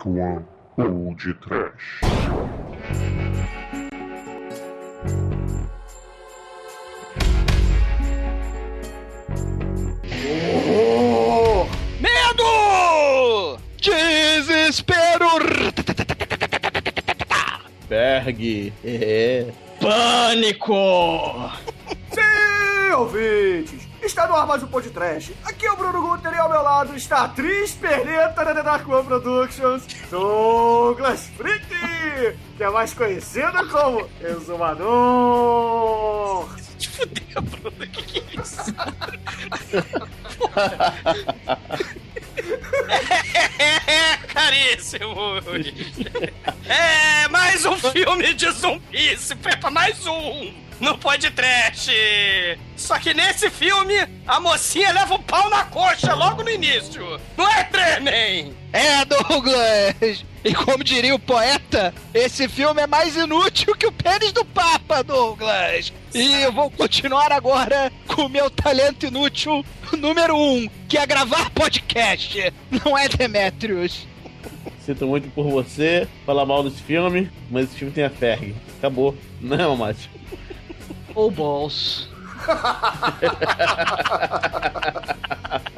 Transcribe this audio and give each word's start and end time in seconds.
Dark 0.00 0.06
One 0.06 0.44
ou 0.76 1.14
de 1.14 1.34
Trash. 1.34 2.00
Medo! 12.00 13.58
Desespero! 13.80 15.28
Berg. 17.88 18.72
É. 18.84 19.52
Pânico! 19.80 21.50
Sim, 22.12 22.92
ouvintes! 22.94 23.79
Está 24.10 24.26
no 24.26 24.34
ar 24.34 24.44
mais 24.44 24.60
um 24.60 24.66
podcast. 24.66 25.32
Aqui 25.44 25.64
é 25.64 25.70
o 25.70 25.76
Bruno 25.76 26.02
Guter 26.02 26.34
e 26.34 26.36
ao 26.36 26.50
meu 26.50 26.62
lado 26.62 26.96
está 26.96 27.18
a 27.18 27.26
atriz 27.26 27.76
perneta 27.76 28.44
da 28.44 28.54
Dark 28.54 28.88
One 28.88 29.04
Productions, 29.04 29.86
Douglas 30.10 31.28
Freak, 31.36 31.64
que 32.56 32.64
é 32.64 32.70
mais 32.70 32.92
conhecido 32.92 33.68
como 33.70 34.10
Exumador. 34.20 34.88
Fudeu, 36.90 37.40
Bruno, 37.40 37.86
que 37.86 38.02
que 38.02 38.18
é 38.18 38.24
isso? 38.42 38.74
caríssimo! 44.34 45.38
É, 46.66 47.28
mais 47.28 47.64
um 47.64 47.76
filme 47.76 48.34
de 48.34 48.50
zumbi, 48.50 49.16
se 49.16 49.36
prepara 49.36 49.72
mais 49.72 50.04
um! 50.04 50.68
Não 50.80 50.96
pode 50.96 51.30
trash! 51.30 51.88
Só 52.76 52.98
que 52.98 53.12
nesse 53.12 53.50
filme, 53.50 53.94
a 54.26 54.40
mocinha 54.40 54.92
leva 54.92 55.14
o 55.14 55.22
pau 55.22 55.50
na 55.50 55.64
coxa 55.64 56.14
logo 56.14 56.42
no 56.42 56.50
início! 56.50 57.20
Não 57.36 57.48
é, 57.48 57.64
Tremen? 57.64 58.54
É, 58.72 59.04
Douglas! 59.04 60.24
E 60.42 60.54
como 60.54 60.82
diria 60.82 61.14
o 61.14 61.18
poeta, 61.18 61.92
esse 62.14 62.48
filme 62.48 62.80
é 62.80 62.86
mais 62.86 63.14
inútil 63.14 63.76
que 63.76 63.86
o 63.86 63.92
pênis 63.92 64.32
do 64.32 64.42
Papa, 64.42 65.02
Douglas! 65.02 65.92
E 66.14 66.42
eu 66.42 66.50
vou 66.50 66.70
continuar 66.70 67.30
agora 67.30 67.92
com 68.06 68.22
o 68.22 68.28
meu 68.28 68.48
talento 68.48 69.04
inútil 69.04 69.64
número 69.98 70.34
um, 70.34 70.66
que 70.88 70.96
é 70.96 71.04
gravar 71.06 71.50
podcast, 71.50 72.52
não 72.70 72.96
é, 72.96 73.06
Demetrius? 73.06 74.06
Sinto 74.84 75.06
muito 75.06 75.28
por 75.30 75.44
você 75.48 76.08
falar 76.24 76.46
mal 76.46 76.62
desse 76.62 76.82
filme, 76.82 77.30
mas 77.50 77.66
esse 77.66 77.76
filme 77.76 77.92
tem 77.92 78.04
a 78.04 78.10
Ferg. 78.10 78.54
Acabou. 78.78 79.14
Não, 79.40 79.76
Márcio. 79.76 80.10
Ou 81.14 81.30
balls. 81.30 82.08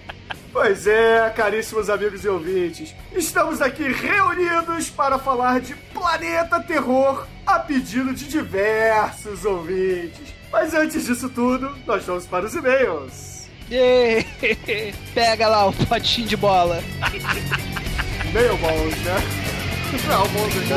Pois 0.52 0.86
é, 0.86 1.33
caríssimos 1.34 1.88
amigos 1.88 2.22
e 2.25 2.28
ouvintes, 2.28 2.94
estamos 3.12 3.62
aqui 3.62 3.91
reunidos 3.91 4.91
para 4.91 5.19
falar 5.19 5.60
de 5.60 5.75
Planeta 5.75 6.60
Terror 6.60 7.27
a 7.47 7.58
pedido 7.58 8.12
de 8.14 8.28
diversos 8.28 9.47
ouvintes. 9.47 10.34
Mas 10.53 10.75
antes 10.75 11.06
disso 11.06 11.30
tudo, 11.30 11.75
nós 11.86 12.05
vamos 12.05 12.27
para 12.27 12.44
os 12.44 12.55
e-mails. 12.55 13.48
Pega 15.14 15.48
lá 15.48 15.64
o 15.66 15.72
potinho 15.72 16.28
de 16.28 16.36
bola. 16.36 16.84
Mail 18.33 18.56
balls, 18.58 18.97
né? 18.98 19.16
Não, 20.06 20.28
balls, 20.28 20.55
né? 20.69 20.77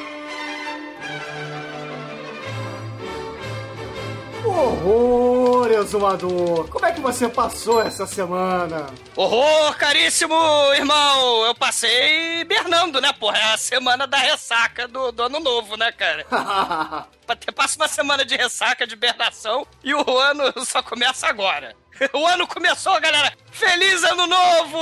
Horror, 4.43 5.71
exumador! 5.71 6.67
Como 6.69 6.85
é 6.85 6.91
que 6.91 6.99
você 6.99 7.29
passou 7.29 7.81
essa 7.81 8.07
semana? 8.07 8.87
Horror, 9.15 9.77
caríssimo 9.77 10.35
irmão! 10.73 11.45
Eu 11.45 11.53
passei 11.53 12.43
bernando, 12.45 12.99
né, 12.99 13.13
porra? 13.13 13.37
É 13.37 13.53
a 13.53 13.57
semana 13.57 14.07
da 14.07 14.17
ressaca 14.17 14.87
do, 14.87 15.11
do 15.11 15.23
ano 15.23 15.39
novo, 15.39 15.77
né, 15.77 15.91
cara? 15.91 16.25
Passa 17.55 17.77
uma 17.77 17.87
semana 17.87 18.25
de 18.25 18.35
ressaca, 18.35 18.85
de 18.87 18.93
hibernação, 18.93 19.65
e 19.83 19.93
o 19.93 20.19
ano 20.19 20.43
só 20.65 20.81
começa 20.81 21.27
agora. 21.27 21.75
O 22.13 22.25
ano 22.25 22.47
começou, 22.47 22.99
galera! 22.99 23.31
Feliz 23.51 24.03
ano 24.03 24.25
novo! 24.25 24.79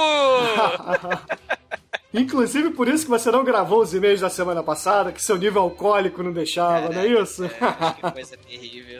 Inclusive 2.11 2.71
por 2.71 2.87
isso 2.87 3.03
que 3.03 3.09
você 3.09 3.29
não 3.29 3.43
gravou 3.43 3.81
os 3.81 3.93
e-mails 3.93 4.21
da 4.21 4.29
semana 4.31 4.63
passada, 4.63 5.11
que 5.11 5.21
seu 5.21 5.37
nível 5.37 5.61
alcoólico 5.61 6.23
não 6.23 6.31
deixava, 6.31 6.89
não 6.89 7.01
é 7.01 7.07
isso? 7.07 7.47
Cara, 7.49 7.93
que 7.93 8.11
coisa 8.11 8.37
terrível. 8.37 8.98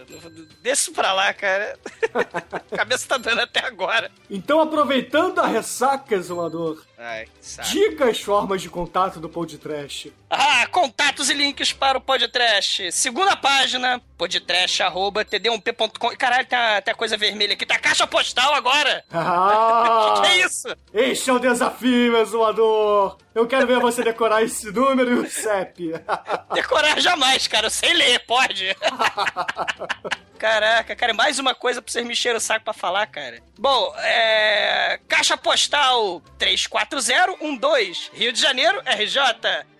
Deixa 0.62 0.82
isso 0.82 0.92
pra 0.94 1.14
lá, 1.14 1.34
cara. 1.34 1.78
A 2.14 2.60
cabeça 2.78 3.08
tá 3.08 3.18
dando 3.18 3.42
até 3.42 3.66
agora. 3.66 4.12
Então, 4.30 4.60
aproveitando 4.60 5.40
a 5.40 5.48
ressaca, 5.48 6.16
exumador, 6.16 6.84
Ai, 6.98 7.26
que 7.26 7.32
saco. 7.46 7.70
diga 7.70 8.10
as 8.10 8.20
formas 8.22 8.62
de 8.62 8.70
contato 8.70 9.20
do 9.20 9.30
podcast. 9.30 10.14
Ah, 10.30 10.68
contatos 10.68 11.30
e 11.30 11.34
links 11.34 11.74
para 11.74 11.98
o 11.98 12.02
podcast. 12.02 12.92
Segunda 12.92 13.36
página, 13.36 14.02
podtrash.td1p.com. 14.18 16.16
Caralho, 16.18 16.46
tem 16.48 16.58
a, 16.58 16.82
tem 16.82 16.92
a 16.92 16.96
coisa 16.98 17.18
vermelha 17.18 17.54
aqui. 17.54 17.66
Tá 17.66 17.76
a 17.76 17.80
caixa 17.80 18.06
postal 18.08 18.54
agora. 18.54 19.04
Ah, 19.12 20.14
que, 20.16 20.22
que 20.22 20.28
é 20.28 20.46
isso? 20.46 20.68
Este 20.94 21.30
é 21.30 21.34
o 21.34 21.40
desafio, 21.40 22.18
exumador. 22.18 23.18
Eu 23.40 23.48
quero 23.48 23.66
ver 23.66 23.80
você 23.80 24.04
decorar 24.04 24.44
esse 24.44 24.70
número 24.70 25.12
e 25.12 25.20
o 25.20 25.30
CEP. 25.30 25.94
Decorar 26.54 27.00
jamais, 27.00 27.48
cara. 27.48 27.68
Eu 27.68 27.72
sei 27.72 27.94
ler, 27.94 28.20
pode. 28.26 28.76
Caraca, 30.38 30.94
cara, 30.94 31.14
mais 31.14 31.40
uma 31.40 31.56
coisa 31.56 31.82
pra 31.82 31.90
vocês 31.90 32.06
me 32.06 32.12
encherem 32.12 32.38
o 32.38 32.42
saco 32.42 32.66
pra 32.66 32.74
falar, 32.74 33.08
cara. 33.08 33.40
Bom, 33.58 33.94
é. 33.98 35.00
Caixa 35.08 35.38
postal 35.38 36.22
34012, 36.38 38.10
Rio 38.14 38.34
de 38.34 38.42
Janeiro, 38.42 38.82
RJ. 38.82 39.20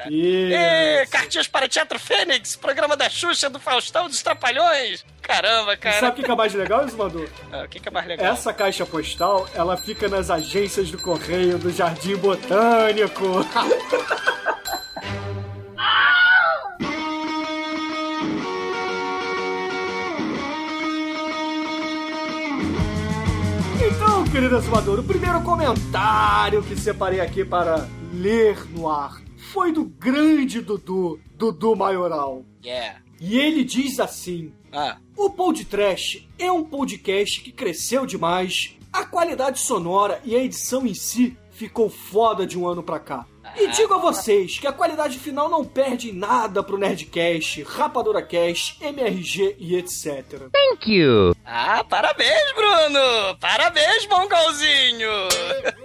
Isso. 0.05 0.53
E 0.53 1.05
cartinhas 1.09 1.47
para 1.47 1.67
Teatro 1.67 1.97
Fênix, 1.99 2.55
programa 2.55 2.95
da 2.95 3.09
Xuxa, 3.09 3.49
do 3.49 3.59
Faustão, 3.59 4.07
dos 4.07 4.21
Trapalhões. 4.21 5.03
Caramba, 5.21 5.73
E 5.73 5.77
cara. 5.77 5.99
sabe 5.99 6.21
o 6.21 6.23
que 6.23 6.31
é 6.31 6.35
mais 6.35 6.53
legal, 6.53 6.85
exumador? 6.85 7.27
Ah, 7.51 7.63
O 7.63 7.67
que 7.67 7.81
é 7.85 7.91
mais 7.91 8.07
legal? 8.07 8.31
Essa 8.33 8.53
caixa 8.53 8.85
postal, 8.85 9.49
ela 9.53 9.75
fica 9.75 10.07
nas 10.07 10.29
agências 10.29 10.89
do 10.91 10.97
correio 11.01 11.57
do 11.57 11.69
Jardim 11.71 12.15
Botânico. 12.15 13.45
querido 24.31 24.57
exumador, 24.57 24.99
o 24.99 25.03
primeiro 25.03 25.41
comentário 25.41 26.61
que 26.61 26.75
separei 26.75 27.21
aqui 27.21 27.45
para 27.45 27.87
ler 28.13 28.69
no 28.71 28.89
ar 28.89 29.21
foi 29.37 29.71
do 29.71 29.85
grande 29.85 30.59
Dudu, 30.61 31.19
Dudu 31.35 31.75
Maioral. 31.75 32.43
Yeah. 32.63 32.99
E 33.21 33.39
ele 33.39 33.63
diz 33.63 33.99
assim: 33.99 34.51
Ah, 34.71 34.97
o 35.15 35.29
Pod 35.29 35.63
Trash 35.65 36.27
é 36.37 36.51
um 36.51 36.63
podcast 36.63 37.41
que 37.41 37.51
cresceu 37.51 38.05
demais, 38.05 38.77
a 38.91 39.05
qualidade 39.05 39.59
sonora 39.59 40.21
e 40.25 40.35
a 40.35 40.43
edição 40.43 40.85
em 40.85 40.93
si 40.93 41.37
ficou 41.51 41.89
foda 41.89 42.45
de 42.45 42.59
um 42.59 42.67
ano 42.67 42.83
pra 42.83 42.99
cá. 42.99 43.25
E 43.55 43.67
digo 43.67 43.93
a 43.93 43.97
vocês 43.97 44.59
que 44.59 44.67
a 44.67 44.71
qualidade 44.71 45.17
final 45.17 45.49
não 45.49 45.63
perde 45.63 46.09
em 46.09 46.13
nada 46.13 46.61
pro 46.61 46.77
Nerdcast, 46.77 47.63
Rapadura 47.63 48.21
Cast, 48.21 48.77
MRG 48.83 49.55
e 49.59 49.75
etc. 49.75 50.49
ah 51.45 51.83
parabéns, 51.83 52.53
Bruno! 52.53 53.37
Parabéns, 53.39 54.07
mongolzinho! 54.07 55.09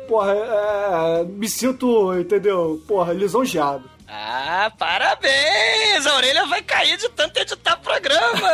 Porra, 0.08 0.34
é, 0.34 1.24
me 1.24 1.48
sinto, 1.48 2.12
entendeu? 2.18 2.82
Porra, 2.86 3.12
lisonjeado. 3.12 3.90
Ah, 4.08 4.70
parabéns! 4.78 6.06
A 6.06 6.16
orelha 6.16 6.46
vai 6.46 6.62
cair 6.62 6.98
de 6.98 7.08
tanto 7.10 7.38
editar 7.38 7.76
programa! 7.76 8.48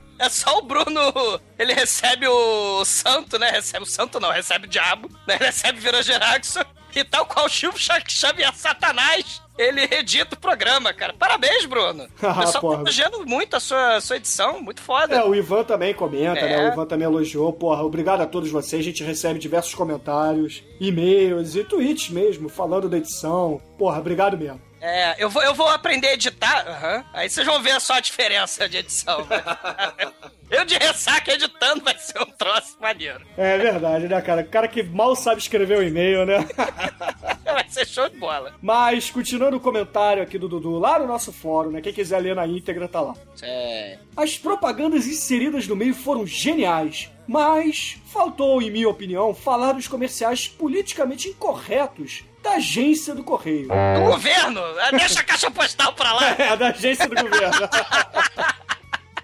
É 0.16 0.28
só 0.28 0.58
o 0.58 0.62
Bruno, 0.62 1.40
ele 1.58 1.74
recebe 1.74 2.26
o 2.28 2.84
santo, 2.84 3.38
né? 3.38 3.50
Recebe 3.50 3.82
o 3.82 3.86
santo 3.86 4.20
não, 4.20 4.30
recebe 4.30 4.66
o 4.66 4.70
diabo, 4.70 5.10
né? 5.26 5.36
Recebe 5.36 5.80
Virogeraxo 5.80 6.60
e 7.00 7.04
tal 7.04 7.26
qual 7.26 7.46
o 7.46 7.48
Chico 7.48 7.78
Xa- 7.78 8.02
Xavier 8.06 8.52
Satanás, 8.54 9.40
ele 9.58 9.82
edita 9.90 10.34
o 10.34 10.38
programa, 10.38 10.92
cara. 10.92 11.12
Parabéns, 11.12 11.64
Bruno. 11.66 12.08
Ah, 12.22 12.34
pessoal 12.40 12.60
porra. 12.60 12.80
elogiando 12.82 13.24
muito 13.26 13.56
a 13.56 13.60
sua, 13.60 14.00
sua 14.00 14.16
edição, 14.16 14.60
muito 14.60 14.80
foda. 14.80 15.16
É, 15.16 15.24
o 15.24 15.34
Ivan 15.34 15.64
também 15.64 15.92
comenta, 15.94 16.40
É. 16.40 16.56
né? 16.56 16.68
O 16.68 16.72
Ivan 16.72 16.86
também 16.86 17.04
elogiou. 17.06 17.52
Porra, 17.52 17.82
obrigado 17.82 18.20
a 18.22 18.26
todos 18.26 18.50
vocês. 18.50 18.80
A 18.80 18.84
gente 18.84 19.02
recebe 19.04 19.38
diversos 19.38 19.74
comentários, 19.74 20.62
e-mails 20.80 21.54
e 21.54 21.64
tweets 21.64 22.08
mesmo, 22.10 22.48
falando 22.48 22.88
da 22.88 22.96
edição. 22.96 23.60
Porra, 23.78 23.98
obrigado 24.00 24.36
mesmo. 24.36 24.60
É, 24.80 25.14
eu 25.18 25.30
vou, 25.30 25.42
eu 25.42 25.54
vou 25.54 25.66
aprender 25.68 26.08
a 26.08 26.12
editar. 26.12 26.66
aham. 26.68 27.04
Aí 27.14 27.30
vocês 27.30 27.46
vão 27.46 27.62
ver 27.62 27.80
só 27.80 27.94
a 27.94 28.00
diferença 28.00 28.68
de 28.68 28.76
edição. 28.78 29.26
eu 30.50 30.64
de 30.66 30.76
ressaca 30.76 31.32
editando 31.32 31.82
vai 31.82 31.96
ser 31.98 32.20
um 32.20 32.26
troço 32.26 32.43
maneiro. 32.84 33.20
É 33.36 33.56
verdade, 33.56 34.06
né, 34.06 34.20
cara? 34.20 34.42
O 34.42 34.46
cara 34.46 34.68
que 34.68 34.82
mal 34.82 35.16
sabe 35.16 35.40
escrever 35.40 35.78
um 35.78 35.82
e-mail, 35.82 36.26
né? 36.26 36.38
Vai 37.44 37.64
ser 37.68 37.86
show 37.86 38.08
de 38.08 38.18
bola. 38.18 38.52
Mas, 38.60 39.10
continuando 39.10 39.56
o 39.56 39.60
comentário 39.60 40.22
aqui 40.22 40.38
do 40.38 40.48
Dudu, 40.48 40.78
lá 40.78 40.98
no 40.98 41.06
nosso 41.06 41.32
fórum, 41.32 41.70
né? 41.70 41.80
Quem 41.80 41.92
quiser 41.92 42.18
ler 42.18 42.34
na 42.34 42.46
íntegra 42.46 42.86
tá 42.86 43.00
lá. 43.00 43.14
É. 43.42 43.98
As 44.16 44.36
propagandas 44.36 45.06
inseridas 45.06 45.66
no 45.66 45.74
meio 45.76 45.94
foram 45.94 46.26
geniais, 46.26 47.10
mas 47.26 47.96
faltou, 48.12 48.60
em 48.60 48.70
minha 48.70 48.88
opinião, 48.88 49.34
falar 49.34 49.72
dos 49.72 49.88
comerciais 49.88 50.46
politicamente 50.46 51.28
incorretos 51.28 52.24
da 52.42 52.56
agência 52.56 53.14
do 53.14 53.24
Correio. 53.24 53.68
Do 53.68 54.10
governo! 54.10 54.60
Deixa 54.90 55.20
a 55.20 55.24
caixa 55.24 55.50
postal 55.50 55.94
pra 55.94 56.12
lá! 56.12 56.34
É, 56.38 56.56
da 56.56 56.68
agência 56.68 57.08
do 57.08 57.14
governo. 57.14 57.68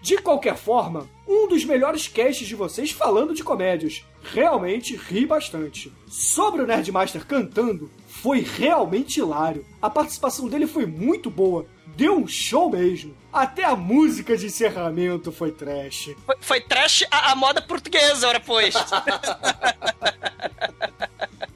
De 0.00 0.16
qualquer 0.16 0.56
forma, 0.56 1.08
um 1.28 1.46
dos 1.46 1.64
melhores 1.64 2.08
casts 2.08 2.48
de 2.48 2.54
vocês 2.54 2.90
falando 2.90 3.34
de 3.34 3.44
comédias. 3.44 4.04
Realmente 4.22 4.96
ri 4.96 5.26
bastante. 5.26 5.92
Sobre 6.08 6.62
o 6.62 6.66
Nerdmaster 6.66 7.26
cantando, 7.26 7.90
foi 8.06 8.40
realmente 8.40 9.20
hilário. 9.20 9.64
A 9.80 9.90
participação 9.90 10.48
dele 10.48 10.66
foi 10.66 10.86
muito 10.86 11.30
boa. 11.30 11.66
Deu 11.96 12.16
um 12.16 12.26
show 12.26 12.70
mesmo. 12.70 13.14
Até 13.30 13.64
a 13.64 13.76
música 13.76 14.36
de 14.36 14.46
encerramento 14.46 15.30
foi 15.30 15.52
trash. 15.52 16.14
Foi, 16.24 16.36
foi 16.40 16.60
trash 16.60 17.04
a, 17.10 17.32
a 17.32 17.36
moda 17.36 17.60
portuguesa, 17.60 18.26
ora 18.26 18.40
pois. 18.40 18.74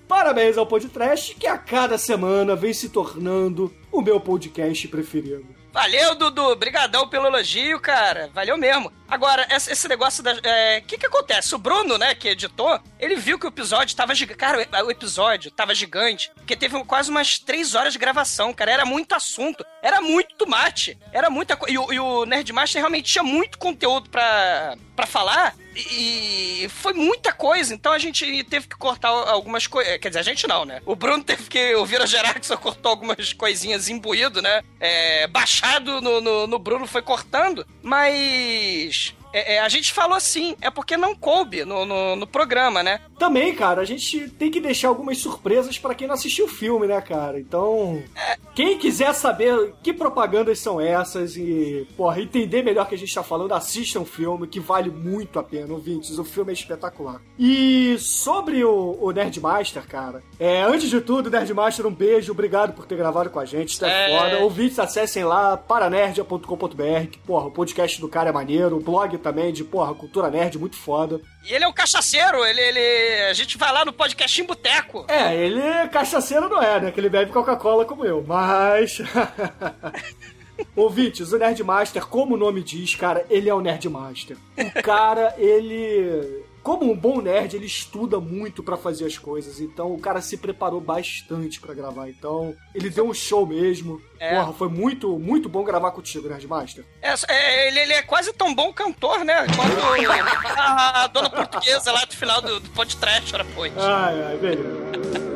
Parabéns 0.06 0.58
ao 0.58 0.66
Podcast, 0.66 1.34
que 1.34 1.46
a 1.46 1.56
cada 1.58 1.96
semana 1.98 2.54
vem 2.54 2.72
se 2.72 2.90
tornando 2.90 3.74
o 3.90 4.00
meu 4.00 4.20
podcast 4.20 4.86
preferido. 4.88 5.63
Valeu, 5.74 6.14
Dudu. 6.14 6.54
Brigadão 6.54 7.08
pelo 7.08 7.26
elogio, 7.26 7.80
cara. 7.80 8.30
Valeu 8.32 8.56
mesmo. 8.56 8.92
Agora, 9.08 9.44
esse 9.50 9.88
negócio 9.88 10.22
da... 10.22 10.32
O 10.32 10.86
que 10.86 10.96
que 10.96 11.06
acontece? 11.06 11.52
O 11.52 11.58
Bruno, 11.58 11.98
né, 11.98 12.14
que 12.14 12.28
editou, 12.28 12.80
ele 12.96 13.16
viu 13.16 13.40
que 13.40 13.44
o 13.44 13.48
episódio 13.48 13.96
tava 13.96 14.14
gigante. 14.14 14.38
Cara, 14.38 14.68
o 14.84 14.90
episódio 14.90 15.50
tava 15.50 15.74
gigante, 15.74 16.30
porque 16.36 16.54
teve 16.54 16.82
quase 16.84 17.10
umas 17.10 17.40
três 17.40 17.74
horas 17.74 17.92
de 17.92 17.98
gravação, 17.98 18.54
cara. 18.54 18.70
Era 18.70 18.86
muito 18.86 19.16
assunto. 19.16 19.66
Era 19.82 20.00
muito 20.00 20.48
mate. 20.48 20.96
Era 21.12 21.28
muita 21.28 21.56
coisa. 21.56 21.74
E, 21.74 21.94
e 21.94 21.98
o 21.98 22.24
Nerdmaster 22.24 22.80
realmente 22.80 23.10
tinha 23.10 23.24
muito 23.24 23.58
conteúdo 23.58 24.08
pra, 24.08 24.76
pra 24.94 25.06
falar. 25.06 25.56
E 25.76 26.66
foi 26.70 26.92
muita 26.92 27.32
coisa, 27.32 27.74
então 27.74 27.92
a 27.92 27.98
gente 27.98 28.44
teve 28.44 28.68
que 28.68 28.76
cortar 28.76 29.08
algumas 29.08 29.66
coisas. 29.66 29.98
Quer 29.98 30.08
dizer, 30.08 30.20
a 30.20 30.24
gente 30.24 30.46
não, 30.46 30.64
né? 30.64 30.80
O 30.86 30.94
Bruno 30.94 31.22
teve 31.22 31.44
que. 31.44 31.74
O 31.74 31.84
Vira 31.84 32.06
Geraxon 32.06 32.56
cortou 32.56 32.90
algumas 32.90 33.32
coisinhas 33.32 33.88
imbuído, 33.88 34.40
né? 34.40 34.62
É, 34.78 35.26
baixado 35.26 36.00
no, 36.00 36.20
no, 36.20 36.46
no 36.46 36.58
Bruno 36.58 36.86
foi 36.86 37.02
cortando, 37.02 37.66
mas. 37.82 39.14
É, 39.34 39.54
é, 39.56 39.60
a 39.60 39.68
gente 39.68 39.92
falou 39.92 40.16
assim, 40.16 40.56
é 40.60 40.70
porque 40.70 40.96
não 40.96 41.14
coube 41.14 41.64
no, 41.64 41.84
no, 41.84 42.16
no 42.16 42.26
programa, 42.26 42.82
né? 42.82 43.00
Também, 43.18 43.54
cara, 43.54 43.80
a 43.80 43.84
gente 43.84 44.28
tem 44.30 44.50
que 44.50 44.60
deixar 44.60 44.88
algumas 44.88 45.18
surpresas 45.18 45.78
pra 45.78 45.94
quem 45.94 46.06
não 46.06 46.14
assistiu 46.14 46.46
o 46.46 46.48
filme, 46.48 46.86
né, 46.86 47.00
cara? 47.00 47.38
Então, 47.38 48.02
quem 48.54 48.78
quiser 48.78 49.12
saber 49.14 49.74
que 49.82 49.92
propagandas 49.92 50.58
são 50.58 50.80
essas 50.80 51.36
e, 51.36 51.86
porra, 51.96 52.20
entender 52.20 52.62
melhor 52.62 52.84
o 52.86 52.88
que 52.88 52.94
a 52.94 52.98
gente 52.98 53.14
tá 53.14 53.22
falando, 53.22 53.52
assista 53.52 53.98
um 53.98 54.04
filme 54.04 54.46
que 54.46 54.60
vale 54.60 54.90
muito 54.90 55.38
a 55.38 55.42
pena, 55.42 55.72
ouvintes. 55.72 56.18
O 56.18 56.24
filme 56.24 56.50
é 56.50 56.54
espetacular. 56.54 57.20
E 57.38 57.96
sobre 57.98 58.64
o, 58.64 58.98
o 59.00 59.10
Nerdmaster, 59.10 59.86
cara, 59.86 60.22
é, 60.38 60.62
antes 60.62 60.88
de 60.90 61.00
tudo, 61.00 61.30
Nerdmaster, 61.30 61.86
um 61.86 61.94
beijo, 61.94 62.32
obrigado 62.32 62.72
por 62.74 62.86
ter 62.86 62.96
gravado 62.96 63.30
com 63.30 63.40
a 63.40 63.44
gente, 63.44 63.70
isso 63.70 63.84
é, 63.84 64.12
É. 64.12 64.18
foda. 64.18 64.38
Ouvintes, 64.44 64.78
acessem 64.78 65.24
lá, 65.24 65.56
paranerdia.com.br, 65.56 67.06
que, 67.10 67.18
porra, 67.18 67.46
o 67.46 67.50
podcast 67.50 68.00
do 68.00 68.08
cara 68.08 68.30
é 68.30 68.32
maneiro, 68.32 68.76
o 68.76 68.80
blog 68.80 69.16
também 69.24 69.52
de, 69.52 69.64
porra, 69.64 69.94
cultura 69.94 70.30
nerd, 70.30 70.58
muito 70.58 70.76
foda. 70.76 71.18
E 71.42 71.52
ele 71.52 71.64
é 71.64 71.68
um 71.68 71.72
cachaceiro, 71.72 72.44
ele, 72.44 72.60
ele. 72.60 73.24
A 73.30 73.32
gente 73.32 73.56
vai 73.56 73.72
lá 73.72 73.84
no 73.84 73.92
podcast 73.92 74.40
em 74.40 74.44
boteco. 74.44 75.06
É, 75.08 75.34
ele 75.34 75.88
cachaceiro 75.88 76.48
não 76.48 76.62
é, 76.62 76.78
né? 76.78 76.90
Que 76.90 77.00
ele 77.00 77.08
bebe 77.08 77.32
Coca-Cola 77.32 77.86
como 77.86 78.04
eu, 78.04 78.22
mas. 78.26 78.98
Ouvintes, 80.76 81.32
o 81.32 81.38
Nerdmaster, 81.38 82.06
como 82.06 82.34
o 82.34 82.38
nome 82.38 82.62
diz, 82.62 82.94
cara, 82.94 83.24
ele 83.28 83.48
é 83.48 83.54
o 83.54 83.60
Nerdmaster. 83.60 84.36
O 84.58 84.82
cara, 84.82 85.34
ele. 85.38 86.44
Como 86.64 86.90
um 86.90 86.96
bom 86.96 87.20
nerd, 87.20 87.54
ele 87.54 87.66
estuda 87.66 88.18
muito 88.18 88.62
pra 88.62 88.78
fazer 88.78 89.04
as 89.04 89.18
coisas. 89.18 89.60
Então 89.60 89.92
o 89.92 90.00
cara 90.00 90.22
se 90.22 90.38
preparou 90.38 90.80
bastante 90.80 91.60
pra 91.60 91.74
gravar. 91.74 92.08
Então 92.08 92.56
ele 92.74 92.88
deu 92.88 93.06
um 93.06 93.12
show 93.12 93.46
mesmo. 93.46 94.00
É. 94.18 94.34
Porra, 94.34 94.52
foi 94.54 94.68
muito, 94.70 95.18
muito 95.18 95.46
bom 95.46 95.62
gravar 95.62 95.90
contigo, 95.90 96.26
Nerdmaster. 96.26 96.82
É, 97.02 97.12
é, 97.28 97.68
ele, 97.68 97.80
ele 97.80 97.92
é 97.92 98.02
quase 98.02 98.32
tão 98.32 98.54
bom 98.54 98.72
cantor, 98.72 99.26
né? 99.26 99.44
Quanto 99.54 100.10
a, 100.56 101.04
a 101.04 101.06
dona 101.08 101.28
portuguesa 101.28 101.92
lá 101.92 102.02
do 102.06 102.16
final 102.16 102.40
do, 102.40 102.58
do 102.58 102.70
podcast, 102.70 103.34
ora 103.34 103.46
pois. 103.54 103.76
Ai, 103.76 104.22
ai, 104.22 104.36
beleza. 104.38 105.33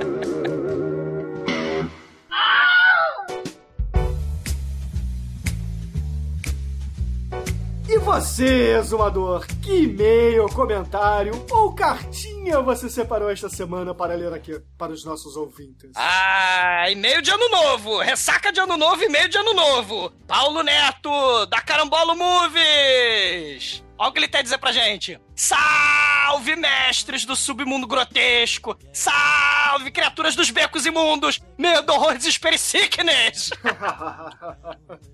Você, 8.09 8.75
exumador, 8.79 9.47
que 9.63 9.83
e-mail, 9.83 10.49
comentário 10.49 11.45
ou 11.51 11.75
cartinha 11.75 12.59
você 12.63 12.89
separou 12.89 13.31
esta 13.31 13.51
semana 13.51 13.95
para 13.95 14.15
ler 14.15 14.33
aqui 14.33 14.59
para 14.79 14.93
os 14.93 15.05
nossos 15.05 15.37
ouvintes? 15.37 15.91
Ah, 15.95 16.91
e-mail 16.91 17.21
de 17.21 17.31
ano 17.31 17.51
novo, 17.51 17.99
ressaca 17.99 18.51
de 18.51 18.59
ano 18.61 18.79
novo, 18.79 19.03
e-mail 19.03 19.29
de 19.29 19.37
ano 19.37 19.53
novo. 19.53 20.11
Paulo 20.27 20.63
Neto, 20.63 21.45
da 21.51 21.61
Carambolo 21.61 22.17
Movies. 22.17 23.85
Olha 23.99 24.09
o 24.09 24.13
que 24.13 24.21
ele 24.21 24.29
tem 24.29 24.41
a 24.41 24.43
dizer 24.43 24.59
pra 24.59 24.73
gente. 24.73 25.21
Salve, 25.37 26.57
mestres 26.57 27.27
do 27.27 27.37
submundo 27.37 27.87
grotesco! 27.87 28.75
Salve, 28.91 29.91
criaturas 29.91 30.35
dos 30.35 30.51
becos 30.51 30.87
imundos! 30.87 31.43
Medo, 31.59 31.93
horror, 31.93 32.17
desespero 32.17 32.55
e 32.55 32.59
sickness! 32.59 33.51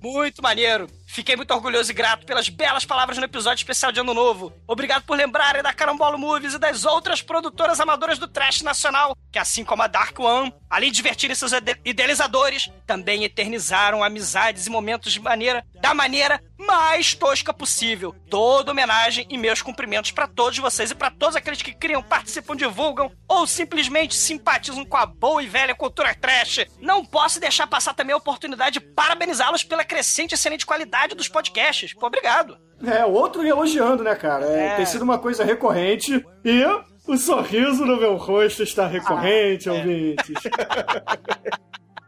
Muito 0.03 0.43
maneiro. 0.43 0.87
Fiquei 1.07 1.37
muito 1.37 1.55
orgulhoso 1.55 1.91
e 1.91 1.95
grato 1.95 2.27
pelas 2.27 2.49
belas 2.51 2.85
palavras 2.85 3.17
no 3.17 3.25
episódio 3.25 3.61
especial 3.63 3.91
de 3.91 4.01
Ano 4.01 4.13
Novo. 4.13 4.53
Obrigado 4.67 5.05
por 5.05 5.17
lembrarem 5.17 5.63
da 5.63 5.73
Carambolo 5.73 6.19
Movies 6.19 6.55
e 6.55 6.59
das 6.59 6.85
outras 6.85 7.23
produtoras 7.23 7.81
amadoras 7.81 8.19
do 8.19 8.29
trash 8.29 8.61
nacional, 8.63 9.17
que 9.33 9.39
assim 9.39 9.65
como 9.65 9.83
a 9.83 9.87
Dark 9.87 10.19
One, 10.21 10.53
além 10.69 10.91
de 10.91 10.97
divertirem 10.97 11.35
seus 11.35 11.53
ide- 11.53 11.81
idealizadores, 11.85 12.69
também 12.87 13.25
eternizaram 13.25 14.05
amizades 14.05 14.67
e 14.67 14.71
momentos 14.71 15.13
de 15.13 15.21
maneira, 15.21 15.65
da 15.81 15.95
maneira 15.95 16.43
mais 16.59 17.15
tosca 17.15 17.55
possível. 17.55 18.15
Toda 18.29 18.73
homenagem 18.73 19.27
e 19.31 19.39
meus 19.39 19.63
cumprimentos 19.63 20.11
pra 20.11 20.27
todos 20.27 20.59
vocês 20.59 20.91
e 20.91 20.95
pra 20.95 21.11
todos 21.11 21.37
aqueles 21.37 21.63
que 21.63 21.73
criam, 21.73 22.03
participam, 22.03 22.55
divulgam 22.57 23.11
ou 23.29 23.47
simplesmente 23.47 24.15
simpatizam 24.15 24.85
com 24.85 24.97
a 24.97 25.07
boa 25.07 25.43
e 25.43 25.47
velha 25.47 25.75
cultura 25.75 26.15
trash. 26.15 26.34
Não 26.81 27.05
posso 27.05 27.39
deixar 27.41 27.67
passar 27.67 27.95
também 27.95 28.15
a 28.15 28.17
oportunidade 28.17 28.79
de 28.79 28.87
parabenizá-los 28.87 29.63
pela 29.65 29.85
crescente 29.85 30.33
e 30.33 30.35
excelente 30.35 30.67
qualidade 30.67 31.15
dos 31.15 31.29
podcasts. 31.29 31.93
Pô, 31.95 32.07
obrigado. 32.07 32.59
É, 32.85 33.05
o 33.05 33.13
outro 33.13 33.47
elogiando, 33.47 34.03
né, 34.03 34.15
cara? 34.15 34.45
É, 34.47 34.67
É. 34.67 34.77
Tem 34.77 34.87
sido 34.87 35.03
uma 35.03 35.19
coisa 35.19 35.45
recorrente 35.45 36.25
e 36.45 36.65
o 37.07 37.17
sorriso 37.17 37.85
no 37.85 37.97
meu 37.97 38.17
rosto 38.17 38.63
está 38.63 38.87
recorrente, 38.87 39.69
ouvintes. 39.69 40.35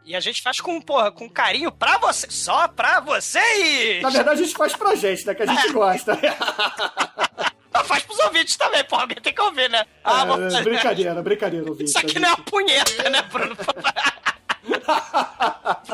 E 0.09 0.15
a 0.15 0.21
gente 0.21 0.41
faz 0.41 0.61
com, 0.61 0.79
porra, 0.79 1.11
com 1.11 1.29
carinho 1.29 1.69
pra 1.69 1.97
você, 1.97 2.27
só 2.31 2.65
pra 2.69 3.01
vocês! 3.01 4.01
Na 4.01 4.09
verdade, 4.09 4.41
a 4.41 4.45
gente 4.45 4.55
faz 4.55 4.73
pra 4.73 4.95
gente, 4.95 5.27
né? 5.27 5.35
Que 5.35 5.43
a 5.43 5.45
gente 5.45 5.67
gosta. 5.73 6.17
Faz 7.83 8.03
pros 8.03 8.19
ouvintes 8.19 8.55
também, 8.55 8.83
porra, 8.83 9.03
alguém 9.03 9.17
tem 9.17 9.33
que 9.33 9.41
ouvir, 9.41 9.69
né? 9.69 9.85
Ah, 10.03 10.25
vou 10.25 10.41
É, 10.41 10.61
brincadeira, 10.61 11.21
brincadeira, 11.21 11.69
ouvinte. 11.69 11.89
Isso 11.89 11.99
aqui 11.99 12.19
não 12.19 12.29
é 12.29 12.33
uma 12.33 12.43
punheta, 12.43 13.09
né, 13.09 13.21
Bruno? 13.23 13.55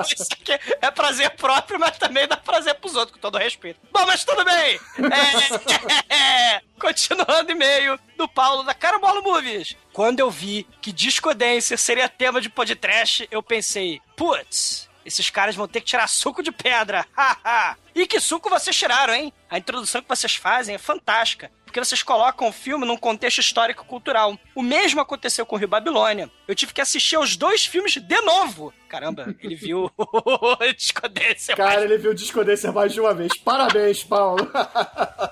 Isso 0.06 0.34
aqui 0.34 0.60
é 0.82 0.92
prazer 0.92 1.30
próprio, 1.32 1.80
mas 1.80 1.98
também 1.98 2.28
dá 2.28 2.36
prazer 2.38 2.76
pros 2.76 2.96
outros, 2.96 3.14
com 3.14 3.20
todo 3.20 3.38
respeito. 3.38 3.80
Bom, 3.92 4.06
mas 4.06 4.24
tudo 4.24 4.44
bem. 4.44 4.80
É, 6.10 6.62
Continuando 6.80 7.52
e-mail 7.52 8.00
do 8.18 8.28
Paulo 8.28 8.64
da 8.64 8.74
Carambolo 8.74 9.22
Movies. 9.22 9.76
Quando 9.92 10.20
eu 10.20 10.30
vi 10.30 10.68
que 10.82 10.92
Discodência 10.92 11.78
seria 11.78 12.10
tema 12.10 12.42
de 12.42 12.50
podcast, 12.50 13.28
eu 13.32 13.42
pensei, 13.42 14.02
putz, 14.16 14.90
esses 15.06 15.30
caras 15.30 15.56
vão 15.56 15.68
ter 15.68 15.82
que 15.82 15.88
tirar 15.88 16.08
suco 16.08 16.42
de 16.42 16.52
pedra. 16.52 17.06
haha. 17.16 17.78
e 17.96 18.06
que 18.08 18.20
suco 18.20 18.50
vocês 18.50 18.76
tiraram, 18.76 19.14
hein? 19.14 19.34
A 19.50 19.58
introdução 19.58 20.02
que 20.02 20.10
vocês 20.10 20.36
fazem 20.36 20.76
é 20.76 20.80
fantástica. 20.80 21.52
Porque 21.74 21.84
vocês 21.84 22.04
colocam 22.04 22.48
o 22.48 22.52
filme 22.52 22.86
num 22.86 22.96
contexto 22.96 23.40
histórico-cultural. 23.40 24.38
O 24.54 24.62
mesmo 24.62 25.02
aconteceu 25.02 25.44
com 25.44 25.56
o 25.56 25.58
Rio 25.58 25.68
Babilônia. 25.68 26.30
Eu 26.48 26.54
tive 26.54 26.72
que 26.72 26.80
assistir 26.80 27.16
aos 27.16 27.36
dois 27.36 27.66
filmes 27.66 27.98
de 27.98 28.22
novo. 28.22 28.72
Caramba, 28.88 29.36
ele 29.42 29.56
viu 29.56 29.92
Discodência. 30.78 31.56
Cara, 31.56 31.84
ele 31.84 31.98
viu 31.98 32.14
Discodência 32.14 32.72
mais 32.72 32.94
de 32.94 33.02
uma 33.02 33.12
vez. 33.16 33.36
Parabéns, 33.40 34.04
Paulo. 34.04 34.48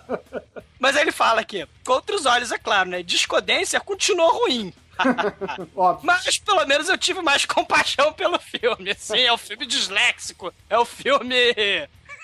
Mas 0.80 0.96
aí 0.96 1.04
ele 1.04 1.12
fala 1.12 1.42
aqui, 1.42 1.64
com 1.86 1.94
outros 1.94 2.26
olhos, 2.26 2.52
é 2.52 2.58
claro, 2.58 2.90
né? 2.90 3.04
Discodência 3.04 3.80
continuou 3.80 4.40
ruim. 4.40 4.74
Óbvio. 5.78 6.08
Mas 6.08 6.40
pelo 6.40 6.66
menos 6.66 6.90
eu 6.90 6.98
tive 6.98 7.22
mais 7.22 7.46
compaixão 7.46 8.12
pelo 8.14 8.40
filme. 8.40 8.96
Sim, 8.98 9.20
é 9.20 9.32
o 9.32 9.38
filme 9.38 9.68
disléxico. 9.68 10.52
É 10.68 10.80
o 10.80 10.86
filme 10.86 11.36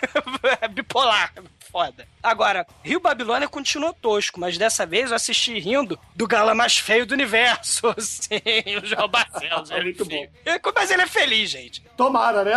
bipolar. 0.71 1.33
Foda. 1.71 2.07
Agora, 2.23 2.65
Rio 2.83 2.99
Babilônia 2.99 3.47
continuou 3.47 3.93
tosco, 3.93 4.39
mas 4.39 4.57
dessa 4.57 4.85
vez 4.85 5.09
eu 5.09 5.15
assisti 5.15 5.59
rindo 5.59 5.99
do 6.15 6.27
gala 6.27 6.55
mais 6.55 6.77
feio 6.77 7.05
do 7.05 7.13
universo. 7.13 7.93
Sim, 7.99 8.41
o 8.81 8.85
João 8.85 9.07
Barcelos. 9.07 9.69
É 9.71 9.81
muito 9.83 10.05
bom. 10.05 10.27
Mas 10.73 10.91
ele 10.91 11.01
é 11.01 11.07
feliz, 11.07 11.49
gente. 11.49 11.81
Tomara, 11.95 12.43
né? 12.43 12.53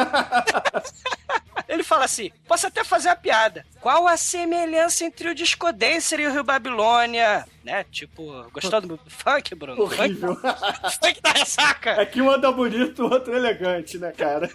Ele 1.71 1.85
fala 1.85 2.05
assim: 2.05 2.33
posso 2.49 2.67
até 2.67 2.83
fazer 2.83 3.11
a 3.11 3.17
piada. 3.17 3.65
Qual 3.81 4.09
a 4.09 4.17
semelhança 4.17 5.05
entre 5.05 5.31
o 5.31 5.35
Disco 5.35 5.73
Dancer 5.73 6.19
e 6.19 6.27
o 6.27 6.33
Rio 6.33 6.43
Babilônia? 6.43 7.47
Né? 7.63 7.85
Tipo, 7.85 8.51
gostou 8.51 8.81
do 8.81 8.99
funk, 9.07 9.55
Bruno? 9.55 9.83
Horrível. 9.83 10.35
Funk, 10.35 10.99
funk 11.01 11.21
da 11.23 11.31
ressaca. 11.31 11.91
É 11.91 12.05
que 12.05 12.21
um 12.21 12.29
anda 12.29 12.51
bonito, 12.51 13.05
o 13.07 13.11
outro 13.11 13.37
elegante, 13.37 13.99
né, 13.99 14.11
cara? 14.11 14.51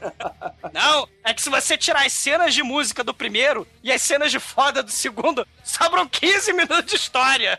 Não, 0.74 1.07
é 1.24 1.34
que 1.34 1.41
se 1.41 1.50
você 1.50 1.77
tirar 1.77 2.05
as 2.05 2.12
cenas 2.12 2.53
de 2.53 2.62
música 2.62 3.01
do 3.03 3.13
primeiro 3.13 3.65
e 3.81 3.93
as 3.93 4.01
cenas 4.01 4.29
de 4.29 4.39
foda 4.39 4.84
do 4.84 4.91
segundo, 4.91 5.48
sobram 5.63 6.07
15 6.07 6.51
minutos 6.51 6.86
de 6.86 6.95
história. 6.98 7.57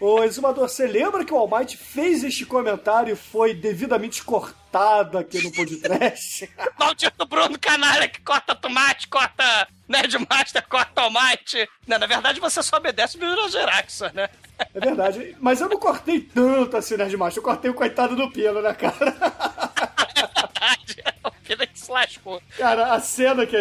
Ô, 0.00 0.24
Exumador, 0.24 0.66
você 0.66 0.86
lembra 0.86 1.26
que 1.26 1.34
o 1.34 1.36
Almighty 1.36 1.76
fez 1.76 2.24
este 2.24 2.46
comentário 2.46 3.12
e 3.12 3.16
foi 3.16 3.52
devidamente 3.52 4.24
cortado 4.24 5.18
aqui 5.18 5.42
no 5.42 5.52
podcast? 5.52 6.50
Maldito 6.80 7.26
Bruno 7.26 7.58
Canalha 7.58 8.08
que 8.08 8.22
corta 8.22 8.54
tomate, 8.54 9.06
corta 9.08 9.68
Nerdmaster, 9.86 10.66
corta 10.66 11.02
Almighty. 11.02 11.68
Não, 11.86 11.98
na 11.98 12.06
verdade 12.06 12.40
você 12.40 12.62
só 12.62 12.78
obedece 12.78 13.16
o 13.16 13.20
Bruno 13.20 13.46
Geraxon, 13.50 14.10
né? 14.14 14.30
É 14.74 14.80
verdade. 14.80 15.36
Mas 15.38 15.60
eu 15.60 15.68
não 15.68 15.78
cortei 15.78 16.20
tanto 16.20 16.78
assim, 16.78 16.96
Nerdmaster. 16.96 17.38
Eu 17.38 17.44
cortei 17.44 17.70
o 17.70 17.74
coitado 17.74 18.16
do 18.16 18.30
Pelo, 18.30 18.62
né, 18.62 18.72
cara? 18.72 18.96
Verdade. 20.14 21.04
Lascou. 21.88 22.40
Cara, 22.56 22.94
a 22.94 23.00
cena 23.00 23.44
que, 23.46 23.56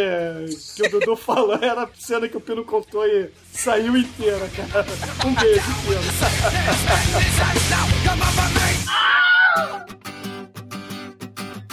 que 0.75 0.83
o 0.83 0.89
Dudu 0.89 1.15
falou 1.15 1.57
era 1.61 1.83
a 1.83 1.89
cena 1.95 2.27
que 2.27 2.37
o 2.37 2.41
Pino 2.41 2.63
contou 2.63 3.05
e 3.05 3.31
saiu 3.51 3.97
inteira, 3.97 4.47
cara. 4.49 4.85
Um 5.25 5.33
beijo, 5.35 5.61
Pino. 5.85 6.01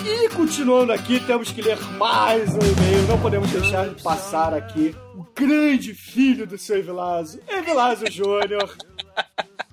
E 0.09 0.29
continuando 0.31 0.93
aqui, 0.93 1.21
temos 1.21 1.51
que 1.51 1.61
ler 1.61 1.79
mais 1.99 2.55
um 2.55 2.59
e-mail. 2.59 3.03
Não 3.09 3.21
podemos 3.21 3.51
deixar 3.51 3.89
de 3.89 4.03
passar 4.03 4.55
aqui 4.55 4.95
o 5.15 5.27
grande 5.35 5.93
filho 5.95 6.47
do 6.47 6.57
seu 6.57 6.79
Evilásio, 6.79 7.43
Evilásio 7.49 8.11
Júnior, 8.11 8.77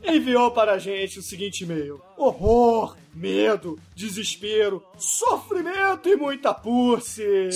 enviou 0.04 0.52
para 0.52 0.74
a 0.74 0.78
gente 0.78 1.20
o 1.20 1.24
seguinte 1.24 1.64
e-mail: 1.64 2.02
horror, 2.18 2.96
medo, 3.14 3.80
desespero, 3.96 4.84
sofrimento 4.98 6.10
e 6.10 6.16
muita 6.16 6.54
pulse. 6.54 7.24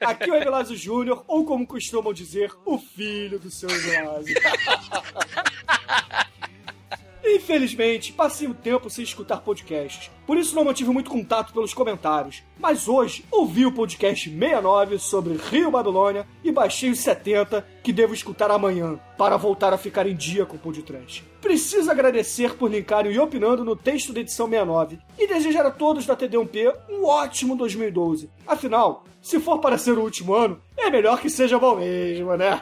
Aqui 0.00 0.30
é 0.30 0.32
o 0.32 0.36
Evilásio 0.36 0.76
Júnior, 0.76 1.24
ou 1.26 1.44
como 1.44 1.66
costumam 1.66 2.12
dizer, 2.12 2.52
o 2.64 2.78
filho 2.78 3.38
do 3.38 3.50
seu 3.50 3.68
Evilásio. 3.70 4.34
Infelizmente, 7.30 8.12
passei 8.12 8.48
um 8.48 8.54
tempo 8.54 8.88
sem 8.88 9.04
escutar 9.04 9.38
podcasts, 9.38 10.10
por 10.26 10.38
isso 10.38 10.54
não 10.54 10.64
mantive 10.64 10.90
muito 10.90 11.10
contato 11.10 11.52
pelos 11.52 11.74
comentários. 11.74 12.42
Mas 12.58 12.88
hoje 12.88 13.24
ouvi 13.30 13.66
o 13.66 13.72
podcast 13.72 14.30
69 14.30 14.98
sobre 14.98 15.36
Rio 15.36 15.70
Babilônia 15.70 16.26
e 16.42 16.50
baixei 16.50 16.90
os 16.90 17.00
70 17.00 17.66
que 17.88 17.92
devo 17.94 18.12
escutar 18.12 18.50
amanhã 18.50 19.00
para 19.16 19.38
voltar 19.38 19.72
a 19.72 19.78
ficar 19.78 20.06
em 20.06 20.14
dia 20.14 20.44
com 20.44 20.56
o 20.56 20.58
podcast. 20.58 21.24
Preciso 21.40 21.90
agradecer 21.90 22.52
por 22.54 22.70
linkarem 22.70 23.12
E 23.12 23.18
Opinando 23.18 23.64
no 23.64 23.74
texto 23.74 24.12
da 24.12 24.20
edição 24.20 24.46
69 24.46 24.98
e 25.18 25.26
desejar 25.26 25.64
a 25.64 25.70
todos 25.70 26.04
da 26.04 26.14
TD1P 26.14 26.70
um 26.90 27.06
ótimo 27.06 27.56
2012. 27.56 28.28
Afinal, 28.46 29.04
se 29.22 29.40
for 29.40 29.58
para 29.60 29.78
ser 29.78 29.96
o 29.96 30.02
último 30.02 30.34
ano, 30.34 30.60
é 30.76 30.90
melhor 30.90 31.18
que 31.18 31.30
seja 31.30 31.58
bom 31.58 31.76
mesmo, 31.76 32.36
né? 32.36 32.60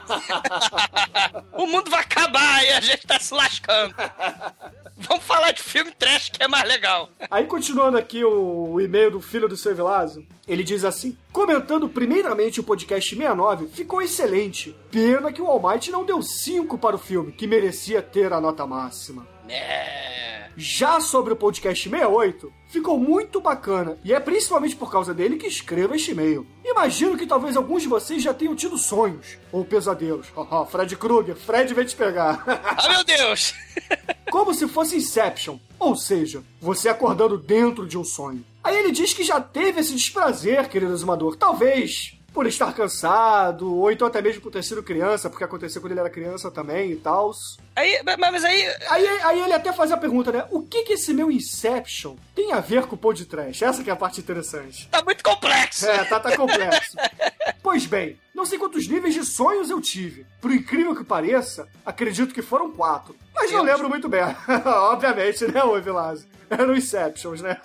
o 1.58 1.66
mundo 1.66 1.90
vai 1.90 2.02
acabar 2.02 2.64
e 2.64 2.68
a 2.70 2.80
gente 2.80 3.04
tá 3.04 3.18
se 3.18 3.34
lascando. 3.34 3.96
Vamos 4.96 5.24
falar 5.24 5.50
de 5.50 5.60
filme 5.60 5.90
trash 5.90 6.30
que 6.30 6.40
é 6.40 6.46
mais 6.46 6.68
legal. 6.68 7.10
Aí, 7.28 7.46
continuando 7.46 7.98
aqui 7.98 8.24
o, 8.24 8.74
o 8.74 8.80
e-mail 8.80 9.10
do 9.10 9.20
filho 9.20 9.48
do 9.48 9.56
seu 9.56 9.72
Evilásio, 9.72 10.24
ele 10.46 10.62
diz 10.62 10.84
assim: 10.84 11.16
Comentando 11.32 11.88
primeiramente 11.88 12.60
o 12.60 12.64
podcast 12.64 13.08
69, 13.08 13.66
ficou 13.68 14.00
excelente. 14.00 14.76
Pena 14.90 15.32
que 15.32 15.42
o 15.42 15.46
Almighty 15.46 15.90
não 15.90 16.04
deu 16.04 16.22
5 16.22 16.78
para 16.78 16.96
o 16.96 16.98
filme, 16.98 17.32
que 17.32 17.46
merecia 17.46 18.00
ter 18.00 18.32
a 18.32 18.40
nota 18.40 18.66
máxima. 18.66 19.26
É. 19.48 20.06
Já 20.58 21.00
sobre 21.02 21.34
o 21.34 21.36
podcast 21.36 21.86
68, 21.86 22.50
ficou 22.68 22.98
muito 22.98 23.42
bacana 23.42 23.98
e 24.02 24.14
é 24.14 24.18
principalmente 24.18 24.74
por 24.74 24.90
causa 24.90 25.12
dele 25.12 25.36
que 25.36 25.46
escrevo 25.46 25.94
este 25.94 26.12
e-mail. 26.12 26.46
Imagino 26.64 27.16
que 27.16 27.26
talvez 27.26 27.58
alguns 27.58 27.82
de 27.82 27.88
vocês 27.88 28.22
já 28.22 28.32
tenham 28.32 28.56
tido 28.56 28.78
sonhos 28.78 29.36
ou 29.52 29.66
pesadelos. 29.66 30.28
Fred 30.70 30.96
Krueger, 30.96 31.36
Fred 31.36 31.74
vai 31.74 31.84
te 31.84 31.94
pegar. 31.94 32.42
Ah, 32.46 32.88
meu 32.88 33.04
Deus! 33.04 33.52
Como 34.30 34.54
se 34.54 34.66
fosse 34.66 34.96
Inception, 34.96 35.58
ou 35.78 35.94
seja, 35.94 36.42
você 36.58 36.88
acordando 36.88 37.36
dentro 37.36 37.86
de 37.86 37.98
um 37.98 38.04
sonho. 38.04 38.44
Aí 38.66 38.76
ele 38.78 38.90
diz 38.90 39.14
que 39.14 39.22
já 39.22 39.40
teve 39.40 39.78
esse 39.78 39.94
desprazer, 39.94 40.68
querido 40.68 40.92
exumador. 40.92 41.36
Talvez 41.36 42.16
por 42.34 42.48
estar 42.48 42.74
cansado, 42.74 43.72
ou 43.72 43.92
então 43.92 44.08
até 44.08 44.20
mesmo 44.20 44.42
por 44.42 44.50
ter 44.50 44.64
sido 44.64 44.82
criança, 44.82 45.30
porque 45.30 45.44
aconteceu 45.44 45.80
quando 45.80 45.92
ele 45.92 46.00
era 46.00 46.10
criança 46.10 46.50
também 46.50 46.90
e 46.90 46.96
tal. 46.96 47.30
Aí, 47.76 48.00
mas, 48.18 48.44
aí. 48.44 48.66
Aí, 48.90 49.06
aí 49.22 49.40
ele 49.40 49.52
até 49.52 49.72
faz 49.72 49.92
a 49.92 49.96
pergunta, 49.96 50.32
né? 50.32 50.44
O 50.50 50.62
que 50.62 50.82
que 50.82 50.94
esse 50.94 51.14
meu 51.14 51.30
Inception 51.30 52.16
tem 52.34 52.52
a 52.52 52.58
ver 52.58 52.86
com 52.86 52.96
o 52.96 53.14
trash? 53.24 53.62
Essa 53.62 53.84
que 53.84 53.88
é 53.88 53.92
a 53.92 53.96
parte 53.96 54.18
interessante. 54.18 54.88
Tá 54.88 55.00
muito 55.04 55.22
complexo. 55.22 55.86
É, 55.86 56.04
tá, 56.04 56.18
tá 56.18 56.36
complexo. 56.36 56.96
pois 57.62 57.86
bem, 57.86 58.18
não 58.36 58.44
sei 58.44 58.58
quantos 58.58 58.86
níveis 58.86 59.14
de 59.14 59.24
sonhos 59.24 59.70
eu 59.70 59.80
tive. 59.80 60.26
Por 60.42 60.52
incrível 60.52 60.94
que 60.94 61.02
pareça, 61.02 61.66
acredito 61.86 62.34
que 62.34 62.42
foram 62.42 62.70
quatro. 62.70 63.16
Mas 63.34 63.50
não 63.50 63.62
lembro 63.62 63.88
muito 63.88 64.10
bem. 64.10 64.20
Obviamente, 64.92 65.46
né, 65.46 65.64
ô 65.64 65.74
Evilásio? 65.74 66.28
Eram 66.50 66.76
Inceptions, 66.76 67.40
né? 67.40 67.56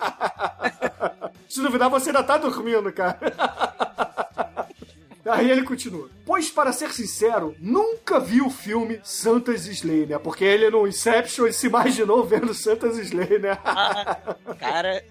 Se 1.46 1.60
duvidar, 1.60 1.90
você 1.90 2.08
ainda 2.08 2.22
tá 2.24 2.38
dormindo, 2.38 2.90
cara. 2.90 3.18
Aí 5.30 5.50
ele 5.50 5.62
continua. 5.62 6.08
Pois, 6.24 6.50
para 6.50 6.72
ser 6.72 6.90
sincero, 6.90 7.54
nunca 7.60 8.18
vi 8.18 8.40
o 8.40 8.50
filme 8.50 8.98
Santas 9.04 9.66
Slay, 9.66 10.06
né? 10.06 10.18
Porque 10.18 10.42
ele 10.42 10.70
no 10.70 10.88
Inception 10.88 11.44
ele 11.44 11.52
se 11.52 11.66
imaginou 11.66 12.24
vendo 12.24 12.54
Santas 12.54 12.96
Slay, 12.96 13.38
né? 13.38 13.58
Ah, 13.64 14.16
cara. 14.58 15.04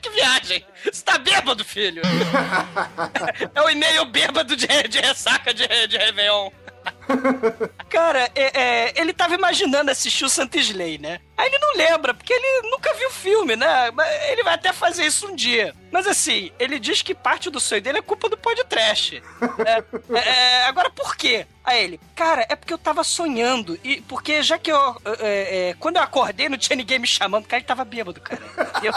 Que 0.00 0.10
viagem! 0.10 0.64
Você 0.84 1.02
tá 1.04 1.18
bêbado, 1.18 1.64
filho! 1.64 2.02
é 3.54 3.62
o 3.62 3.70
e-mail 3.70 4.04
bêbado 4.06 4.56
de, 4.56 4.66
de 4.66 5.00
ressaca 5.00 5.52
de, 5.52 5.66
de 5.86 5.96
Réveillon. 5.96 6.50
Cara, 7.88 8.30
é- 8.34 8.60
é, 8.60 8.92
ele 9.00 9.12
tava 9.12 9.34
imaginando 9.34 9.90
assistir 9.90 10.24
o 10.24 10.28
Santa 10.28 10.58
Slay, 10.58 10.98
né? 10.98 11.20
Aí 11.36 11.46
ele 11.48 11.58
não 11.58 11.76
lembra, 11.76 12.12
porque 12.12 12.32
ele 12.32 12.68
nunca 12.68 12.92
viu 12.94 13.08
o 13.08 13.12
filme, 13.12 13.54
né? 13.54 13.88
Ele 14.30 14.42
vai 14.42 14.54
até 14.54 14.72
fazer 14.72 15.06
isso 15.06 15.28
um 15.28 15.36
dia. 15.36 15.74
Mas 15.90 16.06
assim, 16.06 16.50
ele 16.58 16.78
diz 16.78 17.00
que 17.00 17.14
parte 17.14 17.48
do 17.48 17.60
sonho 17.60 17.80
dele 17.80 17.98
é 17.98 18.02
culpa 18.02 18.28
do 18.28 18.36
podcast. 18.36 19.22
É, 19.64 20.18
é, 20.18 20.62
agora, 20.64 20.90
por 20.90 21.16
quê? 21.16 21.46
Aí 21.64 21.84
ele, 21.84 22.00
cara, 22.16 22.44
é 22.48 22.56
porque 22.56 22.72
eu 22.72 22.78
tava 22.78 23.04
sonhando. 23.04 23.78
E 23.84 24.00
porque 24.02 24.42
já 24.42 24.58
que 24.58 24.72
eu. 24.72 24.96
é, 25.20 25.68
é, 25.70 25.74
quando 25.78 25.96
eu 25.96 26.02
acordei, 26.02 26.48
não 26.48 26.58
tinha 26.58 26.76
ninguém 26.76 26.98
me 26.98 27.06
chamando, 27.06 27.46
cara, 27.46 27.60
ele 27.60 27.66
tava 27.66 27.84
bêbado, 27.84 28.20
cara. 28.20 28.42
Eu, 28.82 28.92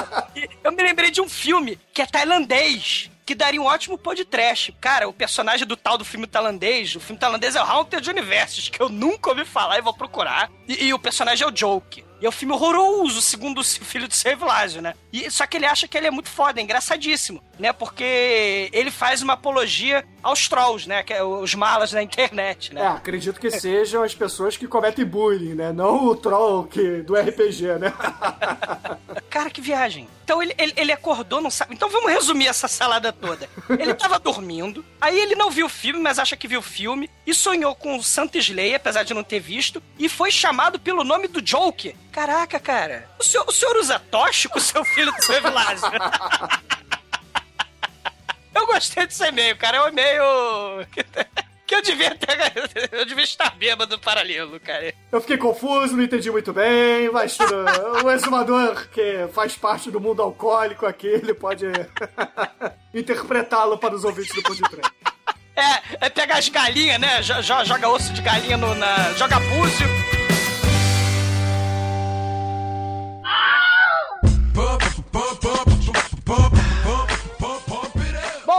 eu 0.63 0.71
me 0.71 0.81
lembrei 0.81 1.11
de 1.11 1.21
um 1.21 1.29
filme 1.29 1.77
que 1.93 2.01
é 2.01 2.05
tailandês. 2.07 3.10
Que 3.25 3.35
daria 3.35 3.61
um 3.61 3.65
ótimo 3.65 3.97
podcast. 3.97 4.71
Cara, 4.81 5.07
o 5.07 5.13
personagem 5.13 5.65
do 5.67 5.77
tal 5.77 5.97
do 5.97 6.03
filme 6.05 6.27
tailandês, 6.27 6.95
o 6.95 6.99
filme 6.99 7.19
tailandês 7.19 7.55
é 7.55 7.61
o 7.61 7.65
Haunted 7.65 8.09
Universes, 8.09 8.69
que 8.69 8.81
eu 8.81 8.89
nunca 8.89 9.29
ouvi 9.29 9.45
falar 9.45 9.77
e 9.77 9.81
vou 9.81 9.93
procurar. 9.93 10.49
E, 10.67 10.85
e 10.85 10.93
o 10.93 10.99
personagem 10.99 11.45
é 11.45 11.49
o 11.49 11.55
Joke. 11.55 12.03
E 12.19 12.25
é 12.25 12.29
um 12.29 12.31
filme 12.31 12.53
horroroso, 12.53 13.19
segundo 13.19 13.61
o 13.61 13.63
filho 13.63 14.07
do 14.07 14.13
Save 14.13 14.43
Lázio, 14.43 14.79
né? 14.79 14.93
E, 15.11 15.29
só 15.31 15.47
que 15.47 15.57
ele 15.57 15.65
acha 15.65 15.87
que 15.87 15.97
ele 15.97 16.05
é 16.05 16.11
muito 16.11 16.29
foda, 16.29 16.59
é 16.59 16.63
engraçadíssimo, 16.63 17.41
né? 17.57 17.73
Porque 17.73 18.69
ele 18.71 18.91
faz 18.91 19.23
uma 19.23 19.33
apologia 19.33 20.05
aos 20.21 20.47
trolls, 20.47 20.87
né? 20.87 21.01
Que 21.01 21.13
é 21.13 21.23
os 21.23 21.55
malas 21.55 21.91
da 21.91 22.03
internet, 22.03 22.71
É, 22.71 22.75
né? 22.75 22.87
acredito 22.89 23.39
que 23.39 23.49
sejam 23.49 24.03
as 24.03 24.13
pessoas 24.13 24.55
que 24.55 24.67
cometem 24.67 25.03
bullying, 25.03 25.55
né? 25.55 25.73
Não 25.73 26.05
o 26.05 26.15
troll 26.15 26.65
que, 26.65 27.01
do 27.01 27.15
RPG, 27.15 27.79
né? 27.79 27.91
Cara, 29.29 29.49
que 29.49 29.61
viagem. 29.61 30.07
Então 30.23 30.41
ele, 30.41 30.53
ele, 30.57 30.73
ele 30.75 30.91
acordou, 30.91 31.41
não 31.41 31.51
sabe. 31.51 31.73
Então 31.73 31.89
vamos 31.89 32.11
resumir 32.11 32.47
essa 32.47 32.67
salada 32.67 33.11
toda. 33.11 33.49
Ele 33.69 33.93
tava 33.93 34.17
dormindo, 34.19 34.85
aí 34.99 35.19
ele 35.19 35.35
não 35.35 35.51
viu 35.51 35.65
o 35.65 35.69
filme, 35.69 35.99
mas 35.99 36.19
acha 36.19 36.37
que 36.37 36.47
viu 36.47 36.59
o 36.59 36.63
filme, 36.63 37.09
e 37.25 37.33
sonhou 37.33 37.75
com 37.75 37.97
o 37.97 38.03
Santa 38.03 38.37
Slay, 38.37 38.75
apesar 38.75 39.03
de 39.03 39.13
não 39.13 39.23
ter 39.23 39.39
visto, 39.39 39.81
e 39.97 40.07
foi 40.07 40.31
chamado 40.31 40.79
pelo 40.79 41.03
nome 41.03 41.27
do 41.27 41.45
Joke. 41.45 41.95
Caraca, 42.11 42.59
cara. 42.59 43.09
O 43.19 43.23
senhor, 43.23 43.45
o 43.47 43.51
senhor 43.51 43.75
usa 43.77 43.99
tóxico, 43.99 44.59
seu 44.61 44.83
filho 44.85 45.11
do 45.11 45.23
seu 45.23 45.35
Evilásio? 45.35 45.87
Eu 48.53 48.67
gostei 48.67 49.07
desse 49.07 49.25
e-mail, 49.25 49.57
cara. 49.57 49.77
É 49.77 49.81
um 49.81 49.87
e-mail 49.87 50.85
que, 51.71 51.75
eu 51.75 51.81
devia 51.81 52.15
ter. 52.15 52.31
Eu 52.91 53.05
devia 53.05 53.23
estar 53.23 53.49
bêbado 53.55 53.97
paralelo, 53.99 54.59
cara. 54.59 54.93
Eu 55.11 55.21
fiquei 55.21 55.37
confuso, 55.37 55.95
não 55.95 56.03
entendi 56.03 56.29
muito 56.29 56.51
bem, 56.53 57.09
mas 57.11 57.37
o 58.03 58.09
exumador 58.11 58.87
que 58.89 59.27
faz 59.33 59.55
parte 59.55 59.89
do 59.89 59.99
mundo 59.99 60.21
alcoólico 60.21 60.85
aqui, 60.85 61.07
ele 61.07 61.33
pode 61.33 61.65
interpretá-lo 62.93 63.77
para 63.77 63.95
os 63.95 64.03
ouvintes 64.03 64.33
do 64.35 64.43
Pão 64.43 64.55
de 64.55 64.61
Trem. 64.61 64.81
É, 65.55 66.05
é 66.05 66.09
pegar 66.09 66.37
as 66.37 66.49
galinhas, 66.49 66.99
né? 66.99 67.21
Jo- 67.21 67.41
jo- 67.41 67.65
Joga 67.65 67.89
osso 67.89 68.13
de 68.13 68.21
galinha 68.21 68.57
no, 68.57 68.73
na. 68.75 69.13
Joga 69.13 69.39
búzio. 69.39 70.20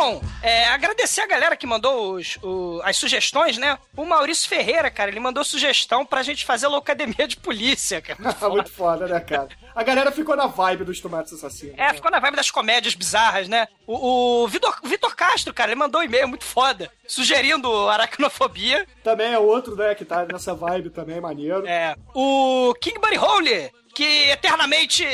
Bom, 0.02 0.20
é, 0.42 0.64
agradecer 0.66 1.20
a 1.20 1.26
galera 1.28 1.56
que 1.56 1.64
mandou 1.66 2.14
os- 2.14 2.36
o- 2.42 2.80
as 2.84 2.96
sugestões, 2.96 3.56
né? 3.56 3.78
O 3.96 4.04
Maurício 4.04 4.48
Ferreira, 4.48 4.90
cara, 4.90 5.10
ele 5.12 5.20
mandou 5.20 5.44
sugestão 5.44 6.04
pra 6.04 6.24
gente 6.24 6.44
fazer 6.44 6.66
a 6.66 6.68
Loucademia 6.70 7.28
de 7.28 7.36
Polícia, 7.36 8.02
cara. 8.02 8.18
Muito 8.50 8.68
foda, 8.72 9.06
né, 9.06 9.20
cara? 9.20 9.48
A 9.74 9.82
galera 9.84 10.10
ficou 10.10 10.34
na 10.34 10.46
vibe 10.48 10.82
dos 10.84 10.98
tomates 11.00 11.32
assassinos. 11.32 11.76
É, 11.78 11.94
ficou 11.94 12.10
na 12.10 12.18
vibe 12.18 12.34
das 12.36 12.50
comédias 12.50 12.94
bizarras, 12.96 13.46
né? 13.46 13.68
O, 13.86 14.42
o 14.42 14.48
Vitor, 14.48 14.76
Vitor 14.82 15.14
Castro, 15.14 15.54
cara, 15.54 15.70
ele 15.70 15.78
mandou 15.78 16.00
um 16.00 16.04
e-mail 16.04 16.26
muito 16.26 16.44
foda, 16.44 16.90
sugerindo 17.06 17.88
aracnofobia. 17.88 18.84
Também 19.04 19.32
é 19.32 19.38
outro, 19.38 19.76
né, 19.76 19.94
que 19.94 20.04
tá 20.04 20.24
nessa 20.24 20.52
vibe 20.52 20.90
também, 20.90 21.20
maneiro. 21.20 21.64
É. 21.66 21.94
O 22.12 22.74
King 22.80 22.98
Buddy 22.98 23.18
Hole, 23.18 23.70
que 23.94 24.30
eternamente. 24.30 25.04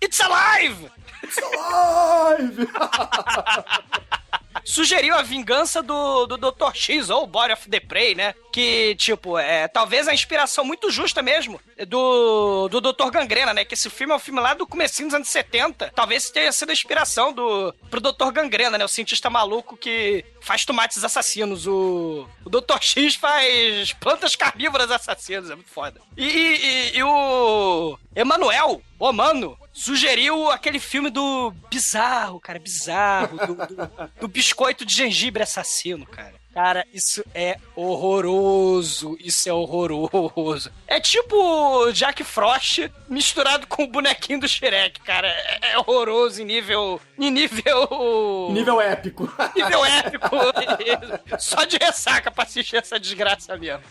It's 0.00 0.20
alive! 0.20 0.88
It's 1.24 1.38
alive! 1.38 2.68
Sugeriu 4.66 5.14
a 5.14 5.22
vingança 5.22 5.80
do, 5.80 6.26
do 6.26 6.36
Dr. 6.36 6.74
X, 6.74 7.08
ou 7.08 7.24
Body 7.26 7.52
of 7.52 7.70
the 7.70 7.78
Prey, 7.78 8.16
né? 8.16 8.34
Que, 8.52 8.96
tipo, 8.96 9.38
é 9.38 9.68
talvez 9.68 10.08
a 10.08 10.12
inspiração 10.14 10.64
muito 10.64 10.90
justa 10.90 11.22
mesmo 11.22 11.60
do, 11.86 12.68
do 12.68 12.80
Dr. 12.80 13.10
Gangrena, 13.10 13.54
né? 13.54 13.64
Que 13.64 13.74
esse 13.74 13.88
filme 13.88 14.12
é 14.12 14.16
um 14.16 14.18
filme 14.18 14.40
lá 14.40 14.54
do 14.54 14.66
comecinho 14.66 15.08
dos 15.08 15.14
anos 15.14 15.28
70. 15.28 15.92
Talvez 15.94 16.30
tenha 16.30 16.50
sido 16.50 16.70
a 16.70 16.72
inspiração 16.72 17.32
do, 17.32 17.72
pro 17.90 18.00
Dr. 18.00 18.30
Gangrena, 18.32 18.76
né? 18.76 18.84
O 18.84 18.88
cientista 18.88 19.30
maluco 19.30 19.76
que 19.76 20.24
faz 20.40 20.64
tomates 20.64 21.04
assassinos. 21.04 21.66
O, 21.66 22.26
o 22.44 22.50
Dr. 22.50 22.78
X 22.80 23.14
faz 23.14 23.92
plantas 23.92 24.34
carnívoras 24.34 24.90
assassinas. 24.90 25.48
É 25.50 25.54
muito 25.54 25.70
foda. 25.70 26.00
E, 26.16 26.24
e- 26.26 26.66
e- 26.66 26.96
e 26.98 27.02
o 27.04 27.96
Emanuel, 28.16 28.82
o 28.98 29.12
mano, 29.12 29.56
sugeriu 29.76 30.50
aquele 30.50 30.78
filme 30.80 31.10
do 31.10 31.52
bizarro, 31.70 32.40
cara, 32.40 32.58
bizarro, 32.58 33.36
do, 33.46 33.54
do- 33.54 34.10
do 34.22 34.28
biscoito 34.28 34.84
de 34.84 34.94
gengibre 34.94 35.42
assassino, 35.42 36.06
cara. 36.06 36.34
Cara, 36.54 36.86
isso 36.90 37.22
é 37.34 37.58
horroroso. 37.74 39.14
Isso 39.20 39.46
é 39.46 39.52
horroroso. 39.52 40.72
É 40.86 40.98
tipo 40.98 41.92
Jack 41.92 42.24
Frost 42.24 42.90
misturado 43.10 43.66
com 43.66 43.84
o 43.84 43.86
bonequinho 43.86 44.40
do 44.40 44.48
Shrek, 44.48 45.00
cara. 45.00 45.28
É, 45.28 45.72
é 45.72 45.78
horroroso 45.78 46.40
em 46.40 46.46
nível. 46.46 46.98
Em 47.18 47.30
nível. 47.30 48.48
Nível 48.52 48.80
épico. 48.80 49.30
Nível 49.54 49.84
épico. 49.84 50.30
Só 51.38 51.66
de 51.66 51.76
ressaca 51.76 52.30
pra 52.30 52.44
assistir 52.44 52.76
essa 52.76 52.98
desgraça 52.98 53.54
mesmo. 53.58 53.82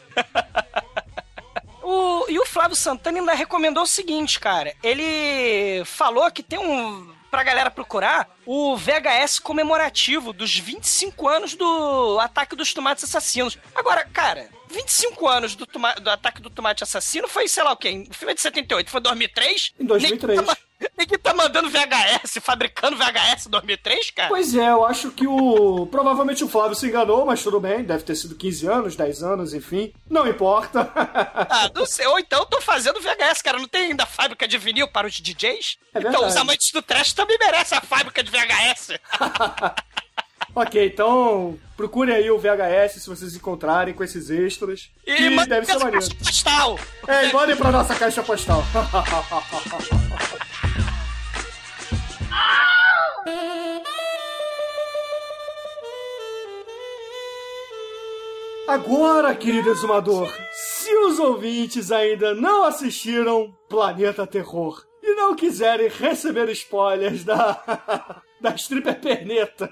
O- 1.88 2.26
e 2.28 2.40
o 2.40 2.46
Flávio 2.46 2.76
Santana 2.76 3.20
ainda 3.20 3.34
recomendou 3.34 3.84
o 3.84 3.88
seguinte, 3.88 4.40
cara. 4.40 4.74
Ele 4.84 5.84
falou 5.86 6.30
que 6.32 6.42
tem 6.42 6.58
um. 6.60 7.14
Pra 7.30 7.44
galera 7.44 7.70
procurar 7.70 8.30
o 8.46 8.78
VHS 8.78 9.40
comemorativo 9.40 10.32
dos 10.32 10.58
25 10.58 11.28
anos 11.28 11.54
do 11.54 12.18
Ataque 12.22 12.56
dos 12.56 12.74
Tomates 12.74 13.04
Assassinos. 13.04 13.58
Agora, 13.76 14.06
cara, 14.06 14.50
25 14.70 15.28
anos 15.28 15.54
do, 15.54 15.66
do 15.66 16.10
Ataque 16.10 16.42
do 16.42 16.50
Tomate 16.50 16.84
Assassino 16.84 17.28
foi, 17.28 17.50
sei 17.50 17.64
lá 17.64 17.74
o 17.74 17.78
quê? 17.78 18.08
O 18.10 18.14
filme 18.14 18.32
é 18.32 18.36
de 18.36 18.42
78, 18.42 18.90
foi 18.90 19.02
2003? 19.02 19.74
Em 19.78 19.86
2003. 19.86 20.40
Ninguém 20.40 20.46
tá, 20.46 20.52
ma- 20.54 20.58
ninguém 20.98 21.18
tá 21.18 21.34
mandando 21.34 21.70
VHS, 21.70 22.40
fabricando 22.42 22.98
VHS 22.98 23.48
em 23.48 23.50
2003, 23.50 24.12
cara? 24.12 24.30
Pois 24.30 24.56
é, 24.56 24.70
eu 24.70 24.86
acho 24.86 25.12
que 25.12 25.28
o. 25.28 25.88
Provavelmente 25.88 26.44
o 26.44 26.48
Flávio 26.50 26.76
se 26.76 26.88
enganou, 26.88 27.26
mas 27.26 27.44
tudo 27.44 27.60
bem, 27.60 27.84
deve 27.84 28.04
ter 28.04 28.16
sido 28.16 28.36
15 28.36 28.68
anos, 28.68 28.96
10 28.96 29.24
anos, 29.24 29.54
enfim. 29.54 29.94
Não 30.10 30.28
importa. 30.28 30.92
Ah, 31.48 31.70
não 31.74 31.86
sei. 31.86 32.06
Ou 32.08 32.20
então 32.20 32.40
eu 32.40 32.46
tô 32.46 32.60
fazendo 32.60 33.00
VHS, 33.00 33.42
cara. 33.42 33.58
Não 33.58 33.68
tem 33.68 33.88
ainda 33.92 34.06
fábrica 34.06 34.48
de 34.48 34.58
vinil 34.58 34.88
para 34.88 35.08
os 35.08 35.14
DJs? 35.14 35.78
É 35.94 36.00
então 36.00 36.26
os 36.28 36.36
amantes 36.36 36.72
do 36.72 36.82
trash 36.82 37.14
também 37.14 37.38
merecem 37.38 37.78
a 37.78 37.82
fábrica 37.82 38.24
de 38.24 38.32
VHS. 38.32 39.00
ok, 40.56 40.88
então 40.88 41.58
procure 41.78 42.14
aí 42.14 42.30
o 42.30 42.40
VHS 42.40 43.04
se 43.04 43.10
vocês 43.10 43.36
encontrarem 43.36 43.94
com 43.94 44.04
esses 44.04 44.30
extras. 44.30 44.90
E 45.06 45.16
que 45.16 45.46
deve 45.46 45.66
ser 45.66 45.78
maneiro. 45.78 46.00
caixa 46.02 46.16
postal. 46.16 46.80
É, 47.08 47.28
e 47.28 47.34
mandem 47.34 47.56
pra 47.56 47.72
nossa 47.72 47.96
caixa 47.96 48.24
postal. 48.24 48.64
Agora, 58.68 59.36
querido 59.36 59.72
exumador, 59.72 60.32
se 60.52 60.94
os 60.98 61.20
ouvintes 61.20 61.92
ainda 61.92 62.34
não 62.34 62.66
assistiram 62.66 63.56
Planeta 63.70 64.28
Terror 64.28 64.84
e 65.04 65.16
não 65.16 65.36
quiserem 65.36 65.88
receber 65.88 66.50
spoilers 66.50 67.24
da, 67.24 68.22
da 68.42 68.56
stripper 68.56 69.00
perneta, 69.00 69.70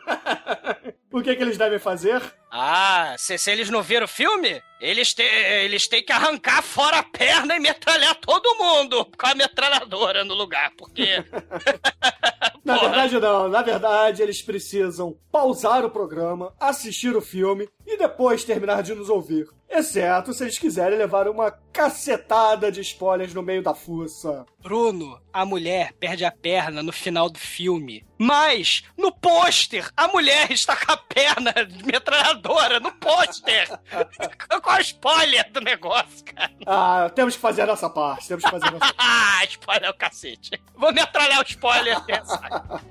o 1.12 1.22
que, 1.22 1.36
que 1.36 1.42
eles 1.42 1.58
devem 1.58 1.80
fazer? 1.80 2.22
Ah, 2.52 3.16
se, 3.18 3.38
se 3.38 3.52
eles 3.52 3.70
não 3.70 3.82
viram 3.82 4.06
o 4.06 4.08
filme, 4.08 4.62
eles, 4.80 5.14
te, 5.14 5.24
eles 5.24 5.88
têm 5.88 6.04
que 6.04 6.12
arrancar 6.12 6.62
fora 6.62 7.00
a 7.00 7.04
perna 7.04 7.56
e 7.56 7.60
metralhar 7.60 8.16
todo 8.16 8.58
mundo 8.58 9.06
com 9.18 9.28
a 9.28 9.36
metralhadora 9.36 10.24
no 10.24 10.34
lugar, 10.34 10.72
porque... 10.78 11.08
Na 12.64 12.76
Porra. 12.76 12.90
verdade, 12.90 13.20
não. 13.20 13.50
Na 13.50 13.62
verdade, 13.62 14.22
eles 14.22 14.42
precisam 14.42 15.18
pausar 15.32 15.84
o 15.84 15.92
programa, 15.92 16.54
assistir 16.60 17.16
o 17.16 17.22
filme 17.22 17.68
e 17.86 17.98
depois 17.98 18.44
terminar 18.44 18.82
de 18.82 18.94
nos 18.96 19.10
ouvir. 19.10 19.48
Exceto 19.70 20.34
se 20.34 20.44
eles 20.44 20.60
quiserem 20.60 20.98
levar 20.98 21.28
uma 21.28 21.50
cacetada 21.50 22.72
de 22.72 22.80
spoilers 22.82 23.34
no 23.34 23.42
meio 23.42 23.64
da 23.64 23.74
fuça. 23.74 24.46
Bruno, 24.60 25.20
a 25.34 25.44
mulher 25.46 25.94
perde 25.94 26.24
a 26.24 26.32
perna 26.32 26.84
no 26.84 26.92
final 26.92 27.28
do 27.28 27.40
filme. 27.40 28.06
Mas, 28.18 28.84
no 28.96 29.12
pôster, 29.12 29.90
a 29.98 30.08
mulher 30.08 30.52
está 30.52 30.76
com 30.76 30.92
a 30.92 30.98
perna 30.98 31.52
de 31.66 31.84
metralhadora 31.86 32.80
no 32.80 32.92
pôster. 32.92 33.68
Qual 34.62 34.76
é 34.76 34.80
o 34.80 34.82
spoiler 34.82 35.52
do 35.52 35.60
negócio, 35.60 36.24
cara? 36.26 36.52
Ah, 36.68 37.12
temos 37.14 37.36
que 37.36 37.42
fazer 37.42 37.64
a 37.64 37.68
nossa 37.68 37.90
parte. 37.90 38.28
Temos 38.28 38.44
que 38.44 38.52
fazer 38.52 38.68
a 38.68 38.72
nossa 38.72 38.94
Ah, 38.98 39.44
spoiler 39.46 39.86
é 39.86 39.90
o 39.90 39.96
cacete. 39.96 40.52
Vou 40.76 40.94
metralhar 40.94 41.40
o 41.40 41.44
spoiler 41.50 42.00
dessa. 42.06 42.40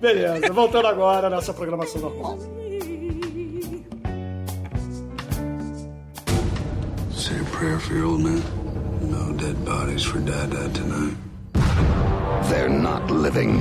Beleza, 0.00 0.52
voltando 0.52 0.88
agora 0.88 1.28
à 1.28 1.30
nossa 1.30 1.54
programação 1.54 2.00
normal. 2.02 2.38
Prayer 7.52 7.78
for 7.78 7.94
your 7.94 8.06
old 8.06 8.22
man. 8.22 8.42
No 9.10 9.32
dead 9.34 9.64
bodies 9.64 10.02
for 10.02 10.18
Dad 10.18 10.50
Dad 10.50 10.74
tonight. 10.74 11.16
They're 12.48 12.68
not 12.68 13.10
living. 13.10 13.58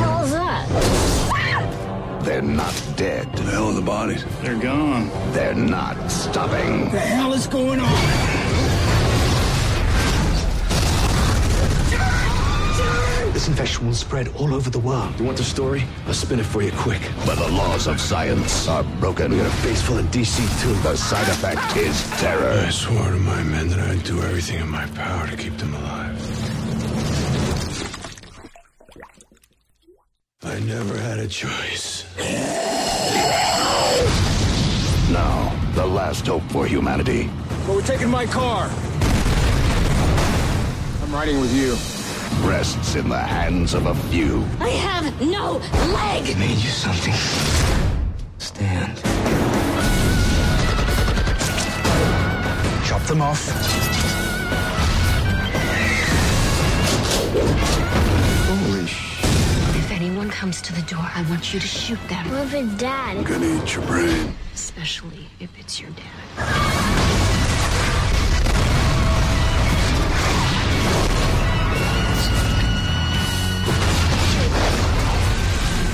hell's 0.00 0.30
that? 0.30 0.64
They're 2.22 2.40
not 2.40 2.74
dead. 2.96 3.30
The 3.36 3.42
hell 3.42 3.68
are 3.68 3.74
the 3.74 3.82
bodies? 3.82 4.24
They're 4.40 4.58
gone. 4.58 5.10
They're 5.32 5.54
not 5.54 6.10
stopping. 6.10 6.90
The 6.90 7.00
hell 7.00 7.34
is 7.34 7.46
going 7.46 7.80
on? 7.80 8.43
This 13.34 13.48
infection 13.48 13.84
will 13.84 13.94
spread 13.94 14.28
all 14.36 14.54
over 14.54 14.70
the 14.70 14.78
world. 14.78 15.18
You 15.18 15.24
want 15.24 15.38
the 15.38 15.42
story? 15.42 15.82
I'll 16.06 16.14
spin 16.14 16.38
it 16.38 16.46
for 16.46 16.62
you 16.62 16.70
quick. 16.70 17.02
But 17.26 17.34
the 17.34 17.48
laws 17.48 17.88
of 17.88 18.00
science 18.00 18.68
are 18.68 18.84
broken. 19.00 19.32
We 19.32 19.38
got 19.38 19.52
a 19.52 19.62
base 19.66 19.82
full 19.82 19.98
of 19.98 20.04
DC 20.06 20.38
too. 20.62 20.72
The 20.84 20.94
side 20.96 21.28
effect 21.28 21.76
is 21.76 22.08
terror. 22.20 22.64
I 22.64 22.70
swore 22.70 23.10
to 23.10 23.18
my 23.18 23.42
men 23.42 23.66
that 23.70 23.80
I'd 23.80 24.04
do 24.04 24.22
everything 24.22 24.60
in 24.60 24.68
my 24.68 24.86
power 24.90 25.26
to 25.26 25.36
keep 25.36 25.56
them 25.56 25.74
alive. 25.74 26.16
I 30.44 30.60
never 30.60 30.96
had 30.96 31.18
a 31.18 31.26
choice. 31.26 32.04
Now, 35.10 35.72
the 35.74 35.84
last 35.84 36.24
hope 36.28 36.44
for 36.52 36.66
humanity 36.66 37.28
But 37.66 37.74
we're 37.74 37.82
taking 37.82 38.10
my 38.10 38.26
car. 38.26 38.70
I'm 41.02 41.12
riding 41.12 41.40
with 41.40 41.52
you. 41.52 41.93
Rests 42.42 42.94
in 42.94 43.08
the 43.08 43.18
hands 43.18 43.74
of 43.74 43.86
a 43.86 43.94
few. 44.10 44.44
I 44.60 44.68
have 44.68 45.20
no 45.20 45.54
leg! 45.92 46.34
I 46.34 46.38
Made 46.38 46.58
you 46.58 46.70
something. 46.70 47.14
Stand. 48.38 48.96
Chop 52.86 53.02
them 53.02 53.22
off. 53.22 53.42
If 59.76 59.90
anyone 59.90 60.30
comes 60.30 60.60
to 60.62 60.72
the 60.72 60.82
door, 60.82 61.00
I 61.02 61.24
want 61.28 61.52
you 61.52 61.60
to 61.60 61.66
shoot 61.66 61.98
them. 62.08 62.30
What 62.30 62.46
if 62.46 62.54
it's 62.54 62.74
dad? 62.74 63.16
I'm 63.16 63.24
gonna 63.24 63.62
eat 63.62 63.74
your 63.74 63.84
brain. 63.86 64.34
Especially 64.54 65.26
if 65.40 65.50
it's 65.58 65.80
your 65.80 65.90
dad. 65.90 66.93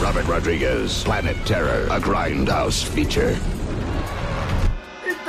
Robert 0.00 0.26
Rodriguez, 0.26 1.04
Planet 1.04 1.36
Terror, 1.44 1.84
a 1.90 2.00
Grindhouse 2.00 2.82
feature. 2.82 3.36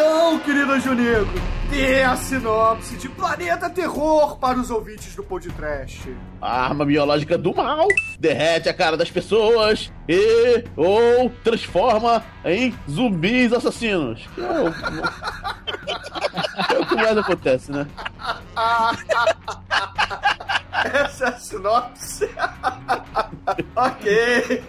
Então, 0.03 0.39
querido 0.39 0.71
Anjo 0.71 0.95
Negro, 0.95 1.39
dê 1.69 2.01
a 2.01 2.15
sinopse 2.15 2.97
de 2.97 3.07
Planeta 3.07 3.69
Terror 3.69 4.35
para 4.39 4.57
os 4.57 4.71
ouvintes 4.71 5.15
do 5.15 5.23
podcast. 5.23 6.11
A 6.41 6.63
arma 6.63 6.83
biológica 6.83 7.37
do 7.37 7.55
mal 7.55 7.87
derrete 8.19 8.67
a 8.67 8.73
cara 8.73 8.97
das 8.97 9.11
pessoas 9.11 9.93
e 10.09 10.63
ou 10.75 11.29
transforma 11.43 12.23
em 12.43 12.73
zumbis 12.89 13.53
assassinos. 13.53 14.27
É 14.39 14.41
o, 14.41 14.69
é 16.73 16.79
o 16.79 16.85
que 16.87 16.95
mais 16.95 17.17
acontece, 17.19 17.71
né? 17.71 17.85
Essa 20.83 21.25
é 21.25 21.27
a 21.27 21.37
sinopse. 21.37 22.25
ok. 23.75 24.63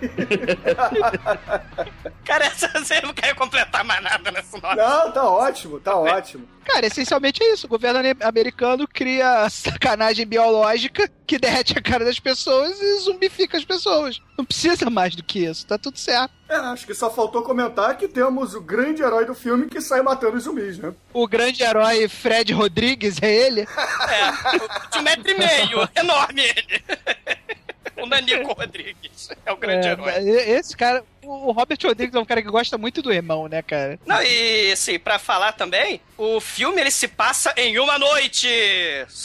Cara, 2.25 2.47
essa, 2.47 2.69
você 2.69 3.01
não 3.01 3.13
quer 3.13 3.35
completar 3.35 3.85
mais 3.85 4.03
nada 4.03 4.31
nessa 4.31 4.59
nota. 4.59 4.77
Não, 4.77 5.13
tá 5.13 5.25
ótimo, 5.25 5.81
tá 5.81 5.97
ótimo. 5.97 6.49
Cara, 6.65 6.87
essencialmente 6.87 7.43
é 7.43 7.53
isso. 7.53 7.67
O 7.67 7.69
governo 7.69 8.01
americano 8.23 8.87
cria 8.87 9.49
sacanagem 9.51 10.27
biológica 10.27 11.11
que 11.27 11.39
derrete 11.39 11.77
a 11.77 11.83
cara 11.83 12.05
das 12.05 12.21
pessoas 12.21 12.81
e 12.81 12.99
zumbifica 13.01 13.59
as 13.59 13.65
pessoas. 13.65 14.21
Não 14.39 14.45
precisa 14.45 14.89
mais 14.89 15.17
do 15.17 15.25
que 15.25 15.41
isso, 15.45 15.67
tá 15.67 15.77
tudo 15.77 15.99
certo. 15.99 16.33
É, 16.49 16.57
acho 16.57 16.87
que 16.87 16.95
só 16.95 17.11
faltou 17.11 17.43
comentar 17.43 17.97
que 17.97 18.07
temos 18.07 18.55
o 18.55 18.61
grande 18.61 19.03
herói 19.03 19.25
do 19.25 19.35
filme 19.35 19.67
que 19.67 19.81
sai 19.81 20.03
matando 20.03 20.37
os 20.37 20.45
zumbis, 20.45 20.79
né? 20.79 20.95
O 21.13 21.27
grande 21.27 21.63
herói 21.63 22.07
Fred 22.09 22.53
Rodrigues 22.53 23.21
é 23.23 23.33
ele? 23.33 23.63
É, 23.63 24.89
de 24.93 24.99
um 24.99 25.03
metro 25.03 25.31
e 25.31 25.39
meio. 25.39 25.89
Enorme 25.97 26.43
ele. 26.43 26.85
O 28.03 28.07
Nanico 28.07 28.53
Rodrigues. 28.55 29.29
É 29.45 29.53
o 29.53 29.57
grande 29.57 29.87
É, 29.87 29.91
herói. 29.93 30.13
Esse 30.29 30.77
cara, 30.77 31.05
o 31.23 31.53
Robert 31.53 31.79
Rodrigues 31.85 32.15
é 32.15 32.19
um 32.19 32.25
cara 32.25 32.43
que 32.43 32.49
gosta 32.51 32.77
muito 32.79 33.03
do 33.03 33.13
irmão, 33.13 33.49
né, 33.49 33.63
cara? 33.63 33.99
Não, 34.07 34.23
e 34.23 34.73
assim, 34.73 34.99
pra 34.99 35.19
falar 35.19 35.53
também, 35.53 36.01
o 36.17 36.41
filme 36.41 36.81
ele 36.81 36.91
se 36.91 37.07
passa 37.09 37.53
em 37.57 37.79
uma 37.79 37.99
noite. 37.99 38.49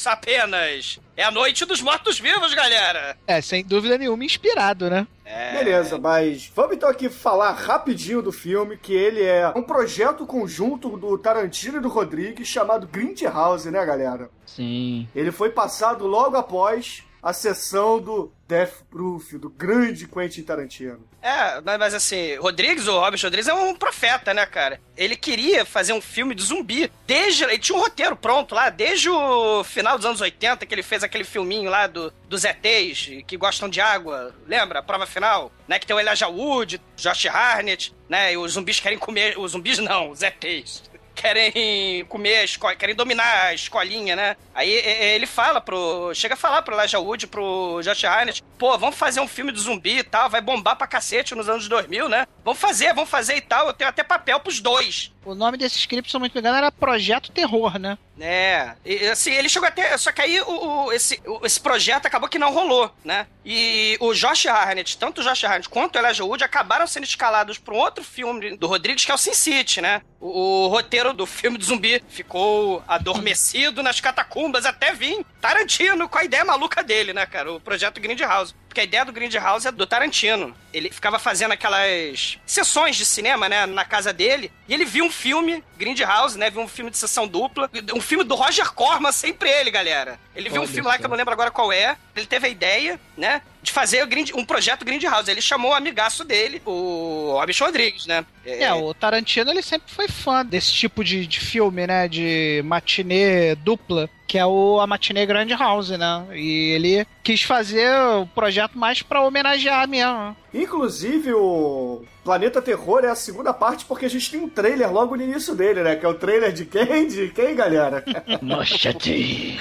Apenas. 0.05 0.99
É 1.15 1.23
a 1.23 1.31
noite 1.31 1.65
dos 1.65 1.81
mortos-vivos, 1.81 2.53
galera. 2.53 3.17
É, 3.25 3.41
sem 3.41 3.63
dúvida 3.63 3.97
nenhuma, 3.97 4.23
inspirado, 4.23 4.89
né? 4.89 5.07
É. 5.25 5.51
Beleza, 5.57 5.97
mas 5.97 6.49
vamos 6.55 6.75
então 6.75 6.87
aqui 6.89 7.09
falar 7.09 7.51
rapidinho 7.51 8.21
do 8.21 8.31
filme, 8.31 8.77
que 8.77 8.93
ele 8.93 9.23
é 9.23 9.47
um 9.55 9.63
projeto 9.63 10.25
conjunto 10.25 10.95
do 10.95 11.17
Tarantino 11.17 11.77
e 11.77 11.81
do 11.81 11.89
Rodrigues 11.89 12.47
chamado 12.47 12.87
Grindhouse, 12.87 13.69
né, 13.71 13.83
galera? 13.85 14.29
Sim. 14.45 15.07
Ele 15.15 15.31
foi 15.31 15.49
passado 15.49 16.05
logo 16.07 16.37
após 16.37 17.03
a 17.27 17.33
sessão 17.33 17.99
do 17.99 18.31
Death 18.47 18.83
Proof, 18.89 19.33
do 19.33 19.49
grande 19.49 20.07
Quentin 20.07 20.43
Tarantino. 20.43 21.05
É, 21.21 21.59
mas 21.77 21.93
assim, 21.93 22.37
Rodrigues, 22.37 22.87
o 22.87 22.97
Robert 22.97 23.19
Rodrigues 23.21 23.49
é 23.49 23.53
um 23.53 23.75
profeta, 23.75 24.33
né, 24.33 24.45
cara? 24.45 24.79
Ele 24.95 25.17
queria 25.17 25.65
fazer 25.65 25.91
um 25.91 25.99
filme 25.99 26.33
de 26.33 26.41
zumbi. 26.41 26.89
Desde. 27.05 27.43
Ele 27.43 27.59
tinha 27.59 27.77
um 27.77 27.81
roteiro 27.81 28.15
pronto 28.15 28.55
lá, 28.55 28.69
desde 28.69 29.09
o 29.09 29.61
final 29.65 29.97
dos 29.97 30.05
anos 30.05 30.21
80, 30.21 30.65
que 30.65 30.73
ele 30.73 30.81
fez 30.81 31.03
aquele 31.03 31.25
filminho 31.25 31.69
lá 31.69 31.85
do, 31.85 32.13
dos 32.29 32.45
ETs, 32.45 33.25
que 33.27 33.35
gostam 33.35 33.67
de 33.67 33.81
água. 33.81 34.33
Lembra? 34.47 34.79
A 34.79 34.83
prova 34.83 35.05
final? 35.05 35.51
Né? 35.67 35.79
Que 35.79 35.85
tem 35.85 35.97
o 35.97 35.99
Elijah 35.99 36.29
Wood, 36.29 36.81
Josh 36.95 37.25
Harnett, 37.25 37.93
né? 38.07 38.31
E 38.31 38.37
os 38.37 38.53
zumbis 38.53 38.79
querem 38.79 38.97
comer. 38.97 39.37
Os 39.37 39.51
zumbis 39.51 39.79
não, 39.79 40.11
os 40.11 40.21
ETs. 40.21 40.81
Querem 41.17 42.05
comer 42.05 42.37
a 42.37 42.43
escola, 42.43 42.75
querem 42.75 42.93
dominar 42.93 43.47
a 43.47 43.53
escolinha, 43.53 44.15
né? 44.15 44.37
Aí 44.53 44.71
ele 44.71 45.25
fala 45.25 45.59
pro. 45.59 46.13
Chega 46.13 46.35
a 46.35 46.37
falar 46.37 46.61
pro 46.61 46.75
Elijah 46.75 46.99
Wood, 46.99 47.25
pro 47.25 47.81
Josh 47.81 48.03
Harnett, 48.05 48.43
pô, 48.57 48.77
vamos 48.77 48.95
fazer 48.95 49.19
um 49.19 49.27
filme 49.27 49.51
de 49.51 49.59
zumbi 49.59 49.97
e 49.97 50.03
tal, 50.03 50.29
vai 50.29 50.41
bombar 50.41 50.75
pra 50.75 50.85
cacete 50.85 51.33
nos 51.33 51.49
anos 51.49 51.67
2000, 51.67 52.07
né? 52.07 52.27
Vamos 52.45 52.59
fazer, 52.59 52.93
vamos 52.93 53.09
fazer 53.09 53.35
e 53.35 53.41
tal. 53.41 53.67
Eu 53.67 53.73
tenho 53.73 53.89
até 53.89 54.03
papel 54.03 54.39
pros 54.39 54.59
dois. 54.59 55.11
O 55.27 55.35
nome 55.35 55.57
desse 55.57 55.77
script, 55.77 56.09
se 56.09 56.15
eu 56.15 56.19
não 56.19 56.25
me 56.25 56.31
engano, 56.39 56.57
era 56.57 56.71
Projeto 56.71 57.31
Terror, 57.31 57.77
né? 57.77 57.97
É, 58.19 58.71
e, 58.85 59.07
assim, 59.09 59.31
ele 59.33 59.49
chegou 59.49 59.67
até. 59.67 59.95
Só 59.97 60.11
que 60.11 60.21
aí 60.21 60.39
o, 60.41 60.85
o- 60.85 60.91
esse, 60.93 61.21
o- 61.25 61.45
esse 61.45 61.59
projeto 61.59 62.05
acabou 62.05 62.29
que 62.29 62.39
não 62.39 62.51
rolou, 62.53 62.89
né? 63.03 63.27
E 63.45 63.97
o 63.99 64.13
Josh 64.13 64.45
Harnett, 64.47 64.97
tanto 64.97 65.19
o 65.21 65.23
Josh 65.23 65.43
Harnett 65.43 65.67
quanto 65.69 65.95
o 65.95 65.99
Elijah 65.99 66.23
Wood 66.23 66.43
acabaram 66.43 66.87
sendo 66.87 67.03
escalados 67.03 67.57
para 67.57 67.73
um 67.73 67.77
outro 67.77 68.03
filme 68.03 68.55
do 68.57 68.67
Rodrigues, 68.67 69.03
que 69.05 69.11
é 69.11 69.15
o 69.15 69.17
Sin 69.17 69.33
City, 69.33 69.81
né? 69.81 70.01
O, 70.19 70.65
o 70.65 70.67
roteiro 70.69 71.13
do 71.13 71.25
filme 71.25 71.57
do 71.57 71.65
zumbi 71.65 72.01
ficou 72.09 72.81
adormecido 72.87 73.83
nas 73.83 73.99
catacumbas 73.99 74.65
até 74.65 74.93
vir 74.93 75.23
Tarantino 75.41 76.09
com 76.09 76.17
a 76.17 76.23
ideia 76.23 76.43
maluca 76.45 76.81
dele, 76.83 77.13
né, 77.13 77.25
cara? 77.25 77.51
O 77.53 77.59
projeto 77.59 77.99
Grindhouse. 78.01 78.55
Porque 78.77 78.81
a 78.81 78.83
ideia 78.83 79.05
do 79.05 79.11
Grindhouse 79.11 79.67
é 79.67 79.71
do 79.71 79.87
Tarantino. 79.87 80.55
Ele 80.71 80.91
ficava 80.91 81.17
fazendo 81.17 81.51
aquelas 81.51 82.37
sessões 82.45 82.95
de 82.95 83.05
cinema, 83.05 83.49
né, 83.49 83.65
na 83.65 83.83
casa 83.83 84.13
dele, 84.13 84.51
e 84.67 84.73
ele 84.73 84.85
viu 84.85 85.03
um 85.03 85.09
filme, 85.09 85.63
Grindhouse, 85.75 86.37
né, 86.37 86.51
viu 86.51 86.61
um 86.61 86.67
filme 86.67 86.91
de 86.91 86.97
sessão 86.97 87.27
dupla, 87.27 87.67
um 87.95 88.01
filme 88.01 88.23
do 88.23 88.35
Roger 88.35 88.71
Corman, 88.73 89.11
sempre 89.11 89.49
ele, 89.49 89.71
galera. 89.71 90.19
Ele 90.35 90.47
viu 90.47 90.61
um 90.61 90.67
filme 90.67 90.87
lá 90.87 90.99
que 90.99 91.05
eu 91.05 91.09
não 91.09 91.17
lembro 91.17 91.33
agora 91.33 91.49
qual 91.49 91.73
é, 91.73 91.97
ele 92.15 92.27
teve 92.27 92.45
a 92.45 92.49
ideia, 92.51 92.99
né, 93.17 93.41
de 93.63 93.71
fazer 93.71 94.03
o 94.03 94.07
Grind- 94.07 94.35
um 94.35 94.45
projeto 94.45 94.85
Grindhouse. 94.85 95.31
Ele 95.31 95.41
chamou 95.41 95.71
o 95.71 95.75
amigaço 95.75 96.23
dele, 96.23 96.61
o 96.63 97.31
Robert 97.33 97.55
Rodrigues, 97.59 98.05
né. 98.05 98.23
É, 98.45 98.71
o 98.73 98.93
Tarantino 98.93 99.49
ele 99.49 99.63
sempre 99.63 99.91
foi 99.91 100.07
fã 100.07 100.45
desse 100.45 100.71
tipo 100.71 101.03
de, 101.03 101.25
de 101.25 101.39
filme, 101.39 101.87
né? 101.87 102.07
De 102.07 102.61
matinê 102.63 103.55
dupla, 103.55 104.07
que 104.27 104.37
é 104.37 104.45
o, 104.45 104.79
a 104.81 104.85
matinê 104.85 105.25
Grand 105.25 105.47
House, 105.57 105.89
né? 105.91 106.25
E 106.33 106.71
ele 106.73 107.07
quis 107.23 107.41
fazer 107.41 107.89
o 108.19 108.27
projeto 108.27 108.77
mais 108.77 109.01
pra 109.01 109.21
homenagear 109.21 109.87
mesmo. 109.87 110.35
Inclusive, 110.53 111.33
o 111.33 112.03
Planeta 112.23 112.61
Terror 112.61 113.05
é 113.05 113.09
a 113.09 113.15
segunda 113.15 113.53
parte 113.53 113.85
porque 113.85 114.05
a 114.05 114.09
gente 114.09 114.29
tem 114.29 114.41
um 114.41 114.49
trailer 114.49 114.91
logo 114.91 115.15
no 115.15 115.23
início 115.23 115.55
dele, 115.55 115.81
né? 115.81 115.95
Que 115.95 116.05
é 116.05 116.09
o 116.09 116.13
trailer 116.13 116.51
de 116.51 116.65
quem? 116.65 117.07
De 117.07 117.29
quem, 117.29 117.55
galera? 117.55 118.03
Machete. 118.41 119.57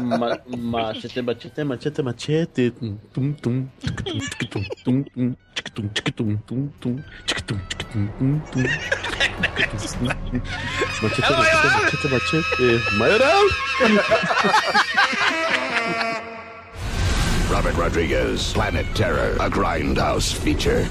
Ma 0.00 0.38
machete, 0.56 1.20
machete, 1.20 1.64
machete, 1.64 2.02
machete. 2.02 2.70
Tum, 2.70 2.96
tum, 3.12 3.32
tum, 3.34 3.68
tum, 3.82 4.18
tum, 4.48 4.64
tum, 4.82 5.04
tum, 5.74 5.88
tum, 6.14 6.38
tum, 6.46 6.68
tum, 6.80 6.96
tum, 7.36 7.58
tum, 7.92 8.40
tum. 8.50 8.62
Machete, 9.60 11.32
machete, 11.32 11.66
machete, 11.76 12.08
machete. 12.08 12.96
Maioral! 12.98 13.42
Robert 17.50 17.74
Rodriguez, 17.74 18.52
Planet 18.52 18.86
Terror, 18.94 19.36
a 19.40 19.48
Grindhouse 19.48 20.34
feature. 20.34 20.86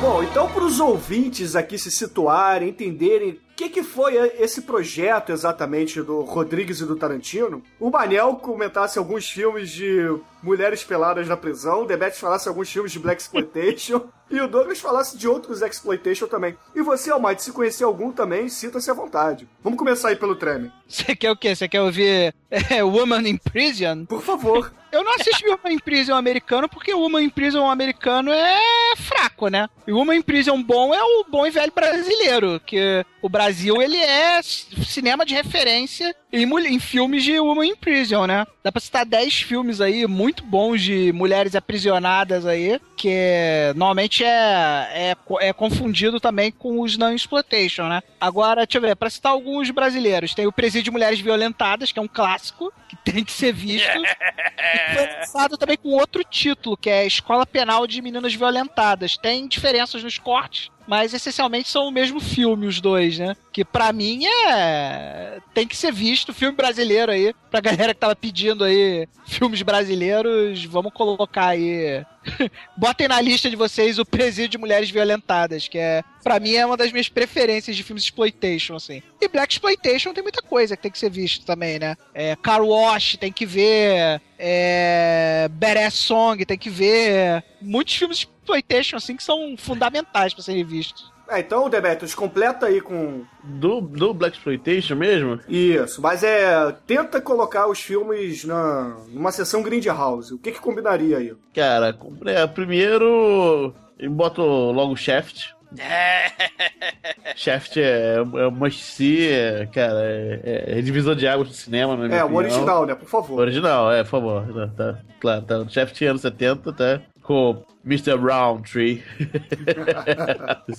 Bom, 0.00 0.22
então 0.22 0.48
para 0.48 0.62
os 0.62 0.78
ouvintes 0.78 1.56
aqui 1.56 1.78
se 1.78 1.90
situarem, 1.90 2.68
entenderem 2.68 3.30
o 3.30 3.38
que, 3.56 3.68
que 3.70 3.82
foi 3.82 4.14
esse 4.38 4.62
projeto 4.62 5.32
exatamente 5.32 6.00
do 6.02 6.20
Rodrigues 6.20 6.80
e 6.80 6.86
do 6.86 6.94
Tarantino, 6.94 7.62
o 7.80 7.90
Manel 7.90 8.36
comentasse 8.36 8.98
alguns 8.98 9.28
filmes 9.28 9.70
de 9.70 10.16
mulheres 10.42 10.84
peladas 10.84 11.26
na 11.26 11.36
prisão, 11.36 11.82
o 11.82 11.86
Demetrius 11.86 12.20
falasse 12.20 12.46
alguns 12.46 12.70
filmes 12.70 12.92
de 12.92 12.98
Black 12.98 13.20
Exploitation 13.20 14.06
e 14.30 14.40
o 14.40 14.48
Douglas 14.48 14.80
falasse 14.80 15.16
de 15.16 15.28
outros 15.28 15.62
Exploitation 15.62 16.26
também. 16.26 16.56
E 16.74 16.82
você, 16.82 17.10
Almighty, 17.10 17.42
se 17.42 17.52
conhecer 17.52 17.84
algum 17.84 18.10
também, 18.10 18.48
sinta-se 18.48 18.90
à 18.90 18.94
vontade. 18.94 19.48
Vamos 19.62 19.78
começar 19.78 20.08
aí 20.08 20.16
pelo 20.16 20.34
Treme. 20.34 20.72
Você 20.88 21.14
quer 21.14 21.30
o 21.30 21.36
quê? 21.36 21.54
Você 21.54 21.68
quer 21.68 21.80
ouvir 21.80 22.34
é, 22.50 22.82
Woman 22.82 23.28
in 23.28 23.36
Prison? 23.36 24.04
Por 24.04 24.22
favor. 24.22 24.72
Eu 24.90 25.04
não 25.04 25.14
assisti 25.14 25.46
Woman 25.46 25.72
in 25.72 25.78
Prison 25.78 26.14
americano 26.14 26.68
porque 26.68 26.94
o 26.94 27.00
Woman 27.00 27.22
in 27.22 27.28
Prison 27.28 27.68
americano 27.68 28.32
é 28.32 28.96
fraco, 28.96 29.48
né? 29.48 29.68
E 29.86 29.92
o 29.92 29.96
Woman 29.96 30.16
in 30.16 30.22
Prison 30.22 30.62
bom 30.62 30.94
é 30.94 31.02
o 31.02 31.24
bom 31.28 31.46
e 31.46 31.50
velho 31.50 31.72
brasileiro, 31.74 32.60
que 32.64 33.04
o 33.20 33.28
Brasil 33.28 33.82
ele 33.82 33.98
é 33.98 34.40
cinema 34.42 35.26
de 35.26 35.34
referência 35.34 36.14
em, 36.32 36.44
em 36.44 36.78
filmes 36.78 37.24
de 37.24 37.38
Woman 37.38 37.66
in 37.66 37.76
Prison, 37.76 38.26
né? 38.26 38.46
Dá 38.62 38.72
pra 38.72 38.80
citar 38.80 39.06
10 39.06 39.42
filmes 39.42 39.80
aí 39.80 40.06
muito 40.06 40.42
bons 40.44 40.82
de 40.82 41.12
mulheres 41.12 41.54
aprisionadas 41.54 42.44
aí, 42.46 42.80
que 42.96 43.72
normalmente 43.74 44.24
é, 44.24 45.12
é, 45.12 45.16
é 45.40 45.52
confundido 45.52 46.18
também 46.18 46.50
com 46.50 46.80
os 46.80 46.96
não 46.96 47.14
exploitation, 47.14 47.88
né? 47.88 48.02
Agora, 48.20 48.66
deixa 48.66 48.78
eu 48.78 48.82
ver, 48.82 48.96
pra 48.96 49.10
citar 49.10 49.32
alguns 49.32 49.70
brasileiros, 49.70 50.34
tem 50.34 50.46
o 50.46 50.52
Presídio 50.52 50.84
de 50.84 50.90
Mulheres 50.90 51.20
Violentadas, 51.20 51.92
que 51.92 51.98
é 51.98 52.02
um 52.02 52.08
clássico, 52.08 52.72
que 52.88 52.96
tem 53.12 53.24
que 53.24 53.32
ser 53.32 53.52
visto. 53.52 53.88
E 53.88 54.94
foi 54.94 55.06
lançado 55.18 55.56
também 55.56 55.76
com 55.76 55.90
outro 55.90 56.24
título, 56.24 56.76
que 56.76 56.90
é 56.90 57.06
Escola 57.06 57.46
Penal 57.46 57.86
de 57.86 58.02
Meninas 58.02 58.34
Violentadas. 58.34 59.16
Tem 59.16 59.46
diferenças 59.46 60.02
nos 60.02 60.18
cortes, 60.18 60.70
mas 60.86 61.12
essencialmente 61.12 61.68
são 61.68 61.88
o 61.88 61.90
mesmo 61.90 62.20
filme, 62.20 62.66
os 62.66 62.80
dois, 62.80 63.18
né? 63.18 63.36
Que 63.52 63.64
pra 63.64 63.92
mim 63.92 64.24
é. 64.26 65.38
tem 65.52 65.66
que 65.66 65.76
ser 65.76 65.92
visto, 65.92 66.32
filme 66.32 66.56
brasileiro 66.56 67.10
aí. 67.10 67.34
Pra 67.50 67.60
galera 67.60 67.94
que 67.94 68.00
tava 68.00 68.14
pedindo 68.14 68.64
aí 68.64 69.08
filmes 69.26 69.62
brasileiros, 69.62 70.64
vamos 70.64 70.92
colocar 70.92 71.48
aí. 71.48 72.04
Botem 72.76 73.08
na 73.08 73.20
lista 73.20 73.48
de 73.50 73.56
vocês 73.56 73.98
o 73.98 74.04
Presídio 74.04 74.50
de 74.50 74.58
Mulheres 74.58 74.90
Violentadas, 74.90 75.68
que 75.68 75.78
é, 75.78 76.02
pra 76.22 76.38
mim, 76.38 76.54
é 76.54 76.66
uma 76.66 76.76
das 76.76 76.92
minhas 76.92 77.08
preferências 77.08 77.76
de 77.76 77.82
filmes 77.82 78.04
exploitation, 78.04 78.76
assim. 78.76 79.02
E 79.20 79.28
Black 79.28 79.54
Exploitation 79.54 80.12
tem 80.12 80.22
muita 80.22 80.42
coisa 80.42 80.76
que 80.76 80.82
tem 80.82 80.90
que 80.90 80.98
ser 80.98 81.10
visto 81.10 81.44
também, 81.44 81.78
né? 81.78 81.96
É, 82.14 82.36
Car 82.36 82.62
Wash 82.62 83.16
tem 83.16 83.32
que 83.32 83.46
ver, 83.46 84.20
é, 84.38 85.48
Badass 85.52 85.94
Song 85.94 86.44
tem 86.44 86.58
que 86.58 86.70
ver. 86.70 87.42
Muitos 87.60 87.94
filmes 87.94 88.28
exploitation, 88.46 88.96
assim, 88.96 89.16
que 89.16 89.24
são 89.24 89.56
fundamentais 89.56 90.32
pra 90.32 90.42
serem 90.42 90.64
vistos. 90.64 91.12
É, 91.28 91.40
então, 91.40 91.68
Demetrius, 91.68 92.14
completa 92.14 92.66
aí 92.66 92.80
com. 92.80 93.24
Do, 93.42 93.80
do 93.80 94.14
Black 94.14 94.36
Exploitation 94.36 94.94
mesmo? 94.94 95.40
Isso, 95.48 96.00
mas 96.00 96.22
é. 96.22 96.72
Tenta 96.86 97.20
colocar 97.20 97.66
os 97.66 97.80
filmes 97.80 98.44
na, 98.44 98.96
numa 99.08 99.32
sessão 99.32 99.62
Grindhouse. 99.62 100.34
O 100.34 100.38
que 100.38 100.52
que 100.52 100.60
combinaria 100.60 101.18
aí? 101.18 101.34
Cara, 101.52 101.98
é, 102.26 102.46
primeiro 102.46 103.74
eu 103.98 104.10
boto 104.10 104.42
logo 104.42 104.92
o 104.92 104.96
Shaft. 104.96 105.56
Shaft 107.34 107.76
é, 107.76 108.16
é 108.16 108.50
must 108.50 108.82
see, 108.84 109.28
é, 109.28 109.66
cara, 109.66 110.00
é, 110.04 110.78
é 110.78 110.80
divisor 110.80 111.16
de 111.16 111.26
águas 111.26 111.48
do 111.48 111.54
cinema, 111.54 111.96
minha 111.96 112.18
É, 112.18 112.24
o 112.24 112.34
original, 112.34 112.86
né? 112.86 112.94
Por 112.94 113.08
favor. 113.08 113.40
Original, 113.40 113.92
é, 113.92 114.04
por 114.04 114.10
favor. 114.10 114.46
Tá, 114.54 114.68
tá, 114.68 114.98
claro, 115.18 115.42
tá. 115.42 115.58
O 115.58 115.68
Shaft 115.68 116.00
anos 116.02 116.22
70, 116.22 116.72
tá? 116.72 117.00
Com 117.26 117.64
Mr. 117.84 118.16
Roundtree. 118.16 119.02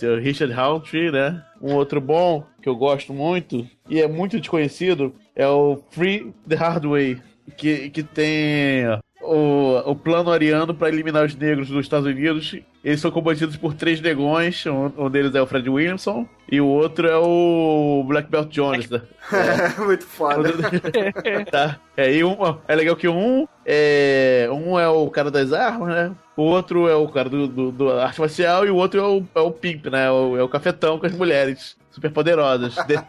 O 0.02 0.16
Richard 0.24 0.54
Roundtree, 0.54 1.12
né? 1.12 1.44
Um 1.62 1.74
outro 1.76 2.00
bom 2.00 2.46
que 2.62 2.70
eu 2.70 2.76
gosto 2.76 3.14
muito 3.14 3.68
e 3.90 4.02
é 4.02 4.08
muito 4.08 4.40
desconhecido 4.40 5.14
é 5.36 5.46
o 5.46 5.78
Free 5.92 6.34
the 6.48 6.56
Hard 6.56 6.86
Way, 6.86 7.18
que, 7.58 7.90
que 7.90 8.02
tem 8.02 8.86
o, 9.22 9.92
o 9.92 9.96
plano 9.96 10.32
ariano 10.32 10.74
para 10.74 10.90
eliminar 10.90 11.26
os 11.26 11.36
negros 11.36 11.68
dos 11.68 11.86
Estados 11.86 12.08
Unidos. 12.08 12.56
Eles 12.88 13.02
são 13.02 13.12
combatidos 13.12 13.58
por 13.58 13.74
três 13.74 14.00
negões, 14.00 14.66
um, 14.66 14.90
um 14.98 15.10
deles 15.10 15.36
é 15.36 15.42
o 15.42 15.46
Fred 15.46 15.70
Williamson 15.70 16.26
e 16.50 16.62
o 16.62 16.66
outro 16.66 17.06
é 17.06 17.18
o 17.18 18.02
Black 18.08 18.32
Belt 18.32 18.48
Jones. 18.48 18.90
né? 18.90 19.02
É, 19.30 19.76
muito 19.84 20.06
foda. 20.06 20.54
tá. 21.52 21.82
É, 21.98 22.14
e 22.14 22.24
um, 22.24 22.38
é 22.66 22.74
legal 22.74 22.96
que 22.96 23.10
um 23.10 23.46
é, 23.66 24.48
um 24.50 24.80
é 24.80 24.88
o 24.88 25.10
cara 25.10 25.30
das 25.30 25.52
armas, 25.52 25.90
né? 25.90 26.16
O 26.38 26.44
outro 26.44 26.88
é 26.88 26.96
o 26.96 27.10
cara 27.10 27.28
do, 27.28 27.46
do, 27.46 27.72
do 27.74 27.92
arte 27.92 28.22
marcial 28.22 28.66
e 28.66 28.70
o 28.70 28.78
outro 28.78 29.02
é 29.02 29.04
o, 29.04 29.24
é 29.36 29.40
o 29.42 29.52
pimp, 29.52 29.88
né? 29.88 30.06
É 30.06 30.12
o, 30.12 30.38
é 30.38 30.44
o 30.44 30.48
cafetão 30.48 30.98
com 30.98 31.08
as 31.08 31.12
mulheres 31.12 31.76
super 31.98 32.12
poderosas. 32.12 32.76
De- 32.86 33.00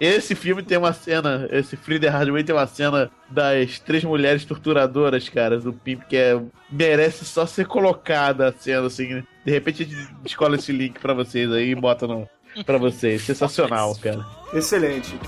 Esse 0.00 0.34
filme 0.36 0.62
tem 0.62 0.78
uma 0.78 0.92
cena, 0.92 1.48
esse 1.50 1.76
Free 1.76 1.98
the 1.98 2.08
Hard 2.08 2.28
Way 2.30 2.44
tem 2.44 2.54
uma 2.54 2.66
cena 2.68 3.10
das 3.28 3.80
três 3.80 4.04
mulheres 4.04 4.44
torturadoras, 4.44 5.28
cara, 5.28 5.58
do 5.58 5.72
Pimp, 5.72 6.02
que 6.08 6.16
é, 6.16 6.40
merece 6.70 7.24
só 7.24 7.44
ser 7.46 7.66
colocada 7.66 8.48
a 8.48 8.52
cena, 8.52 8.86
assim. 8.86 9.14
né? 9.14 9.24
De 9.44 9.50
repente 9.50 9.82
a 9.82 9.86
gente 9.86 10.08
escolhe 10.24 10.54
esse 10.56 10.70
link 10.70 11.00
pra 11.00 11.14
vocês 11.14 11.50
aí 11.50 11.70
e 11.70 11.74
bota 11.74 12.06
no, 12.06 12.28
pra 12.64 12.78
vocês. 12.78 13.22
Sensacional, 13.22 13.94
cara. 13.96 14.24
Excelente. 14.52 15.18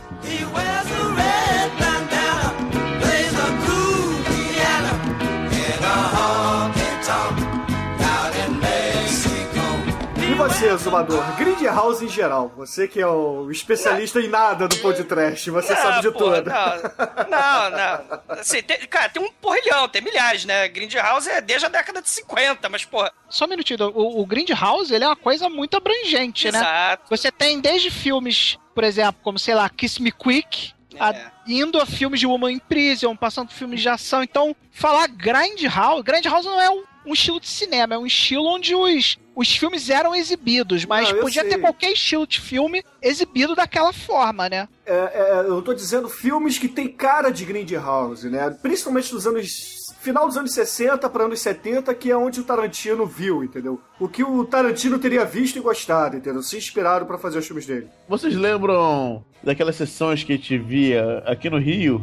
Você, 10.60 10.76
Zumador? 10.76 11.36
Grindhouse 11.36 12.04
em 12.04 12.08
geral. 12.08 12.52
Você 12.56 12.86
que 12.86 13.00
é 13.00 13.06
o 13.06 13.50
especialista 13.50 14.20
em 14.20 14.28
nada 14.28 14.68
do 14.68 14.76
podcast. 14.76 15.50
Você 15.50 15.74
sabe 15.74 16.02
de 16.02 16.08
Ah, 16.08 16.12
porra, 16.12 16.36
tudo. 16.42 16.50
Não, 16.50 17.70
não, 17.70 17.70
não. 17.70 18.20
Assim, 18.40 18.62
tem- 18.62 18.78
cara, 18.86 19.08
tem 19.08 19.22
um 19.22 19.30
porrilhão, 19.32 19.88
tem 19.88 20.02
milhares, 20.02 20.44
né? 20.44 20.68
Grindhouse 20.68 21.28
é 21.30 21.40
desde 21.40 21.66
a 21.66 21.68
década 21.68 22.02
de 22.02 22.10
50, 22.10 22.68
mas, 22.68 22.84
porra, 22.84 23.10
Só 23.28 23.46
um 23.46 23.48
minutinho, 23.48 23.78
o, 23.94 24.20
o 24.20 24.26
Grindhouse, 24.26 24.92
ele 24.94 25.04
é 25.04 25.08
uma 25.08 25.16
coisa 25.16 25.48
muito 25.48 25.76
abrangente, 25.76 26.50
né? 26.52 26.58
Exato. 26.58 27.04
Você 27.08 27.30
tem 27.32 27.60
desde 27.60 27.90
filmes, 27.90 28.58
por 28.74 28.84
exemplo, 28.84 29.20
como, 29.22 29.38
sei 29.38 29.54
lá, 29.54 29.68
Kiss 29.70 30.00
Me 30.02 30.12
Quick, 30.12 30.74
a- 30.98 31.30
indo 31.46 31.80
a 31.80 31.86
filmes 31.86 32.20
de 32.20 32.26
Woman 32.26 32.52
in 32.52 32.58
Prison, 32.58 33.16
passando 33.16 33.48
por 33.48 33.54
filmes 33.54 33.80
de 33.80 33.88
ação. 33.88 34.22
Então, 34.22 34.54
falar 34.70 35.06
Grindhouse, 35.08 36.02
Grindhouse 36.02 36.46
não 36.46 36.60
é 36.60 36.68
um, 36.70 36.84
um 37.06 37.12
estilo 37.12 37.40
de 37.40 37.48
cinema, 37.48 37.94
é 37.94 37.98
um 37.98 38.06
estilo 38.06 38.46
onde 38.46 38.74
os, 38.74 39.18
os 39.34 39.56
filmes 39.56 39.88
eram 39.88 40.14
exibidos, 40.14 40.84
mas 40.84 41.10
Não, 41.12 41.20
podia 41.20 41.42
sei. 41.42 41.50
ter 41.50 41.58
qualquer 41.58 41.92
estilo 41.92 42.26
de 42.26 42.40
filme 42.40 42.82
exibido 43.02 43.54
daquela 43.54 43.92
forma, 43.92 44.48
né? 44.48 44.68
É, 44.84 44.94
é, 44.94 45.40
eu 45.46 45.62
tô 45.62 45.72
dizendo 45.72 46.08
filmes 46.08 46.58
que 46.58 46.68
tem 46.68 46.88
cara 46.88 47.30
de 47.30 47.44
Grindhouse, 47.44 48.28
né? 48.28 48.50
Principalmente 48.62 49.10
dos 49.10 49.26
anos. 49.26 49.78
Final 50.00 50.26
dos 50.26 50.36
anos 50.38 50.52
60 50.52 51.10
para 51.10 51.24
anos 51.24 51.40
70, 51.40 51.94
que 51.94 52.10
é 52.10 52.16
onde 52.16 52.40
o 52.40 52.44
Tarantino 52.44 53.04
viu, 53.04 53.44
entendeu? 53.44 53.78
O 53.98 54.08
que 54.08 54.24
o 54.24 54.46
Tarantino 54.46 54.98
teria 54.98 55.26
visto 55.26 55.56
e 55.56 55.60
gostado, 55.60 56.16
entendeu? 56.16 56.42
Se 56.42 56.56
inspiraram 56.56 57.04
pra 57.04 57.18
fazer 57.18 57.38
os 57.38 57.46
filmes 57.46 57.66
dele. 57.66 57.86
Vocês 58.08 58.34
lembram 58.34 59.22
daquelas 59.44 59.76
sessões 59.76 60.24
que 60.24 60.32
a 60.32 60.36
gente 60.36 60.56
via 60.56 61.18
aqui 61.26 61.50
no 61.50 61.58
Rio? 61.58 62.02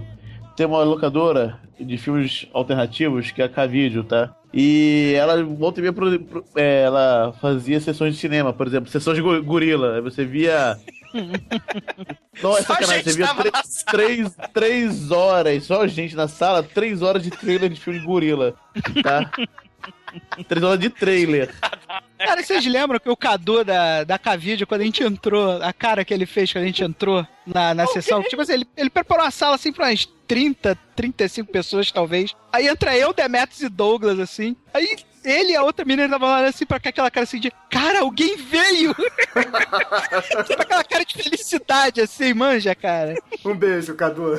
Tem 0.56 0.68
uma 0.68 0.84
locadora 0.84 1.60
de 1.80 1.98
filmes 1.98 2.48
alternativos 2.54 3.32
que 3.32 3.42
é 3.42 3.46
a 3.46 3.50
K-Video, 3.50 4.04
tá? 4.04 4.32
E 4.54 5.14
ela 5.18 5.44
volta 5.44 5.80
e 5.80 5.82
meia 5.82 5.94
pro- 5.94 6.20
pro- 6.20 6.46
é, 6.56 6.84
ela 6.84 7.34
fazia 7.42 7.80
sessões 7.80 8.14
de 8.16 8.20
cinema, 8.20 8.54
por 8.54 8.66
exemplo, 8.66 8.90
sessões 8.90 9.18
de 9.18 9.22
go- 9.22 9.44
gorila. 9.44 9.96
Aí 9.96 10.02
Você 10.02 10.26
via. 10.26 10.78
Não, 12.42 12.58
é 12.58 12.62
sacanagem, 12.62 13.04
você 13.04 13.14
via 13.14 13.28
sala. 13.28 13.44
três, 13.92 14.36
três 14.54 15.12
horas, 15.12 15.64
só 15.64 15.86
gente 15.88 16.16
na 16.16 16.28
sala, 16.28 16.62
três 16.64 17.02
horas 17.02 17.24
de 17.24 17.32
trailer 17.32 17.70
de 17.70 17.80
filme 17.80 18.00
de 18.00 18.06
gorila, 18.06 18.54
tá? 19.02 19.30
três 20.48 20.64
horas 20.64 20.80
de 20.80 20.90
trailer. 20.90 21.50
Cara, 22.18 22.44
vocês 22.44 22.66
lembram 22.66 23.00
que 23.00 23.10
o 23.10 23.16
Cadu 23.16 23.64
da, 23.64 24.04
da 24.04 24.18
Cavídeo, 24.18 24.66
quando 24.66 24.82
a 24.82 24.86
gente 24.86 25.04
entrou, 25.04 25.62
a 25.62 25.72
cara 25.72 26.04
que 26.04 26.14
ele 26.14 26.26
fez 26.26 26.52
quando 26.52 26.64
a 26.64 26.68
gente 26.68 26.84
entrou 26.84 27.26
na, 27.46 27.74
na 27.74 27.86
sessão, 27.88 28.24
tipo 28.24 28.42
assim, 28.42 28.54
ele, 28.54 28.68
ele 28.76 28.90
preparou 28.90 29.24
uma 29.24 29.32
sala 29.32 29.56
assim 29.56 29.72
pra 29.72 29.88
umas 29.88 30.08
30, 30.28 30.78
35 30.96 31.52
pessoas, 31.52 31.92
talvez. 31.92 32.34
Aí 32.52 32.68
entra 32.68 32.98
eu, 32.98 33.14
Demetrius 33.14 33.62
e 33.62 33.70
Douglas, 33.70 34.20
assim. 34.20 34.56
Aí 34.74 34.98
ele 35.30 35.52
e 35.52 35.56
a 35.56 35.64
outra 35.64 35.84
menina 35.86 36.06
estavam 36.06 36.30
olhando 36.34 36.48
assim 36.50 36.66
pra 36.66 36.80
cá, 36.80 36.90
aquela 36.90 37.12
cara 37.12 37.24
assim 37.24 37.40
de, 37.40 37.52
cara, 37.70 38.00
alguém 38.02 38.38
veio! 38.38 38.96
tipo 40.48 40.62
aquela 40.62 40.84
cara 40.84 41.06
de 41.06 41.14
felicidade, 41.16 42.02
assim, 42.02 42.34
manja, 42.34 42.74
cara. 42.76 43.16
Um 43.46 43.56
beijo, 43.56 43.94
Cadu. 43.96 44.38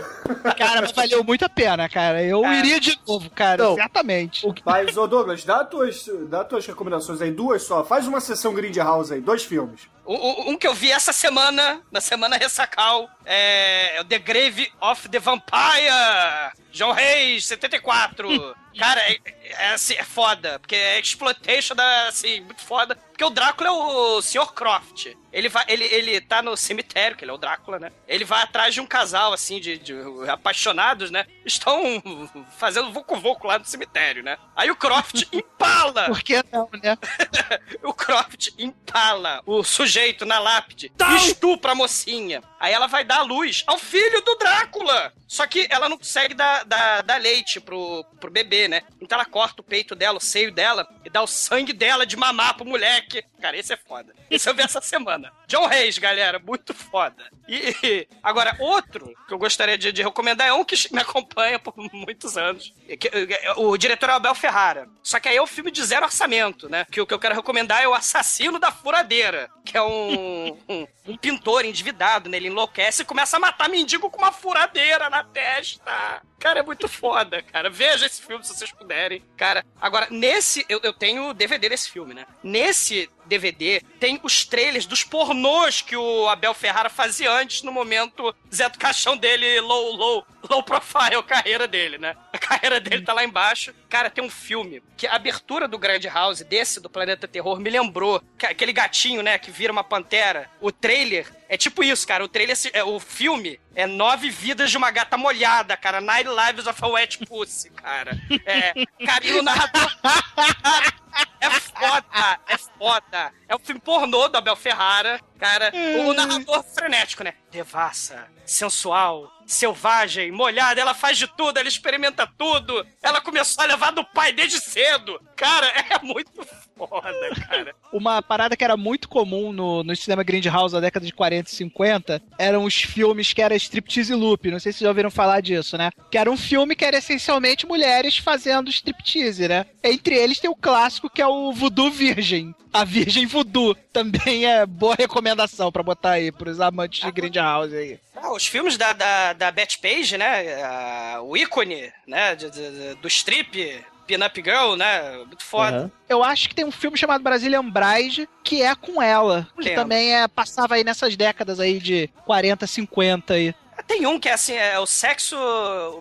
Cara, 0.56 0.82
mas 0.82 0.92
valeu 0.92 1.22
muito 1.24 1.44
a 1.44 1.48
pena, 1.48 1.88
cara. 1.88 2.22
Eu 2.22 2.42
iria 2.54 2.80
de 2.80 2.98
novo, 3.06 3.28
cara, 3.30 3.62
Não. 3.64 3.74
certamente. 3.74 4.46
Mas, 4.64 4.96
ô 4.96 5.06
Douglas, 5.06 5.44
dá 5.44 5.64
tuas, 5.64 6.04
dá 6.28 6.44
tuas 6.44 6.66
recomendações 6.66 7.20
aí, 7.20 7.30
duas 7.30 7.62
só. 7.62 7.84
Faz 7.84 8.06
uma 8.06 8.20
sessão 8.20 8.54
Grindhouse 8.54 9.12
aí, 9.14 9.20
dois 9.20 9.44
filmes. 9.44 9.82
o- 10.04 10.14
o- 10.14 10.50
um 10.50 10.56
que 10.56 10.66
eu 10.66 10.72
vi 10.74 10.90
essa 10.90 11.12
semana, 11.12 11.82
na 11.92 12.00
semana 12.00 12.36
ressacal, 12.38 13.08
é, 13.26 13.96
é 13.96 14.00
o 14.00 14.04
The 14.04 14.18
Grave 14.18 14.72
of 14.80 15.06
the 15.08 15.18
Vampire! 15.18 16.52
João 16.72 16.92
Reis, 16.92 17.44
74. 17.46 18.56
Cara, 18.78 19.00
é, 19.00 19.18
é, 19.58 19.68
assim, 19.74 19.94
é 19.94 20.04
foda, 20.04 20.58
porque 20.60 20.76
é 20.78 21.00
exploitation 21.00 21.74
da, 21.74 22.08
assim, 22.08 22.40
muito 22.40 22.62
foda. 22.62 22.96
Porque 23.18 23.24
o 23.24 23.30
Drácula 23.30 23.68
é 23.68 23.72
o 23.72 24.22
Sr. 24.22 24.52
Croft. 24.54 25.08
Ele, 25.32 25.48
vai, 25.48 25.64
ele, 25.68 25.84
ele 25.84 26.20
tá 26.20 26.40
no 26.40 26.56
cemitério, 26.56 27.16
que 27.16 27.24
ele 27.24 27.32
é 27.32 27.34
o 27.34 27.38
Drácula, 27.38 27.78
né? 27.78 27.92
Ele 28.06 28.24
vai 28.24 28.42
atrás 28.42 28.72
de 28.72 28.80
um 28.80 28.86
casal, 28.86 29.32
assim, 29.32 29.60
de, 29.60 29.76
de 29.76 29.94
apaixonados, 30.28 31.10
né? 31.10 31.26
Estão 31.44 31.82
fazendo 32.58 32.92
vucu-vucu 32.92 33.46
lá 33.46 33.58
no 33.58 33.64
cemitério, 33.64 34.22
né? 34.22 34.38
Aí 34.56 34.70
o 34.70 34.76
Croft 34.76 35.26
empala! 35.32 36.06
Por 36.06 36.22
que 36.22 36.42
não, 36.50 36.68
né? 36.82 36.96
o 37.82 37.92
Croft 37.92 38.50
empala 38.56 39.42
o 39.44 39.62
sujeito 39.62 40.24
na 40.24 40.38
lápide 40.38 40.92
e 41.10 41.14
estupra 41.16 41.72
a 41.72 41.74
mocinha. 41.74 42.42
Aí 42.58 42.72
ela 42.72 42.86
vai 42.86 43.04
dar 43.04 43.22
luz 43.22 43.64
ao 43.66 43.78
filho 43.78 44.20
do 44.22 44.36
Drácula. 44.36 45.12
Só 45.26 45.46
que 45.46 45.68
ela 45.70 45.88
não 45.88 45.98
consegue 45.98 46.34
dar, 46.34 46.64
dar, 46.64 47.02
dar 47.02 47.20
leite 47.20 47.60
pro, 47.60 48.02
pro 48.18 48.30
bebê, 48.30 48.66
né? 48.66 48.82
Então 49.00 49.16
ela 49.16 49.26
corta 49.26 49.60
o 49.60 49.64
peito 49.64 49.94
dela, 49.94 50.16
o 50.16 50.22
seio 50.22 50.50
dela, 50.50 50.88
e 51.04 51.10
dá 51.10 51.22
o 51.22 51.26
sangue 51.26 51.74
dela 51.74 52.06
de 52.06 52.16
mamar 52.16 52.56
pro 52.56 52.64
moleque. 52.64 53.07
Cara, 53.40 53.56
esse 53.56 53.72
é 53.72 53.76
foda. 53.76 54.14
Esse 54.30 54.48
eu 54.48 54.54
vi 54.54 54.62
essa 54.62 54.80
semana. 54.80 55.32
John 55.46 55.66
Reis, 55.66 55.98
galera, 55.98 56.38
muito 56.38 56.74
foda. 56.74 57.24
E 57.48 58.06
agora, 58.22 58.56
outro 58.58 59.12
que 59.26 59.34
eu 59.34 59.38
gostaria 59.38 59.78
de, 59.78 59.90
de 59.92 60.02
recomendar 60.02 60.46
é 60.48 60.52
um 60.52 60.64
que 60.64 60.76
me 60.92 61.00
acompanha 61.00 61.58
por 61.58 61.74
muitos 61.92 62.36
anos. 62.36 62.72
Que- 63.00 63.10
o 63.56 63.76
diretor 63.76 64.10
é 64.10 64.12
Abel 64.12 64.34
Ferrara. 64.34 64.88
Só 65.02 65.18
que 65.18 65.28
aí 65.28 65.36
é 65.36 65.42
um 65.42 65.46
filme 65.46 65.70
de 65.70 65.82
zero 65.84 66.04
orçamento, 66.04 66.68
né? 66.68 66.86
Que 66.90 67.00
o 67.00 67.06
que 67.06 67.14
eu 67.14 67.18
quero 67.18 67.34
recomendar 67.34 67.82
é 67.82 67.88
O 67.88 67.94
Assassino 67.94 68.58
da 68.58 68.70
Furadeira, 68.70 69.48
que 69.64 69.76
é 69.76 69.82
um, 69.82 70.58
um, 70.68 70.86
um 71.06 71.16
pintor 71.16 71.64
endividado, 71.64 72.28
né? 72.28 72.36
Ele 72.36 72.48
enlouquece 72.48 73.02
e 73.02 73.04
começa 73.04 73.36
a 73.36 73.40
matar 73.40 73.68
mendigo 73.68 74.10
com 74.10 74.18
uma 74.18 74.32
furadeira 74.32 75.08
na 75.08 75.24
testa. 75.24 76.22
Cara, 76.38 76.60
é 76.60 76.62
muito 76.62 76.86
foda, 76.88 77.42
cara. 77.42 77.68
Veja 77.70 78.06
esse 78.06 78.22
filme 78.22 78.44
se 78.44 78.54
vocês 78.54 78.70
puderem. 78.70 79.24
Cara, 79.36 79.64
agora, 79.80 80.06
nesse. 80.10 80.64
Eu, 80.68 80.80
eu 80.82 80.92
tenho 80.92 81.32
DVD 81.34 81.68
desse 81.68 81.90
filme, 81.90 82.14
né? 82.14 82.26
Nesse 82.42 82.97
DVD, 83.26 83.82
tem 84.00 84.18
os 84.22 84.44
trailers 84.44 84.86
dos 84.86 85.04
pornôs 85.04 85.82
que 85.82 85.94
o 85.96 86.28
Abel 86.28 86.54
Ferrara 86.54 86.88
fazia 86.88 87.30
antes, 87.30 87.62
no 87.62 87.70
momento 87.70 88.34
Zé 88.52 88.68
do 88.68 88.78
Caixão 88.78 89.16
dele, 89.16 89.60
low, 89.60 89.94
low, 89.94 90.26
low 90.48 90.62
profile, 90.62 91.22
carreira 91.26 91.68
dele, 91.68 91.98
né? 91.98 92.16
A 92.32 92.38
carreira 92.38 92.80
dele 92.80 93.04
tá 93.04 93.12
lá 93.12 93.22
embaixo. 93.22 93.74
Cara, 93.88 94.08
tem 94.08 94.24
um 94.24 94.30
filme 94.30 94.82
que 94.96 95.06
a 95.06 95.14
abertura 95.14 95.68
do 95.68 95.78
Grand 95.78 96.00
House, 96.12 96.40
desse, 96.40 96.80
do 96.80 96.88
Planeta 96.88 97.28
Terror, 97.28 97.60
me 97.60 97.68
lembrou 97.68 98.22
que- 98.38 98.46
aquele 98.46 98.72
gatinho, 98.72 99.22
né, 99.22 99.38
que 99.38 99.50
vira 99.50 99.72
uma 99.72 99.84
pantera. 99.84 100.50
O 100.60 100.72
trailer 100.72 101.26
é 101.48 101.56
tipo 101.56 101.82
isso, 101.82 102.06
cara. 102.06 102.24
O 102.24 102.28
trailer, 102.28 102.56
é, 102.72 102.84
o 102.84 103.00
filme 103.00 103.58
é 103.74 103.86
Nove 103.86 104.30
Vidas 104.30 104.70
de 104.70 104.76
uma 104.76 104.90
Gata 104.90 105.16
Molhada, 105.16 105.76
cara. 105.76 106.00
Nine 106.00 106.28
Lives 106.28 106.66
of 106.66 106.84
a 106.84 106.86
Wet 106.88 107.18
Pussy, 107.26 107.70
cara. 107.70 108.16
É, 108.44 108.72
cara, 109.04 109.38
o 109.38 109.42
narrador... 109.42 109.88
É 111.40 111.50
foda, 111.50 112.40
é 112.48 112.58
foda. 112.58 113.32
É 113.48 113.56
um 113.56 113.58
filme 113.58 113.80
pornô 113.80 114.28
do 114.28 114.38
Abel 114.38 114.54
Ferrara, 114.54 115.20
cara. 115.38 115.72
O 116.06 116.12
narrador 116.12 116.62
frenético, 116.62 117.24
né? 117.24 117.34
Devassa, 117.50 118.28
sensual, 118.44 119.32
selvagem, 119.48 120.30
molhada, 120.30 120.80
ela 120.80 120.94
faz 120.94 121.16
de 121.16 121.26
tudo, 121.26 121.58
ela 121.58 121.68
experimenta 121.68 122.28
tudo. 122.38 122.86
Ela 123.02 123.20
começou 123.20 123.64
a 123.64 123.66
levar 123.66 123.90
do 123.90 124.04
pai 124.04 124.32
desde 124.32 124.60
cedo. 124.60 125.20
Cara, 125.34 125.66
é 125.66 125.98
muito 126.04 126.30
foda, 126.76 127.30
cara. 127.48 127.74
Uma 127.92 128.22
parada 128.22 128.56
que 128.56 128.62
era 128.62 128.76
muito 128.76 129.08
comum 129.08 129.52
no, 129.52 129.82
no 129.82 129.96
cinema 129.96 130.22
Grindhouse 130.22 130.74
na 130.74 130.80
década 130.80 131.06
de 131.06 131.12
40 131.12 131.50
e 131.50 131.54
50 131.54 132.22
eram 132.38 132.64
os 132.64 132.74
filmes 132.74 133.32
que 133.32 133.42
era 133.42 133.56
striptease 133.56 134.14
loop. 134.14 134.50
Não 134.50 134.60
sei 134.60 134.72
se 134.72 134.78
vocês 134.78 134.86
já 134.86 134.90
ouviram 134.90 135.10
falar 135.10 135.40
disso, 135.40 135.76
né? 135.78 135.90
Que 136.10 136.18
era 136.18 136.30
um 136.30 136.36
filme 136.36 136.76
que 136.76 136.84
era 136.84 136.98
essencialmente 136.98 137.66
mulheres 137.66 138.18
fazendo 138.18 138.70
striptease, 138.70 139.48
né? 139.48 139.66
Entre 139.82 140.14
eles 140.14 140.38
tem 140.38 140.50
o 140.50 140.54
clássico 140.54 141.08
que 141.10 141.22
é 141.22 141.26
o 141.26 141.52
Voodoo 141.52 141.90
Virgem. 141.90 142.54
A 142.72 142.84
Virgem 142.84 143.26
Voodoo 143.26 143.74
também 143.92 144.44
é 144.44 144.66
boa 144.66 144.94
recomendação 144.94 145.72
pra 145.72 145.82
botar 145.82 146.12
aí 146.12 146.30
pros 146.30 146.60
amantes 146.60 147.00
de 147.00 147.10
Grindhouse 147.10 147.74
aí. 147.74 147.98
Ah, 148.22 148.32
os 148.32 148.46
filmes 148.46 148.76
da, 148.76 148.92
da, 148.92 149.32
da 149.32 149.50
Beth 149.50 149.78
Page, 149.80 150.16
né? 150.18 150.62
Ah, 150.62 151.20
o 151.22 151.36
ícone, 151.36 151.92
né? 152.06 152.34
de- 152.34 152.50
de- 152.50 152.70
de- 152.70 152.94
do 152.96 153.08
strip, 153.08 153.84
Pin-Up 154.06 154.42
Girl, 154.42 154.74
né? 154.74 155.18
Muito 155.26 155.44
foda. 155.44 155.92
Eu 156.08 156.24
acho 156.24 156.48
que 156.48 156.54
tem 156.54 156.64
um 156.64 156.70
filme 156.72 156.96
chamado 156.96 157.22
Brazilian 157.22 157.68
Bride 157.68 158.28
que 158.42 158.62
é 158.62 158.74
com 158.74 159.02
ela, 159.02 159.46
que 159.56 159.64
Lembro. 159.64 159.82
também 159.82 160.14
é 160.16 160.26
passava 160.26 160.74
aí 160.76 160.84
nessas 160.84 161.14
décadas 161.16 161.60
aí 161.60 161.78
de 161.78 162.08
40, 162.24 162.66
50 162.66 163.34
aí. 163.34 163.54
Tem 163.86 164.04
um 164.06 164.18
que 164.18 164.28
é 164.28 164.32
assim, 164.32 164.54
é 164.54 164.76
o 164.80 164.86
sexo 164.86 165.36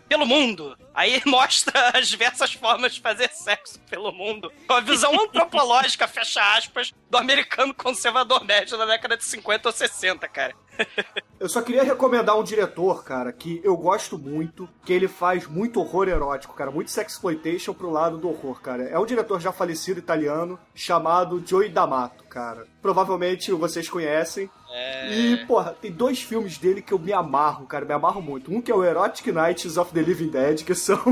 pelo 0.10 0.26
mundo. 0.26 0.76
Aí 0.96 1.22
mostra 1.28 1.92
as 1.94 2.08
diversas 2.08 2.52
formas 2.54 2.96
de 2.96 3.02
fazer 3.02 3.30
sexo 3.30 3.80
pelo 3.90 4.12
mundo. 4.12 4.52
Com 4.68 4.74
a 4.74 4.80
visão 4.82 5.14
antropológica, 5.22 6.08
fecha 6.08 6.42
aspas, 6.58 6.92
do 7.10 7.18
americano 7.18 7.74
conservador 7.74 8.44
médio 8.44 8.78
da 8.78 8.86
década 8.86 9.16
de 9.16 9.24
50 9.26 9.70
ou 9.70 9.74
60, 9.74 10.28
cara. 10.28 10.56
Eu 11.40 11.48
só 11.48 11.62
queria 11.62 11.84
recomendar 11.84 12.38
um 12.38 12.44
diretor, 12.44 13.04
cara, 13.04 13.32
que 13.32 13.62
eu 13.64 13.78
gosto 13.78 14.18
muito, 14.18 14.68
que 14.84 14.92
ele 14.92 15.08
faz 15.08 15.46
muito 15.46 15.80
horror 15.80 16.08
erótico, 16.08 16.56
cara, 16.56 16.72
muito 16.72 16.90
sexploitation 16.90 17.76
pro 17.76 17.92
lado 17.92 18.18
do 18.18 18.28
horror, 18.28 18.60
cara. 18.60 18.86
É 18.86 18.98
um 18.98 19.06
diretor 19.06 19.40
já 19.40 19.52
falecido 19.52 20.00
italiano 20.00 20.58
chamado 20.74 21.42
Joey 21.46 21.70
D'Amato, 21.70 22.24
cara. 22.24 22.66
Provavelmente 22.82 23.52
vocês 23.52 23.88
conhecem. 23.88 24.50
E, 25.12 25.46
porra, 25.46 25.76
tem 25.80 25.92
dois 25.92 26.22
filmes 26.24 26.58
dele 26.58 26.82
que 26.82 26.92
eu 26.92 27.00
me 27.00 27.14
amarro, 27.14 27.68
cara, 27.68 27.86
me 27.86 27.94
amarro 27.94 28.22
muito. 28.22 28.52
Um 28.52 28.60
que 28.60 28.72
é 28.72 28.76
o 28.76 28.84
Erotic 28.84 29.28
Nights 29.28 29.78
of 29.78 29.94
the 29.94 30.02
Living 30.02 30.30
Dead, 30.30 30.64
que 30.64 30.74
são 30.74 30.98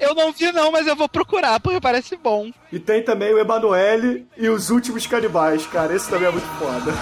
Eu 0.00 0.14
não 0.14 0.32
vi 0.32 0.52
não, 0.52 0.70
mas 0.70 0.86
eu 0.86 0.96
vou 0.96 1.08
procurar, 1.08 1.58
porque 1.60 1.80
parece 1.80 2.16
bom. 2.16 2.50
E 2.72 2.78
tem 2.78 3.02
também 3.02 3.32
o 3.32 3.38
Emanuele 3.38 4.26
e 4.36 4.48
os 4.48 4.70
Últimos 4.70 5.06
Canibais, 5.06 5.66
cara. 5.66 5.94
Esse 5.94 6.08
também 6.08 6.28
é 6.28 6.32
muito 6.32 6.46
foda. 6.58 6.92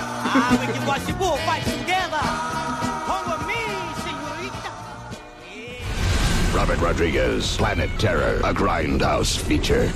Robert 6.52 6.78
Rodriguez, 6.80 7.56
Planet 7.56 7.90
Terror, 7.98 8.44
a 8.44 8.52
Grindhouse 8.52 9.38
feature. 9.38 9.90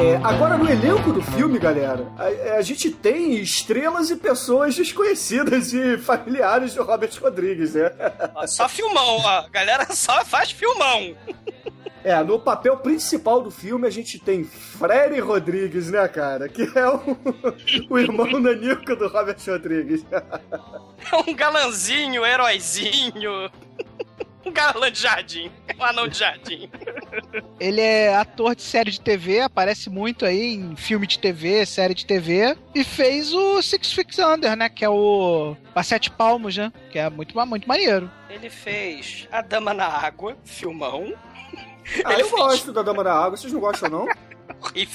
É, 0.00 0.16
agora, 0.24 0.56
no 0.56 0.66
elenco 0.66 1.12
do 1.12 1.20
filme, 1.20 1.58
galera, 1.58 2.06
a, 2.16 2.56
a 2.56 2.62
gente 2.62 2.90
tem 2.90 3.34
estrelas 3.34 4.10
e 4.10 4.16
pessoas 4.16 4.74
desconhecidas 4.74 5.74
e 5.74 5.98
familiares 5.98 6.74
do 6.74 6.82
Robert 6.82 7.10
Rodrigues, 7.20 7.74
né? 7.74 7.90
Ó, 8.34 8.46
Só 8.46 8.66
filmão, 8.66 9.18
ó. 9.18 9.40
A 9.40 9.48
galera 9.50 9.84
só 9.94 10.24
faz 10.24 10.50
filmão. 10.50 11.14
É, 12.02 12.18
no 12.24 12.40
papel 12.40 12.78
principal 12.78 13.42
do 13.42 13.50
filme 13.50 13.86
a 13.86 13.90
gente 13.90 14.18
tem 14.18 14.42
Freddy 14.42 15.20
Rodrigues, 15.20 15.90
né, 15.90 16.08
cara? 16.08 16.48
Que 16.48 16.62
é 16.62 16.88
o, 16.88 17.18
o 17.90 17.98
irmão 17.98 18.40
nanico 18.40 18.96
do 18.96 19.06
Robert 19.06 19.36
Rodrigues. 19.46 20.02
É 20.10 21.16
um 21.16 21.34
galanzinho, 21.34 22.24
heróizinho. 22.24 23.50
Um 24.44 24.52
galã 24.52 24.90
de 24.90 25.00
jardim. 25.00 25.50
Um 25.78 25.84
anão 25.84 26.08
de 26.08 26.18
jardim. 26.18 26.70
Ele 27.60 27.80
é 27.80 28.16
ator 28.16 28.54
de 28.54 28.62
série 28.62 28.90
de 28.90 29.00
TV, 29.00 29.40
aparece 29.40 29.90
muito 29.90 30.24
aí 30.24 30.54
em 30.54 30.74
filme 30.76 31.06
de 31.06 31.18
TV, 31.18 31.66
série 31.66 31.94
de 31.94 32.06
TV, 32.06 32.56
e 32.74 32.82
fez 32.82 33.34
o 33.34 33.60
Six 33.60 33.92
Feet 33.92 34.18
Under, 34.18 34.56
né? 34.56 34.68
Que 34.68 34.84
é 34.84 34.88
o 34.88 35.56
a 35.74 35.82
Sete 35.82 36.10
Palmos, 36.10 36.56
né? 36.56 36.72
Que 36.90 36.98
é 36.98 37.10
muito, 37.10 37.34
muito 37.46 37.68
maneiro. 37.68 38.10
Ele 38.28 38.48
fez 38.48 39.28
A 39.30 39.42
Dama 39.42 39.74
na 39.74 39.86
Água, 39.86 40.36
filmão. 40.44 41.12
Ah, 42.04 42.14
eu 42.14 42.30
gosto 42.30 42.72
da 42.72 42.82
Dama 42.82 43.04
da 43.04 43.12
Água, 43.12 43.36
vocês 43.36 43.52
não 43.52 43.60
gostam, 43.60 43.90
não? 43.90 44.06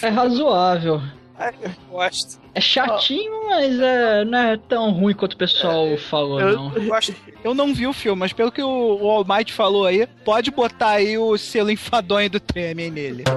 É 0.01 0.09
razoável. 0.09 1.01
Ah, 1.39 1.51
eu 1.61 1.71
gosto. 1.89 2.39
É 2.55 2.61
chatinho, 2.61 3.49
mas 3.49 3.79
é, 3.79 4.23
não 4.25 4.37
é 4.39 4.57
tão 4.57 4.89
ruim 4.91 5.13
quanto 5.13 5.33
o 5.33 5.37
pessoal 5.37 5.97
falou, 5.97 6.39
não. 6.39 6.73
Eu 6.73 6.85
gosto. 6.87 7.13
Eu 7.43 7.53
não 7.53 7.73
vi 7.73 7.85
o 7.85 7.91
filme, 7.93 8.17
mas 8.19 8.31
pelo 8.33 8.51
que 8.51 8.63
o, 8.63 8.97
o 9.01 9.09
All 9.09 9.25
Might 9.27 9.51
falou 9.53 9.85
aí, 9.85 10.07
pode 10.23 10.49
botar 10.51 10.91
aí 10.91 11.17
o 11.17 11.37
selo 11.37 11.69
enfadonho 11.69 12.29
do 12.29 12.39
Tremem 12.39 12.89
nele. 12.89 13.23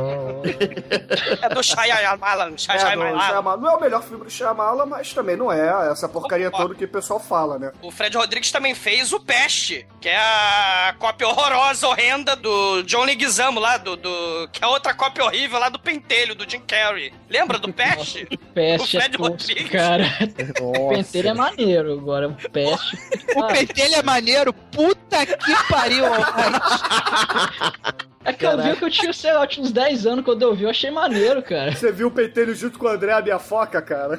É 1.42 1.48
do 1.52 1.62
Shyamalan. 1.62 2.46
É, 2.46 2.50
do 2.50 2.60
Shyamalan. 2.60 3.20
Shyamalan. 3.20 3.56
não 3.60 3.70
é 3.70 3.76
o 3.76 3.80
melhor 3.80 4.02
filme 4.02 4.24
do 4.24 4.30
Shyamalan, 4.30 4.86
mas 4.86 5.12
também 5.12 5.36
não 5.36 5.50
é 5.52 5.90
essa 5.90 6.08
porcaria 6.08 6.48
toda 6.50 6.74
que 6.74 6.84
o 6.84 6.88
pessoal 6.88 7.18
fala, 7.18 7.58
né? 7.58 7.72
O 7.82 7.90
Fred 7.90 8.16
Rodrigues 8.16 8.52
também 8.52 8.74
fez 8.74 9.12
o 9.12 9.18
Peste, 9.20 9.84
que 10.00 10.08
é 10.08 10.16
a 10.16 10.94
cópia 10.98 11.26
horrorosa, 11.28 11.88
horrenda 11.88 12.36
do 12.36 12.82
John 12.84 13.04
Leguizamo 13.04 13.58
lá, 13.58 13.76
do, 13.78 13.96
do- 13.96 14.48
que 14.52 14.62
é 14.62 14.66
outra 14.66 14.94
cópia 14.94 15.24
horrível 15.24 15.58
lá 15.58 15.68
do 15.68 15.78
Pentelho, 15.78 16.34
do 16.34 16.48
Jim 16.48 16.60
Carrey. 16.60 17.12
Lembra 17.28 17.58
do 17.58 17.72
Peste? 17.72 18.26
Peste 18.54 18.96
o 18.96 19.00
é 19.00 19.07
Fred 19.08 19.16
Rodrigues. 19.16 19.70
cara. 19.70 20.04
O 20.60 20.88
pentelho 20.90 21.28
é 21.28 21.34
maneiro, 21.34 21.92
agora 21.94 22.28
o 22.28 22.34
peste. 22.50 22.96
O 23.36 23.46
pentelho 23.46 23.94
é 23.94 24.02
maneiro, 24.02 24.52
puta 24.52 25.26
que 25.26 25.64
pariu. 25.68 26.04
É 28.24 28.32
que 28.32 28.44
eu 28.44 28.60
vi 28.62 28.76
que 28.76 28.84
eu 28.84 28.90
tinha, 28.90 29.12
sei 29.12 29.32
lá, 29.32 29.46
tinha 29.46 29.64
uns 29.64 29.72
10 29.72 30.06
anos 30.06 30.24
quando 30.24 30.42
eu 30.42 30.54
vi, 30.54 30.64
eu 30.64 30.70
achei 30.70 30.90
maneiro, 30.90 31.42
cara. 31.42 31.74
Você 31.74 31.90
viu 31.90 32.08
o 32.08 32.10
pentelho 32.10 32.54
junto 32.54 32.78
com 32.78 32.86
o 32.86 32.88
André 32.90 33.12
a 33.12 33.22
minha 33.22 33.38
foca, 33.38 33.80
cara? 33.80 34.18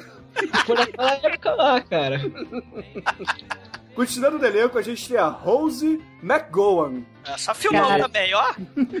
Foi 0.66 0.74
naquela 0.76 1.12
época 1.14 1.54
lá, 1.54 1.80
cara. 1.80 2.20
Continuando 3.94 4.38
no 4.38 4.46
elenco, 4.46 4.78
a 4.78 4.82
gente 4.82 5.08
tem 5.08 5.16
a 5.18 5.26
Rose 5.26 6.00
McGowan. 6.22 7.02
É 7.26 7.36
só 7.36 7.54
filmão 7.54 7.86
Cara. 7.86 8.02
também, 8.04 8.32
ó. 8.34 8.52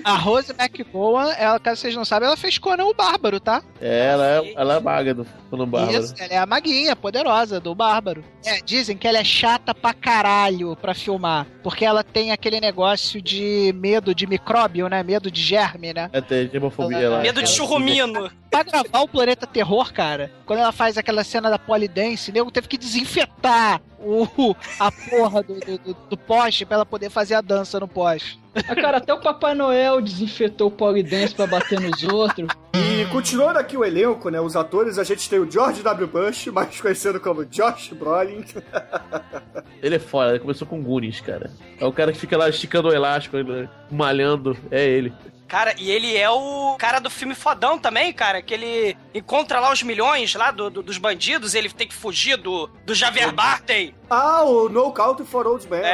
A 0.04 0.14
Rose 0.14 0.52
McGowan, 0.52 1.32
ela, 1.32 1.58
caso 1.58 1.80
vocês 1.80 1.96
não 1.96 2.04
sabem, 2.04 2.26
ela 2.26 2.36
fez 2.36 2.58
Conan 2.58 2.84
o 2.84 2.92
Bárbaro, 2.94 3.40
tá? 3.40 3.62
É, 3.80 4.08
ela 4.12 4.26
é, 4.26 4.52
ela 4.56 4.74
é 4.74 4.80
maga 4.80 5.14
do 5.14 5.26
Conan 5.48 5.66
Bárbaro. 5.66 5.98
Isso, 6.04 6.14
ela 6.18 6.34
é 6.34 6.36
a 6.36 6.44
maguinha 6.44 6.94
poderosa 6.94 7.58
do 7.58 7.74
Bárbaro. 7.74 8.22
É, 8.44 8.60
dizem 8.60 8.96
que 8.96 9.08
ela 9.08 9.18
é 9.18 9.24
chata 9.24 9.74
pra 9.74 9.94
caralho 9.94 10.76
pra 10.76 10.92
filmar, 10.94 11.46
porque 11.62 11.82
ela 11.84 12.04
tem 12.04 12.30
aquele 12.30 12.60
negócio 12.60 13.22
de 13.22 13.72
medo 13.76 14.14
de 14.14 14.26
micróbio, 14.26 14.86
né? 14.88 15.02
Medo 15.02 15.30
de 15.30 15.40
germe, 15.42 15.94
né? 15.94 16.10
É, 16.12 16.20
tem 16.20 16.50
hemofobia 16.52 17.08
lá. 17.08 17.20
Medo 17.20 17.40
de 17.42 17.46
Ela- 17.48 17.56
churrumino. 17.56 18.30
Pra 18.50 18.64
gravar 18.64 19.00
o 19.02 19.08
Planeta 19.08 19.46
Terror, 19.46 19.92
cara, 19.92 20.32
quando 20.44 20.58
ela 20.58 20.72
faz 20.72 20.98
aquela 20.98 21.22
cena 21.22 21.48
da 21.48 21.58
polidense, 21.58 22.30
o 22.32 22.34
nego 22.34 22.50
teve 22.50 22.66
que 22.66 22.76
desinfetar 22.76 23.80
o, 24.00 24.56
a 24.78 24.90
porra 24.90 25.40
do, 25.44 25.54
do, 25.60 25.78
do- 25.78 25.96
do 26.10 26.16
poste 26.16 26.64
pra 26.66 26.74
ela 26.76 26.86
poder 26.86 27.09
fazer 27.10 27.34
a 27.34 27.40
dança 27.40 27.78
no 27.80 27.86
poste. 27.88 28.38
Ah, 28.54 28.74
cara, 28.74 28.96
até 28.98 29.12
o 29.14 29.20
Papai 29.20 29.54
Noel 29.54 30.00
desinfetou 30.00 30.68
o 30.68 30.70
polidense 30.70 31.34
pra 31.34 31.46
bater 31.46 31.78
nos 31.80 32.02
outros. 32.04 32.48
E 32.74 33.04
continuando 33.12 33.58
aqui 33.58 33.76
o 33.76 33.84
elenco, 33.84 34.28
né? 34.30 34.40
Os 34.40 34.56
atores, 34.56 34.98
a 34.98 35.04
gente 35.04 35.28
tem 35.28 35.38
o 35.38 35.50
George 35.50 35.82
W. 35.82 36.06
Bush, 36.08 36.46
mais 36.48 36.80
conhecido 36.80 37.20
como 37.20 37.44
Josh 37.46 37.90
Brolin. 37.92 38.44
Ele 39.82 39.96
é 39.96 39.98
foda, 39.98 40.30
ele 40.30 40.40
começou 40.40 40.66
com 40.68 40.82
Goonies, 40.82 41.20
cara. 41.20 41.50
É 41.78 41.86
o 41.86 41.92
cara 41.92 42.12
que 42.12 42.18
fica 42.18 42.36
lá 42.36 42.48
esticando 42.48 42.88
o 42.88 42.92
elástico, 42.94 43.36
ele- 43.38 43.66
malhando, 43.90 44.54
é 44.70 44.84
ele. 44.84 45.10
Cara, 45.48 45.74
e 45.78 45.90
ele 45.90 46.16
é 46.16 46.28
o 46.30 46.76
cara 46.78 47.00
do 47.00 47.08
filme 47.10 47.34
fodão 47.34 47.78
também, 47.78 48.12
cara, 48.12 48.40
que 48.42 48.52
ele 48.54 48.96
encontra 49.14 49.58
lá 49.58 49.72
os 49.72 49.82
milhões 49.82 50.34
lá 50.34 50.50
do- 50.50 50.68
do- 50.70 50.82
dos 50.82 50.98
bandidos, 50.98 51.54
ele 51.54 51.68
tem 51.70 51.88
que 51.88 51.94
fugir 51.94 52.36
do, 52.36 52.68
do 52.84 52.94
Javier 52.94 53.32
Bardem. 53.32 53.94
Ah, 54.08 54.44
o 54.44 54.68
No 54.68 54.92
Country 54.92 55.24
for 55.26 55.46
Old 55.46 55.66
Men. 55.68 55.80
É, 55.80 55.88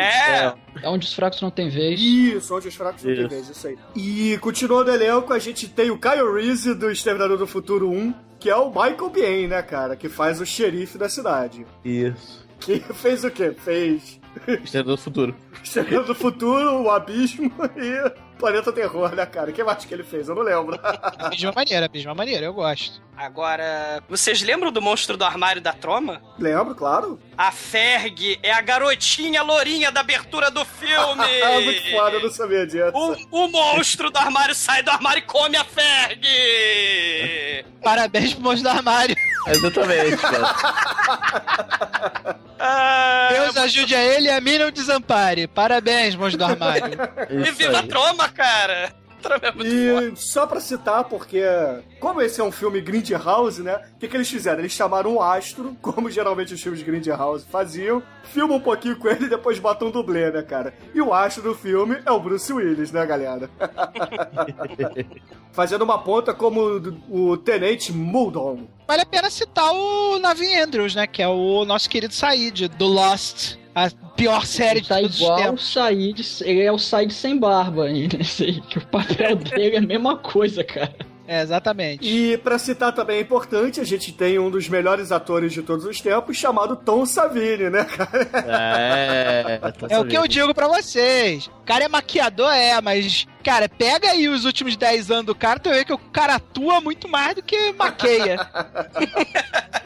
É 0.47 0.55
onde 0.85 1.07
os 1.07 1.15
fracos 1.15 1.41
não 1.41 1.51
têm 1.51 1.69
vez. 1.69 2.01
Isso, 2.01 2.55
onde 2.55 2.69
os 2.69 2.75
fracos 2.75 3.03
não 3.03 3.11
têm 3.15 3.21
Isso. 3.21 3.29
vez, 3.29 3.49
isso 3.49 3.67
aí. 3.67 3.79
E 3.95 4.39
continuando 4.39 4.91
o 4.91 4.95
elenco, 4.95 5.33
a 5.33 5.39
gente 5.39 5.69
tem 5.69 5.91
o 5.91 5.99
Kyle 5.99 6.33
Reese 6.33 6.75
do 6.75 6.91
Exterminador 6.91 7.39
do 7.39 7.47
Futuro 7.47 7.91
1, 7.91 8.15
que 8.39 8.51
é 8.51 8.57
o 8.57 8.69
Michael 8.69 9.11
Biehn, 9.11 9.49
né, 9.49 9.63
cara? 9.63 9.97
Que 9.97 10.09
faz 10.09 10.41
o 10.41 10.47
xerife 10.47 10.99
da 10.99 11.09
cidade. 11.09 11.67
Isso. 11.85 12.47
Que 12.61 12.81
fez 12.95 13.25
o 13.25 13.31
quê? 13.31 13.53
Fez 13.53 14.21
Exterminador 14.47 14.97
do 14.97 15.03
Futuro. 15.03 15.37
Exterminador 15.63 16.07
do 16.07 16.15
Futuro, 16.15 16.83
o 16.83 16.91
Abismo 16.91 17.51
e 17.77 18.13
Planeta 18.39 18.71
Terror, 18.73 19.15
né, 19.15 19.25
cara? 19.27 19.51
O 19.51 19.53
que 19.53 19.65
mais 19.65 19.85
que 19.85 19.93
ele 19.95 20.03
fez? 20.05 20.29
Eu 20.29 20.35
não 20.35 20.43
lembro. 20.43 20.79
Mesma 21.31 21.53
maneira, 21.53 21.89
mesma 21.93 22.15
maneira, 22.15 22.47
eu 22.47 22.53
gosto. 22.53 23.01
Agora, 23.17 24.03
vocês 24.11 24.43
lembram 24.43 24.71
do 24.71 24.83
monstro 24.83 25.17
do 25.17 25.25
armário 25.25 25.61
da 25.63 25.73
Troma? 25.73 26.21
Lembro, 26.39 26.75
claro. 26.75 27.19
A 27.37 27.51
Ferg 27.51 28.39
é 28.43 28.53
a 28.53 28.61
garotinha 28.61 29.43
lourinha 29.43 29.91
da 29.91 30.01
abertura 30.01 30.51
do 30.51 30.65
filme! 30.65 31.25
Ah, 31.47 31.61
muito 31.61 31.91
foda, 31.91 32.17
eu 32.17 32.23
não 32.23 32.31
sabia 32.31 32.67
disso. 32.67 32.93
O, 33.31 33.45
o 33.45 33.49
monstro 33.49 34.11
do 34.11 34.19
armário 34.19 34.55
sai 34.55 34.83
do 34.83 34.91
armário 34.91 35.21
e 35.21 35.23
come 35.23 35.57
a 35.57 35.65
Ferg! 35.65 36.27
Parabéns 37.83 38.35
pro 38.35 38.43
monstro 38.43 38.71
do 38.71 38.77
armário. 38.77 39.17
Exatamente, 39.49 40.17
cara. 40.17 40.55
Ah, 42.59 43.29
Deus 43.33 43.57
ajude 43.59 43.95
a 43.95 44.03
ele 44.03 44.27
e 44.27 44.31
a 44.31 44.41
mim 44.41 44.59
não 44.59 44.71
desampare. 44.71 45.47
Parabéns, 45.47 46.17
monstro 46.17 46.39
do 46.39 46.45
armário. 46.45 46.99
e 47.31 47.51
viva 47.53 47.79
a 47.79 47.83
Troma, 47.83 48.26
cara! 48.35 48.95
É 49.43 50.13
E 50.13 50.17
só 50.17 50.47
pra 50.47 50.61
citar, 50.61 51.05
porque 51.05 51.43
como 51.99 52.21
esse 52.21 52.41
é 52.41 52.45
um 52.45 52.53
filme 52.53 52.81
Grindhouse, 52.81 53.63
né? 53.63 53.81
O 53.95 53.99
que, 53.99 54.09
que 54.09 54.17
eles 54.17 54.29
fizeram? 54.29 54.61
Eles 54.61 54.73
chamaram 54.73 55.15
um 55.15 55.21
astro, 55.21 55.77
como 55.83 56.11
geralmente 56.11 56.55
os 56.55 56.63
filmes 56.63 56.83
Grindhouse 56.83 57.45
faziam, 57.51 58.03
filmam 58.25 58.59
um 58.59 58.61
pouquinho 58.61 58.97
com 58.97 59.09
ele 59.09 59.25
e 59.25 59.29
depois 59.29 59.59
botam 59.59 59.89
um 59.89 59.91
dublê, 59.91 60.31
né, 60.31 60.43
cara? 60.43 60.75
E 60.95 61.01
o 61.01 61.13
astro 61.13 61.43
do 61.43 61.55
filme 61.55 62.01
é 62.05 62.11
o 62.11 62.21
Bruce 62.21 62.53
Willis, 62.53 62.93
né, 62.93 63.05
galera? 63.05 63.51
Fazendo 65.53 65.83
uma 65.83 65.99
ponta 65.99 66.35
como 66.35 66.61
o, 67.09 67.37
Tenente 67.37 67.93
Muldoon. 67.93 68.67
Vale 68.87 69.03
a 69.03 69.07
pena 69.07 69.31
citar 69.31 69.73
o 69.73 70.19
Navin 70.19 70.55
Andrews, 70.55 70.95
né? 70.95 71.07
Que 71.07 71.23
é 71.23 71.29
o 71.29 71.65
nosso 71.65 71.89
querido 71.89 72.15
Said, 72.15 72.69
do 72.69 72.87
Lost. 72.87 73.57
A 73.77 73.91
pior 74.17 74.47
série 74.47 74.81
de 74.81 74.89
tá 74.89 74.97
todos 74.97 75.17
os 75.17 75.21
igual 75.21 75.39
o 75.39 75.43
tempos. 75.43 75.71
Said, 75.71 76.27
ele 76.47 76.63
é 76.63 76.73
o 76.73 76.79
Said 76.79 77.13
sem 77.13 77.39
barba 77.39 77.85
aí, 77.93 78.09
que 78.09 78.79
o 78.79 78.87
papel 78.87 79.37
dele 79.37 79.77
é 79.77 79.79
a 79.79 79.83
mesma 79.83 80.17
coisa, 80.17 80.65
cara. 80.65 80.97
É, 81.29 81.43
exatamente. 81.43 82.09
E 82.09 82.39
pra 82.39 82.59
citar 82.59 82.95
também 82.95 83.19
é 83.19 83.21
importante, 83.21 83.79
a 83.79 83.85
gente 83.85 84.13
tem 84.13 84.39
um 84.39 84.49
dos 84.49 84.67
melhores 84.67 85.13
atores 85.13 85.53
de 85.53 85.61
todos 85.61 85.85
os 85.85 86.01
tempos, 86.01 86.39
chamado 86.39 86.75
Tom 86.75 87.05
Savini, 87.05 87.69
né, 87.69 87.85
cara? 87.85 88.29
É, 88.47 89.61
É 89.91 89.99
o 89.99 90.07
que 90.07 90.17
eu 90.17 90.27
digo 90.27 90.55
pra 90.55 90.69
vocês. 90.69 91.49
O 91.49 91.65
cara 91.67 91.85
é 91.85 91.89
maquiador, 91.89 92.51
é, 92.53 92.81
mas, 92.81 93.27
cara, 93.45 93.69
pega 93.69 94.13
aí 94.13 94.27
os 94.27 94.47
últimos 94.47 94.75
10 94.75 95.11
anos 95.11 95.27
do 95.27 95.35
cara, 95.35 95.61
tu 95.61 95.69
vê 95.69 95.85
que 95.85 95.93
o 95.93 95.99
cara 95.99 96.37
atua 96.37 96.81
muito 96.81 97.09
mais 97.09 97.35
do 97.35 97.43
que 97.43 97.73
maqueia. 97.73 98.39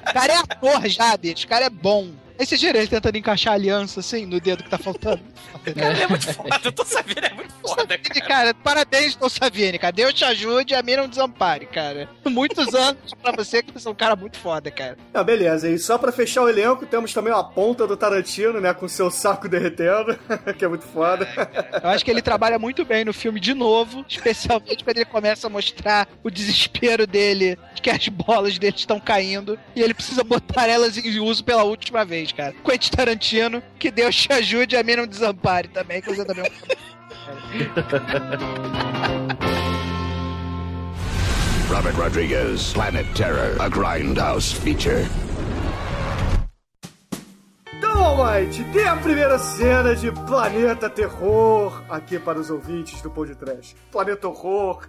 o 0.09 0.12
cara 0.12 0.32
é 0.32 0.36
ator 0.36 0.86
já, 0.88 1.16
bicho. 1.16 1.47
O 1.47 1.49
cara 1.49 1.64
é 1.64 1.70
bom. 1.70 2.11
Gira 2.45 2.78
ele 2.78 2.88
tentando 2.88 3.16
encaixar 3.16 3.53
a 3.53 3.57
aliança, 3.57 4.01
assim, 4.01 4.26
no 4.26 4.41
dedo 4.41 4.62
que 4.62 4.70
tá 4.70 4.78
faltando. 4.78 5.20
Cara, 5.74 5.93
ele 5.93 6.03
é 6.03 6.09
muito 6.09 6.32
foda. 6.32 6.61
Eu 6.64 6.72
tô 6.72 6.84
sabendo, 6.84 7.24
é 7.24 7.34
muito 7.34 7.53
foda, 7.61 7.99
cara. 7.99 8.20
Cara, 8.20 8.55
parabéns, 8.55 9.14
Tom 9.14 9.28
Savini, 9.28 9.78
cara. 9.78 9.93
Deus 9.93 10.14
te 10.14 10.24
ajude 10.24 10.72
e 10.72 10.76
a 10.76 10.82
mim 10.82 10.97
não 10.97 11.09
desampare, 11.09 11.66
cara. 11.66 12.09
Muitos 12.26 12.74
anos 12.74 13.12
pra 13.20 13.32
você 13.32 13.62
que 13.62 13.72
você 13.72 13.86
é 13.86 13.91
um 13.91 13.95
cara 13.95 14.16
muito 14.16 14.38
foda, 14.38 14.70
cara. 14.70 14.97
Ah, 15.12 15.22
beleza. 15.22 15.68
E 15.68 15.78
só 15.78 15.99
pra 15.99 16.12
fechar 16.12 16.43
o 16.43 16.49
elenco, 16.49 16.86
temos 16.86 17.12
também 17.12 17.32
uma 17.32 17.45
ponta 17.45 17.86
do 17.86 17.97
Tarantino, 17.97 18.61
né? 18.61 18.72
Com 18.72 18.88
seu 18.88 19.11
saco 19.11 19.49
derretendo, 19.49 20.18
que 20.57 20.64
é 20.64 20.68
muito 20.68 20.86
foda. 20.86 21.28
Eu 21.82 21.91
acho 21.91 22.05
que 22.05 22.11
ele 22.11 22.22
trabalha 22.22 22.59
muito 22.59 22.84
bem 22.84 23.05
no 23.05 23.12
filme 23.12 23.38
de 23.38 23.53
novo, 23.53 24.05
especialmente 24.09 24.82
quando 24.82 24.97
ele 24.97 25.07
começa 25.07 25.47
a 25.47 25.51
mostrar 25.51 26.09
o 26.22 26.30
desespero 26.30 27.07
dele 27.07 27.59
de 27.74 27.82
que 27.82 27.91
as 27.91 28.09
bolas 28.09 28.59
dele 28.59 28.76
estão 28.76 28.99
caindo 28.99 29.59
e 29.74 29.82
ele 29.82 29.95
precisa 29.95 30.24
botar 30.24 30.66
elas 30.66 30.97
em 30.97 31.20
uso 31.20 31.45
pela 31.45 31.64
última 31.64 32.05
vez, 32.05 32.29
cara. 32.34 32.54
Quentin 32.64 32.90
Tarantino, 32.90 33.62
que 33.78 33.90
Deus 33.90 34.16
te 34.16 34.32
ajude 34.32 34.74
e 34.74 34.78
a 34.78 34.82
mim 34.82 34.96
não 34.96 35.06
desampare 35.06 35.68
também, 35.68 36.00
que 36.00 36.14
você 36.14 36.24
também 36.24 36.44
é 36.44 36.50
Robert 41.70 41.94
Rodriguez, 41.94 42.72
Planet 42.72 43.06
Terror, 43.14 43.60
a 43.60 43.68
Grindhouse 43.68 44.56
feature. 44.56 45.06
Então, 47.72 48.04
Almighty, 48.04 48.64
dê 48.64 48.88
a 48.88 48.96
primeira 48.96 49.38
cena 49.38 49.94
de 49.94 50.10
Planeta 50.10 50.90
Terror 50.90 51.80
aqui 51.88 52.18
para 52.18 52.40
os 52.40 52.50
ouvintes 52.50 53.00
do 53.02 53.10
Pod 53.10 53.32
Trash. 53.36 53.76
Planeta 53.92 54.26
Horror. 54.26 54.88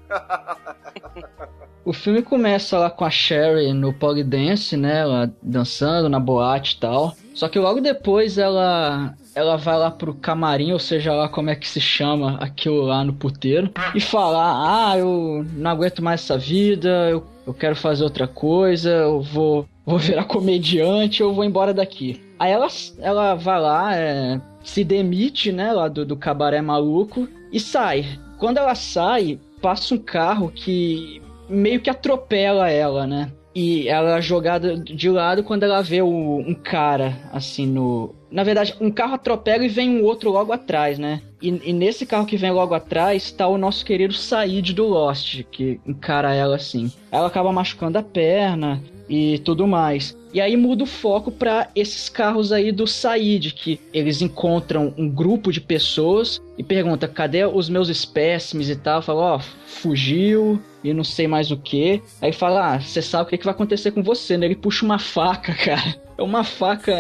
O 1.86 1.94
filme 1.94 2.22
começa 2.22 2.78
lá 2.78 2.90
com 2.90 3.06
a 3.06 3.10
Sherry 3.10 3.74
no 3.74 3.94
polidense, 3.94 4.76
né? 4.76 5.02
Ela 5.02 5.34
dançando 5.42 6.10
na 6.10 6.20
boate 6.20 6.76
e 6.76 6.80
tal. 6.80 7.16
Só 7.34 7.48
que 7.48 7.60
logo 7.60 7.80
depois 7.82 8.38
ela 8.38 9.16
ela 9.34 9.56
vai 9.56 9.78
lá 9.78 9.90
pro 9.90 10.14
camarim, 10.14 10.72
ou 10.74 10.80
seja 10.80 11.14
lá 11.14 11.30
como 11.30 11.50
é 11.50 11.56
que 11.56 11.68
se 11.68 11.80
chama 11.80 12.38
aquilo 12.42 12.82
lá 12.82 13.04
no 13.04 13.14
puteiro, 13.14 13.72
e 13.96 14.02
falar: 14.02 14.92
Ah, 14.92 14.98
eu 14.98 15.46
não 15.54 15.72
aguento 15.72 16.04
mais 16.04 16.22
essa 16.22 16.38
vida, 16.38 17.10
eu, 17.10 17.24
eu 17.48 17.54
quero 17.54 17.76
fazer 17.76 18.04
outra 18.04 18.28
coisa, 18.28 18.90
eu 18.90 19.22
vou, 19.22 19.66
vou 19.86 19.98
virar 19.98 20.26
comediante, 20.26 21.22
eu 21.22 21.34
vou 21.34 21.44
embora 21.44 21.74
daqui. 21.74 22.22
Aí 22.38 22.52
ela, 22.52 22.68
ela 23.00 23.36
vai 23.36 23.62
lá, 23.62 23.96
é, 23.96 24.42
se 24.64 24.84
demite, 24.84 25.52
né, 25.52 25.72
lá 25.72 25.88
do, 25.88 26.06
do 26.06 26.18
cabaré 26.18 26.62
maluco 26.62 27.28
e 27.52 27.60
sai. 27.60 28.06
Quando 28.38 28.58
ela 28.58 28.76
sai, 28.76 29.40
passa 29.62 29.94
um 29.94 30.00
carro 30.00 30.52
que 30.52 31.22
meio 31.48 31.80
que 31.80 31.90
atropela 31.90 32.70
ela, 32.70 33.06
né? 33.06 33.32
E 33.54 33.88
ela 33.88 34.18
é 34.18 34.22
jogada 34.22 34.78
de 34.78 35.10
lado 35.10 35.44
quando 35.44 35.64
ela 35.64 35.82
vê 35.82 36.02
o- 36.02 36.38
um 36.40 36.54
cara, 36.54 37.18
assim, 37.34 37.68
no. 37.68 38.16
Na 38.32 38.44
verdade, 38.44 38.74
um 38.80 38.90
carro 38.90 39.16
atropela 39.16 39.66
e 39.66 39.68
vem 39.68 39.90
um 39.90 40.04
outro 40.06 40.32
logo 40.32 40.54
atrás, 40.54 40.98
né? 40.98 41.22
E, 41.42 41.50
e 41.66 41.74
nesse 41.74 42.06
carro 42.06 42.26
que 42.26 42.38
vem 42.38 42.52
logo 42.52 42.74
atrás 42.74 43.30
tá 43.30 43.46
o 43.48 43.58
nosso 43.58 43.84
querido 43.86 44.14
Said 44.14 44.74
do 44.74 44.86
Lost, 44.88 45.44
que 45.52 45.82
encara 45.86 46.34
ela 46.34 46.56
assim. 46.56 46.90
Ela 47.12 47.28
acaba 47.28 47.52
machucando 47.52 47.98
a 47.98 48.04
perna 48.04 48.82
e 49.10 49.40
tudo 49.40 49.68
mais. 49.68 50.16
E 50.34 50.40
aí 50.40 50.56
muda 50.56 50.84
o 50.86 50.88
foco 50.88 51.30
pra 51.30 51.68
esses 51.76 52.08
carros 52.08 52.54
aí 52.54 52.72
do 52.72 52.88
Said, 52.88 53.52
que 53.54 53.82
eles 53.94 54.22
encontram 54.22 54.94
um 54.98 55.10
grupo 55.10 55.52
de 55.52 55.60
pessoas 55.60 56.42
e 56.58 56.64
pergunta: 56.64 57.10
cadê 57.10 57.44
os 57.46 57.68
meus 57.68 57.90
espécimes 57.90 58.70
e 58.70 58.78
tal? 58.78 59.02
Fala, 59.02 59.36
ó, 59.36 59.40
fugiu 59.66 60.62
e 60.84 60.94
não 60.94 61.04
sei 61.04 61.28
mais 61.28 61.52
o 61.52 61.58
que. 61.58 62.02
Aí 62.22 62.32
fala: 62.34 62.76
ah, 62.76 62.80
você 62.80 63.02
sabe 63.02 63.24
o 63.24 63.28
que, 63.28 63.38
que 63.38 63.46
vai 63.46 63.54
acontecer 63.54 63.92
com 63.92 64.02
você, 64.04 64.38
né? 64.38 64.46
Ele 64.46 64.56
puxa 64.56 64.86
uma 64.86 65.00
faca, 65.00 65.54
cara. 65.66 65.96
É 66.18 66.24
uma 66.24 66.44
faca 66.44 66.94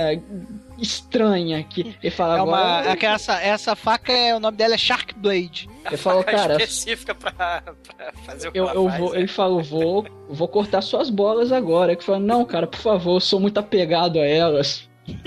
estranha 0.80 1.64
que 1.64 1.96
ele 2.02 2.10
fala 2.10 2.38
É 2.40 2.42
uma, 2.42 2.58
agora. 2.58 2.92
aquela- 2.94 3.14
essa, 3.16 3.34
essa 3.40 3.76
faca, 3.76 4.12
é, 4.12 4.36
o 4.36 4.40
nome 4.40 4.58
dela 4.58 4.74
é 4.74 4.78
Shark 4.80 5.14
Blade. 5.16 5.70
Ele 5.86 5.98
falou, 5.98 6.24
cara, 6.24 6.54
específica 6.54 7.14
pra, 7.14 7.32
pra 7.62 8.12
fazer 8.26 8.48
o 8.48 8.52
que 8.52 8.60
eu, 8.60 8.64
ela 8.68 8.74
eu 8.76 8.88
faz, 8.88 9.00
vou, 9.00 9.12
né? 9.14 9.20
ele 9.20 9.28
falou, 9.28 9.62
vou, 9.64 10.06
vou 10.28 10.48
cortar 10.48 10.82
suas 10.82 11.10
bolas 11.12 11.52
agora. 11.52 11.92
Ele 11.92 12.02
falou, 12.02 12.20
não, 12.22 12.44
cara, 12.46 12.66
por 12.66 12.80
favor, 12.80 13.16
eu 13.18 13.20
sou 13.20 13.40
muito 13.40 13.60
apegado 13.60 14.18
a 14.18 14.26
elas. 14.26 14.90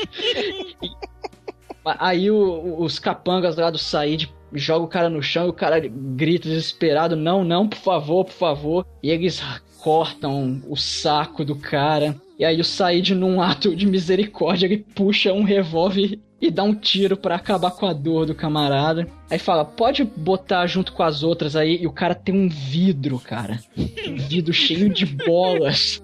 Aí 1.85 2.31
o- 2.31 2.77
os 2.83 2.99
capangas 2.99 3.57
lá 3.57 3.71
do 3.71 3.79
Said 3.79 4.29
jogam 4.55 4.87
o 4.87 4.89
cara 4.89 5.09
no 5.09 5.23
chão 5.23 5.47
e 5.47 5.51
o 5.51 5.55
cara 5.55 5.81
grita 5.81 6.49
desesperado, 6.49 7.17
não, 7.17 7.45
não, 7.45 7.69
por 7.69 7.79
favor, 7.79 8.25
por 8.25 8.35
favor. 8.35 8.87
E 9.03 9.11
eles 9.11 9.43
cortam 9.79 10.63
o 10.69 10.77
saco 10.77 11.45
do 11.45 11.57
cara. 11.57 12.17
E 12.39 12.45
aí 12.45 12.59
o 12.61 12.65
Said, 12.65 13.15
num 13.15 13.41
ato 13.41 13.77
de 13.77 13.87
misericórdia, 13.87 14.67
ele 14.67 14.85
puxa 14.95 15.33
um 15.33 15.45
revólver 15.45 16.19
e 16.41 16.51
dá 16.51 16.63
um 16.63 16.75
tiro 16.75 17.17
pra 17.17 17.37
acabar 17.37 17.71
com 17.71 17.87
a 17.87 17.93
dor 17.93 18.27
do 18.27 18.35
camarada. 18.35 19.09
Aí 19.31 19.39
fala, 19.39 19.65
pode 19.65 20.05
botar 20.05 20.67
junto 20.67 20.93
com 20.93 21.03
as 21.03 21.23
outras 21.23 21.57
aí. 21.57 21.81
E 21.81 21.87
o 21.87 21.93
cara 21.93 22.15
tem 22.15 22.35
um 22.35 22.49
vidro, 22.49 23.19
cara. 23.19 23.61
Um 23.77 24.17
vidro 24.17 24.53
cheio 24.53 24.89
de 24.91 25.07
bolas. 25.07 26.03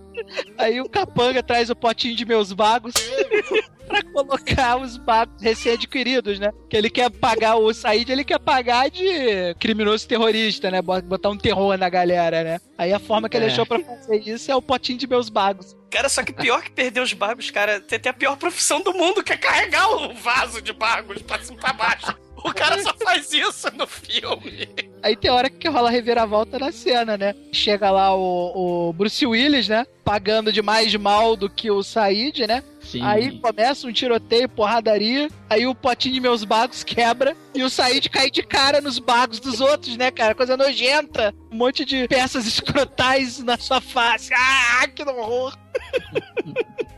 Aí 0.58 0.80
o 0.80 0.88
capanga 0.88 1.42
traz 1.42 1.70
o 1.70 1.76
potinho 1.76 2.14
de 2.16 2.24
meus 2.24 2.52
bagos 2.52 2.92
pra 3.86 4.02
colocar 4.04 4.76
os 4.80 4.96
bagos 4.96 5.42
recém-adquiridos, 5.42 6.38
né? 6.38 6.52
Que 6.68 6.76
ele 6.76 6.88
quer 6.90 7.10
pagar 7.10 7.56
o 7.56 7.72
Said, 7.74 8.08
ele 8.10 8.24
quer 8.24 8.38
pagar 8.38 8.88
de 8.90 9.54
criminoso 9.58 10.06
terrorista, 10.06 10.70
né? 10.70 10.80
Bot- 10.80 11.02
Botar 11.04 11.30
um 11.30 11.36
terror 11.36 11.76
na 11.76 11.88
galera, 11.88 12.44
né? 12.44 12.60
Aí 12.78 12.92
a 12.92 12.98
forma 12.98 13.28
que 13.28 13.36
ele 13.36 13.46
É. 13.46 13.48
achou 13.48 13.66
pra 13.66 13.80
fazer 13.80 14.16
isso 14.28 14.50
é 14.50 14.54
o 14.54 14.62
potinho 14.62 14.98
de 14.98 15.06
meus 15.06 15.28
bagos. 15.28 15.76
Cara, 15.90 16.08
só 16.08 16.22
que 16.22 16.32
pior 16.32 16.62
que 16.62 16.70
perder 16.70 17.00
os 17.00 17.12
bagos, 17.12 17.50
cara, 17.50 17.80
tem, 17.80 17.98
tem 17.98 18.10
a 18.10 18.14
pior 18.14 18.36
profissão 18.36 18.80
do 18.80 18.94
mundo, 18.94 19.24
que 19.24 19.32
é 19.32 19.36
carregar 19.36 19.90
o 19.90 20.14
vaso 20.14 20.62
de 20.62 20.72
bagos 20.72 21.20
pra 21.22 21.40
cima 21.40 21.58
e 21.58 21.60
pra 21.60 21.72
baixo. 21.72 22.16
O 22.50 22.54
cara 22.54 22.82
só 22.82 22.94
faz 22.94 23.32
isso 23.32 23.68
no 23.76 23.86
filme. 23.86 24.68
Aí 25.02 25.16
tem 25.16 25.30
hora 25.30 25.48
que 25.50 25.68
rola 25.68 25.90
reviravolta 25.90 26.58
na 26.58 26.70
cena, 26.72 27.16
né? 27.16 27.34
Chega 27.52 27.90
lá 27.90 28.14
o, 28.14 28.88
o 28.88 28.92
Bruce 28.92 29.26
Willis, 29.26 29.68
né? 29.68 29.86
Pagando 30.04 30.52
de 30.52 30.60
mais 30.62 30.94
mal 30.96 31.36
do 31.36 31.48
que 31.48 31.70
o 31.70 31.82
Said, 31.82 32.46
né? 32.46 32.62
Sim. 32.80 33.02
Aí 33.02 33.38
começa 33.40 33.86
um 33.86 33.92
tiroteio, 33.92 34.48
porradaria. 34.48 35.28
Aí 35.48 35.66
o 35.66 35.74
potinho 35.74 36.14
de 36.14 36.20
meus 36.20 36.44
bagos 36.44 36.82
quebra. 36.84 37.36
E 37.54 37.62
o 37.62 37.70
Said 37.70 38.08
cai 38.08 38.30
de 38.30 38.42
cara 38.42 38.80
nos 38.80 38.98
bagos 38.98 39.38
dos 39.40 39.60
outros, 39.60 39.96
né, 39.96 40.10
cara? 40.10 40.34
Coisa 40.34 40.56
nojenta. 40.56 41.34
Um 41.50 41.56
monte 41.56 41.84
de 41.84 42.06
peças 42.08 42.46
escrotais 42.46 43.38
na 43.40 43.56
sua 43.58 43.80
face. 43.80 44.32
Ah, 44.34 44.86
que 44.88 45.02
horror. 45.02 45.56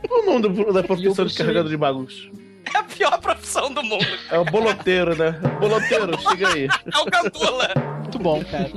Qual 0.07 0.21
o 0.21 0.25
nome 0.25 0.49
do- 0.49 0.73
da 0.73 0.83
profissão 0.83 1.25
de 1.25 1.33
carregador 1.33 1.69
de 1.69 1.77
bagos? 1.77 2.29
É 2.73 2.77
a 2.77 2.83
pior 2.83 3.19
profissão 3.19 3.73
do 3.73 3.81
mundo. 3.83 4.05
É 4.31 4.37
o 4.37 4.45
boloteiro, 4.45 5.15
né? 5.15 5.31
Boloteiro, 5.59 6.17
chega 6.21 6.47
aí. 6.49 6.65
É 6.67 6.97
o 6.97 7.05
gandula. 7.05 7.69
Muito 8.03 8.19
bom, 8.19 8.43
cara. 8.43 8.69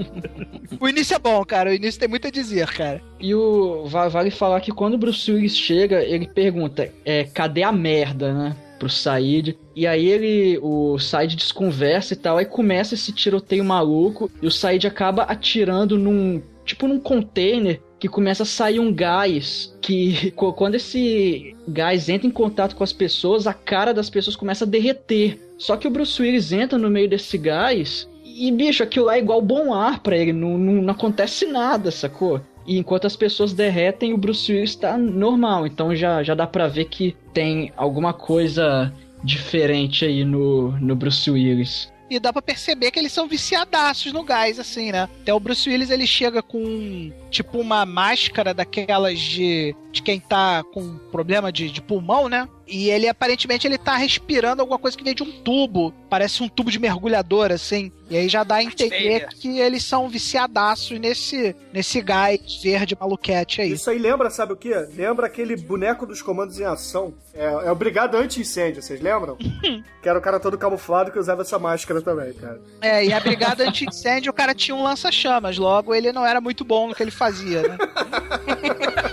o 0.81 0.89
início 0.89 1.15
é 1.15 1.19
bom, 1.19 1.45
cara. 1.45 1.71
O 1.71 1.75
início 1.75 2.01
tem 2.01 2.09
muito 2.09 2.27
a 2.27 2.31
dizer, 2.31 2.69
cara. 2.73 3.03
E 3.21 3.35
o 3.35 3.85
va- 3.87 4.09
vale 4.09 4.31
falar 4.31 4.61
que 4.61 4.73
quando 4.73 4.95
o 4.95 4.99
Bruce 4.99 5.31
Willis 5.31 5.57
chega, 5.57 6.03
ele 6.03 6.27
pergunta: 6.27 6.91
é, 7.05 7.25
cadê 7.25 7.63
a 7.63 7.73
merda, 7.73 8.33
né? 8.33 8.57
Pro 8.79 8.89
Said. 8.91 9.57
E 9.75 9.87
aí 9.87 10.07
ele. 10.07 10.59
O 10.63 10.99
Said 10.99 11.35
desconversa 11.37 12.13
e 12.15 12.17
tal. 12.17 12.37
Aí 12.39 12.45
começa 12.45 12.95
esse 12.95 13.13
tiroteio 13.13 13.65
maluco. 13.65 14.31
E 14.43 14.47
o 14.47 14.51
Said 14.51 14.87
acaba 14.87 15.23
atirando 15.25 15.99
num. 15.99 16.43
Tipo 16.65 16.89
num 16.89 16.99
container. 16.99 17.81
Que 17.99 18.09
começa 18.09 18.43
a 18.43 18.47
sair 18.47 18.81
um 18.81 18.93
gás. 18.93 19.75
Que 19.81 20.31
quando 20.57 20.75
esse 20.75 21.57
gás 21.69 22.09
entra 22.09 22.27
em 22.27 22.31
contato 22.31 22.77
com 22.77 22.85
as 22.85 22.93
pessoas, 22.93 23.47
a 23.47 23.55
cara 23.55 23.93
das 23.93 24.11
pessoas 24.11 24.37
começa 24.37 24.65
a 24.65 24.69
derreter. 24.69 25.41
Só 25.59 25.77
que 25.77 25.89
o 25.89 25.91
Bruce 25.91 26.21
Willis 26.21 26.53
entra 26.53 26.79
no 26.79 26.91
meio 26.91 27.09
desse 27.09 27.39
gás. 27.39 28.09
E, 28.25 28.53
bicho, 28.53 28.83
aquilo 28.83 29.07
lá 29.07 29.17
é 29.17 29.21
igual 29.21 29.41
bom 29.41 29.73
ar 29.73 30.01
pra 30.01 30.17
ele. 30.17 30.33
Não, 30.33 30.59
não, 30.59 30.83
não 30.83 30.93
acontece 30.93 31.47
nada, 31.47 31.91
sacou? 31.91 32.41
E 32.67 32.79
enquanto 32.79 33.07
as 33.07 33.17
pessoas 33.17 33.53
derretem, 33.53 34.13
o 34.13 34.19
Bruce 34.19 34.53
Willis 34.53 34.75
tá 34.75 34.99
normal. 34.99 35.67
Então 35.67 35.95
já, 35.95 36.23
já 36.23 36.35
dá 36.35 36.47
pra 36.47 36.67
ver 36.67 36.87
que 36.87 37.17
tem 37.33 37.73
alguma 37.77 38.13
coisa 38.13 38.93
diferente 39.23 40.05
aí 40.05 40.25
no, 40.25 40.73
no 40.73 40.95
Bruce 40.95 41.31
Willis. 41.31 41.91
E 42.09 42.21
dá 42.21 42.33
pra 42.33 42.41
perceber 42.41 42.91
que 42.91 42.99
eles 42.99 43.13
são 43.13 43.27
viciadaços 43.27 44.13
no 44.13 44.23
gás, 44.23 44.61
assim, 44.61 44.93
né? 44.93 45.09
Até 45.23 45.35
o 45.35 45.41
Bruce 45.41 45.69
Willis, 45.69 45.91
ele 45.91 46.07
chega 46.07 46.43
com, 46.43 47.13
tipo, 47.31 47.59
uma 47.59 47.85
máscara 47.85 48.55
daquelas 48.55 49.19
de, 49.19 49.75
de 49.91 50.03
quem 50.03 50.21
tá 50.21 50.63
com 50.73 50.97
problema 51.11 51.51
de, 51.51 51.71
de 51.71 51.83
pulmão, 51.83 52.29
né? 52.29 52.49
E 52.67 52.91
ele, 52.91 53.09
aparentemente, 53.09 53.67
ele 53.67 53.79
tá 53.79 53.97
respirando 53.97 54.61
alguma 54.61 54.79
coisa 54.79 54.97
que 54.97 55.05
vem 55.05 55.15
de 55.15 55.23
um 55.23 55.31
tubo. 55.43 55.95
Parece 56.11 56.43
um 56.43 56.49
tubo 56.49 56.71
de 56.71 56.79
mergulhador, 56.79 57.53
assim. 57.53 57.93
E 58.11 58.17
aí 58.17 58.29
já 58.29 58.43
dá 58.43 58.57
a 58.57 58.63
entender 58.63 59.21
Vader. 59.21 59.37
que 59.39 59.59
eles 59.59 59.85
são 59.85 60.09
viciadaços 60.09 60.99
nesse, 60.99 61.55
nesse 61.73 62.01
gás 62.01 62.41
verde 62.63 62.97
maluquete 62.99 63.61
aí. 63.61 63.73
Isso 63.73 63.91
aí 63.91 63.99
lembra, 63.99 64.31
sabe 64.31 64.53
o 64.53 64.57
quê? 64.57 64.75
Lembra 64.95 65.27
aquele 65.27 65.57
boneco 65.57 66.07
dos 66.07 66.23
comandos 66.23 66.59
em 66.59 66.65
ação. 66.65 67.15
É, 67.35 67.45
é 67.47 67.71
o 67.71 67.75
Brigado 67.75 68.17
Anti-Incêndio, 68.17 68.83
vocês 68.83 69.01
lembram? 69.01 69.37
que 70.03 70.09
era 70.09 70.19
o 70.19 70.23
cara 70.23 70.39
todo 70.39 70.57
camuflado 70.57 71.11
que 71.11 71.19
usava 71.19 71.43
essa 71.43 71.59
máscara 71.59 72.01
também, 72.01 72.33
cara. 72.33 72.61
É, 72.81 73.05
e 73.05 73.13
a 73.13 73.19
brigada 73.19 73.67
anti-incêndio, 73.67 74.31
o 74.31 74.35
cara 74.35 74.55
tinha 74.55 74.75
um 74.75 74.83
lança-chamas. 74.83 75.59
Logo, 75.59 75.93
ele 75.93 76.13
não 76.13 76.25
era 76.25 76.41
muito 76.41 76.65
bom 76.65 76.89
no 76.89 76.95
que 76.95 77.03
ele 77.03 77.11
fazia, 77.11 77.63
né? 77.63 77.77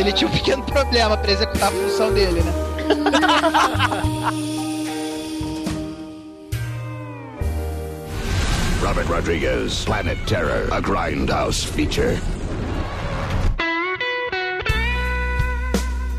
ele 0.00 0.12
tinha 0.12 0.28
um 0.28 0.32
pequeno 0.32 0.62
problema 0.62 1.16
pra 1.16 1.32
executar 1.32 1.68
a 1.68 1.72
função 1.72 2.12
dele, 2.12 2.40
né? 2.42 2.52
Robert 8.80 9.08
Rodriguez, 9.08 9.84
Planet 9.84 10.18
Terror, 10.26 10.72
a 10.72 10.80
Grindhouse 10.80 11.66
feature. 11.66 12.18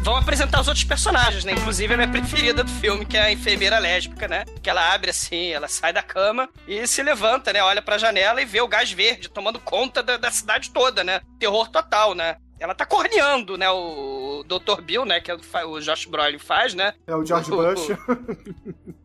Vamos 0.03 0.21
apresentar 0.21 0.59
os 0.61 0.67
outros 0.67 0.83
personagens, 0.83 1.45
né? 1.45 1.53
Inclusive 1.53 1.93
a 1.93 1.97
minha 1.97 2.09
preferida 2.09 2.63
do 2.63 2.69
filme, 2.69 3.05
que 3.05 3.15
é 3.15 3.21
a 3.21 3.31
enfermeira 3.31 3.79
lésbica, 3.79 4.27
né? 4.27 4.43
Que 4.61 4.69
ela 4.69 4.93
abre 4.93 5.11
assim, 5.11 5.51
ela 5.51 5.67
sai 5.67 5.93
da 5.93 6.01
cama 6.01 6.49
e 6.67 6.85
se 6.87 7.01
levanta, 7.03 7.53
né? 7.53 7.61
Olha 7.63 7.81
pra 7.81 7.97
janela 7.97 8.41
e 8.41 8.45
vê 8.45 8.59
o 8.59 8.67
gás 8.67 8.91
verde 8.91 9.29
tomando 9.29 9.59
conta 9.59 10.01
da, 10.01 10.17
da 10.17 10.31
cidade 10.31 10.71
toda, 10.71 11.03
né? 11.03 11.21
Terror 11.39 11.69
total, 11.69 12.13
né? 12.15 12.37
Ela 12.59 12.75
tá 12.75 12.85
corneando, 12.85 13.57
né? 13.57 13.69
O 13.69 14.43
Dr. 14.45 14.81
Bill, 14.81 15.05
né? 15.05 15.19
Que 15.21 15.31
é 15.31 15.35
o 15.35 15.39
o 15.69 15.79
Josh 15.81 16.05
Brolin 16.05 16.37
faz, 16.39 16.73
né? 16.73 16.93
É 17.07 17.15
o 17.15 17.25
George 17.25 17.51
O- 17.51 17.55
Bush. 17.57 17.87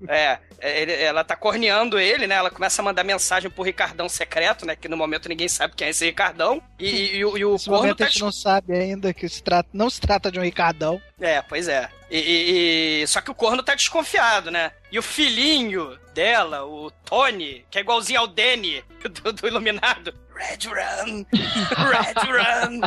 É, 0.07 0.39
ele- 0.61 0.93
ela 0.93 1.25
tá 1.25 1.35
corneando 1.35 1.99
ele, 1.99 2.27
né? 2.27 2.35
Ela 2.35 2.51
começa 2.51 2.83
a 2.83 2.85
mandar 2.85 3.03
mensagem 3.05 3.51
pro 3.51 3.63
Ricardão 3.63 4.07
secreto, 4.07 4.67
né? 4.67 4.77
Que 4.77 4.87
no 4.89 4.99
momento 4.99 5.29
ninguém 5.31 5.49
sabe 5.49 5.75
quem 5.75 5.87
é 5.87 5.91
esse 5.91 6.05
Ricardão. 6.05 6.63
E, 6.79 6.87
e- 6.91 7.17
e 7.17 7.25
o- 7.25 7.39
e 7.39 7.45
o 7.45 7.53
Nesse 7.53 7.65
corno 7.67 7.81
momento 7.83 7.99
tá 7.99 8.05
a 8.05 8.09
gente 8.09 8.21
não 8.21 8.31
sabe 8.33 8.75
ainda 8.77 9.15
que 9.15 9.27
se 9.29 9.43
trata, 9.43 9.69
não 9.73 9.89
se 9.89 10.01
trata 10.01 10.31
de 10.31 10.39
um 10.39 10.43
Ricardão. 10.43 11.01
É, 11.19 11.41
pois 11.41 11.69
é. 11.69 11.89
E, 12.11 12.19
e- 12.19 13.03
e- 13.03 13.07
Só 13.07 13.23
que 13.23 13.31
o 13.31 13.35
corno 13.35 13.63
tá 13.63 13.75
desconfiado, 13.75 14.51
né? 14.51 14.73
E 14.93 14.99
o 14.99 15.03
filhinho 15.03 15.99
dela, 16.13 16.65
o 16.67 16.91
Tony, 17.05 17.65
que 17.71 17.79
é 17.79 17.81
igualzinho 17.81 18.21
ao 18.21 18.27
Danny 18.27 18.85
do, 19.23 19.33
do 19.33 19.47
Iluminado. 19.47 20.15
Red 20.35 20.69
Run! 20.69 21.27
Red 21.33 22.15
Run! 22.27 22.81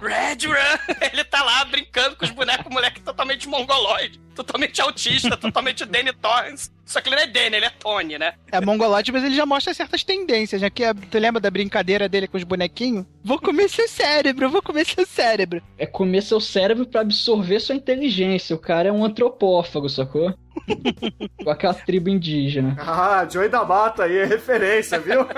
Red 0.00 0.46
Run! 0.46 0.96
Ele 1.12 1.24
tá 1.24 1.42
lá 1.42 1.64
brincando 1.66 2.16
com 2.16 2.24
os 2.24 2.30
bonecos, 2.30 2.72
moleque 2.72 3.00
totalmente 3.00 3.48
mongoloide, 3.48 4.20
totalmente 4.44 4.80
autista, 4.80 5.36
totalmente 5.38 5.84
Danny 5.84 6.12
Torrance. 6.12 6.70
Só 6.84 7.00
que 7.00 7.08
ele 7.08 7.16
não 7.16 7.22
é 7.22 7.26
Danny, 7.26 7.56
ele 7.56 7.66
é 7.66 7.70
Tony, 7.70 8.18
né? 8.18 8.34
É 8.50 8.60
mongoloide, 8.60 9.12
mas 9.12 9.22
ele 9.22 9.34
já 9.36 9.46
mostra 9.46 9.72
certas 9.72 10.02
tendências, 10.02 10.60
né? 10.60 10.68
Que 10.70 10.82
é- 10.84 10.92
tu 10.92 11.18
lembra 11.18 11.40
da 11.40 11.48
brincadeira 11.50 12.08
dele 12.08 12.26
com 12.26 12.36
os 12.36 12.42
bonequinhos? 12.42 13.06
Vou 13.22 13.38
comer 13.38 13.68
seu 13.68 13.86
cérebro, 13.88 14.50
vou 14.50 14.60
comer 14.60 14.84
seu 14.84 15.06
cérebro. 15.06 15.62
É 15.78 15.86
comer 15.86 16.22
seu 16.22 16.40
cérebro 16.40 16.84
pra 16.86 17.02
absorver 17.02 17.60
sua 17.60 17.76
inteligência. 17.76 18.56
O 18.56 18.58
cara 18.58 18.88
é 18.88 18.92
um 18.92 19.04
antropófago, 19.04 19.88
sacou? 19.88 20.34
Com 21.44 21.50
aquela 21.50 21.74
tribo 21.74 22.08
indígena. 22.08 22.76
Ah, 22.80 23.26
Joey 23.30 23.48
da 23.48 23.64
Mata 23.64 24.04
aí, 24.04 24.16
é 24.18 24.24
referência, 24.24 24.98
viu? 24.98 25.20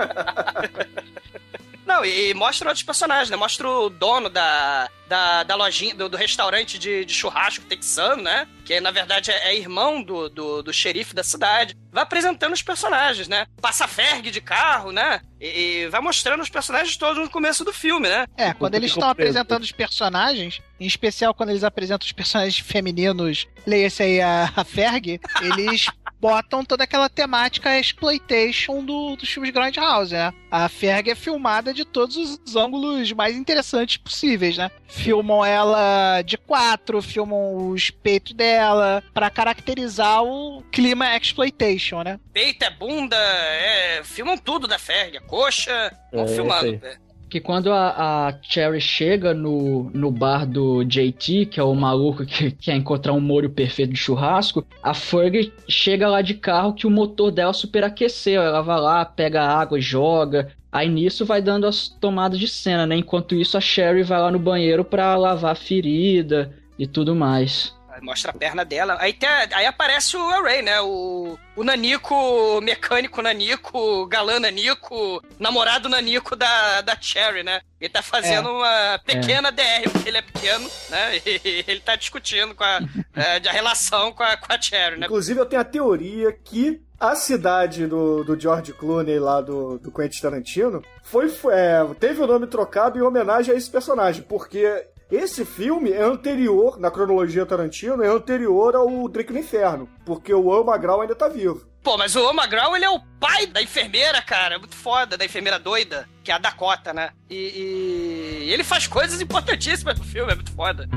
Não, 1.93 2.07
e, 2.07 2.33
mostra 2.33 2.69
outros 2.69 2.83
personagens, 2.83 3.29
né? 3.29 3.37
Mostra 3.37 3.69
o 3.69 3.91
dono 3.91 4.31
da, 4.31 4.89
da, 5.07 5.43
da 5.43 5.55
lojinha, 5.55 5.95
do, 5.95 6.09
do 6.09 6.17
restaurante 6.17 6.79
de, 6.79 7.05
de 7.05 7.13
churrasco 7.13 7.67
texano, 7.67 8.23
né? 8.23 8.49
Que 8.65 8.81
na 8.81 8.91
verdade 8.91 9.31
é, 9.31 9.51
é 9.51 9.59
irmão 9.59 10.03
do, 10.03 10.31
do, 10.31 10.63
do 10.63 10.73
xerife 10.73 11.15
da 11.15 11.23
cidade. 11.23 11.77
Vai 11.93 12.03
apresentando 12.03 12.55
os 12.55 12.63
personagens, 12.63 13.29
né? 13.29 13.45
Passa 13.61 13.87
ferg 13.87 14.31
de 14.31 14.41
carro, 14.41 14.91
né? 14.91 15.21
E, 15.39 15.83
e 15.83 15.89
vai 15.89 16.01
mostrando 16.01 16.41
os 16.41 16.49
personagens 16.49 16.97
todos 16.97 17.23
no 17.23 17.29
começo 17.29 17.63
do 17.63 17.75
filme, 17.75 18.09
né? 18.09 18.25
É, 18.39 18.55
quando 18.55 18.75
eles 18.75 18.93
estão 18.93 19.11
apresentando 19.11 19.63
os 19.63 19.73
personagens, 19.73 20.63
em 20.81 20.87
especial 20.87 21.35
quando 21.35 21.51
eles 21.51 21.63
apresentam 21.63 22.07
os 22.07 22.13
personagens 22.13 22.59
femininos, 22.59 23.47
leia-se 23.67 24.03
aí 24.03 24.19
a, 24.19 24.51
a 24.57 24.65
Ferg, 24.65 25.21
eles 25.43 25.89
botam 26.27 26.65
toda 26.65 26.85
aquela 26.85 27.09
temática 27.09 27.77
exploitation 27.81 28.85
do, 28.85 29.17
dos 29.17 29.29
filmes 29.29 29.51
Grindhouse, 29.51 30.15
né? 30.15 30.33
A 30.49 30.69
Ferg 30.69 31.11
é 31.11 31.17
filmada 31.17 31.75
de 31.75 31.85
todos 31.85 32.17
os 32.17 32.55
ângulos 32.55 33.11
mais 33.13 33.35
interessantes 33.37 33.97
possíveis, 33.97 34.57
né? 34.57 34.71
Filmam 34.87 35.45
ela 35.45 36.23
de 36.23 36.39
quatro, 36.39 37.03
filmam 37.03 37.69
os 37.71 37.91
peitos 37.91 38.35
dela, 38.35 39.03
pra 39.13 39.31
caracterizar 39.31 40.23
o 40.23 40.63
clima 40.71 41.17
exploitation, 41.17 42.03
né? 42.05 42.21
Peito 42.33 42.63
é 42.65 42.71
bunda, 42.71 43.17
é, 43.17 44.03
filmam 44.05 44.39
tudo 44.39 44.69
da 44.69 44.79
ferg, 44.79 45.17
a 45.17 45.21
coxa, 45.23 45.91
vão 46.13 46.25
É, 46.25 46.29
filmando. 46.29 46.75
isso 46.77 46.87
aí. 46.87 46.97
Que 47.33 47.41
quando 47.41 47.73
a, 47.73 48.29
a 48.29 48.39
Cherry 48.43 48.79
chega 48.79 49.33
no, 49.33 49.85
no 49.95 50.11
bar 50.11 50.45
do 50.45 50.85
JT, 50.85 51.47
que 51.47 51.59
é 51.59 51.63
o 51.63 51.75
maluco 51.75 52.27
que 52.27 52.51
quer 52.61 52.77
encontrar 52.77 53.15
um 53.15 53.23
molho 53.23 53.49
perfeito 53.49 53.95
de 53.95 53.99
churrasco, 53.99 54.67
a 54.83 54.93
Ferg 54.93 55.51
chega 55.67 56.11
lá 56.11 56.21
de 56.21 56.35
carro 56.35 56.75
que 56.75 56.87
o 56.87 56.91
motor 56.91 57.31
dela 57.31 57.55
superaqueceu. 57.55 58.43
Ela 58.43 58.61
vai 58.61 58.79
lá, 58.79 59.03
pega 59.07 59.43
água, 59.43 59.81
joga. 59.81 60.53
Aí 60.71 60.91
nisso 60.91 61.25
vai 61.25 61.41
dando 61.41 61.67
as 61.67 61.89
tomadas 61.89 62.39
de 62.39 62.47
cena, 62.47 62.87
né? 62.87 62.97
Enquanto 62.97 63.35
isso, 63.35 63.57
a 63.57 63.63
Sherry 63.63 64.03
vai 64.03 64.21
lá 64.21 64.31
no 64.31 64.39
banheiro 64.39 64.85
pra 64.85 65.17
lavar 65.17 65.53
a 65.53 65.55
ferida 65.55 66.53
e 66.79 66.87
tudo 66.87 67.15
mais. 67.15 67.75
Mostra 68.03 68.33
a 68.33 68.35
perna 68.35 68.65
dela. 68.65 68.97
Aí, 69.01 69.13
tem 69.13 69.29
aí 69.29 69.65
aparece 69.65 70.17
o 70.17 70.29
Array, 70.29 70.61
né? 70.61 70.81
O, 70.81 71.39
o 71.55 71.65
Nanico, 71.65 72.61
mecânico 72.61 73.23
Nanico, 73.23 74.07
galã 74.07 74.41
Nanico, 74.41 75.23
namorado 75.39 75.89
Nanico 75.89 76.35
da, 76.35 76.81
da 76.81 76.97
Cherry, 77.01 77.43
né? 77.43 77.61
Ele 77.81 77.89
tá 77.89 78.03
fazendo 78.03 78.49
É. 78.49 78.53
uma 78.53 79.01
pequena 79.05 79.51
DR, 79.53 79.89
porque 79.91 80.09
ele 80.09 80.19
é 80.19 80.23
pequeno, 80.23 80.69
né? 80.91 81.21
E 81.25 81.65
ele 81.67 81.81
tá 81.81 81.95
discutindo 81.97 82.55
com 82.55 82.65
a, 82.65 82.81
é, 83.15 83.49
a 83.49 83.53
relação 83.53 84.13
com 84.13 84.23
a, 84.23 84.37
com 84.37 84.53
a 84.53 84.61
Cherry, 84.61 84.99
né? 84.99 85.07
Inclusive, 85.07 85.41
eu 85.41 85.47
tenho 85.47 85.63
a 85.63 85.65
teoria 85.65 86.33
que 86.33 86.81
a 86.99 87.15
cidade 87.17 87.87
do, 87.87 88.23
do 88.25 88.39
George 88.39 88.73
Clooney 88.73 89.19
lá 89.19 89.41
do, 89.41 89.79
do 89.79 89.91
Quentin 89.91 90.21
Tarantino 90.21 90.83
foi, 91.03 91.27
é, 91.51 91.85
teve 91.99 92.21
o 92.21 92.27
nome 92.27 92.47
trocado 92.47 92.99
em 92.99 93.03
homenagem 93.03 93.53
a 93.55 93.57
esse 93.59 93.69
personagem, 93.71 94.23
porque 94.23 94.87
esse 95.13 95.45
filme 95.45 95.93
é 95.93 96.03
anterior, 96.03 96.81
na 96.81 96.91
cronologia 96.91 97.45
Tarantino, 97.45 98.03
é 98.03 98.09
anterior 98.09 98.75
ao 98.75 99.07
Drake 99.09 99.31
no 99.31 99.39
Inferno, 99.39 99.87
porque 100.07 100.33
o 100.33 100.51
Earl 100.51 100.71
McGraw 100.71 101.03
ainda 101.03 101.15
tá 101.15 101.29
vivo. 101.29 101.67
Pô, 101.83 101.99
mas 101.99 102.17
o 102.17 102.33
Magral, 102.33 102.75
ele 102.75 102.85
é 102.85 102.91
o 102.91 103.01
pai 103.21 103.45
da 103.47 103.61
enfermeira, 103.61 104.23
cara. 104.23 104.59
Muito 104.59 104.75
foda, 104.75 105.19
da 105.19 105.25
enfermeira 105.25 105.59
doida, 105.59 106.09
que 106.25 106.31
é 106.31 106.35
a 106.35 106.39
Dakota, 106.39 106.95
né? 106.95 107.11
E, 107.29 108.45
e 108.47 108.53
ele 108.53 108.65
faz 108.65 108.87
coisas 108.87 109.21
importantíssimas 109.21 109.99
no 109.99 110.05
filme, 110.05 110.33
é 110.33 110.35
muito 110.35 110.53
foda. 110.53 110.89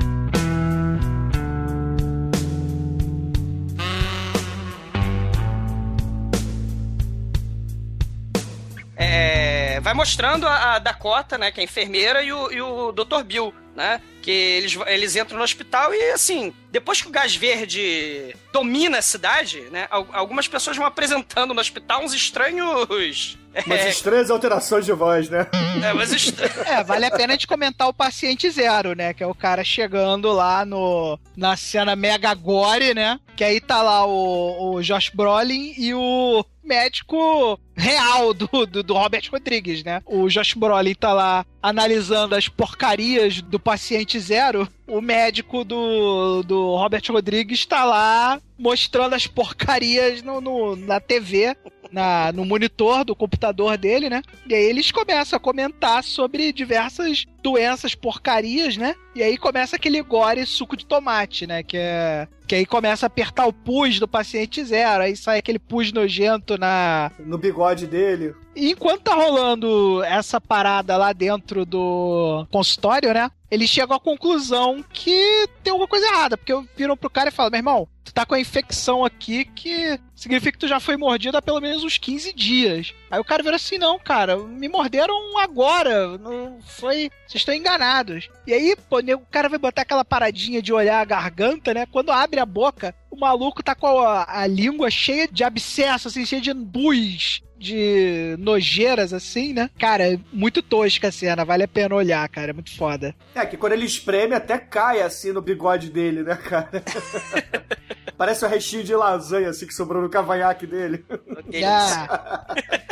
É, 8.96 9.78
vai 9.80 9.92
mostrando 9.92 10.46
a, 10.46 10.76
a 10.76 10.78
Dakota, 10.78 11.36
né, 11.36 11.50
que 11.50 11.60
é 11.60 11.62
a 11.62 11.64
enfermeira, 11.64 12.22
e 12.22 12.32
o, 12.32 12.50
e 12.50 12.62
o 12.62 12.92
Dr. 12.92 13.22
Bill, 13.24 13.52
né? 13.76 14.00
Que 14.22 14.30
eles, 14.30 14.76
eles 14.86 15.14
entram 15.14 15.38
no 15.38 15.44
hospital 15.44 15.94
e, 15.94 16.10
assim, 16.10 16.52
depois 16.72 17.00
que 17.00 17.06
o 17.06 17.10
gás 17.12 17.36
verde 17.36 18.34
domina 18.52 18.98
a 18.98 19.02
cidade, 19.02 19.60
né? 19.70 19.86
al- 19.90 20.08
Algumas 20.12 20.48
pessoas 20.48 20.76
vão 20.76 20.84
apresentando 20.86 21.54
no 21.54 21.60
hospital 21.60 22.02
uns 22.02 22.12
estranhos. 22.12 23.38
Mas 23.66 23.80
é, 23.80 23.88
estranhas 23.88 24.30
alterações 24.30 24.84
de 24.84 24.92
voz, 24.92 25.30
né? 25.30 25.46
é, 25.82 25.92
mas 25.94 26.12
est- 26.12 26.34
É, 26.66 26.84
vale 26.84 27.06
a 27.06 27.10
pena 27.10 27.32
a 27.32 27.36
gente 27.36 27.46
comentar 27.46 27.88
o 27.88 27.94
paciente 27.94 28.50
zero, 28.50 28.94
né? 28.94 29.14
Que 29.14 29.22
é 29.22 29.26
o 29.26 29.34
cara 29.34 29.64
chegando 29.64 30.30
lá 30.30 30.62
no 30.66 31.18
na 31.34 31.56
cena 31.56 31.96
mega 31.96 32.34
gore, 32.34 32.92
né? 32.92 33.18
Que 33.34 33.42
aí 33.42 33.58
tá 33.58 33.80
lá 33.80 34.04
o, 34.06 34.74
o 34.74 34.82
Josh 34.82 35.08
Brolin 35.08 35.72
e 35.78 35.94
o 35.94 36.44
médico 36.62 37.58
real 37.74 38.34
do, 38.34 38.66
do, 38.66 38.82
do 38.82 38.92
Robert 38.92 39.22
Rodrigues, 39.32 39.82
né? 39.82 40.02
O 40.04 40.28
Josh 40.28 40.52
Brolin 40.52 40.94
tá 40.94 41.14
lá 41.14 41.46
analisando 41.62 42.34
as 42.34 42.48
porcarias 42.48 43.40
do 43.40 43.58
paciente 43.66 44.18
zero. 44.20 44.68
O 44.86 45.00
médico 45.00 45.64
do, 45.64 46.42
do 46.44 46.76
Robert 46.76 47.02
Rodrigues 47.10 47.66
tá 47.66 47.84
lá 47.84 48.40
mostrando 48.56 49.14
as 49.14 49.26
porcarias 49.26 50.22
no, 50.22 50.40
no- 50.40 50.76
na 50.76 51.00
TV, 51.00 51.56
na, 51.92 52.32
no 52.32 52.44
monitor 52.44 53.04
do 53.04 53.14
computador 53.14 53.76
dele, 53.76 54.08
né? 54.08 54.22
E 54.48 54.54
aí 54.54 54.64
eles 54.64 54.90
começam 54.90 55.36
a 55.36 55.40
comentar 55.40 56.02
sobre 56.02 56.52
diversas 56.52 57.26
doenças, 57.42 57.94
porcarias, 57.94 58.76
né? 58.76 58.94
E 59.14 59.22
aí 59.22 59.36
começa 59.38 59.76
aquele 59.76 60.02
gore 60.02 60.44
suco 60.44 60.76
de 60.76 60.84
tomate, 60.84 61.46
né? 61.46 61.62
Que 61.62 61.76
é. 61.78 62.28
Que 62.46 62.54
aí 62.54 62.66
começa 62.66 63.06
a 63.06 63.08
apertar 63.08 63.46
o 63.46 63.52
pus 63.52 63.98
do 63.98 64.06
paciente 64.06 64.64
zero, 64.64 65.02
aí 65.02 65.16
sai 65.16 65.38
aquele 65.38 65.58
pus 65.58 65.92
nojento 65.92 66.56
na. 66.56 67.10
No 67.18 67.36
bigode 67.36 67.86
dele. 67.86 68.34
E 68.54 68.70
enquanto 68.70 69.02
tá 69.02 69.14
rolando 69.14 70.02
essa 70.04 70.40
parada 70.40 70.96
lá 70.96 71.12
dentro 71.12 71.66
do 71.66 72.46
consultório, 72.50 73.12
né? 73.12 73.30
Eles 73.50 73.70
chegam 73.70 73.96
à 73.96 74.00
conclusão 74.00 74.84
que 74.92 75.48
tem 75.62 75.70
alguma 75.70 75.88
coisa 75.88 76.06
errada, 76.06 76.36
porque 76.36 76.52
viram 76.76 76.96
pro 76.96 77.10
cara 77.10 77.28
e 77.28 77.32
falam: 77.32 77.50
meu 77.50 77.58
irmão, 77.58 77.88
tu 78.06 78.14
tá 78.14 78.24
com 78.24 78.34
a 78.34 78.40
infecção 78.40 79.04
aqui 79.04 79.44
que 79.44 79.98
significa 80.14 80.52
que 80.52 80.58
tu 80.58 80.68
já 80.68 80.78
foi 80.78 80.96
mordido 80.96 81.36
há 81.36 81.42
pelo 81.42 81.60
menos 81.60 81.82
uns 81.82 81.98
15 81.98 82.32
dias. 82.32 82.94
Aí 83.10 83.18
o 83.18 83.24
cara 83.24 83.42
vira 83.42 83.56
assim: 83.56 83.78
não, 83.78 83.98
cara, 83.98 84.36
me 84.36 84.68
morderam 84.68 85.36
agora, 85.38 86.16
não 86.16 86.58
foi. 86.64 87.10
Vocês 87.26 87.42
estão 87.42 87.54
enganados. 87.54 88.30
E 88.46 88.54
aí, 88.54 88.76
pô, 88.88 88.98
o 88.98 89.26
cara 89.30 89.48
vai 89.48 89.58
botar 89.58 89.82
aquela 89.82 90.04
paradinha 90.04 90.62
de 90.62 90.72
olhar 90.72 91.00
a 91.00 91.04
garganta, 91.04 91.74
né? 91.74 91.84
Quando 91.86 92.12
abre 92.12 92.38
a 92.38 92.46
boca, 92.46 92.94
o 93.10 93.18
maluco 93.18 93.62
tá 93.62 93.74
com 93.74 93.98
a, 93.98 94.40
a 94.42 94.46
língua 94.46 94.88
cheia 94.88 95.26
de 95.26 95.42
abscesso, 95.42 96.08
assim, 96.08 96.24
cheia 96.24 96.40
de 96.40 96.54
bus 96.54 97.42
de 97.58 98.36
nojeiras, 98.38 99.12
assim, 99.12 99.52
né? 99.52 99.70
Cara, 99.78 100.20
muito 100.32 100.62
tosca 100.62 101.08
a 101.08 101.12
cena, 101.12 101.44
vale 101.44 101.64
a 101.64 101.68
pena 101.68 101.94
olhar, 101.94 102.28
cara, 102.28 102.50
é 102.50 102.52
muito 102.52 102.74
foda. 102.76 103.14
É, 103.34 103.44
que 103.46 103.56
quando 103.56 103.72
ele 103.72 103.86
espreme 103.86 104.34
até 104.34 104.58
cai 104.58 105.00
assim 105.00 105.32
no 105.32 105.40
bigode 105.40 105.90
dele, 105.90 106.22
né, 106.22 106.36
cara? 106.36 106.68
Parece 108.16 108.44
um 108.44 108.48
restinho 108.48 108.84
de 108.84 108.94
lasanha 108.94 109.50
assim 109.50 109.66
que 109.66 109.74
sobrou 109.74 110.02
no 110.02 110.08
cavanhaque 110.08 110.66
dele. 110.66 111.04
Ah. 111.64 112.46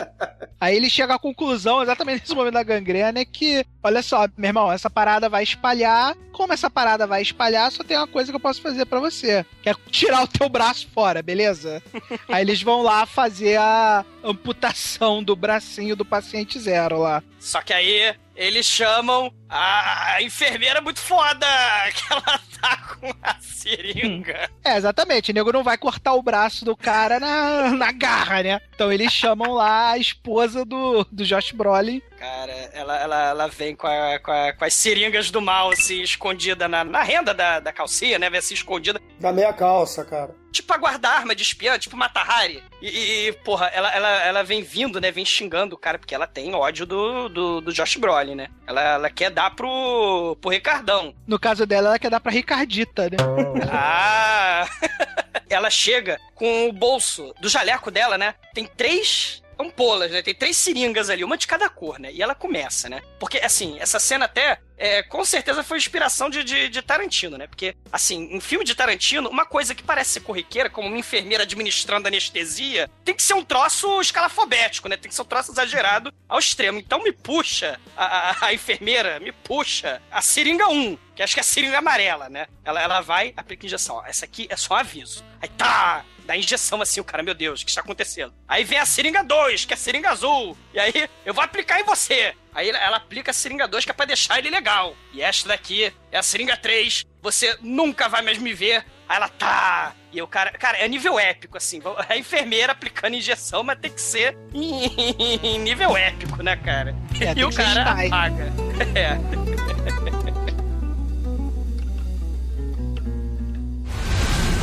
Aí 0.64 0.76
ele 0.76 0.88
chega 0.88 1.14
à 1.14 1.18
conclusão, 1.18 1.82
exatamente 1.82 2.22
nesse 2.22 2.34
momento 2.34 2.54
da 2.54 2.62
gangrena, 2.62 3.20
é 3.20 3.24
que, 3.26 3.66
olha 3.82 4.02
só, 4.02 4.26
meu 4.34 4.48
irmão, 4.48 4.72
essa 4.72 4.88
parada 4.88 5.28
vai 5.28 5.42
espalhar. 5.42 6.16
Como 6.32 6.54
essa 6.54 6.70
parada 6.70 7.06
vai 7.06 7.20
espalhar, 7.20 7.70
só 7.70 7.84
tem 7.84 7.98
uma 7.98 8.06
coisa 8.06 8.32
que 8.32 8.36
eu 8.36 8.40
posso 8.40 8.62
fazer 8.62 8.86
pra 8.86 8.98
você. 8.98 9.44
Que 9.62 9.68
é 9.68 9.74
tirar 9.90 10.22
o 10.22 10.26
teu 10.26 10.48
braço 10.48 10.88
fora, 10.88 11.22
beleza? 11.22 11.82
Aí 12.28 12.42
eles 12.42 12.62
vão 12.62 12.80
lá 12.80 13.04
fazer 13.04 13.58
a 13.58 14.06
amputação 14.22 15.22
do 15.22 15.36
bracinho 15.36 15.94
do 15.94 16.04
paciente 16.04 16.58
zero 16.58 16.98
lá. 16.98 17.22
Só 17.38 17.60
que 17.60 17.74
aí 17.74 18.14
eles 18.36 18.66
chamam 18.66 19.32
a 19.48 20.20
enfermeira 20.20 20.80
muito 20.80 21.00
foda, 21.00 21.46
que 21.94 22.12
ela 22.12 22.40
tá 22.60 22.76
com 22.98 23.12
a 23.22 23.36
seringa. 23.40 24.50
É, 24.64 24.76
exatamente. 24.76 25.30
O 25.30 25.34
nego 25.34 25.52
não 25.52 25.62
vai 25.62 25.78
cortar 25.78 26.14
o 26.14 26.22
braço 26.22 26.64
do 26.64 26.76
cara 26.76 27.20
na, 27.20 27.70
na 27.70 27.92
garra, 27.92 28.42
né? 28.42 28.60
Então 28.74 28.92
eles 28.92 29.12
chamam 29.12 29.52
lá 29.52 29.92
a 29.92 29.98
esposa 29.98 30.64
do, 30.64 31.04
do 31.10 31.24
Josh 31.24 31.52
Brolin. 31.52 32.02
Cara, 32.18 32.52
ela, 32.72 32.96
ela, 32.96 33.22
ela 33.28 33.48
vem 33.48 33.74
com, 33.76 33.86
a- 33.86 34.18
com, 34.18 34.30
a- 34.30 34.52
com 34.52 34.64
as 34.64 34.72
seringas 34.74 35.30
do 35.30 35.40
mal, 35.42 35.70
assim, 35.70 36.00
escondida 36.00 36.66
na, 36.68 36.82
na 36.84 37.02
renda 37.02 37.34
da, 37.34 37.60
da 37.60 37.72
calcinha, 37.72 38.18
né? 38.18 38.30
Vem 38.30 38.38
assim, 38.38 38.54
escondida. 38.54 39.00
Da 39.20 39.32
meia 39.32 39.52
calça, 39.52 40.04
cara. 40.04 40.34
Tipo 40.52 40.72
a 40.72 40.76
guarda-arma 40.78 41.34
de 41.34 41.42
espiã, 41.42 41.76
tipo 41.78 41.96
Matahari. 41.96 42.62
E, 42.80 42.88
e, 42.88 43.28
e, 43.28 43.32
porra, 43.32 43.66
ela, 43.74 43.90
ela, 43.92 44.08
ela 44.24 44.42
vem 44.44 44.62
vindo, 44.62 45.00
né? 45.00 45.10
Vem 45.10 45.24
xingando 45.24 45.74
o 45.74 45.78
cara, 45.78 45.98
porque 45.98 46.14
ela 46.14 46.26
tem 46.26 46.54
ódio 46.54 46.86
do, 46.86 47.28
do, 47.28 47.60
do 47.60 47.72
Josh 47.72 47.96
Brolin, 47.96 48.36
né? 48.36 48.48
Ela, 48.66 48.80
ela 48.82 49.10
quer 49.10 49.30
dar 49.30 49.50
pro, 49.54 50.36
pro 50.40 50.50
Ricardão. 50.50 51.14
No 51.26 51.38
caso 51.38 51.66
dela, 51.66 51.88
ela 51.88 51.98
quer 51.98 52.10
dar 52.10 52.20
pra 52.20 52.30
Ricardita, 52.32 53.10
né? 53.10 53.16
Ah! 53.70 54.66
ela 55.50 55.68
chega 55.70 56.18
com 56.34 56.68
o 56.68 56.72
bolso 56.72 57.34
do 57.40 57.48
jaleco 57.48 57.90
dela, 57.90 58.16
né? 58.16 58.34
Tem 58.54 58.66
três 58.66 59.42
ampolas, 59.58 60.10
né? 60.10 60.22
Tem 60.22 60.34
três 60.34 60.56
seringas 60.56 61.10
ali, 61.10 61.24
uma 61.24 61.36
de 61.36 61.46
cada 61.46 61.68
cor, 61.68 61.98
né? 61.98 62.12
E 62.12 62.22
ela 62.22 62.34
começa, 62.34 62.88
né? 62.88 63.02
Porque, 63.18 63.38
assim, 63.38 63.78
essa 63.78 63.98
cena 63.98 64.24
até, 64.24 64.60
é, 64.76 65.02
com 65.02 65.24
certeza 65.24 65.62
foi 65.62 65.78
inspiração 65.78 66.28
de, 66.28 66.42
de, 66.42 66.68
de 66.68 66.82
Tarantino, 66.82 67.38
né? 67.38 67.46
Porque, 67.46 67.74
assim, 67.92 68.34
em 68.34 68.40
filme 68.40 68.64
de 68.64 68.74
Tarantino, 68.74 69.28
uma 69.28 69.46
coisa 69.46 69.74
que 69.74 69.82
parece 69.82 70.14
ser 70.14 70.20
corriqueira, 70.20 70.70
como 70.70 70.88
uma 70.88 70.98
enfermeira 70.98 71.44
administrando 71.44 72.08
anestesia, 72.08 72.90
tem 73.04 73.14
que 73.14 73.22
ser 73.22 73.34
um 73.34 73.44
troço 73.44 74.00
escalafobético, 74.00 74.88
né? 74.88 74.96
Tem 74.96 75.08
que 75.08 75.14
ser 75.14 75.22
um 75.22 75.26
troço 75.26 75.52
exagerado 75.52 76.12
ao 76.28 76.38
extremo. 76.38 76.78
Então 76.78 77.02
me 77.02 77.12
puxa, 77.12 77.78
a, 77.96 78.30
a, 78.30 78.46
a 78.46 78.54
enfermeira 78.54 79.20
me 79.20 79.32
puxa 79.32 80.02
a 80.10 80.20
seringa 80.20 80.68
1, 80.68 80.98
que 81.14 81.22
acho 81.22 81.34
que 81.34 81.40
é 81.40 81.42
a 81.42 81.44
seringa 81.44 81.78
amarela, 81.78 82.28
né? 82.28 82.46
Ela, 82.64 82.82
ela 82.82 83.00
vai, 83.00 83.32
aplica 83.36 83.66
injeção. 83.66 83.96
Ó, 83.96 84.06
essa 84.06 84.24
aqui 84.24 84.46
é 84.50 84.56
só 84.56 84.74
um 84.74 84.78
aviso. 84.78 85.24
Aí 85.40 85.48
tá, 85.48 86.04
dá 86.26 86.36
injeção 86.36 86.80
assim, 86.82 87.00
o 87.00 87.04
cara, 87.04 87.22
meu 87.22 87.34
Deus, 87.34 87.60
o 87.60 87.64
que 87.64 87.70
está 87.70 87.80
acontecendo? 87.80 88.34
Aí 88.48 88.64
vem 88.64 88.78
a 88.78 88.86
seringa 88.86 89.22
2, 89.22 89.64
que 89.64 89.72
é 89.72 89.76
a 89.76 89.78
seringa 89.78 90.10
azul. 90.10 90.56
E 90.72 90.78
aí, 90.78 91.08
eu 91.24 91.32
vou 91.32 91.44
aplicar 91.44 91.80
em 91.80 91.84
você. 91.84 92.34
Aí 92.52 92.70
ela 92.70 92.96
aplica 92.96 93.30
a 93.30 93.34
seringa 93.34 93.66
2, 93.66 93.84
que 93.84 93.90
é 93.90 93.94
pra 93.94 94.06
deixar 94.06 94.38
ele 94.38 94.50
legal. 94.50 94.96
E 95.12 95.22
esta 95.22 95.48
daqui 95.48 95.92
é 96.10 96.18
a 96.18 96.22
seringa 96.22 96.56
3, 96.56 97.04
você 97.22 97.56
nunca 97.60 98.08
vai 98.08 98.22
mais 98.22 98.38
me 98.38 98.52
ver. 98.52 98.84
Aí 99.08 99.16
ela 99.16 99.28
tá. 99.28 99.94
E 100.12 100.22
o 100.22 100.26
cara. 100.26 100.50
Cara, 100.52 100.78
é 100.78 100.88
nível 100.88 101.18
épico, 101.18 101.56
assim. 101.58 101.80
A 102.08 102.16
enfermeira 102.16 102.72
aplicando 102.72 103.14
injeção, 103.14 103.62
mas 103.62 103.78
tem 103.78 103.90
que 103.90 104.00
ser 104.00 104.36
em, 104.54 105.58
nível 105.58 105.96
épico, 105.96 106.42
né, 106.42 106.56
cara? 106.56 106.94
É, 107.20 107.38
e 107.38 107.44
o 107.44 107.52
cara 107.52 107.82
apaga. 107.82 108.52
É. 108.94 109.53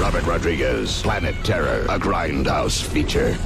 Robert 0.01 0.25
Rodriguez, 0.25 1.03
Planet 1.03 1.35
Terror, 1.43 1.85
a 1.87 1.95
Grindhouse 1.95 2.83
feature. 2.83 3.37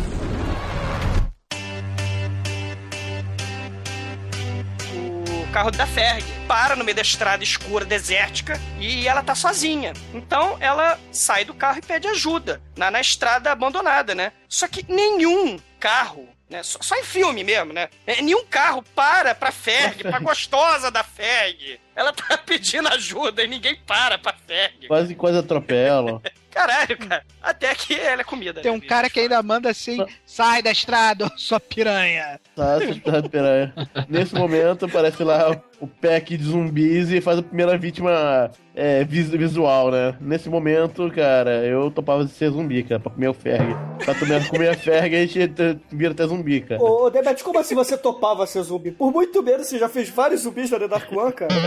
o 5.28 5.52
carro 5.52 5.70
da 5.70 5.86
Ferg 5.86 6.24
para 6.48 6.78
no 6.78 6.86
meio 6.86 6.96
da 6.96 7.02
estrada 7.02 7.44
escura, 7.44 7.84
desértica, 7.84 8.60
e 8.80 9.06
ela 9.06 9.22
tá 9.22 9.36
sozinha. 9.36 9.92
Então 10.14 10.56
ela 10.62 10.98
sai 11.12 11.44
do 11.44 11.54
carro 11.54 11.80
e 11.80 11.82
pede 11.82 12.08
ajuda 12.08 12.62
na, 12.78 12.90
na 12.90 13.02
estrada 13.02 13.52
abandonada, 13.52 14.16
né? 14.16 14.32
Só 14.48 14.66
que 14.70 14.86
nenhum 14.90 15.60
carro. 15.78 16.26
Né? 16.50 16.62
Só, 16.64 16.80
só 16.82 16.96
em 16.96 17.04
filme 17.04 17.44
mesmo, 17.44 17.74
né? 17.74 17.90
É, 18.06 18.22
Nenhum 18.22 18.46
carro 18.46 18.84
para 18.96 19.34
pra 19.34 19.52
Ferg, 19.52 20.04
pra 20.04 20.20
gostosa 20.20 20.90
da 20.92 21.04
Ferg. 21.04 21.80
Ela 21.96 22.14
tá 22.14 22.38
pedindo 22.46 22.88
ajuda 22.88 23.44
e 23.44 23.48
ninguém 23.48 23.76
para 23.76 24.18
pra 24.18 24.34
Ferg. 24.34 24.88
Quase, 24.88 25.16
quase 25.16 25.38
atropelam. 25.40 26.22
Caralho, 26.56 26.98
cara. 26.98 27.22
Até 27.44 27.76
que 27.76 27.94
ela 27.94 28.22
é 28.22 28.24
comida. 28.24 28.62
Tem 28.62 28.72
né, 28.72 28.78
um 28.78 28.80
cara 28.80 29.10
que 29.10 29.20
ainda 29.20 29.44
manda 29.44 29.70
assim: 29.70 30.04
sai 30.26 30.62
da 30.64 30.72
estrada, 30.72 31.30
sua 31.36 31.60
piranha. 31.60 32.40
Tá, 32.56 32.80
você 32.80 32.96
tá 33.02 33.20
de 33.20 33.28
piranha. 33.30 33.74
Nesse 34.08 34.34
momento, 34.34 34.86
aparece 34.86 35.22
lá 35.24 35.52
o 35.82 35.88
pack 35.88 36.38
de 36.38 36.44
zumbis 36.46 37.12
e 37.12 37.20
faz 37.20 37.40
a 37.40 37.44
primeira 37.44 37.78
vítima 37.78 38.50
é, 38.74 39.04
vis- 39.04 39.30
visual, 39.30 39.92
né? 39.92 40.16
Nesse 40.22 40.48
momento, 40.48 41.12
cara, 41.12 41.66
eu 41.66 41.92
topava 41.92 42.24
de 42.24 42.32
ser 42.32 42.50
zumbi, 42.52 42.82
cara, 42.84 43.02
pra 43.02 43.12
comer 43.12 43.28
o 43.28 43.34
Ferg. 43.34 43.76
Pra 44.06 44.16
comer, 44.16 44.48
comer 44.48 44.70
a 44.70 44.78
Ferg, 44.78 45.14
a 45.14 45.20
gente 45.28 45.48
te- 45.50 45.78
vira 45.92 46.14
até 46.14 46.26
zumbi, 46.26 46.62
cara. 46.62 46.82
Ô, 46.82 47.08
ô 47.08 47.10
Demet, 47.10 47.44
como 47.44 47.60
assim 47.60 47.76
você 47.76 47.98
topava 47.98 48.48
ser 48.48 48.62
zumbi? 48.64 48.92
Por 48.92 49.12
muito 49.12 49.44
menos 49.44 49.68
você 49.68 49.78
já 49.78 49.90
fez 49.90 50.08
vários 50.10 50.44
zumbis 50.44 50.72
na 50.72 50.80
The 50.80 50.88
Dark 50.88 51.12
One, 51.12 51.34
cara. 51.34 51.54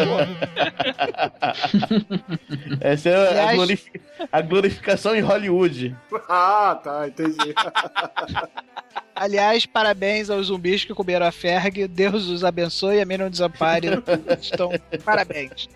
Essa 2.80 3.08
é 3.10 3.14
a, 3.14 3.28
Aliás- 3.30 3.56
glorifi- 3.56 3.92
a 4.30 4.40
glorificação 4.40 5.14
em 5.14 5.20
Hollywood. 5.20 5.96
Ah, 6.28 6.78
tá, 6.82 7.08
entendi. 7.08 7.54
Aliás, 9.14 9.66
parabéns 9.66 10.30
aos 10.30 10.46
zumbis 10.46 10.84
que 10.84 10.94
comeram 10.94 11.26
a 11.26 11.32
Ferg. 11.32 11.88
Deus 11.88 12.28
os 12.28 12.44
abençoe 12.44 12.96
e 12.96 13.00
a 13.00 13.04
mim 13.04 13.16
não 13.16 13.30
desampare. 13.30 13.88
Então, 14.52 14.70
parabéns. 15.04 15.68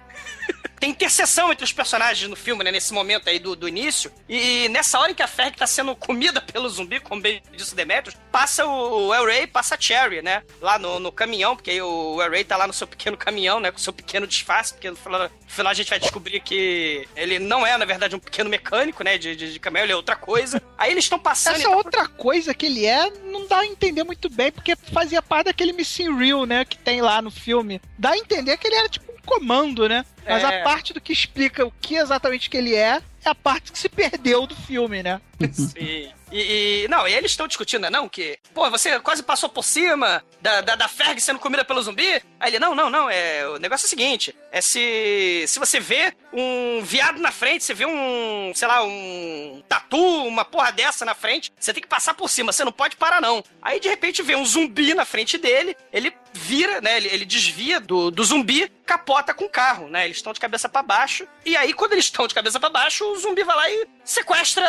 Tem 0.83 0.91
interseção 0.91 1.53
entre 1.53 1.65
os 1.65 1.73
personagens 1.73 2.29
no 2.29 2.35
filme, 2.35 2.65
né? 2.65 2.73
Nesse 2.73 2.93
momento 2.93 3.31
aí 3.31 3.39
do, 3.39 3.55
do 3.55 3.69
início. 3.69 4.11
E 4.29 4.69
nessa 4.71 4.99
hora 4.99 5.13
em 5.13 5.15
que 5.15 5.23
a 5.23 5.29
Ferg 5.29 5.57
tá 5.57 5.65
sendo 5.65 5.95
comida 5.95 6.41
pelo 6.43 6.69
zumbi, 6.69 6.99
como 6.99 7.21
bem 7.21 7.41
disse 7.57 7.73
o 7.73 7.77
Demetrius, 7.77 8.17
passa 8.33 8.67
o 8.67 9.15
El 9.15 9.25
Rey, 9.25 9.47
passa 9.47 9.77
a 9.77 9.81
Cherry, 9.81 10.23
né? 10.23 10.43
Lá 10.61 10.81
no, 10.81 10.99
no 10.99 11.13
caminhão, 11.13 11.55
porque 11.55 11.71
aí 11.71 11.81
o 11.81 12.21
El 12.21 12.31
Rey 12.33 12.43
tá 12.43 12.57
lá 12.57 12.67
no 12.67 12.73
seu 12.73 12.89
pequeno 12.89 13.17
caminhão, 13.17 13.61
né? 13.61 13.71
Com 13.71 13.79
seu 13.79 13.93
pequeno 13.93 14.27
disfarce, 14.27 14.75
porque 14.75 14.91
no 14.91 14.97
final, 14.97 15.21
no 15.21 15.31
final 15.47 15.71
a 15.71 15.75
gente 15.75 15.89
vai 15.89 16.01
descobrir 16.01 16.41
que 16.41 17.07
ele 17.15 17.39
não 17.39 17.65
é, 17.65 17.79
na 17.79 17.85
verdade, 17.85 18.17
um 18.17 18.19
pequeno 18.19 18.51
mecânico, 18.51 19.05
né? 19.05 19.17
De, 19.17 19.37
de, 19.37 19.53
de 19.53 19.61
caminhão, 19.61 19.85
ele 19.85 19.93
é 19.93 19.97
outra 19.97 20.17
coisa. 20.17 20.61
Aí 20.77 20.91
eles 20.91 21.05
estão 21.05 21.19
passando... 21.21 21.59
Essa 21.59 21.71
outra 21.71 22.09
coisa 22.09 22.53
que 22.53 22.67
ele 22.67 22.87
é, 22.87 23.09
não 23.27 23.47
dá 23.47 23.61
a 23.61 23.67
entender 23.67 24.03
muito 24.03 24.29
bem, 24.29 24.51
porque 24.51 24.75
fazia 24.75 25.23
parte 25.23 25.45
daquele 25.45 25.73
Missing 25.73 26.19
Real, 26.19 26.45
né? 26.45 26.65
Que 26.65 26.77
tem 26.77 27.01
lá 27.01 27.23
no 27.23 27.31
filme. 27.31 27.81
Dá 27.97 28.11
a 28.11 28.19
entender 28.19 28.57
que 28.57 28.67
ele 28.67 28.75
era 28.75 28.89
tipo 28.89 29.12
comando, 29.27 29.89
né? 29.89 30.05
Mas 30.27 30.43
É. 30.43 30.61
a 30.61 30.65
parte 30.65 30.93
do 30.93 31.01
que 31.01 31.13
explica 31.13 31.65
o 31.65 31.73
que 31.81 31.97
exatamente 31.97 32.49
que 32.51 32.57
ele 32.57 32.75
é, 32.75 33.01
é 33.25 33.29
a 33.29 33.35
parte 33.35 33.73
que 33.73 33.79
se 33.79 33.89
perdeu 33.89 34.47
do 34.47 34.55
filme, 34.55 35.03
né? 35.03 35.21
Sim. 35.53 36.11
E, 36.31 36.85
e- 36.85 36.89
não, 36.89 37.07
e 37.07 37.13
eles 37.13 37.33
estão 37.33 37.47
discutindo, 37.47 37.83
né, 37.83 37.91
não, 37.91 38.09
que, 38.09 38.39
pô, 38.55 38.71
você 38.71 38.99
quase 39.01 39.23
passou 39.23 39.49
por 39.51 39.63
cima 39.63 40.25
da, 40.41 40.63
da, 40.63 40.75
da 40.77 40.89
Ferg 40.89 41.21
sendo 41.21 41.39
comida 41.39 41.63
pelo 41.65 41.83
zumbi? 41.83 42.23
Aí 42.43 42.51
ele, 42.51 42.59
não, 42.59 42.75
não, 42.75 42.91
não, 42.91 43.09
é, 43.09 43.47
o 43.47 43.57
negócio 43.59 43.85
é 43.85 43.87
o 43.87 43.89
seguinte, 43.89 44.35
é 44.51 44.61
se, 44.61 45.45
se 45.47 45.61
você 45.61 45.79
vê 45.79 46.13
um 46.33 46.83
viado 46.83 47.21
na 47.21 47.31
frente, 47.31 47.63
você 47.63 47.73
vê 47.73 47.87
um, 47.87 48.51
sei 48.53 48.67
lá, 48.67 48.83
um 48.83 49.63
tatu, 49.69 50.27
uma 50.27 50.45
porra 50.45 50.73
dessa 50.73 51.05
na 51.05 51.15
frente, 51.15 51.53
você 51.57 51.73
tem 51.73 51.81
que 51.81 51.89
passar 51.89 52.15
por 52.15 52.29
cima, 52.29 52.51
você 52.51 52.65
não 52.65 52.73
pode 52.73 52.97
parar 52.97 53.21
não. 53.21 53.45
Aí, 53.63 53.79
de 53.79 53.89
repente, 53.89 54.23
vê 54.23 54.35
um 54.35 54.45
zumbi 54.45 54.93
na 54.93 55.05
frente 55.05 55.39
dele, 55.39 55.77
ele 55.93 56.13
vira, 56.33 56.81
né, 56.81 56.97
ele, 56.97 57.09
ele 57.13 57.25
desvia 57.25 57.79
do, 57.79 58.11
do 58.11 58.25
zumbi, 58.25 58.69
capota 58.85 59.33
com 59.33 59.45
o 59.45 59.51
carro, 59.51 59.89
né, 59.89 60.05
eles 60.05 60.17
estão 60.17 60.33
de 60.33 60.41
cabeça 60.41 60.69
pra 60.69 60.83
baixo, 60.83 61.29
e 61.47 61.57
aí, 61.57 61.73
quando 61.73 61.93
eles 61.93 62.07
estão 62.07 62.27
de 62.27 62.35
cabeça 62.35 62.59
pra 62.59 62.71
baixo, 62.71 63.05
o 63.05 63.19
zumbi 63.21 63.45
vai 63.45 63.55
lá 63.55 63.71
e 63.71 63.87
sequestra 64.05 64.67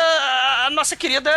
a 0.64 0.70
nossa 0.70 0.94
querida 0.94 1.30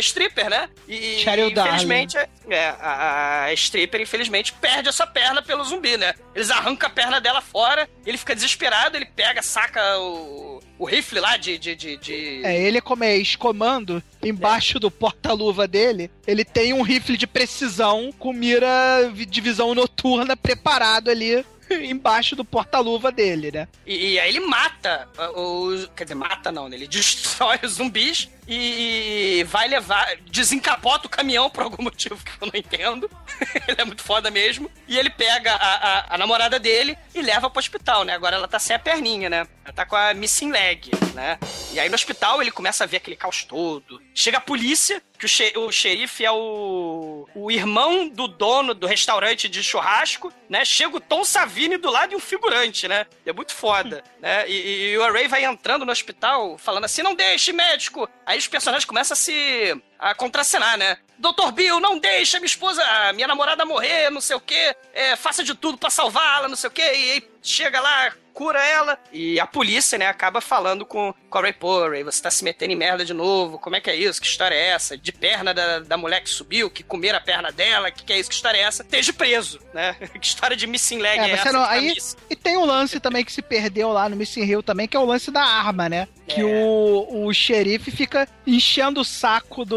stripper, 0.00 0.48
né? 0.48 0.70
E, 0.86 1.18
Cheryl 1.18 1.50
infelizmente, 1.50 2.16
é, 2.16 2.68
a, 2.80 3.44
a 3.44 3.52
stripper, 3.52 4.00
infelizmente, 4.00 4.52
perde 4.54 4.88
a 4.88 4.92
sua 4.92 5.06
perna 5.06 5.42
pelo 5.42 5.57
zumbi, 5.64 5.96
né? 5.96 6.14
Eles 6.34 6.50
arrancam 6.50 6.88
a 6.88 6.92
perna 6.92 7.20
dela 7.20 7.40
fora, 7.40 7.88
ele 8.06 8.18
fica 8.18 8.34
desesperado, 8.34 8.96
ele 8.96 9.06
pega, 9.06 9.42
saca 9.42 9.80
o, 9.98 10.60
o 10.78 10.84
rifle 10.84 11.20
lá 11.20 11.36
de... 11.36 11.58
de, 11.58 11.74
de, 11.74 11.96
de- 11.96 12.42
É, 12.44 12.60
ele 12.60 12.80
como 12.80 13.04
é 13.04 13.16
ex-comando, 13.16 14.02
embaixo 14.22 14.78
do 14.78 14.90
porta-luva 14.90 15.66
dele, 15.68 16.10
ele 16.26 16.44
tem 16.44 16.72
um 16.72 16.82
rifle 16.82 17.16
de 17.16 17.26
precisão 17.26 18.12
com 18.18 18.32
mira 18.32 18.68
de 19.14 19.40
visão 19.40 19.74
noturna 19.74 20.36
preparado 20.36 21.10
ali 21.10 21.44
embaixo 21.70 22.34
do 22.34 22.44
porta-luva 22.44 23.12
dele, 23.12 23.50
né? 23.52 23.68
E, 23.86 24.12
e 24.12 24.20
aí 24.20 24.28
ele 24.30 24.40
mata 24.40 25.08
os. 25.36 25.88
Quer 25.94 26.04
dizer, 26.04 26.14
mata 26.14 26.50
não, 26.50 26.68
né? 26.68 26.76
Ele 26.76 26.86
destrói 26.88 27.58
os 27.62 27.72
zumbis 27.72 28.28
e 28.48 29.44
vai 29.44 29.68
levar. 29.68 30.16
Desencapota 30.30 31.06
o 31.06 31.10
caminhão 31.10 31.50
por 31.50 31.64
algum 31.64 31.82
motivo 31.84 32.16
que 32.24 32.30
eu 32.40 32.46
não 32.52 32.58
entendo. 32.58 33.10
ele 33.68 33.80
é 33.80 33.84
muito 33.84 34.02
foda 34.02 34.30
mesmo. 34.30 34.70
E 34.86 34.98
ele 34.98 35.10
pega 35.10 35.54
a, 35.54 35.98
a, 35.98 36.14
a 36.14 36.18
namorada 36.18 36.58
dele 36.58 36.96
e 37.14 37.20
leva 37.20 37.50
pro 37.50 37.58
hospital, 37.58 38.04
né? 38.04 38.14
Agora 38.14 38.36
ela 38.36 38.48
tá 38.48 38.58
sem 38.58 38.74
a 38.74 38.78
perninha, 38.78 39.28
né? 39.28 39.46
Ela 39.64 39.74
tá 39.74 39.84
com 39.84 39.96
a 39.96 40.14
missing 40.14 40.50
leg, 40.50 40.90
né? 41.14 41.38
E 41.72 41.78
aí 41.78 41.88
no 41.88 41.94
hospital 41.94 42.40
ele 42.40 42.50
começa 42.50 42.84
a 42.84 42.86
ver 42.86 42.96
aquele 42.98 43.16
caos 43.16 43.44
todo. 43.44 44.00
Chega 44.14 44.38
a 44.38 44.40
polícia, 44.40 45.02
que 45.18 45.26
o, 45.26 45.28
xe- 45.28 45.52
o 45.56 45.70
xerife 45.70 46.24
é 46.24 46.30
o, 46.30 47.28
o 47.34 47.50
irmão 47.50 48.08
do 48.08 48.26
dono 48.28 48.72
do 48.72 48.86
restaurante 48.86 49.48
de 49.48 49.62
churrasco, 49.62 50.32
né? 50.48 50.64
Chega 50.64 50.96
o 50.96 51.00
Tom 51.00 51.24
Savini 51.24 51.76
do 51.76 51.90
lado 51.90 52.10
de 52.10 52.16
um 52.16 52.20
figurante, 52.20 52.88
né? 52.88 53.06
É 53.26 53.32
muito 53.32 53.52
foda, 53.54 54.02
né? 54.20 54.48
E, 54.48 54.92
e 54.92 54.98
o 54.98 55.04
Array 55.04 55.28
vai 55.28 55.44
entrando 55.44 55.84
no 55.84 55.92
hospital 55.92 56.56
falando 56.56 56.84
assim, 56.84 57.02
não 57.02 57.14
deixe, 57.14 57.52
médico! 57.52 58.08
Aí 58.24 58.37
os 58.38 58.48
personagens 58.48 58.84
começam 58.84 59.14
a 59.14 59.16
se... 59.16 59.82
a 59.98 60.14
contracenar, 60.14 60.76
né? 60.78 60.98
Doutor 61.18 61.50
Bill, 61.50 61.80
não 61.80 61.98
deixa 61.98 62.38
minha 62.38 62.46
esposa, 62.46 62.82
minha 63.14 63.26
namorada 63.26 63.64
morrer, 63.64 64.08
não 64.10 64.20
sei 64.20 64.36
o 64.36 64.40
quê. 64.40 64.74
É, 64.94 65.16
faça 65.16 65.42
de 65.42 65.54
tudo 65.54 65.76
pra 65.76 65.90
salvá-la, 65.90 66.48
não 66.48 66.56
sei 66.56 66.68
o 66.68 66.72
quê. 66.72 66.82
E 66.82 67.10
aí 67.10 67.28
chega 67.42 67.80
lá, 67.80 68.12
cura 68.38 68.64
ela. 68.64 68.96
E 69.12 69.40
a 69.40 69.46
polícia, 69.48 69.98
né, 69.98 70.06
acaba 70.06 70.40
falando 70.40 70.86
com, 70.86 71.12
com 71.28 71.38
a 71.38 71.40
Ray, 71.40 72.04
você 72.04 72.22
tá 72.22 72.30
se 72.30 72.44
metendo 72.44 72.72
em 72.72 72.76
merda 72.76 73.04
de 73.04 73.12
novo. 73.12 73.58
Como 73.58 73.74
é 73.74 73.80
que 73.80 73.90
é 73.90 73.96
isso? 73.96 74.20
Que 74.20 74.28
história 74.28 74.54
é 74.54 74.68
essa? 74.68 74.96
De 74.96 75.10
perna 75.10 75.52
da, 75.52 75.80
da 75.80 75.96
mulher 75.96 76.22
que 76.22 76.30
subiu, 76.30 76.70
que 76.70 76.84
comeram 76.84 77.18
a 77.18 77.20
perna 77.20 77.50
dela, 77.50 77.90
que 77.90 78.04
que 78.04 78.12
é 78.12 78.20
isso? 78.20 78.30
Que 78.30 78.36
história 78.36 78.58
é 78.58 78.62
essa? 78.62 78.84
Esteja 78.84 79.12
preso, 79.12 79.58
né? 79.74 79.96
Que 80.20 80.26
história 80.26 80.56
de 80.56 80.68
missing 80.68 80.98
leg 80.98 81.18
é, 81.18 81.30
É, 81.30 81.30
essa? 81.32 81.52
não, 81.52 81.64
de 81.64 81.68
aí, 81.68 81.94
e 82.30 82.36
tem 82.36 82.56
um 82.56 82.64
lance 82.64 83.00
também 83.00 83.24
que 83.24 83.32
se 83.32 83.42
perdeu 83.42 83.90
lá 83.92 84.08
no 84.08 84.14
Missing 84.14 84.44
Hill 84.44 84.62
também, 84.62 84.86
que 84.86 84.96
é 84.96 85.00
o 85.00 85.04
lance 85.04 85.32
da 85.32 85.42
arma, 85.42 85.88
né? 85.88 86.06
Que 86.28 86.44
o, 86.44 87.26
o 87.26 87.32
xerife 87.32 87.90
fica 87.90 88.28
enchendo 88.46 89.00
o 89.00 89.04
saco 89.04 89.64
do, 89.64 89.74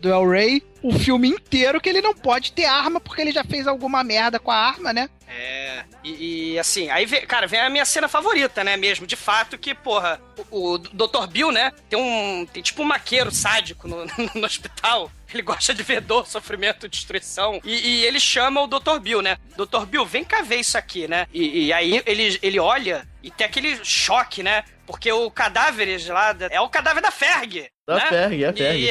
do 0.00 0.08
El 0.08 0.28
Rey 0.28 0.62
o 0.82 0.92
filme 0.92 1.28
inteiro 1.28 1.80
que 1.80 1.88
ele 1.88 2.02
não 2.02 2.12
pode 2.12 2.52
ter 2.52 2.64
arma 2.64 3.00
porque 3.00 3.22
ele 3.22 3.32
já 3.32 3.44
fez 3.44 3.66
alguma 3.66 4.02
merda 4.02 4.38
com 4.38 4.50
a 4.50 4.56
arma, 4.56 4.92
né? 4.92 5.08
É, 5.28 5.84
e, 6.04 6.52
e, 6.52 6.58
assim, 6.58 6.90
aí, 6.90 7.06
vem, 7.06 7.24
cara, 7.24 7.46
vem 7.46 7.60
a 7.60 7.70
minha 7.70 7.86
cena 7.86 8.06
favorita, 8.06 8.62
né, 8.62 8.76
mesmo, 8.76 9.06
de 9.06 9.16
fato, 9.16 9.56
que, 9.56 9.74
porra, 9.74 10.20
o, 10.50 10.74
o 10.74 10.78
Dr. 10.78 11.26
Bill, 11.30 11.50
né, 11.50 11.72
tem 11.88 11.98
um, 11.98 12.46
tem 12.52 12.62
tipo 12.62 12.82
um 12.82 12.84
maqueiro 12.84 13.30
sádico 13.30 13.88
no, 13.88 14.04
no 14.34 14.44
hospital, 14.44 15.10
ele 15.32 15.42
gosta 15.42 15.72
de 15.72 15.82
ver 15.82 16.02
dor, 16.02 16.26
sofrimento, 16.26 16.86
destruição, 16.86 17.62
e, 17.64 17.72
e 17.72 18.04
ele 18.04 18.20
chama 18.20 18.60
o 18.60 18.66
Dr. 18.66 18.98
Bill, 19.00 19.22
né, 19.22 19.38
Dr. 19.56 19.86
Bill, 19.86 20.04
vem 20.04 20.22
cá 20.22 20.42
ver 20.42 20.56
isso 20.56 20.76
aqui, 20.76 21.08
né, 21.08 21.26
e, 21.32 21.66
e 21.66 21.72
aí 21.72 22.02
ele, 22.04 22.38
ele 22.42 22.58
olha 22.58 23.08
e 23.22 23.30
tem 23.30 23.46
aquele 23.46 23.82
choque, 23.82 24.42
né, 24.42 24.64
porque 24.86 25.10
o 25.10 25.30
cadáver 25.30 25.98
lá, 26.08 26.36
é 26.50 26.60
o 26.60 26.68
cadáver 26.68 27.02
da 27.02 27.10
Ferg, 27.10 27.70
Da 27.86 27.94
né? 27.94 28.06
Ferg, 28.06 28.44
é 28.44 28.48
a 28.48 28.52
Ferg. 28.52 28.80
E 28.82 28.90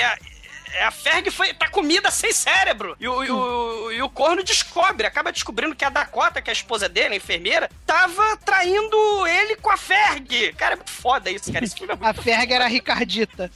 a, 0.73 0.77
é, 0.77 0.83
a 0.85 0.91
Ferg 0.91 1.29
foi, 1.31 1.53
tá 1.53 1.67
comida 1.69 2.09
sem 2.11 2.31
cérebro. 2.31 2.95
E 2.99 3.07
o, 3.07 3.23
e, 3.23 3.31
o, 3.31 3.91
e 3.91 4.01
o 4.01 4.09
corno 4.09 4.43
descobre, 4.43 5.05
acaba 5.05 5.31
descobrindo 5.31 5.75
que 5.75 5.85
a 5.85 5.89
Dakota, 5.89 6.41
que 6.41 6.49
é 6.49 6.51
a 6.51 6.53
esposa 6.53 6.87
dele, 6.87 7.13
a 7.13 7.17
enfermeira, 7.17 7.69
tava 7.85 8.37
traindo 8.37 9.27
ele 9.27 9.55
com 9.57 9.71
a 9.71 9.77
Ferg. 9.77 10.53
Cara, 10.53 10.73
é 10.73 10.75
muito 10.75 10.91
foda 10.91 11.29
isso, 11.29 11.51
cara. 11.51 11.65
Esse 11.65 11.75
filme 11.75 11.93
é 11.93 11.95
muito 11.95 12.07
A 12.07 12.13
Ferg 12.21 12.53
era 12.53 12.65
a 12.65 12.67
Ricardita. 12.67 13.51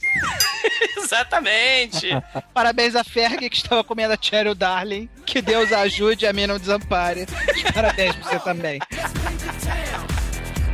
Exatamente. 0.96 2.08
Parabéns 2.52 2.96
a 2.96 3.04
Ferg 3.04 3.48
que 3.48 3.56
estava 3.56 3.84
comendo 3.84 4.14
a 4.14 4.18
Cheryl 4.20 4.54
Darling. 4.54 5.08
Que 5.24 5.40
Deus 5.40 5.72
a 5.72 5.80
ajude 5.80 6.24
e 6.24 6.28
a 6.28 6.32
mim 6.32 6.46
não 6.46 6.58
desampare. 6.58 7.26
Parabéns 7.74 8.16
pra 8.16 8.30
você 8.30 8.38
também. 8.40 8.80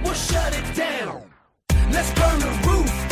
We'll 0.05 0.15
shut 0.15 0.53
it 0.53 0.75
down. 0.75 1.23
Let's 1.93 2.11
burn 2.13 2.41
the 2.41 2.69
roof. 2.69 3.12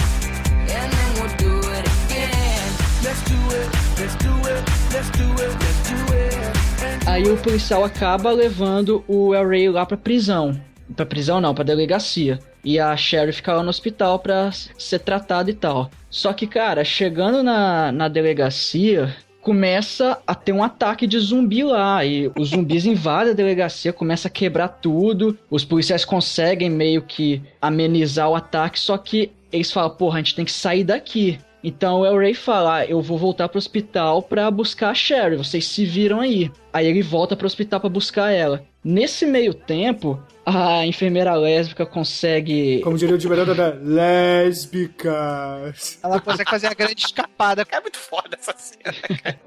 Aí 7.06 7.22
o 7.30 7.36
policial 7.38 7.84
acaba 7.84 8.30
levando 8.30 9.02
o 9.08 9.34
El 9.34 9.48
Rey 9.48 9.70
lá 9.70 9.86
pra 9.86 9.96
prisão. 9.96 10.60
Pra 10.94 11.06
prisão 11.06 11.40
não, 11.40 11.54
pra 11.54 11.64
delegacia. 11.64 12.38
E 12.62 12.78
a 12.78 12.94
Sherry 12.96 13.32
fica 13.32 13.54
lá 13.54 13.62
no 13.62 13.70
hospital 13.70 14.18
pra 14.18 14.50
ser 14.52 14.98
tratada 14.98 15.50
e 15.50 15.54
tal. 15.54 15.90
Só 16.10 16.32
que, 16.32 16.46
cara, 16.46 16.84
chegando 16.84 17.42
na, 17.42 17.90
na 17.90 18.06
delegacia, 18.08 19.16
começa 19.40 20.18
a 20.26 20.34
ter 20.34 20.52
um 20.52 20.62
ataque 20.62 21.06
de 21.06 21.18
zumbi 21.18 21.64
lá. 21.64 22.04
E 22.04 22.30
os 22.38 22.50
zumbis 22.50 22.84
invadem 22.86 23.32
a 23.32 23.36
delegacia, 23.36 23.92
começa 23.92 24.28
a 24.28 24.30
quebrar 24.30 24.68
tudo. 24.68 25.38
Os 25.50 25.64
policiais 25.64 26.04
conseguem 26.04 26.68
meio 26.68 27.02
que 27.02 27.42
amenizar 27.62 28.28
o 28.28 28.36
ataque, 28.36 28.78
só 28.78 28.98
que 28.98 29.32
eles 29.52 29.72
falam, 29.72 29.90
porra, 29.90 30.16
a 30.16 30.18
gente 30.18 30.34
tem 30.34 30.44
que 30.44 30.52
sair 30.52 30.84
daqui. 30.84 31.38
Então 31.62 32.00
o 32.00 32.06
El 32.06 32.18
Rey 32.18 32.34
fala, 32.34 32.78
ah, 32.78 32.86
eu 32.86 33.02
vou 33.02 33.18
voltar 33.18 33.48
pro 33.48 33.58
hospital 33.58 34.22
pra 34.22 34.50
buscar 34.50 34.90
a 34.90 34.94
Sherry, 34.94 35.36
vocês 35.36 35.66
se 35.66 35.84
viram 35.84 36.20
aí. 36.20 36.50
Aí 36.72 36.86
ele 36.86 37.02
volta 37.02 37.36
pro 37.36 37.46
hospital 37.46 37.80
pra 37.80 37.88
buscar 37.88 38.30
ela. 38.30 38.64
Nesse 38.82 39.26
meio 39.26 39.52
tempo, 39.52 40.18
a 40.44 40.86
enfermeira 40.86 41.34
lésbica 41.34 41.84
consegue. 41.84 42.80
Como 42.80 42.96
diria 42.96 43.14
o 43.14 43.18
Tiberanda 43.18 43.54
da 43.54 43.74
lésbicas. 43.78 45.10
Ela 46.02 46.18
consegue 46.18 46.50
fazer 46.50 46.68
a 46.68 46.74
grande 46.74 47.04
escapada. 47.04 47.66
É 47.70 47.80
muito 47.80 47.98
foda 47.98 48.38
essa 48.38 48.54
cena. 48.56 48.94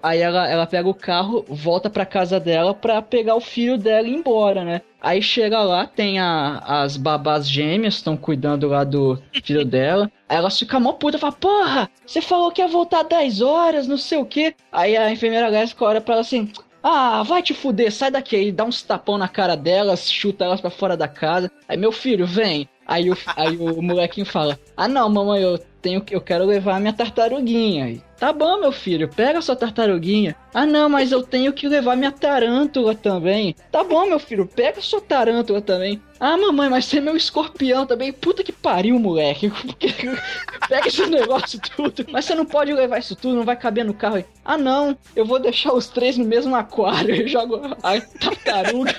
Aí 0.04 0.20
ela, 0.20 0.48
ela 0.48 0.68
pega 0.68 0.88
o 0.88 0.94
carro, 0.94 1.44
volta 1.50 1.90
pra 1.90 2.06
casa 2.06 2.40
dela 2.40 2.76
pra 2.76 3.02
pegar 3.02 3.34
o 3.36 3.42
filho 3.42 3.76
dela 3.76 4.08
e 4.08 4.12
ir 4.12 4.16
embora, 4.16 4.64
né? 4.64 4.82
Aí 5.02 5.22
chega 5.22 5.62
lá, 5.62 5.86
tem 5.88 6.20
a, 6.20 6.60
as 6.60 6.96
babás 6.96 7.50
gêmeas, 7.50 7.96
estão 7.96 8.16
cuidando 8.16 8.68
lá 8.68 8.84
do 8.84 9.22
filho 9.44 9.66
dela. 9.66 10.10
Aí 10.30 10.38
ela 10.38 10.50
fica 10.52 10.80
mó 10.80 10.94
puta, 10.94 11.18
fala, 11.18 11.34
porra, 11.34 11.90
você 12.06 12.22
falou 12.22 12.52
que 12.52 12.62
ia 12.62 12.68
voltar 12.68 13.04
10 13.04 13.42
horas, 13.42 13.88
não 13.88 13.98
sei 13.98 14.20
o 14.20 14.26
quê. 14.26 14.56
Aí 14.72 14.96
a 14.96 15.12
enfermeira 15.12 15.50
lésbica 15.50 15.84
olha 15.84 16.00
pra 16.00 16.14
ela 16.14 16.22
assim, 16.22 16.50
Ah, 16.84 17.24
vai 17.24 17.42
te 17.42 17.54
fuder, 17.54 17.92
sai 17.94 18.12
daqui 18.12 18.36
aí, 18.36 18.52
dá 18.52 18.66
uns 18.66 18.82
tapão 18.84 19.18
na 19.18 19.30
cara 19.30 19.56
delas, 19.56 20.12
chuta 20.12 20.44
elas 20.44 20.60
pra 20.60 20.70
fora 20.70 20.98
da 20.98 21.08
casa. 21.08 21.50
Aí, 21.68 21.78
meu 21.78 21.94
filho, 21.94 22.28
vem. 22.28 22.68
Aí 22.86 23.10
o, 23.10 23.18
aí 23.36 23.56
o 23.58 23.82
molequinho 23.82 24.26
fala: 24.26 24.60
Ah, 24.76 24.88
não, 24.88 25.10
mamãe, 25.10 25.42
eu 25.42 25.58
tenho 25.82 26.02
que- 26.02 26.16
eu 26.16 26.22
quero 26.22 26.46
levar 26.46 26.76
a 26.76 26.80
minha 26.80 26.94
tartaruguinha. 26.94 27.86
Aí, 27.86 28.02
tá 28.18 28.32
bom, 28.32 28.60
meu 28.60 28.72
filho, 28.72 29.08
pega 29.10 29.42
sua 29.42 29.56
tartaruguinha. 29.56 30.36
Ah, 30.54 30.66
não, 30.66 30.88
mas 30.90 31.12
eu 31.12 31.22
tenho 31.24 31.52
que 31.54 31.68
levar 31.68 31.96
minha 31.96 32.12
tarântula 32.12 32.96
também. 32.96 33.56
Tá 33.72 33.84
bom, 33.84 34.06
meu 34.06 34.20
filho, 34.20 34.46
pega 34.46 34.82
sua 34.82 35.02
tarântula 35.02 35.62
também. 35.62 36.02
Ah, 36.20 36.38
mamãe, 36.38 36.70
mas 36.70 36.86
você 36.86 36.98
é 37.00 37.02
meu 37.02 37.18
escorpião 37.18 37.86
também. 37.86 38.14
Puta 38.14 38.44
que 38.44 38.52
pariu, 38.54 38.98
moleque. 39.00 39.52
pega 40.70 40.88
esse 40.88 41.06
negócio 41.06 41.60
tudo. 41.76 42.06
Mas 42.12 42.26
você 42.26 42.36
não 42.36 42.46
pode 42.46 42.72
levar 42.74 43.00
isso 43.00 43.16
tudo, 43.16 43.36
não 43.36 43.44
vai 43.44 43.56
caber 43.58 43.84
no 43.84 43.94
carro. 43.94 44.24
Ah, 44.46 44.58
não, 44.58 44.98
eu 45.16 45.26
vou 45.26 45.40
deixar 45.40 45.74
os 45.74 45.88
três 45.88 46.18
no 46.18 46.24
mesmo 46.26 46.56
aquário. 46.56 47.14
Eu 47.16 47.28
jogo 47.28 47.60
a 47.84 48.00
tartaruga. 48.20 48.96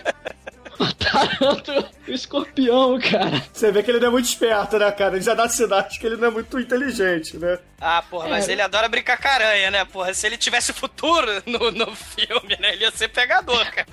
E 2.07 2.11
o 2.11 2.15
escorpião, 2.15 2.99
cara. 3.01 3.43
Você 3.53 3.71
vê 3.73 3.83
que 3.83 3.91
ele 3.91 4.01
não 4.01 4.09
é 4.09 4.11
muito 4.11 4.27
esperto, 4.27 4.79
né, 4.79 4.91
cara? 4.93 5.15
Ele 5.17 5.25
já 5.25 5.35
dá 5.35 5.49
sinais 5.49 5.97
que 5.97 6.07
ele 6.07 6.17
não 6.17 6.29
é 6.29 6.31
muito 6.31 6.59
inteligente, 6.59 7.37
né? 7.39 7.59
Ah, 7.81 8.03
porra, 8.03 8.29
mas 8.29 8.49
É. 8.49 8.53
ele 8.53 8.63
adora 8.63 8.89
brincar 8.89 9.17
com 9.21 9.29
a 9.29 9.33
aranha, 9.33 9.71
né, 9.71 9.85
porra? 9.85 10.13
Se 10.13 10.27
ele 10.27 10.37
tivesse 10.37 10.73
futuro 10.73 11.27
no, 11.47 11.71
no 11.71 11.95
filme, 11.95 12.57
né, 12.61 12.73
ele 12.73 12.85
ia 12.85 12.91
ser 12.91 13.09
pegador, 13.09 13.65
cara. 13.71 13.87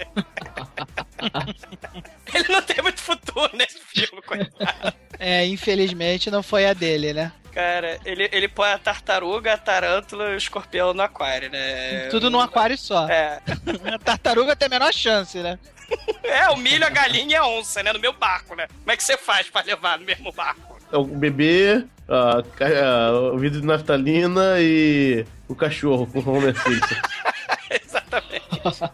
ele 2.33 2.47
não 2.49 2.61
tem 2.61 2.81
muito 2.81 3.01
futuro 3.01 3.49
nesse 3.53 3.79
filme, 3.79 4.21
coitado. 4.21 4.93
É, 5.19 5.45
infelizmente 5.45 6.31
não 6.31 6.41
foi 6.41 6.65
a 6.65 6.73
dele, 6.73 7.13
né? 7.13 7.31
Cara, 7.53 7.99
ele, 8.05 8.29
ele 8.31 8.47
põe 8.47 8.69
a 8.71 8.77
tartaruga, 8.77 9.53
a 9.53 9.57
tarântula 9.57 10.29
e 10.29 10.35
o 10.35 10.37
escorpião 10.37 10.93
no 10.93 11.01
aquário, 11.01 11.49
né? 11.49 12.07
Tudo 12.09 12.29
num 12.29 12.39
aquário 12.39 12.77
só. 12.77 13.07
É. 13.09 13.41
A 13.93 13.99
tartaruga 13.99 14.55
tem 14.55 14.67
a 14.67 14.69
menor 14.69 14.93
chance, 14.93 15.37
né? 15.39 15.59
É, 16.23 16.49
o 16.49 16.55
milho, 16.57 16.85
a 16.85 16.89
galinha 16.89 17.31
e 17.31 17.35
a 17.35 17.45
onça, 17.45 17.81
né? 17.83 17.91
No 17.91 17.99
meu 17.99 18.13
barco, 18.13 18.55
né? 18.55 18.67
Como 18.79 18.91
é 18.91 18.95
que 18.95 19.03
você 19.03 19.17
faz 19.17 19.49
pra 19.49 19.61
levar 19.63 19.99
no 19.99 20.05
mesmo 20.05 20.31
barco? 20.31 20.77
É 20.91 20.95
O 20.97 21.03
bebê, 21.03 21.83
a, 22.07 22.39
a- 22.39 23.11
o 23.33 23.37
vidro 23.37 23.59
de 23.59 23.67
naftalina 23.67 24.55
e 24.59 25.25
o 25.47 25.55
cachorro 25.55 26.05
com 26.07 26.19
o 26.29 26.37
Homer 26.37 26.55
Simpson. 26.55 26.95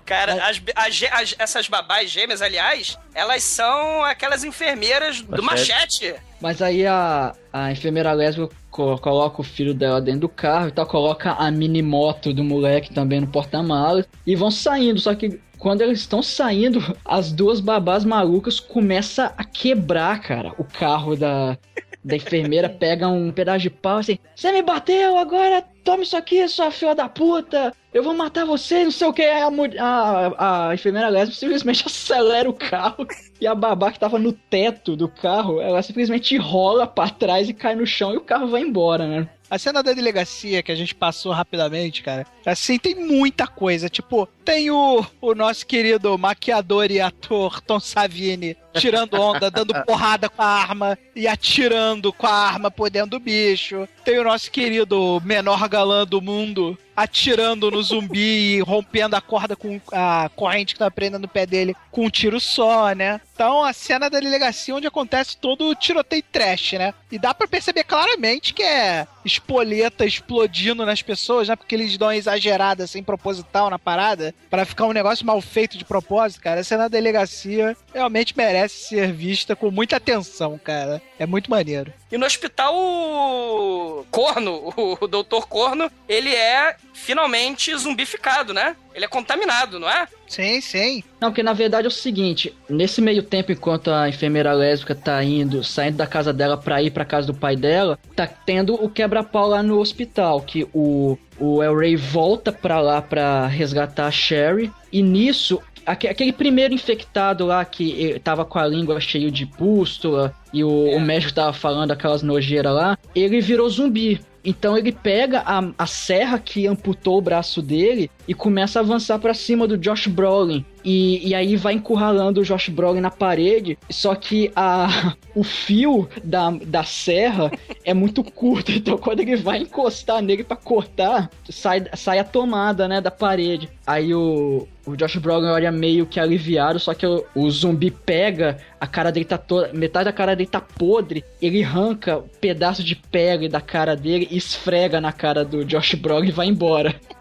Cara, 0.05 0.33
as, 0.47 0.61
as 0.75 1.03
as- 1.11 1.35
essas 1.37 1.67
babás 1.69 2.09
gêmeas, 2.09 2.41
aliás, 2.41 2.97
elas 3.13 3.43
são 3.43 4.03
aquelas 4.03 4.43
enfermeiras 4.43 5.21
do 5.21 5.41
Machete. 5.43 5.71
machete. 6.11 6.15
Mas 6.39 6.61
aí 6.61 6.85
a, 6.85 7.33
a 7.51 7.71
enfermeira 7.71 8.13
lésbica 8.13 8.53
co- 8.69 8.97
coloca 8.99 9.41
o 9.41 9.43
filho 9.43 9.73
dela 9.73 9.99
dentro 9.99 10.21
do 10.21 10.29
carro 10.29 10.67
e 10.67 10.71
tal, 10.71 10.85
coloca 10.85 11.31
a 11.31 11.49
mini 11.49 11.81
moto 11.81 12.31
do 12.33 12.43
moleque 12.43 12.93
também 12.93 13.19
no 13.21 13.27
porta-malas 13.27 14.05
e 14.25 14.35
vão 14.35 14.51
saindo. 14.51 14.99
Só 14.99 15.15
que 15.15 15.39
quando 15.57 15.81
eles 15.81 15.99
estão 16.01 16.21
saindo, 16.21 16.79
as 17.03 17.31
duas 17.31 17.59
babás 17.59 18.05
malucas 18.05 18.59
começam 18.59 19.31
a 19.35 19.43
quebrar, 19.43 20.21
cara, 20.21 20.53
o 20.59 20.63
carro 20.63 21.15
da, 21.15 21.57
da 22.03 22.15
enfermeira. 22.15 22.69
Pega 22.69 23.07
um 23.07 23.31
pedaço 23.31 23.59
de 23.59 23.69
pau 23.69 23.97
assim: 23.97 24.17
Você 24.35 24.51
me 24.51 24.61
bateu, 24.61 25.17
agora 25.17 25.63
toma 25.83 26.03
isso 26.03 26.17
aqui, 26.17 26.47
sua 26.47 26.71
filha 26.71 26.95
da 26.95 27.07
puta! 27.07 27.73
Eu 27.93 28.03
vou 28.03 28.13
matar 28.13 28.45
você, 28.45 28.83
não 28.83 28.91
sei 28.91 29.07
o 29.07 29.13
que. 29.13 29.23
A, 29.23 29.47
a, 29.79 30.69
a 30.69 30.73
enfermeira 30.73 31.09
lésbica 31.09 31.39
simplesmente 31.39 31.83
acelera 31.87 32.49
o 32.49 32.53
carro 32.53 33.07
e 33.39 33.47
a 33.47 33.55
babá 33.55 33.91
que 33.91 33.99
tava 33.99 34.19
no 34.19 34.33
teto 34.33 34.95
do 34.95 35.07
carro, 35.07 35.61
ela 35.61 35.81
simplesmente 35.81 36.37
rola 36.37 36.85
pra 36.85 37.09
trás 37.09 37.49
e 37.49 37.53
cai 37.53 37.75
no 37.75 37.85
chão 37.85 38.13
e 38.13 38.17
o 38.17 38.21
carro 38.21 38.47
vai 38.47 38.61
embora, 38.61 39.07
né? 39.07 39.29
A 39.49 39.57
cena 39.57 39.81
da 39.81 39.93
delegacia 39.93 40.61
que 40.61 40.71
a 40.71 40.75
gente 40.75 40.93
passou 40.93 41.31
rapidamente, 41.31 42.03
cara, 42.03 42.25
assim, 42.45 42.77
tem 42.77 42.95
muita 42.95 43.47
coisa. 43.47 43.87
Tipo, 43.87 44.27
tem 44.43 44.69
o, 44.69 45.05
o 45.21 45.33
nosso 45.33 45.65
querido 45.65 46.17
maquiador 46.17 46.91
e 46.91 46.99
ator 46.99 47.61
Tom 47.61 47.79
Savini 47.79 48.57
tirando 48.73 49.19
onda, 49.19 49.49
dando 49.49 49.73
porrada 49.85 50.29
com 50.29 50.41
a 50.41 50.45
arma 50.45 50.97
e 51.15 51.27
atirando 51.27 52.11
com 52.11 52.27
a 52.27 52.31
arma 52.31 52.69
por 52.69 52.89
dentro 52.89 53.11
do 53.11 53.19
bicho. 53.19 53.87
Tem 54.03 54.19
o 54.19 54.23
nosso 54.23 54.51
querido 54.51 55.21
menor 55.23 55.67
galã 55.69 56.05
do 56.05 56.21
mundo 56.21 56.77
atirando 56.97 57.69
no 57.69 57.83
zumbi 57.83 58.55
e 58.55 58.61
rompendo 58.61 59.15
a 59.15 59.21
corda 59.21 59.55
com 59.55 59.79
a 59.91 60.31
corrente 60.35 60.73
que 60.73 60.79
tá 60.79 60.89
prendendo 60.89 61.21
no 61.21 61.27
pé 61.27 61.45
dele 61.45 61.75
com 61.91 62.05
um 62.05 62.09
tiro 62.09 62.39
só, 62.39 62.91
né? 62.95 63.21
Então 63.35 63.63
a 63.63 63.71
cena 63.71 64.09
da 64.09 64.19
delegacia 64.19 64.75
onde 64.75 64.87
acontece 64.87 65.37
todo 65.37 65.69
o 65.69 65.75
tiroteio 65.75 66.23
trash, 66.31 66.73
né? 66.73 66.91
E 67.11 67.19
dá 67.19 67.35
pra 67.35 67.47
perceber 67.47 67.83
claramente 67.83 68.51
que 68.51 68.63
é 68.63 69.05
espoleta 69.23 70.05
explodindo 70.05 70.85
nas 70.85 71.03
pessoas, 71.03 71.47
né? 71.47 71.55
Porque 71.55 71.75
eles 71.75 71.95
dão 71.97 72.07
uma 72.07 72.15
exagerada 72.15 72.85
assim, 72.85 73.03
proposital 73.03 73.69
na 73.69 73.77
parada, 73.77 74.33
pra 74.49 74.65
ficar 74.65 74.85
um 74.85 74.93
negócio 74.93 75.25
mal 75.25 75.39
feito 75.39 75.77
de 75.77 75.85
propósito, 75.85 76.41
cara. 76.41 76.61
A 76.61 76.63
cena 76.63 76.83
da 76.83 76.97
delegacia 76.97 77.77
realmente 77.93 78.35
merece 78.35 78.87
ser 78.87 79.13
vista 79.13 79.55
com 79.55 79.69
muita 79.69 79.97
atenção, 79.97 80.59
cara. 80.63 80.99
É 81.19 81.27
muito 81.27 81.51
maneiro. 81.51 81.93
E 82.11 82.17
no 82.17 82.25
hospital, 82.25 82.73
o 82.75 84.05
Corno, 84.09 84.73
o 84.75 85.07
doutor 85.07 85.47
Corno, 85.47 85.91
ele 86.07 86.33
é 86.33 86.75
finalmente 86.97 87.75
zumbificado, 87.77 88.53
né? 88.53 88.75
Ele 88.93 89.05
é 89.05 89.07
contaminado, 89.07 89.79
não 89.79 89.87
é? 89.89 90.07
Sim, 90.27 90.59
sim. 90.59 91.03
Não, 91.21 91.29
porque 91.29 91.43
na 91.43 91.53
verdade 91.53 91.85
é 91.85 91.87
o 91.87 91.91
seguinte, 91.91 92.53
nesse 92.69 92.99
meio 93.01 93.23
tempo 93.23 93.51
enquanto 93.51 93.91
a 93.91 94.09
enfermeira 94.09 94.51
lésbica 94.51 94.95
tá 94.95 95.23
indo, 95.23 95.63
saindo 95.63 95.97
da 95.97 96.07
casa 96.07 96.33
dela 96.33 96.57
pra 96.57 96.81
ir 96.81 96.91
pra 96.91 97.05
casa 97.05 97.27
do 97.27 97.33
pai 97.33 97.55
dela, 97.55 97.97
tá 98.15 98.25
tendo 98.27 98.73
o 98.73 98.89
quebra-pau 98.89 99.47
lá 99.47 99.61
no 99.63 99.79
hospital, 99.79 100.41
que 100.41 100.67
o, 100.73 101.17
o 101.39 101.61
El 101.63 101.77
Rey 101.77 101.95
volta 101.95 102.51
pra 102.51 102.81
lá 102.81 103.01
pra 103.01 103.45
resgatar 103.47 104.07
a 104.07 104.11
Sherry, 104.11 104.71
e 104.91 105.01
nisso 105.01 105.61
aque- 105.85 106.07
aquele 106.07 106.33
primeiro 106.33 106.73
infectado 106.73 107.45
lá 107.45 107.63
que 107.63 108.19
tava 108.23 108.43
com 108.43 108.59
a 108.59 108.67
língua 108.67 108.99
cheia 108.99 109.31
de 109.31 109.45
pústula 109.45 110.33
e 110.53 110.63
o, 110.63 110.69
o 110.69 110.99
médico 110.99 111.33
tava 111.33 111.53
falando 111.53 111.91
aquelas 111.91 112.21
nojeiras 112.23 112.73
lá, 112.73 112.97
ele 113.15 113.39
virou 113.39 113.69
zumbi. 113.69 114.19
Então 114.47 114.77
ele 114.77 114.93
pega 114.93 115.43
a, 115.45 115.61
a 115.77 115.85
serra 115.85 116.39
que 116.39 116.65
amputou 116.65 117.17
o 117.17 117.21
braço 117.21 117.61
dele 117.61 118.09
e 118.25 118.33
começa 118.33 118.79
a 118.79 118.81
avançar 118.81 119.19
pra 119.19 119.33
cima 119.33 119.67
do 119.67 119.77
Josh 119.77 120.07
Brolin. 120.07 120.63
E, 120.89 121.27
e 121.27 121.35
aí 121.35 121.57
vai 121.57 121.73
encurralando 121.73 122.39
o 122.39 122.45
Josh 122.45 122.69
Brolin 122.69 123.01
na 123.01 123.11
parede. 123.11 123.77
Só 123.89 124.15
que 124.15 124.49
a, 124.55 125.15
o 125.35 125.43
fio 125.43 126.07
da, 126.23 126.49
da 126.49 126.85
serra 126.85 127.51
é 127.83 127.93
muito 127.93 128.23
curto. 128.23 128.71
Então 128.77 128.97
quando 128.97 129.19
ele 129.19 129.35
vai 129.35 129.57
encostar 129.57 130.21
nele 130.21 130.43
pra 130.43 130.55
cortar, 130.55 131.29
sai, 131.49 131.83
sai 131.95 132.19
a 132.19 132.23
tomada 132.23 132.87
né, 132.87 133.01
da 133.01 133.11
parede. 133.11 133.67
Aí 133.85 134.13
o, 134.13 134.65
o 134.85 134.95
Josh 134.95 135.17
Brolin 135.17 135.47
olha 135.47 135.71
meio 135.71 136.05
que 136.05 136.19
aliviado, 136.19 136.79
só 136.79 136.93
que 136.93 137.05
o, 137.05 137.25
o 137.35 137.49
zumbi 137.49 137.91
pega, 137.91 138.57
a 138.79 138.87
cara 138.87 139.11
dele 139.11 139.25
tá 139.25 139.37
toda. 139.37 139.73
Metade 139.73 140.05
da 140.05 140.13
cara 140.13 140.35
dele 140.35 140.49
tá 140.49 140.61
podre. 140.61 141.25
Ele 141.41 141.63
arranca 141.63 142.19
um 142.19 142.29
pedaço 142.39 142.81
de 142.81 142.95
pele 142.95 143.49
da 143.49 143.59
cara 143.59 143.95
dele 143.95 144.27
e 144.31 144.37
esfrega 144.37 145.01
na 145.01 145.11
cara 145.11 145.43
do 145.43 145.65
Josh 145.65 145.95
Brolin 145.95 146.29
e 146.29 146.31
vai 146.31 146.47
embora. 146.47 146.95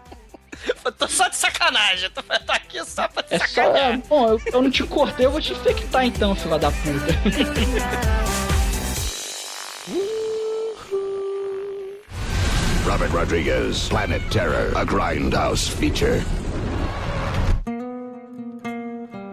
Eu 0.85 0.91
tô 0.91 1.07
só 1.07 1.27
de 1.27 1.35
sacanagem. 1.35 2.09
Tô, 2.11 2.21
tô 2.23 2.51
aqui 2.51 2.83
só 2.85 3.07
pra 3.07 3.23
te 3.23 3.35
É 3.35 3.39
só. 3.39 3.45
sacanear. 3.47 3.93
é, 3.93 3.97
bom, 3.97 4.29
eu, 4.29 4.41
eu 4.53 4.61
não 4.61 4.71
te 4.71 4.83
cortei, 4.83 5.25
eu 5.25 5.31
vou 5.31 5.41
te 5.41 5.53
infectar 5.53 6.05
então, 6.05 6.33
filha 6.35 6.57
da 6.57 6.71
puta. 6.71 7.13
Robert 12.85 13.11
Rodriguez, 13.11 13.89
Planet 13.89 14.21
Terror, 14.31 14.75
a 14.75 14.83
Grindhouse 14.83 15.69
feature. 15.69 16.21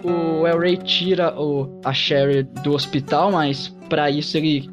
o 0.02 0.46
El 0.46 0.58
Rey 0.58 0.76
tira 0.76 1.34
o, 1.40 1.80
a 1.82 1.94
Sherry 1.94 2.42
do 2.42 2.74
hospital, 2.74 3.32
mas 3.32 3.68
pra 3.88 4.10
isso 4.10 4.36
ele. 4.36 4.68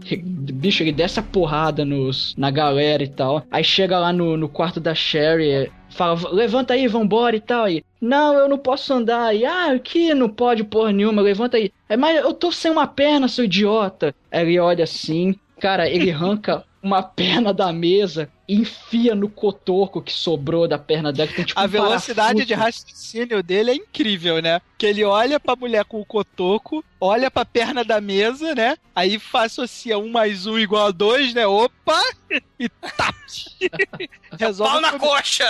Bicho, 0.53 0.83
ele 0.83 0.91
desce 0.91 1.19
a 1.19 1.23
porrada 1.23 1.85
nos, 1.85 2.35
na 2.37 2.51
galera 2.51 3.01
e 3.03 3.07
tal. 3.07 3.45
Aí 3.49 3.63
chega 3.63 3.97
lá 3.97 4.11
no, 4.11 4.35
no 4.35 4.49
quarto 4.49 4.79
da 4.81 4.93
Sherry. 4.93 5.71
Fala, 5.91 6.29
levanta 6.31 6.73
aí, 6.73 6.87
vambora 6.87 7.35
e 7.35 7.41
tal. 7.41 7.65
Aí, 7.65 7.83
não, 7.99 8.33
eu 8.33 8.49
não 8.49 8.57
posso 8.57 8.93
andar. 8.93 9.27
Aí, 9.27 9.45
ah, 9.45 9.77
que 9.77 10.13
não 10.13 10.29
pode 10.29 10.63
porra 10.63 10.91
nenhuma, 10.91 11.21
levanta 11.21 11.57
aí. 11.57 11.71
É, 11.87 11.97
mas 11.97 12.17
eu 12.17 12.33
tô 12.33 12.51
sem 12.51 12.71
uma 12.71 12.87
perna, 12.87 13.27
seu 13.27 13.45
idiota. 13.45 14.15
Aí 14.31 14.41
ele 14.41 14.59
olha 14.59 14.83
assim, 14.85 15.35
cara, 15.61 15.87
ele 15.87 16.11
arranca 16.11 16.65
uma 16.83 17.03
perna 17.03 17.53
da 17.53 17.71
mesa 17.71 18.27
e 18.47 18.55
enfia 18.55 19.13
no 19.13 19.29
cotoco 19.29 20.01
que 20.01 20.11
sobrou 20.11 20.67
da 20.67 20.79
perna 20.79 21.13
dela. 21.13 21.29
Tem, 21.31 21.45
tipo, 21.45 21.59
A 21.59 21.65
um 21.65 21.67
velocidade 21.67 22.43
de 22.43 22.55
parafuso. 22.55 22.83
raciocínio 22.85 23.43
dele 23.43 23.69
é 23.69 23.75
incrível, 23.75 24.41
né? 24.41 24.59
Que 24.79 24.87
ele 24.87 25.03
olha 25.05 25.39
pra 25.39 25.55
mulher 25.55 25.85
com 25.85 26.01
o 26.01 26.05
cotoco, 26.05 26.83
olha 26.99 27.29
pra 27.29 27.45
perna 27.45 27.83
da 27.83 28.01
mesa, 28.01 28.55
né? 28.55 28.75
Aí 28.95 29.21
associa 29.35 29.99
um 29.99 30.09
mais 30.09 30.47
um 30.47 30.57
igual 30.57 30.87
a 30.87 30.91
dois, 30.91 31.35
né? 31.35 31.45
Opa! 31.45 32.01
E 32.59 32.67
tá! 32.67 33.13
Resolve 34.39 34.71
Pau 34.71 34.81
na 34.81 34.97
coxa! 34.97 35.45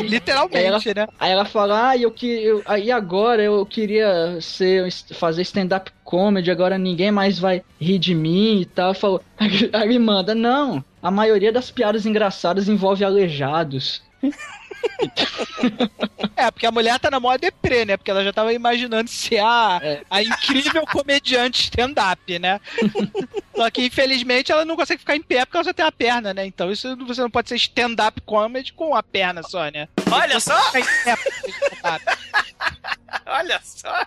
Literalmente, 0.00 0.94
né? 0.94 1.08
Aí 1.18 1.32
ela 1.32 1.44
fala, 1.44 1.88
ah, 1.90 1.96
eu 1.96 2.10
que 2.12 2.26
eu, 2.26 2.62
aí 2.64 2.90
agora 2.92 3.42
eu 3.42 3.66
queria 3.66 4.40
ser 4.40 4.90
fazer 5.14 5.42
stand-up 5.42 5.90
comedy, 6.14 6.48
agora 6.48 6.78
ninguém 6.78 7.10
mais 7.10 7.40
vai 7.40 7.64
rir 7.80 7.98
de 7.98 8.14
mim 8.14 8.60
e 8.60 8.64
tal. 8.64 8.94
Falou, 8.94 9.20
aí 9.36 9.68
ele 9.82 9.98
manda, 9.98 10.32
não, 10.32 10.84
a 11.02 11.10
maioria 11.10 11.52
das 11.52 11.72
piadas 11.72 12.06
engraçadas 12.06 12.68
envolve 12.68 13.04
aleijados. 13.04 14.00
É, 16.36 16.50
porque 16.50 16.66
a 16.66 16.70
mulher 16.70 16.98
tá 16.98 17.10
na 17.10 17.18
moda 17.18 17.38
deprê, 17.38 17.86
né? 17.86 17.96
Porque 17.96 18.10
ela 18.10 18.22
já 18.22 18.34
tava 18.34 18.52
imaginando 18.52 19.08
ser 19.08 19.38
a, 19.38 19.80
a 20.10 20.22
incrível 20.22 20.84
comediante 20.86 21.62
stand-up, 21.62 22.38
né? 22.38 22.60
Só 23.56 23.70
que, 23.70 23.86
infelizmente, 23.86 24.52
ela 24.52 24.64
não 24.64 24.76
consegue 24.76 25.00
ficar 25.00 25.16
em 25.16 25.22
pé 25.22 25.46
porque 25.46 25.56
ela 25.56 25.64
só 25.64 25.72
tem 25.72 25.86
a 25.86 25.92
perna, 25.92 26.34
né? 26.34 26.44
Então 26.44 26.70
isso 26.70 26.94
você 27.06 27.22
não 27.22 27.30
pode 27.30 27.48
ser 27.48 27.56
stand-up 27.56 28.20
comedy 28.22 28.74
com 28.74 28.94
a 28.94 29.02
perna 29.02 29.42
só, 29.42 29.70
né? 29.70 29.88
Olha 30.10 30.38
só! 30.38 30.60
Olha 33.26 33.60
só! 33.62 34.06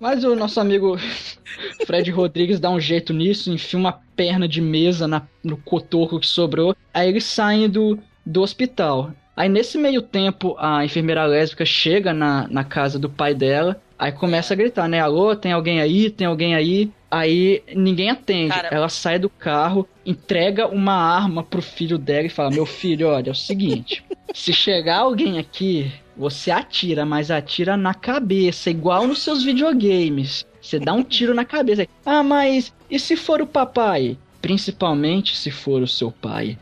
Mas 0.00 0.24
o 0.24 0.34
nosso 0.34 0.58
amigo 0.60 0.96
Fred 1.86 2.10
Rodrigues 2.10 2.58
dá 2.58 2.70
um 2.70 2.80
jeito 2.80 3.12
nisso, 3.12 3.52
enfia 3.52 3.78
uma 3.78 3.92
perna 4.16 4.48
de 4.48 4.60
mesa 4.60 5.06
na- 5.06 5.26
no 5.44 5.56
cotoco 5.56 6.18
que 6.18 6.26
sobrou. 6.26 6.74
Aí 6.92 7.08
eles 7.08 7.24
saem 7.24 7.68
do, 7.68 7.98
do 8.24 8.40
hospital. 8.42 9.12
Aí 9.36 9.48
nesse 9.48 9.78
meio 9.78 10.02
tempo, 10.02 10.56
a 10.58 10.84
enfermeira 10.84 11.24
lésbica 11.26 11.64
chega 11.64 12.12
na, 12.12 12.48
na 12.48 12.64
casa 12.64 12.98
do 12.98 13.08
pai 13.08 13.34
dela. 13.34 13.80
Aí 14.00 14.12
começa 14.12 14.54
a 14.54 14.56
gritar, 14.56 14.88
né? 14.88 14.98
Alô, 14.98 15.36
tem 15.36 15.52
alguém 15.52 15.78
aí? 15.80 16.08
Tem 16.08 16.26
alguém 16.26 16.54
aí? 16.54 16.90
Aí 17.10 17.62
ninguém 17.76 18.08
atende. 18.08 18.48
Cara- 18.54 18.68
Ela 18.72 18.88
sai 18.88 19.18
do 19.18 19.28
carro, 19.28 19.86
entrega 20.06 20.66
uma 20.68 20.94
arma 20.94 21.42
pro 21.42 21.60
filho 21.60 21.98
dela 21.98 22.26
e 22.26 22.30
fala: 22.30 22.50
Meu 22.50 22.64
filho, 22.64 23.08
olha, 23.08 23.28
é 23.28 23.32
o 23.32 23.34
seguinte: 23.34 24.02
se 24.32 24.52
chegar 24.54 25.00
alguém 25.00 25.38
aqui, 25.38 25.92
você 26.16 26.50
atira, 26.50 27.04
mas 27.04 27.30
atira 27.30 27.76
na 27.76 27.92
cabeça, 27.92 28.70
igual 28.70 29.06
nos 29.06 29.22
seus 29.22 29.44
videogames. 29.44 30.46
Você 30.62 30.78
dá 30.78 30.92
um 30.94 31.02
tiro 31.02 31.34
na 31.34 31.44
cabeça. 31.44 31.86
Ah, 32.06 32.22
mas 32.22 32.72
e 32.90 32.98
se 32.98 33.16
for 33.16 33.42
o 33.42 33.46
papai? 33.46 34.16
Principalmente 34.40 35.36
se 35.36 35.50
for 35.50 35.82
o 35.82 35.86
seu 35.86 36.10
pai. 36.10 36.58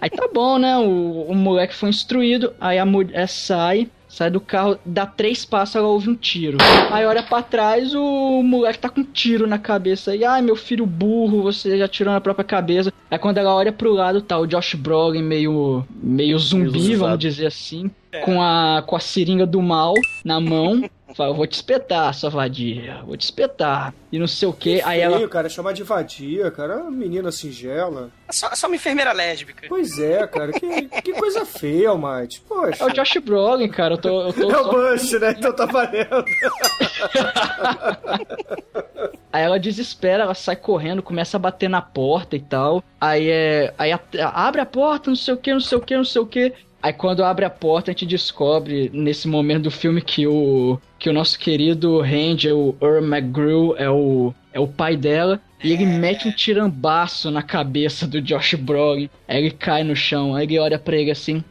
Aí 0.00 0.08
tá 0.10 0.28
bom, 0.32 0.58
né? 0.58 0.76
O, 0.78 1.26
o 1.28 1.34
moleque 1.34 1.74
foi 1.74 1.88
instruído, 1.90 2.52
aí 2.60 2.78
a 2.78 2.86
mulher 2.86 3.28
sai, 3.28 3.88
sai 4.08 4.30
do 4.30 4.40
carro, 4.40 4.78
dá 4.84 5.06
três 5.06 5.44
passos, 5.44 5.76
ela 5.76 5.86
ouve 5.86 6.08
um 6.08 6.14
tiro. 6.14 6.58
Aí 6.90 7.04
olha 7.04 7.22
pra 7.22 7.42
trás, 7.42 7.94
o 7.94 8.42
moleque 8.42 8.78
tá 8.78 8.88
com 8.88 9.02
um 9.02 9.04
tiro 9.04 9.46
na 9.46 9.58
cabeça. 9.58 10.16
E 10.16 10.24
ai, 10.24 10.40
meu 10.40 10.56
filho 10.56 10.86
burro, 10.86 11.42
você 11.42 11.76
já 11.78 11.86
tirou 11.86 12.12
na 12.12 12.20
própria 12.20 12.44
cabeça. 12.44 12.92
Aí 13.10 13.18
quando 13.18 13.38
ela 13.38 13.54
olha 13.54 13.72
pro 13.72 13.92
lado, 13.92 14.22
tá 14.22 14.38
o 14.38 14.46
Josh 14.46 14.74
Brolin 14.74 15.22
meio, 15.22 15.84
meio 16.02 16.38
zumbi, 16.38 16.96
vamos 16.96 17.18
dizer 17.18 17.46
assim, 17.46 17.90
com, 18.24 18.42
a, 18.42 18.82
com 18.86 18.96
a 18.96 19.00
seringa 19.00 19.46
do 19.46 19.60
mal 19.60 19.94
na 20.24 20.40
mão. 20.40 20.82
Fala, 21.14 21.34
vou 21.34 21.46
te 21.46 21.54
espetar, 21.54 22.12
sua 22.14 22.28
vadia, 22.30 23.02
vou 23.04 23.16
te 23.16 23.22
espetar. 23.22 23.94
E 24.12 24.18
não 24.18 24.26
sei 24.26 24.46
o 24.46 24.52
que. 24.52 24.80
Aí 24.82 25.00
ela 25.00 25.26
cara, 25.28 25.48
chamar 25.48 25.72
de 25.72 25.82
vadia, 25.82 26.50
cara, 26.50 26.74
é 26.74 26.76
uma 26.76 26.90
menina 26.90 27.32
singela. 27.32 28.10
É 28.28 28.32
só, 28.32 28.54
só 28.54 28.66
uma 28.66 28.76
enfermeira 28.76 29.12
lésbica. 29.12 29.66
Pois 29.68 29.98
é, 29.98 30.26
cara, 30.26 30.52
que, 30.52 30.88
que 31.02 31.12
coisa 31.14 31.44
feia, 31.46 31.90
Almighty. 31.90 32.42
Poxa. 32.46 32.82
É 32.82 32.86
o 32.86 32.92
Josh 32.92 33.16
Brolin, 33.24 33.68
cara. 33.68 33.94
Eu 33.94 33.98
tô, 33.98 34.22
eu 34.28 34.32
tô 34.32 34.42
É 34.50 34.60
o 34.60 34.64
só- 34.64 34.72
Bush, 34.72 35.12
né? 35.20 35.34
Então 35.36 35.52
tá 35.54 35.66
valendo. 35.66 36.24
Aí 39.32 39.42
ela 39.42 39.58
desespera, 39.58 40.24
ela 40.24 40.34
sai 40.34 40.56
correndo, 40.56 41.02
começa 41.02 41.36
a 41.36 41.40
bater 41.40 41.68
na 41.68 41.82
porta 41.82 42.36
e 42.36 42.40
tal. 42.40 42.82
Aí 43.00 43.28
é. 43.28 43.74
Aí 43.78 43.92
a- 43.92 44.00
abre 44.34 44.60
a 44.60 44.66
porta, 44.66 45.10
não 45.10 45.16
sei 45.16 45.34
o 45.34 45.36
que, 45.36 45.52
não 45.52 45.60
sei 45.60 45.78
o 45.78 45.80
que, 45.80 45.96
não 45.96 46.04
sei 46.04 46.22
o 46.22 46.26
que. 46.26 46.52
Aí 46.82 46.92
quando 46.92 47.24
abre 47.24 47.44
a 47.44 47.50
porta, 47.50 47.90
a 47.90 47.92
gente 47.92 48.06
descobre 48.06 48.90
nesse 48.92 49.26
momento 49.26 49.64
do 49.64 49.70
filme 49.70 50.00
que 50.00 50.26
o. 50.26 50.78
que 50.98 51.10
o 51.10 51.12
nosso 51.12 51.38
querido 51.38 52.00
Ranger, 52.00 52.56
o 52.56 52.76
Earl 52.80 53.04
McGrew, 53.04 53.74
é 53.76 53.90
o. 53.90 54.32
é 54.52 54.60
o 54.60 54.68
pai 54.68 54.96
dela. 54.96 55.40
E 55.62 55.72
ele 55.72 55.84
mete 55.84 56.28
um 56.28 56.32
tirambaço 56.32 57.30
na 57.32 57.42
cabeça 57.42 58.06
do 58.06 58.22
Josh 58.22 58.54
Brolin. 58.54 59.10
Aí 59.26 59.38
ele 59.38 59.50
cai 59.50 59.82
no 59.82 59.96
chão, 59.96 60.34
aí 60.34 60.44
ele 60.44 60.58
olha 60.58 60.78
pra 60.78 60.96
ele 60.96 61.10
assim. 61.10 61.42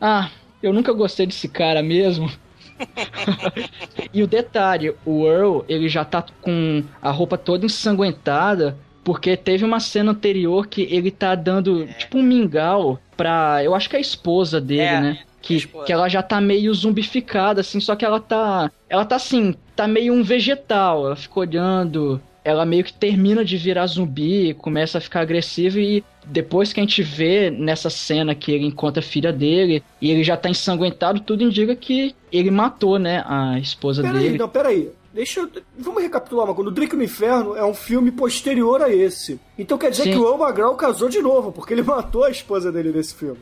Ah, 0.00 0.30
eu 0.62 0.72
nunca 0.72 0.92
gostei 0.92 1.26
desse 1.26 1.48
cara 1.48 1.82
mesmo. 1.82 2.30
E 4.12 4.22
o 4.22 4.26
detalhe, 4.26 4.94
o 5.04 5.26
Earl, 5.26 5.60
ele 5.68 5.88
já 5.88 6.04
tá 6.04 6.24
com 6.40 6.82
a 7.02 7.10
roupa 7.10 7.36
toda 7.36 7.66
ensanguentada, 7.66 8.78
porque 9.06 9.36
teve 9.36 9.64
uma 9.64 9.78
cena 9.78 10.10
anterior 10.10 10.66
que 10.66 10.82
ele 10.90 11.12
tá 11.12 11.36
dando, 11.36 11.86
tipo, 11.96 12.18
um 12.18 12.22
mingau 12.24 12.98
pra. 13.16 13.62
Eu 13.62 13.72
acho 13.72 13.88
que 13.88 13.94
é 13.94 14.00
a 14.00 14.02
esposa 14.02 14.60
dele, 14.60 14.82
É, 14.82 15.00
né? 15.00 15.18
Que, 15.40 15.64
que 15.64 15.92
ela 15.92 16.08
já 16.08 16.24
tá 16.24 16.40
meio 16.40 16.74
zumbificada, 16.74 17.60
assim, 17.60 17.78
só 17.78 17.94
que 17.94 18.04
ela 18.04 18.18
tá. 18.18 18.68
Ela 18.90 19.04
tá 19.04 19.14
assim, 19.14 19.54
tá 19.76 19.86
meio 19.86 20.12
um 20.12 20.24
vegetal. 20.24 21.06
Ela 21.06 21.14
fica 21.14 21.38
olhando. 21.38 22.20
Ela 22.44 22.66
meio 22.66 22.82
que 22.82 22.92
termina 22.92 23.44
de 23.44 23.56
virar 23.56 23.86
zumbi, 23.86 24.54
começa 24.54 24.98
a 24.98 25.00
ficar 25.00 25.20
agressiva 25.20 25.78
e 25.78 26.02
depois 26.24 26.72
que 26.72 26.80
a 26.80 26.82
gente 26.82 27.00
vê 27.02 27.48
nessa 27.48 27.88
cena 27.90 28.34
que 28.34 28.50
ele 28.50 28.66
encontra 28.66 29.00
a 29.00 29.06
filha 29.06 29.32
dele 29.32 29.84
e 30.00 30.10
ele 30.10 30.24
já 30.24 30.36
tá 30.36 30.48
ensanguentado, 30.48 31.20
tudo 31.20 31.42
indica 31.42 31.74
que 31.74 32.14
ele 32.32 32.50
matou, 32.50 33.00
né, 33.00 33.24
a 33.26 33.58
esposa 33.58 34.00
Peraí, 34.02 34.20
dele. 34.20 34.38
não, 34.38 34.48
peraí. 34.48 34.90
Deixa 35.16 35.40
eu... 35.40 35.50
Vamos 35.78 36.02
recapitular 36.02 36.44
uma 36.44 36.54
coisa. 36.54 36.68
O 36.70 36.74
Drake 36.74 36.94
no 36.94 37.02
Inferno 37.02 37.56
é 37.56 37.64
um 37.64 37.72
filme 37.72 38.12
posterior 38.12 38.82
a 38.82 38.92
esse. 38.92 39.40
Então 39.58 39.78
quer 39.78 39.90
dizer 39.90 40.02
Sim. 40.02 40.12
que 40.12 40.18
o 40.18 40.28
El 40.28 40.36
Magral 40.36 40.76
casou 40.76 41.08
de 41.08 41.22
novo, 41.22 41.50
porque 41.50 41.72
ele 41.72 41.80
matou 41.82 42.24
a 42.24 42.30
esposa 42.30 42.70
dele 42.70 42.92
nesse 42.92 43.14
filme. 43.14 43.40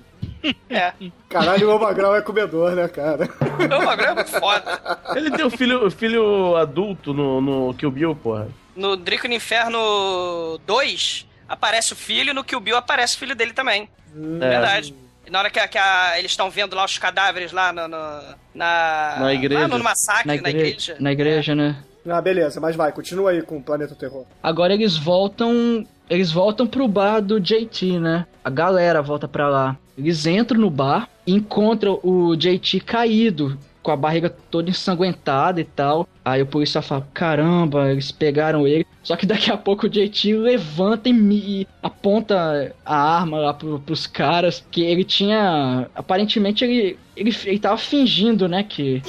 É. 0.70 0.92
Caralho, 1.28 1.68
o 1.68 1.72
El 1.72 1.78
Magral 1.80 2.14
é 2.14 2.22
comedor, 2.22 2.76
né, 2.76 2.86
cara? 2.86 3.28
O 3.40 3.84
Magro 3.84 4.06
é 4.06 4.14
muito 4.14 4.30
foda. 4.30 5.00
Ele 5.16 5.32
tem 5.32 5.44
um 5.44 5.50
filho, 5.50 5.90
filho 5.90 6.54
adulto 6.54 7.12
no, 7.12 7.40
no 7.40 7.74
Kill 7.74 7.90
Bill, 7.90 8.14
porra. 8.14 8.48
No 8.76 8.96
Drico 8.96 9.26
no 9.26 9.34
Inferno 9.34 10.60
2, 10.64 11.26
aparece 11.48 11.92
o 11.92 11.96
filho, 11.96 12.32
no 12.32 12.44
Kill 12.44 12.60
Bill 12.60 12.76
aparece 12.76 13.16
o 13.16 13.18
filho 13.18 13.34
dele 13.34 13.52
também. 13.52 13.88
É. 14.14 14.38
Verdade. 14.38 14.94
E 15.26 15.30
na 15.30 15.38
hora 15.38 15.50
que, 15.50 15.58
a- 15.58 15.68
que 15.68 15.78
a- 15.78 16.18
eles 16.18 16.30
estão 16.32 16.50
vendo 16.50 16.74
lá 16.76 16.84
os 16.84 16.98
cadáveres 16.98 17.52
lá 17.52 17.72
no, 17.72 17.88
no- 17.88 18.34
na... 18.54 19.16
Na 19.20 19.34
igreja. 19.34 19.62
Lá 19.62 19.68
no 19.68 19.82
massacre, 19.82 20.26
na, 20.36 20.42
na 20.42 20.50
igre- 20.50 20.68
igreja. 20.68 20.96
na 21.00 21.12
igreja, 21.12 21.54
né? 21.54 21.76
Ah, 22.06 22.20
beleza, 22.20 22.60
mas 22.60 22.76
vai, 22.76 22.92
continua 22.92 23.30
aí 23.30 23.40
com 23.42 23.56
o 23.56 23.62
Planeta 23.62 23.94
Terror. 23.94 24.26
Agora 24.42 24.74
eles 24.74 24.96
voltam. 24.96 25.86
Eles 26.10 26.30
voltam 26.30 26.66
pro 26.66 26.86
bar 26.86 27.20
do 27.20 27.40
JT, 27.40 27.98
né? 27.98 28.26
A 28.44 28.50
galera 28.50 29.00
volta 29.00 29.26
pra 29.26 29.48
lá. 29.48 29.74
Eles 29.96 30.26
entram 30.26 30.60
no 30.60 30.68
bar 30.68 31.08
e 31.26 31.32
encontram 31.32 31.98
o 32.02 32.36
JT 32.36 32.80
caído, 32.80 33.58
com 33.84 33.90
a 33.92 33.96
barriga 33.96 34.28
toda 34.50 34.70
ensanguentada 34.70 35.60
e 35.60 35.64
tal. 35.64 36.08
Aí 36.24 36.40
o 36.42 36.46
policial 36.46 36.82
fala: 36.82 37.06
caramba, 37.14 37.92
eles 37.92 38.10
pegaram 38.10 38.66
ele. 38.66 38.84
Só 39.02 39.14
que 39.14 39.26
daqui 39.26 39.52
a 39.52 39.56
pouco 39.56 39.86
o 39.86 39.88
JT 39.90 40.34
levanta 40.34 41.08
e, 41.10 41.12
me- 41.12 41.60
e 41.62 41.68
aponta 41.82 42.74
a 42.84 42.96
arma 42.96 43.38
lá 43.38 43.52
pro, 43.54 43.78
pros 43.78 44.06
caras. 44.06 44.64
Que 44.70 44.82
ele 44.82 45.04
tinha. 45.04 45.86
Aparentemente 45.94 46.64
ele, 46.64 46.98
ele, 47.14 47.36
ele 47.44 47.58
tava 47.58 47.76
fingindo, 47.76 48.48
né? 48.48 48.62
Que. 48.64 49.02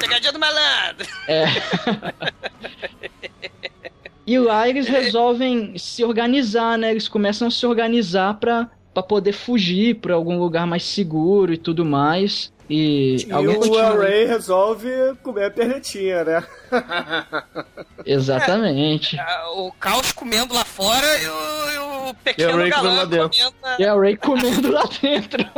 Pegadinha 0.00 0.32
do 0.32 0.38
malandro. 0.38 1.06
É. 1.28 1.44
E 4.26 4.38
lá 4.40 4.68
eles 4.68 4.88
resolvem 4.88 5.78
se 5.78 6.02
organizar, 6.04 6.76
né? 6.76 6.90
Eles 6.90 7.06
começam 7.06 7.46
a 7.46 7.50
se 7.50 7.64
organizar 7.64 8.34
pra, 8.34 8.68
pra 8.92 9.00
poder 9.02 9.32
fugir 9.32 9.94
pra 10.00 10.14
algum 10.14 10.36
lugar 10.38 10.66
mais 10.66 10.82
seguro 10.82 11.52
e 11.52 11.56
tudo 11.56 11.84
mais. 11.84 12.52
E, 12.68 13.24
E 13.28 13.32
alguém 13.32 13.56
o 13.56 13.58
continua. 13.60 13.86
El 13.86 13.98
Rey 14.00 14.26
resolve 14.26 14.88
comer 15.22 15.44
a 15.46 15.50
pernetinha, 15.50 16.24
né? 16.24 16.44
Exatamente. 18.04 19.18
Ah, 19.20 19.50
O 19.54 19.70
Caos 19.72 20.10
comendo 20.12 20.52
lá 20.54 20.64
fora 20.64 21.06
e 21.18 21.26
o, 21.28 21.70
e 21.70 21.78
o 21.78 22.06
E 22.06 22.10
o 22.10 22.14
pequeno 22.14 22.52
comendo 22.52 22.70
galã 22.70 22.94
lá 22.96 23.04
dentro. 23.04 23.28
comendo... 23.52 23.54
E 23.80 23.84
a 23.84 23.94
Ray 23.94 24.16
comendo 24.16 24.70
lá 24.72 24.84
dentro. 25.00 25.44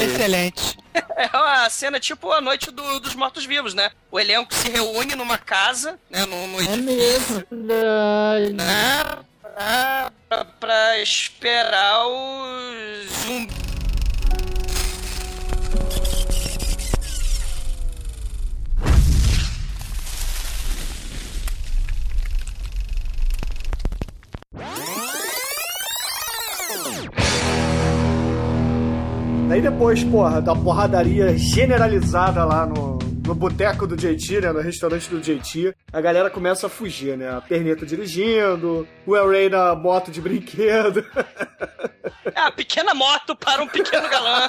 Excelente. 0.00 0.76
É 1.16 1.28
uma 1.36 1.68
cena 1.70 2.00
tipo 2.00 2.32
a 2.32 2.40
noite 2.40 2.70
do- 2.70 3.00
dos 3.00 3.14
mortos-vivos, 3.14 3.74
né? 3.74 3.90
O 4.10 4.18
elenco 4.18 4.52
se 4.54 4.70
reúne 4.70 5.14
numa 5.14 5.38
casa, 5.38 5.98
né? 6.10 6.24
Num, 6.26 6.46
num 6.48 6.60
É 6.60 6.76
mesmo. 6.76 7.44
né? 7.50 9.18
Pra, 9.42 10.12
pra- 10.28 10.44
pra 10.44 10.98
esperar 10.98 12.06
os 12.06 13.10
zumbis. 13.24 13.67
Daí 29.48 29.62
depois, 29.62 30.04
porra, 30.04 30.42
da 30.42 30.54
porradaria 30.54 31.36
generalizada 31.38 32.44
lá 32.44 32.66
no, 32.66 32.98
no 33.26 33.34
boteco 33.34 33.86
do 33.86 33.96
JT, 33.96 34.42
né? 34.42 34.52
No 34.52 34.60
restaurante 34.60 35.08
do 35.08 35.20
JT, 35.20 35.74
a 35.92 36.00
galera 36.00 36.28
começa 36.28 36.66
a 36.66 36.70
fugir, 36.70 37.16
né? 37.16 37.30
A 37.30 37.40
perneta 37.40 37.86
dirigindo, 37.86 38.86
o 39.06 39.16
El 39.16 39.28
Rey 39.30 39.48
na 39.48 39.74
moto 39.74 40.10
de 40.10 40.20
brinquedo. 40.20 41.04
É 42.34 42.40
a 42.40 42.50
pequena 42.52 42.94
moto 42.94 43.34
para 43.34 43.62
um 43.62 43.66
pequeno 43.66 44.08
galã. 44.08 44.48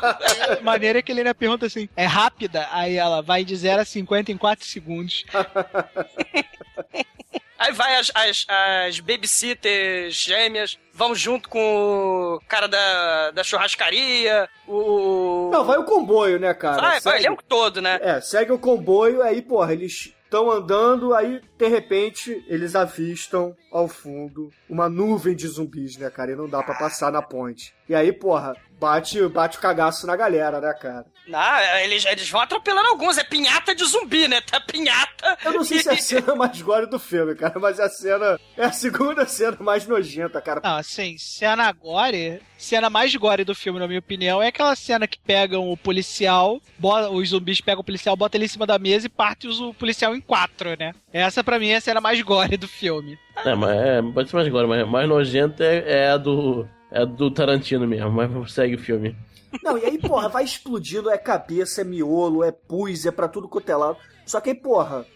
Maneira 0.61 1.01
que 1.01 1.11
ele 1.11 1.21
ainda 1.21 1.33
pergunta 1.33 1.65
assim: 1.65 1.87
é 1.95 2.05
rápida? 2.05 2.67
Aí 2.71 2.95
ela 2.95 3.21
vai 3.21 3.43
de 3.43 3.55
0 3.55 3.81
a 3.81 3.85
50 3.85 4.31
em 4.31 4.37
4 4.37 4.65
segundos. 4.65 5.25
Aí 7.59 7.73
vai 7.73 7.97
as, 7.97 8.09
as, 8.15 8.45
as 8.47 8.99
babysitters 9.01 10.13
gêmeas, 10.15 10.79
vão 10.93 11.13
junto 11.13 11.49
com 11.49 12.35
o 12.35 12.39
cara 12.47 12.67
da, 12.67 13.31
da 13.31 13.43
churrascaria, 13.43 14.47
o... 14.67 15.49
Não, 15.51 15.65
vai 15.65 15.77
o 15.77 15.83
comboio, 15.83 16.39
né, 16.39 16.53
cara? 16.53 16.81
Vai, 16.81 16.89
vai 16.91 16.97
o 16.99 17.01
Segue- 17.17 17.25
elenco 17.27 17.43
todo, 17.43 17.81
né? 17.81 17.99
É, 18.01 18.21
segue 18.21 18.51
o 18.53 18.57
comboio, 18.59 19.21
aí, 19.21 19.41
porra, 19.41 19.73
eles 19.73 20.13
estão 20.23 20.49
andando, 20.49 21.13
aí, 21.13 21.41
de 21.57 21.67
repente, 21.67 22.43
eles 22.47 22.75
avistam 22.75 23.55
ao 23.71 23.87
fundo 23.87 24.49
uma 24.69 24.87
nuvem 24.87 25.35
de 25.35 25.47
zumbis, 25.47 25.97
né, 25.97 26.09
cara? 26.09 26.31
E 26.31 26.35
não 26.35 26.47
dá 26.47 26.63
pra 26.63 26.75
passar 26.75 27.11
na 27.11 27.21
ponte. 27.21 27.73
E 27.89 27.95
aí, 27.95 28.11
porra, 28.13 28.55
bate, 28.79 29.27
bate 29.27 29.57
o 29.57 29.61
cagaço 29.61 30.07
na 30.07 30.15
galera, 30.15 30.59
né, 30.61 30.73
cara? 30.73 31.05
Não, 31.27 31.59
eles, 31.83 32.05
eles 32.05 32.27
vão 32.29 32.41
atropelando 32.41 32.87
alguns, 32.87 33.17
é 33.17 33.23
pinhata 33.23 33.75
de 33.75 33.85
zumbi, 33.85 34.27
né? 34.27 34.41
Tá 34.41 34.59
pinhata. 34.59 35.37
Eu 35.45 35.53
não 35.53 35.63
sei 35.63 35.79
se 35.79 35.89
é 35.89 35.93
a 35.93 35.97
cena 36.01 36.33
mais 36.35 36.59
gore 36.61 36.87
do 36.87 36.97
filme, 36.97 37.35
cara, 37.35 37.59
mas 37.59 37.77
é 37.77 37.83
a 37.83 37.89
cena. 37.89 38.39
É 38.57 38.65
a 38.65 38.71
segunda 38.71 39.25
cena 39.27 39.57
mais 39.59 39.85
nojenta, 39.85 40.41
cara. 40.41 40.61
Não, 40.63 40.77
assim, 40.77 41.17
cena 41.19 41.71
gore. 41.71 42.41
Cena 42.57 42.89
mais 42.89 43.15
gore 43.15 43.43
do 43.45 43.53
filme, 43.55 43.79
na 43.79 43.87
minha 43.87 43.99
opinião, 43.99 44.41
é 44.41 44.47
aquela 44.47 44.75
cena 44.75 45.07
que 45.07 45.19
pegam 45.19 45.69
o 45.71 45.77
policial, 45.77 46.59
bota- 46.77 47.09
os 47.09 47.29
zumbis 47.29 47.61
pegam 47.61 47.81
o 47.81 47.85
policial, 47.85 48.15
botam 48.17 48.37
ele 48.37 48.45
em 48.45 48.49
cima 48.49 48.65
da 48.65 48.79
mesa 48.79 49.05
e 49.05 49.09
partem 49.09 49.49
os- 49.49 49.61
o 49.61 49.73
policial 49.73 50.15
em 50.15 50.19
quatro, 50.21 50.75
né? 50.79 50.93
Essa 51.13 51.43
pra 51.43 51.59
mim 51.59 51.69
é 51.69 51.75
a 51.77 51.81
cena 51.81 52.01
mais 52.01 52.19
gore 52.21 52.57
do 52.57 52.67
filme. 52.67 53.17
É, 53.45 53.53
mas 53.55 53.69
é, 53.79 54.01
pode 54.01 54.29
ser 54.29 54.35
mais 54.35 54.47
agora, 54.47 54.67
mas 54.67 54.87
mais 54.89 55.07
nojenta 55.07 55.63
é, 55.63 55.83
é 56.05 56.09
a 56.11 56.17
do. 56.17 56.67
É 56.91 57.05
do 57.05 57.29
Tarantino 57.29 57.87
mesmo, 57.87 58.11
mas 58.11 58.51
segue 58.51 58.75
o 58.75 58.79
filme. 58.79 59.15
Não, 59.63 59.77
e 59.77 59.85
aí, 59.85 59.97
porra, 59.97 60.29
vai 60.29 60.43
explodindo, 60.43 61.09
é 61.09 61.17
cabeça, 61.17 61.81
é 61.81 61.83
miolo, 61.83 62.43
é 62.43 62.51
pus, 62.51 63.05
é 63.05 63.11
pra 63.11 63.27
tudo 63.27 63.47
quanto 63.47 63.69
é 63.69 63.75
lado. 63.75 63.97
Só 64.29 64.39
que 64.39 64.51
aí, 64.51 64.55
porra, 64.55 65.07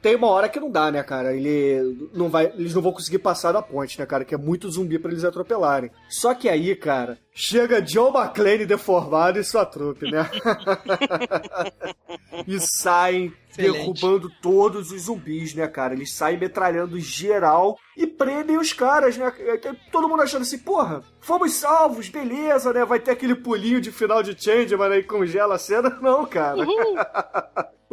tem 0.00 0.14
uma 0.14 0.28
hora 0.28 0.48
que 0.48 0.60
não 0.60 0.70
dá, 0.70 0.88
né, 0.88 1.02
cara? 1.02 1.34
Ele 1.34 2.08
não 2.14 2.28
vai, 2.28 2.46
eles 2.46 2.72
não 2.72 2.80
vão 2.80 2.92
conseguir 2.92 3.18
passar 3.18 3.50
da 3.50 3.60
ponte, 3.60 3.98
né, 3.98 4.06
cara? 4.06 4.24
Que 4.24 4.36
é 4.36 4.38
muito 4.38 4.70
zumbi 4.70 5.00
pra 5.00 5.10
eles 5.10 5.24
atropelarem. 5.24 5.90
Só 6.08 6.32
que 6.32 6.48
aí, 6.48 6.76
cara, 6.76 7.18
chega 7.34 7.82
John 7.82 8.16
McClane 8.16 8.64
deformado 8.64 9.40
e 9.40 9.42
sua 9.42 9.66
trupe, 9.66 10.08
né? 10.08 10.30
e 12.46 12.60
saem 12.60 13.32
Excelente. 13.50 13.72
derrubando 13.72 14.30
todos 14.40 14.92
os 14.92 15.02
zumbis, 15.02 15.54
né, 15.54 15.66
cara? 15.66 15.94
Eles 15.94 16.14
saem 16.14 16.38
metralhando 16.38 17.00
geral 17.00 17.76
e 17.96 18.06
prendem 18.06 18.58
os 18.58 18.72
caras, 18.72 19.16
né? 19.16 19.32
Todo 19.90 20.08
mundo 20.08 20.22
achando 20.22 20.42
assim, 20.42 20.58
porra, 20.58 21.02
fomos 21.20 21.54
salvos, 21.54 22.08
beleza, 22.08 22.72
né? 22.72 22.84
Vai 22.84 23.00
ter 23.00 23.10
aquele 23.10 23.34
pulinho 23.34 23.80
de 23.80 23.90
final 23.90 24.22
de 24.22 24.40
change, 24.40 24.76
mas 24.76 24.92
aí 24.92 25.02
congela 25.02 25.56
a 25.56 25.58
cena. 25.58 25.90
Não, 26.00 26.24
cara. 26.24 26.58
o, 26.58 26.62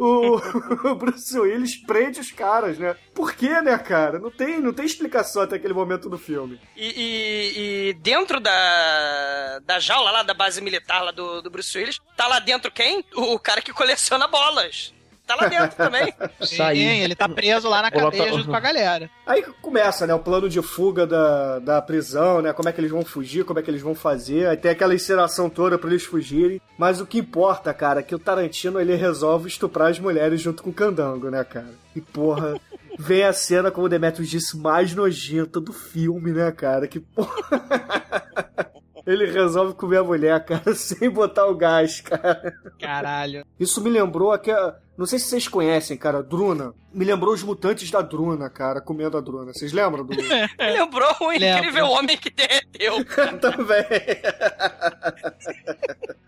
o 0.04 0.94
Bruce 0.94 1.38
Willis 1.38 1.76
prende 1.76 2.20
os 2.20 2.30
caras, 2.32 2.78
né? 2.78 2.96
Por 3.14 3.34
quê, 3.34 3.60
né, 3.60 3.76
cara? 3.78 4.18
Não 4.18 4.30
tem, 4.30 4.60
não 4.60 4.72
tem 4.72 4.86
explicação 4.86 5.42
até 5.42 5.56
aquele 5.56 5.74
momento 5.74 6.08
do 6.08 6.16
filme. 6.18 6.60
E, 6.76 6.86
e- 6.96 7.88
e 7.90 7.92
dentro 7.94 8.40
da, 8.40 9.58
da 9.64 9.78
jaula 9.78 10.10
lá, 10.10 10.22
da 10.22 10.34
base 10.34 10.60
militar 10.60 11.02
lá 11.02 11.10
do, 11.10 11.42
do 11.42 11.50
Bruce 11.50 11.76
Willis, 11.76 11.98
tá 12.16 12.26
lá 12.26 12.38
dentro 12.38 12.70
quem? 12.70 13.04
O 13.14 13.38
cara 13.38 13.60
que 13.62 13.72
coleciona 13.72 14.26
bolas. 14.26 14.94
Tá 15.30 15.36
lá 15.36 15.46
dentro 15.46 15.76
também. 15.76 16.12
Sim, 16.42 17.02
ele 17.02 17.14
tá 17.14 17.28
preso 17.28 17.68
lá 17.68 17.82
na 17.82 17.90
cadeia 17.90 18.32
junto 18.32 18.48
com 18.48 18.56
a 18.56 18.60
galera. 18.60 19.08
Aí 19.24 19.44
começa, 19.62 20.04
né, 20.04 20.12
o 20.12 20.18
plano 20.18 20.48
de 20.48 20.60
fuga 20.60 21.06
da, 21.06 21.60
da 21.60 21.80
prisão, 21.80 22.42
né? 22.42 22.52
Como 22.52 22.68
é 22.68 22.72
que 22.72 22.80
eles 22.80 22.90
vão 22.90 23.04
fugir, 23.04 23.44
como 23.44 23.60
é 23.60 23.62
que 23.62 23.70
eles 23.70 23.80
vão 23.80 23.94
fazer. 23.94 24.48
Aí 24.48 24.56
tem 24.56 24.72
aquela 24.72 24.92
encenação 24.92 25.48
toda 25.48 25.78
pra 25.78 25.88
eles 25.88 26.02
fugirem. 26.02 26.60
Mas 26.76 27.00
o 27.00 27.06
que 27.06 27.18
importa, 27.18 27.72
cara, 27.72 28.00
é 28.00 28.02
que 28.02 28.14
o 28.14 28.18
Tarantino 28.18 28.80
ele 28.80 28.96
resolve 28.96 29.46
estuprar 29.46 29.90
as 29.90 30.00
mulheres 30.00 30.40
junto 30.40 30.64
com 30.64 30.70
o 30.70 30.74
candango, 30.74 31.30
né, 31.30 31.44
cara? 31.44 31.70
E 31.94 32.00
porra, 32.00 32.58
vem 32.98 33.22
a 33.22 33.32
cena, 33.32 33.70
como 33.70 33.86
o 33.86 33.90
Demetrius 33.90 34.28
disse, 34.28 34.56
mais 34.56 34.92
nojenta 34.96 35.60
do 35.60 35.72
filme, 35.72 36.32
né, 36.32 36.50
cara? 36.50 36.88
Que 36.88 36.98
porra. 36.98 37.30
Ele 39.06 39.26
resolve 39.26 39.74
comer 39.74 39.98
a 39.98 40.04
mulher, 40.04 40.44
cara, 40.44 40.74
sem 40.74 41.10
botar 41.10 41.46
o 41.46 41.56
gás, 41.56 42.00
cara. 42.00 42.54
Caralho. 42.80 43.44
Isso 43.58 43.80
me 43.80 43.90
lembrou 43.90 44.32
aquela. 44.32 44.80
Não 45.00 45.06
sei 45.06 45.18
se 45.18 45.24
vocês 45.28 45.48
conhecem, 45.48 45.96
cara, 45.96 46.22
Druna. 46.22 46.74
Me 46.92 47.06
lembrou 47.06 47.32
os 47.32 47.42
mutantes 47.42 47.90
da 47.90 48.02
Druna, 48.02 48.50
cara, 48.50 48.82
comendo 48.82 49.16
a 49.16 49.20
Druna. 49.22 49.50
Vocês 49.54 49.72
lembram 49.72 50.04
do. 50.04 50.12
Lembrou 50.60 51.08
um 51.22 51.32
incrível 51.32 51.86
homem 51.86 52.18
que 52.18 52.28
derreteu. 52.28 53.02
Também. 53.40 53.86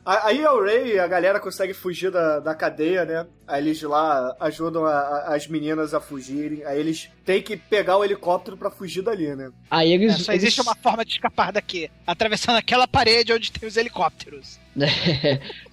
A- 0.07 0.29
Aí 0.29 0.43
o 0.45 0.63
Ray 0.65 0.95
e 0.95 0.99
a 0.99 1.07
galera 1.07 1.39
consegue 1.39 1.75
fugir 1.75 2.11
da, 2.11 2.41
da 2.41 2.55
cadeia, 2.55 3.05
né? 3.05 3.27
Aí 3.47 3.63
eles 3.63 3.83
lá 3.83 4.35
ajudam 4.41 4.87
a- 4.87 4.91
a- 5.01 5.35
as 5.35 5.47
meninas 5.47 5.93
a 5.93 6.01
fugirem. 6.01 6.65
Aí 6.65 6.81
eles 6.81 7.11
têm 7.27 7.43
que 7.43 7.57
pegar 7.59 7.99
o 7.99 8.05
helicóptero 8.05 8.57
pra 8.57 8.71
fugir 8.71 9.03
dali, 9.03 9.35
né? 9.37 9.51
Aí 9.71 9.93
eles. 9.93 10.15
É, 10.15 10.19
só 10.19 10.33
existe 10.33 10.61
eles- 10.61 10.67
uma 10.67 10.77
forma 10.77 11.05
de 11.05 11.13
escapar 11.13 11.53
daqui. 11.53 11.91
Atravessando 12.07 12.57
aquela 12.57 12.89
parede 12.89 13.33
onde 13.35 13.53
tem 13.53 13.69
os 13.69 13.77
helicópteros. 13.77 14.59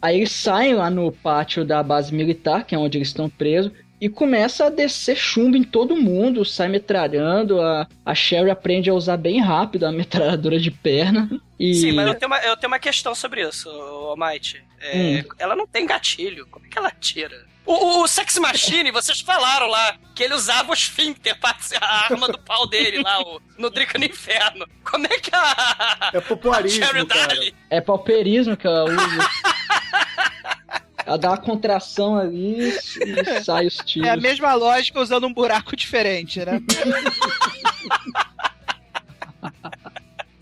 Aí 0.00 0.18
eles 0.18 0.32
saem 0.32 0.74
lá 0.74 0.88
no 0.88 1.10
pátio 1.10 1.64
da 1.64 1.82
base 1.82 2.14
militar, 2.14 2.64
que 2.64 2.74
é 2.74 2.78
onde 2.78 2.98
eles 2.98 3.08
estão 3.08 3.28
presos, 3.28 3.72
e 4.00 4.08
começa 4.08 4.66
a 4.66 4.70
descer 4.70 5.16
chumbo 5.16 5.56
em 5.56 5.64
todo 5.64 5.96
mundo, 5.96 6.44
sai 6.44 6.68
metralhando. 6.68 7.60
A, 7.60 7.86
a 8.06 8.14
Sherry 8.14 8.50
aprende 8.50 8.88
a 8.88 8.94
usar 8.94 9.16
bem 9.16 9.40
rápido 9.40 9.84
a 9.84 9.92
metralhadora 9.92 10.58
de 10.58 10.70
perna. 10.70 11.28
E... 11.58 11.74
Sim, 11.74 11.92
mas 11.92 12.06
eu 12.06 12.14
tenho 12.14 12.30
uma, 12.30 12.38
eu 12.38 12.56
tenho 12.56 12.70
uma 12.72 12.78
questão 12.78 13.14
sobre 13.14 13.46
isso, 13.46 13.68
Might. 14.16 14.62
É, 14.80 14.96
Hum. 14.96 15.24
Ela 15.38 15.56
não 15.56 15.66
tem 15.66 15.84
gatilho. 15.84 16.46
Como 16.46 16.64
é 16.64 16.68
que 16.68 16.78
ela 16.78 16.92
tira? 16.92 17.44
O, 17.68 17.72
o, 17.74 18.02
o 18.02 18.08
Sex 18.08 18.38
Machine, 18.38 18.90
vocês 18.90 19.20
falaram 19.20 19.66
lá 19.66 19.94
que 20.14 20.22
ele 20.22 20.32
usava 20.32 20.70
o 20.70 20.74
esfíncter 20.74 21.38
pra 21.38 21.54
ser 21.60 21.76
a 21.84 22.04
arma 22.04 22.26
do 22.26 22.38
pau 22.38 22.66
dele 22.66 23.02
lá, 23.02 23.20
o, 23.20 23.42
no 23.58 23.68
Drica 23.68 23.98
no 23.98 24.06
Inferno. 24.06 24.66
Como 24.82 25.04
é 25.06 25.18
que 25.18 25.30
a. 25.34 26.10
É 26.14 26.20
popularismo, 26.22 26.82
a 26.86 26.86
É 27.68 27.78
pauperismo 27.82 28.56
que 28.56 28.66
ela 28.66 28.84
usa. 28.84 29.30
ela 31.04 31.18
dá 31.18 31.28
uma 31.28 31.36
contração 31.36 32.18
ali 32.18 32.70
e 32.70 33.44
sai 33.44 33.66
os 33.66 33.76
tiros. 33.76 34.08
É 34.08 34.12
a 34.12 34.16
mesma 34.16 34.54
lógica 34.54 34.98
usando 34.98 35.26
um 35.26 35.34
buraco 35.34 35.76
diferente, 35.76 36.42
né? 36.42 36.62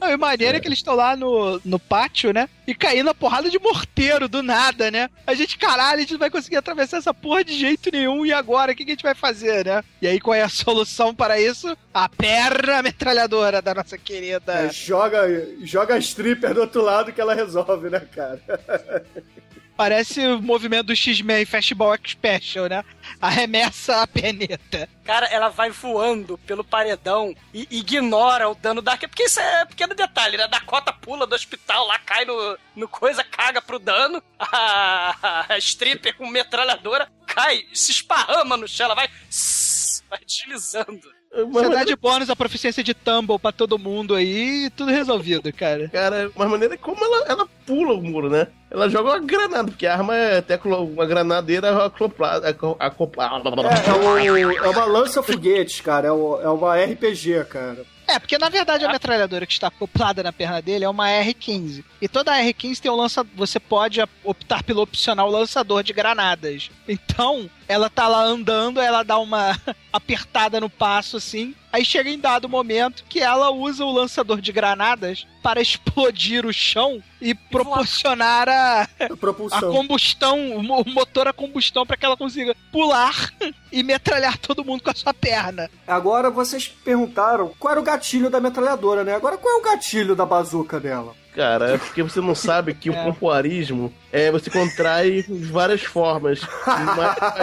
Não, 0.07 0.13
e 0.13 0.15
o 0.15 0.19
maneiro 0.21 0.57
é 0.57 0.61
que 0.61 0.69
eles 0.69 0.79
estão 0.79 0.95
lá 0.95 1.17
no, 1.17 1.61
no 1.65 1.81
pátio, 1.81 2.33
né? 2.33 2.49
E 2.65 2.73
caindo 2.77 3.11
a 3.11 3.15
porrada 3.15 3.51
de 3.51 3.59
morteiro 3.59 4.29
do 4.29 4.41
nada, 4.41 4.89
né? 4.89 5.11
A 5.27 5.35
gente, 5.35 5.59
caralho, 5.59 5.97
a 5.97 6.01
gente 6.01 6.13
não 6.13 6.21
vai 6.21 6.31
conseguir 6.31 6.55
atravessar 6.57 6.99
essa 6.99 7.13
porra 7.13 7.43
de 7.43 7.59
jeito 7.59 7.91
nenhum. 7.91 8.25
E 8.25 8.33
agora? 8.33 8.71
O 8.71 8.75
que, 8.77 8.85
que 8.85 8.93
a 8.93 8.95
gente 8.95 9.03
vai 9.03 9.17
fazer, 9.17 9.67
né? 9.67 9.83
E 10.01 10.07
aí, 10.07 10.21
qual 10.21 10.35
é 10.35 10.43
a 10.43 10.49
solução 10.49 11.13
para 11.13 11.41
isso? 11.41 11.77
A 11.93 12.09
perna 12.09 12.83
metralhadora 12.83 13.61
da 13.61 13.75
nossa 13.75 13.99
querida. 13.99 14.53
É, 14.53 14.73
joga, 14.73 15.27
joga 15.63 15.95
a 15.97 15.99
stripper 15.99 16.55
do 16.55 16.61
outro 16.61 16.83
lado 16.83 17.13
que 17.13 17.21
ela 17.21 17.35
resolve, 17.35 17.91
né, 17.91 18.01
cara? 18.15 18.41
Parece 19.77 20.27
o 20.27 20.41
movimento 20.41 20.87
do 20.87 20.97
X-Men 20.97 21.45
Fastball 21.45 21.99
Special, 22.07 22.67
né? 22.67 22.83
Arremessa 23.21 24.01
a 24.01 24.07
peneta. 24.07 24.89
Cara, 25.05 25.27
ela 25.27 25.49
vai 25.49 25.71
voando 25.71 26.39
pelo 26.39 26.65
paredão 26.65 27.35
e 27.53 27.69
ignora 27.71 28.49
o 28.49 28.55
dano 28.55 28.81
da. 28.81 28.97
Porque 28.97 29.25
isso 29.25 29.39
é 29.39 29.67
pequeno 29.67 29.95
detalhe, 29.95 30.39
né? 30.39 30.49
Dakota 30.49 30.93
pula 30.93 31.27
do 31.27 31.35
hospital 31.35 31.87
lá, 31.87 31.99
cai 31.99 32.25
no, 32.25 32.59
no 32.75 32.89
coisa, 32.89 33.23
caga 33.23 33.61
pro 33.61 33.79
dano. 33.79 34.23
A, 34.39 35.47
a 35.55 35.59
stripper 35.59 36.17
com 36.17 36.27
metralhadora 36.27 37.09
cai, 37.27 37.67
se 37.75 37.91
esparrama 37.91 38.57
no 38.57 38.67
chão, 38.67 38.87
ela 38.87 38.95
vai. 38.95 39.09
Vai 40.09 40.21
deslizando. 40.25 41.16
Você 41.45 41.69
dá 41.69 41.85
de 41.85 41.97
bônus 41.97 42.31
a 42.31 42.37
proficiência 42.37 42.83
de 42.83 42.95
tumble 42.95 43.39
pra 43.39 43.53
todo 43.53 43.79
mundo 43.79 44.15
aí 44.15 44.71
tudo 44.77 44.91
resolvido, 44.91 45.53
cara. 45.53 45.89
Cara, 45.89 46.31
mas 46.35 46.49
maneira 46.51 46.75
é 46.75 46.79
como 46.79 47.03
ela, 47.05 47.25
ela 47.29 47.49
pula 47.67 47.95
o 47.95 48.03
muro, 48.03 48.31
né? 48.31 48.47
Ela 48.71 48.89
joga 48.89 49.11
uma 49.11 49.19
granada, 49.21 49.69
porque 49.69 49.87
a 49.87 49.95
arma 49.95 50.15
é 50.17 50.39
até 50.39 50.59
uma 50.65 51.07
granadeira 51.07 51.85
acoplada. 51.87 52.49
aco- 52.49 52.77
acoplada. 52.79 53.35
É, 53.69 54.27
é, 54.27 54.31
o- 54.31 54.53
é 54.53 54.69
uma 54.69 54.85
lança-foguetes, 54.85 55.81
cara. 55.81 56.09
É, 56.09 56.13
o- 56.13 56.41
é 56.41 56.49
uma 56.49 56.77
RPG, 56.77 57.45
cara. 57.45 57.85
É, 58.07 58.19
porque 58.19 58.39
na 58.39 58.49
verdade 58.49 58.85
a 58.85 58.93
metralhadora 58.93 59.47
que 59.47 59.53
está 59.53 59.67
acoplada 59.67 60.23
na 60.23 60.33
perna 60.33 60.63
dele 60.63 60.85
é 60.85 60.89
uma 60.89 61.09
R15. 61.09 61.85
E 62.01 62.09
toda 62.09 62.37
R15 62.39 62.79
tem 62.79 62.91
um 62.91 62.97
lança. 62.97 63.27
Você 63.35 63.59
pode 63.59 64.01
optar 64.23 64.63
pelo 64.63 64.83
opcional 64.83 65.29
lançador 65.29 65.83
de 65.83 65.93
granadas. 65.93 66.71
Então, 66.87 67.51
ela 67.67 67.91
tá 67.91 68.07
lá 68.07 68.23
andando, 68.23 68.81
ela 68.81 69.03
dá 69.03 69.19
uma 69.19 69.59
apertada 69.93 70.61
no 70.61 70.71
passo 70.71 71.17
assim. 71.17 71.55
Aí 71.77 71.85
chega 71.85 72.09
em 72.09 72.19
dado 72.19 72.49
momento 72.49 73.05
que 73.07 73.21
ela 73.21 73.51
usa 73.51 73.85
o 73.85 73.93
lançador 73.93 74.41
de 74.41 74.51
granadas 74.51 75.27
para 75.43 75.61
explodir 75.61 76.47
o 76.47 76.53
chão 76.53 77.03
e 77.21 77.35
proporcionar 77.35 78.49
a, 78.49 78.89
a 78.99 79.17
propulsão. 79.21 79.71
combustão, 79.71 80.57
o 80.57 80.63
mo- 80.63 80.81
o 80.81 80.89
motor 80.89 81.29
a 81.29 81.35
combustão 81.35 81.85
para 81.85 81.99
que 81.99 82.07
ela 82.07 82.17
consiga 82.17 82.57
pular 82.73 83.31
e 83.71 83.83
metralhar 83.83 84.39
todo 84.39 84.65
mundo 84.65 84.83
com 84.83 84.89
a 84.91 84.95
sua 84.95 85.13
perna. 85.13 85.69
Agora 85.87 86.31
vocês 86.31 86.67
perguntaram 86.67 87.53
qual 87.59 87.73
era 87.73 87.81
o 87.81 87.85
gatilho 87.85 88.31
da 88.31 88.41
metralhadora, 88.41 89.05
né? 89.05 89.15
Agora 89.15 89.37
qual 89.37 89.57
é 89.57 89.59
o 89.61 89.63
gatilho 89.63 90.17
da 90.17 90.25
bazuca 90.25 90.81
dela? 90.81 91.15
Cara, 91.35 91.75
é 91.75 91.77
porque 91.79 92.03
você 92.03 92.23
não 92.23 92.35
sabe 92.35 92.73
que 92.73 92.89
o 92.89 92.95
pompoarismo 92.95 93.93
é 94.11 94.31
você 94.31 94.49
contrai 94.49 95.23
de 95.25 95.45
várias 95.53 95.83
formas. 95.83 96.41
Mais, 96.67 96.97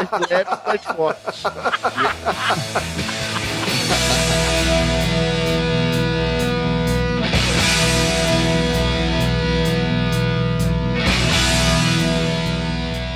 mais 0.09 0.29
leves, 0.29 0.57
mais 0.65 0.83
fortes. 0.83 1.43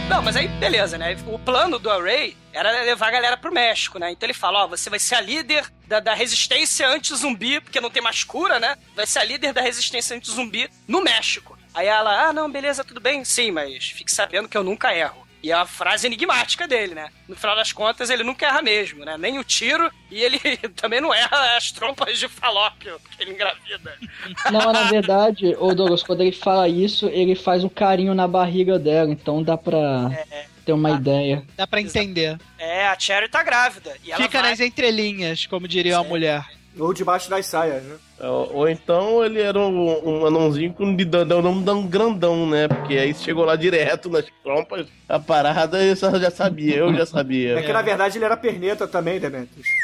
Não, 0.09 0.21
mas 0.21 0.37
aí, 0.37 0.47
beleza, 0.47 0.97
né? 0.97 1.17
O 1.27 1.37
plano 1.37 1.77
do 1.77 1.91
Array 1.91 2.35
era 2.53 2.71
levar 2.83 3.09
a 3.09 3.11
galera 3.11 3.37
pro 3.37 3.53
México, 3.53 3.99
né? 3.99 4.09
Então 4.11 4.25
ele 4.25 4.33
fala, 4.33 4.63
ó, 4.63 4.67
você 4.67 4.89
vai 4.89 4.99
ser 4.99 5.15
a 5.15 5.21
líder 5.21 5.65
da, 5.85 5.99
da 5.99 6.13
resistência 6.13 6.87
anti-zumbi, 6.87 7.59
porque 7.59 7.81
não 7.81 7.89
tem 7.89 8.01
mais 8.01 8.23
cura, 8.23 8.57
né? 8.57 8.77
Vai 8.95 9.05
ser 9.05 9.19
a 9.19 9.23
líder 9.25 9.51
da 9.51 9.61
resistência 9.61 10.15
anti-zumbi 10.15 10.69
no 10.87 11.01
México. 11.01 11.57
Aí 11.73 11.87
ela, 11.87 12.29
ah, 12.29 12.33
não, 12.33 12.49
beleza, 12.49 12.85
tudo 12.85 13.01
bem. 13.01 13.25
Sim, 13.25 13.51
mas 13.51 13.89
fique 13.89 14.11
sabendo 14.11 14.47
que 14.47 14.57
eu 14.57 14.63
nunca 14.63 14.95
erro. 14.95 15.26
E 15.41 15.51
é 15.51 15.53
a 15.53 15.65
frase 15.65 16.07
enigmática 16.07 16.67
dele, 16.67 16.95
né? 16.95 17.09
No 17.27 17.35
final 17.35 17.55
das 17.55 17.71
contas, 17.71 18.09
ele 18.09 18.23
nunca 18.23 18.47
erra 18.47 18.61
mesmo, 18.61 19.05
né? 19.05 19.17
Nem 19.17 19.37
o 19.39 19.43
tiro, 19.43 19.91
e 20.09 20.21
ele 20.21 20.39
também 20.75 20.99
não 20.99 21.13
erra 21.13 21.55
as 21.55 21.71
trompas 21.71 22.17
de 22.17 22.27
falópio 22.27 22.99
que 23.11 23.23
ele 23.23 23.31
engravida. 23.31 23.97
Não, 24.51 24.71
na 24.71 24.83
verdade, 24.83 25.55
o 25.59 25.73
Douglas, 25.73 26.03
quando 26.03 26.21
ele 26.21 26.31
fala 26.31 26.67
isso, 26.67 27.07
ele 27.07 27.35
faz 27.35 27.63
um 27.63 27.69
carinho 27.69 28.13
na 28.13 28.27
barriga 28.27 28.79
dela, 28.79 29.11
então 29.11 29.43
dá 29.43 29.57
pra 29.57 30.09
ter 30.65 30.73
uma 30.73 30.91
ideia. 30.91 31.45
Dá 31.55 31.65
pra 31.65 31.79
entender. 31.79 32.37
É, 32.57 32.87
a 32.87 32.99
Cherry 32.99 33.29
tá 33.29 33.41
grávida. 33.43 33.95
E 34.03 34.11
ela 34.11 34.21
Fica 34.21 34.41
vai... 34.41 34.51
nas 34.51 34.59
entrelinhas, 34.59 35.45
como 35.45 35.67
diria 35.67 35.97
uma 35.99 36.07
mulher. 36.07 36.45
Ou 36.77 36.93
debaixo 36.93 37.29
das 37.29 37.45
saias, 37.45 37.83
né? 37.83 37.97
Ou, 38.19 38.51
ou 38.55 38.69
então 38.69 39.23
ele 39.23 39.39
era 39.39 39.59
um, 39.59 40.21
um 40.21 40.25
anãozinho 40.25 40.73
com 40.73 40.95
dedão 40.95 41.39
um 41.39 41.87
grandão, 41.87 42.47
né? 42.49 42.67
Porque 42.67 42.97
aí 42.97 43.13
chegou 43.13 43.45
lá 43.45 43.55
direto 43.55 44.09
nas 44.09 44.25
trompas, 44.43 44.87
a 45.07 45.19
parada 45.19 45.83
eu 45.83 45.95
só 45.95 46.17
já 46.19 46.31
sabia, 46.31 46.77
eu 46.77 46.93
já 46.95 47.05
sabia. 47.05 47.59
É 47.59 47.61
que 47.61 47.71
na 47.71 47.81
verdade 47.83 48.17
ele 48.17 48.25
era 48.25 48.35
perneta 48.35 48.87
também, 48.87 49.19
Demetrius. 49.19 49.67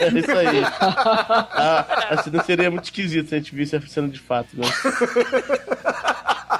É 0.00 0.08
isso 0.18 0.30
aí. 0.32 0.64
Ah, 0.80 2.06
assim 2.10 2.30
não 2.30 2.42
seria 2.42 2.70
muito 2.70 2.84
esquisito 2.84 3.28
se 3.28 3.34
a 3.34 3.38
gente 3.38 3.54
visse 3.54 3.76
a 3.76 3.80
cena 3.82 4.08
de 4.08 4.18
fato, 4.18 4.48
né? 4.54 4.66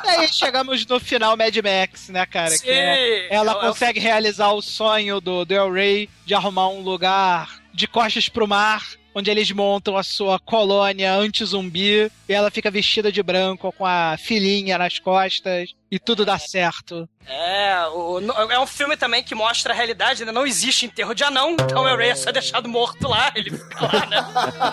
E 0.05 0.09
aí 0.09 0.29
chegamos 0.29 0.85
no 0.87 1.01
final 1.01 1.37
Mad 1.37 1.57
Max, 1.57 2.09
né, 2.11 2.27
cara? 2.27 2.51
Sim, 2.51 2.65
que 2.65 2.71
é- 2.71 3.35
ela 3.35 3.53
é 3.53 3.55
o- 3.55 3.59
é 3.59 3.65
o- 3.65 3.69
consegue 3.69 3.99
realizar 4.01 4.53
o 4.53 4.61
sonho 4.61 5.21
do 5.21 5.45
Del 5.45 5.73
Rey 5.73 6.09
de 6.27 6.35
arrumar 6.35 6.69
um 6.69 6.81
lugar 6.81 7.49
de 7.73 7.87
costas 7.87 8.29
pro 8.29 8.47
mar, 8.47 8.83
onde 9.15 9.31
eles 9.31 9.51
montam 9.53 9.97
a 9.97 10.03
sua 10.03 10.39
colônia 10.39 11.15
anti-zumbi, 11.15 12.11
e 12.29 12.33
ela 12.33 12.51
fica 12.51 12.71
vestida 12.71 13.13
de 13.13 13.23
branco 13.23 13.73
com 13.73 13.87
a 13.87 14.17
filhinha 14.19 14.77
nas 14.77 14.99
costas, 14.99 15.75
e 15.95 15.99
tudo 16.01 16.25
dá 16.25 16.37
certo. 16.39 17.09
É, 17.27 17.87
o- 17.93 18.21
é 18.51 18.59
um 18.59 18.67
filme 18.67 18.97
também 18.97 19.23
que 19.23 19.35
mostra 19.35 19.73
a 19.73 19.77
realidade, 19.77 20.25
né? 20.25 20.33
Não 20.33 20.45
existe 20.47 20.85
enterro 20.87 21.15
de 21.15 21.23
anão, 21.25 21.53
então 21.53 21.83
o 21.85 21.97
Ray 21.97 22.11
é 22.11 22.15
só 22.17 22.33
deixado 22.33 22.69
morto 22.69 23.07
lá, 23.09 23.31
ele 23.35 23.51
fica 23.51 23.85
lá, 23.85 24.07
né? 24.07 24.27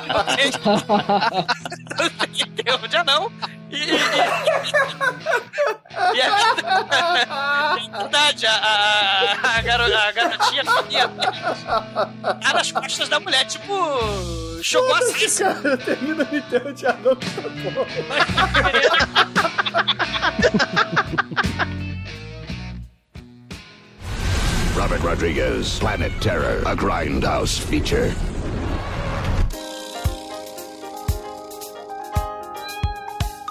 Não 0.08 0.24
tem, 0.36 0.52
não 1.98 2.10
tem 2.10 2.42
enterro 2.48 2.88
de 2.88 2.98
anão. 2.98 3.32
E, 3.70 3.76
e, 3.78 3.92
e, 3.94 3.96
e 6.18 6.22
é 6.22 6.30
verdade, 7.98 8.46
a, 8.48 8.54
a, 8.54 9.58
a, 9.58 9.62
garo- 9.62 9.96
a 9.98 10.12
garotinha 10.12 10.64
fica 10.66 11.08
tá 12.42 12.54
nas 12.54 12.72
costas 12.72 13.08
da 13.08 13.20
mulher, 13.20 13.46
tipo, 13.46 13.74
jogou 14.62 14.94
assim. 14.96 15.44
Cara, 15.44 15.78
termina 15.78 16.24
no 16.30 16.36
enterro 16.38 16.74
de 16.74 16.86
anão 16.86 17.16
que 17.16 17.26
essa 17.28 17.42
Robert 24.76 25.02
Rodriguez, 25.02 25.80
Planet 25.80 26.12
Terror, 26.20 26.62
a 26.66 26.76
Grindhouse 26.76 27.62
feature. 27.62 28.12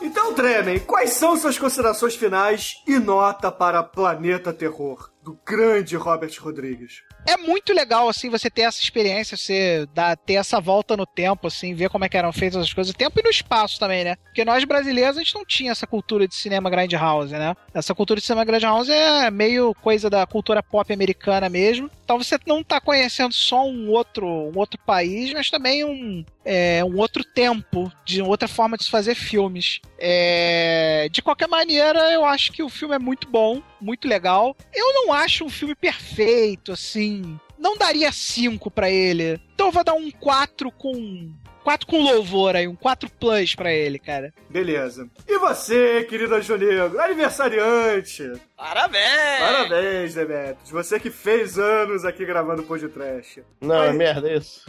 Então, 0.02 0.34
Tremen, 0.34 0.80
quais 0.80 1.12
são 1.12 1.36
suas 1.36 1.56
considerações 1.59 2.16
finais 2.16 2.82
e 2.86 2.98
nota 2.98 3.52
para 3.52 3.82
Planeta 3.82 4.52
Terror, 4.52 5.10
do 5.22 5.38
grande 5.47 5.97
Robert 5.97 6.34
Rodrigues? 6.40 7.02
É 7.26 7.36
muito 7.36 7.72
legal, 7.72 8.09
assim, 8.09 8.28
você 8.28 8.51
ter 8.51 8.62
essa 8.62 8.80
experiência, 8.80 9.36
você 9.36 9.86
dar, 9.94 10.16
ter 10.16 10.34
essa 10.34 10.60
volta 10.60 10.97
no 10.97 11.06
tempo, 11.06 11.47
assim, 11.47 11.74
ver 11.74 11.88
como 11.88 12.05
é 12.05 12.09
que 12.09 12.16
eram 12.16 12.32
feitas 12.32 12.62
as 12.62 12.72
coisas, 12.72 12.94
tempo 12.94 13.18
e 13.20 13.22
no 13.22 13.30
espaço 13.30 13.78
também, 13.78 14.05
né? 14.05 14.16
Porque 14.24 14.44
nós 14.44 14.64
brasileiros, 14.64 15.16
a 15.16 15.20
gente 15.20 15.34
não 15.34 15.44
tinha 15.44 15.72
essa 15.72 15.86
cultura 15.86 16.26
de 16.26 16.34
cinema 16.34 16.70
Grindhouse, 16.70 17.32
né? 17.32 17.55
Essa 17.74 17.94
cultura 17.94 18.20
de 18.20 18.26
cinema 18.26 18.44
Grindhouse 18.44 18.90
é 18.90 19.30
meio 19.30 19.74
coisa 19.74 20.09
da 20.09 20.26
cultura 20.26 20.62
pop 20.62 20.92
americana 20.92 21.48
mesmo. 21.48 21.90
Então 22.10 22.20
você 22.20 22.36
não 22.44 22.64
tá 22.64 22.80
conhecendo 22.80 23.32
só 23.32 23.64
um 23.64 23.88
outro, 23.88 24.26
um 24.26 24.58
outro 24.58 24.80
país, 24.84 25.32
mas 25.32 25.48
também 25.48 25.84
um, 25.84 26.24
é, 26.44 26.84
um 26.84 26.98
outro 26.98 27.22
tempo, 27.22 27.88
de 28.04 28.20
outra 28.20 28.48
forma 28.48 28.76
de 28.76 28.82
se 28.82 28.90
fazer 28.90 29.14
filmes. 29.14 29.78
É, 29.96 31.08
de 31.12 31.22
qualquer 31.22 31.46
maneira, 31.46 32.10
eu 32.10 32.24
acho 32.24 32.50
que 32.50 32.64
o 32.64 32.68
filme 32.68 32.96
é 32.96 32.98
muito 32.98 33.28
bom, 33.28 33.62
muito 33.80 34.08
legal. 34.08 34.56
Eu 34.74 34.92
não 34.92 35.12
acho 35.12 35.44
um 35.44 35.48
filme 35.48 35.76
perfeito, 35.76 36.72
assim. 36.72 37.38
Não 37.56 37.76
daria 37.76 38.10
5 38.10 38.68
pra 38.72 38.90
ele. 38.90 39.40
Então 39.54 39.66
eu 39.66 39.72
vou 39.72 39.84
dar 39.84 39.94
um 39.94 40.10
4 40.10 40.72
com. 40.72 41.30
4 41.64 41.86
com 41.86 42.02
louvor 42.02 42.56
aí, 42.56 42.66
um 42.66 42.74
4 42.74 43.10
plus 43.20 43.54
pra 43.54 43.72
ele, 43.72 43.98
cara. 43.98 44.32
Beleza. 44.48 45.08
E 45.28 45.38
você, 45.38 46.04
querido 46.08 46.34
Anjo 46.34 46.56
Negro, 46.56 46.98
aniversariante? 47.00 48.32
Parabéns! 48.56 49.38
Parabéns, 49.40 50.14
Demetrius. 50.14 50.70
Você 50.70 50.98
que 50.98 51.10
fez 51.10 51.58
anos 51.58 52.04
aqui 52.04 52.24
gravando 52.24 52.62
Pô 52.62 52.76
de 52.76 52.88
Trash. 52.88 53.40
Não, 53.60 53.82
é 53.82 53.92
merda 53.92 54.30
isso. 54.32 54.64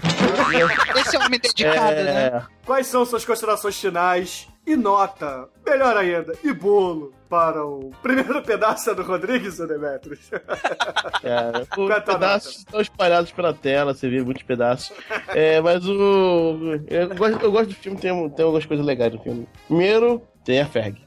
Esse 0.99 1.15
é 1.15 1.19
um 1.19 1.23
homem 1.23 1.39
dedicado, 1.39 1.93
É. 1.99 2.03
né? 2.03 2.45
Quais 2.65 2.88
são 2.88 3.05
suas 3.05 3.26
considerações 3.26 3.80
finais 3.80 4.47
e 4.65 4.76
nota, 4.76 5.47
melhor 5.65 5.95
ainda, 5.97 6.34
e 6.43 6.53
bolo 6.53 7.13
para 7.32 7.66
o 7.66 7.91
primeiro 8.02 8.41
pedaço 8.44 8.94
do 8.94 9.03
Rodrigues, 9.03 9.58
ô 9.62 9.66
Demetrius? 9.66 10.20
Cara, 11.24 11.60
é 11.64 11.80
os 11.80 12.03
pedaços 12.03 12.58
estão 12.58 12.82
espalhados 12.82 13.32
pela 13.32 13.53
tela, 13.53 13.94
você 13.94 14.10
vê 14.10 14.22
muitos 14.22 14.44
pedaços. 14.44 14.91
É, 15.30 15.62
mas 15.62 15.88
o. 15.88 16.78
Eu 16.90 17.16
gosto, 17.16 17.41
eu 17.41 17.52
gosto 17.52 17.70
do 17.70 17.76
filme, 17.76 17.98
tem, 17.98 18.30
tem 18.32 18.44
algumas 18.44 18.66
coisas 18.66 18.86
legais 18.86 19.14
no 19.14 19.24
filme. 19.24 19.48
Primeiro, 19.66 20.22
tem 20.44 20.60
a 20.60 20.66
Ferg. 20.66 20.98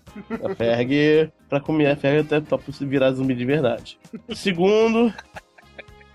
A 0.43 0.55
Ferg, 0.55 1.31
pra 1.51 1.61
comer 1.61 1.89
a 1.89 1.97
Ferg 1.97 2.21
até 2.21 2.41
topa 2.41 2.73
se 2.73 2.87
virar 2.87 3.13
zumbi 3.13 3.35
de 3.35 3.45
verdade. 3.45 3.99
Segundo, 4.35 5.13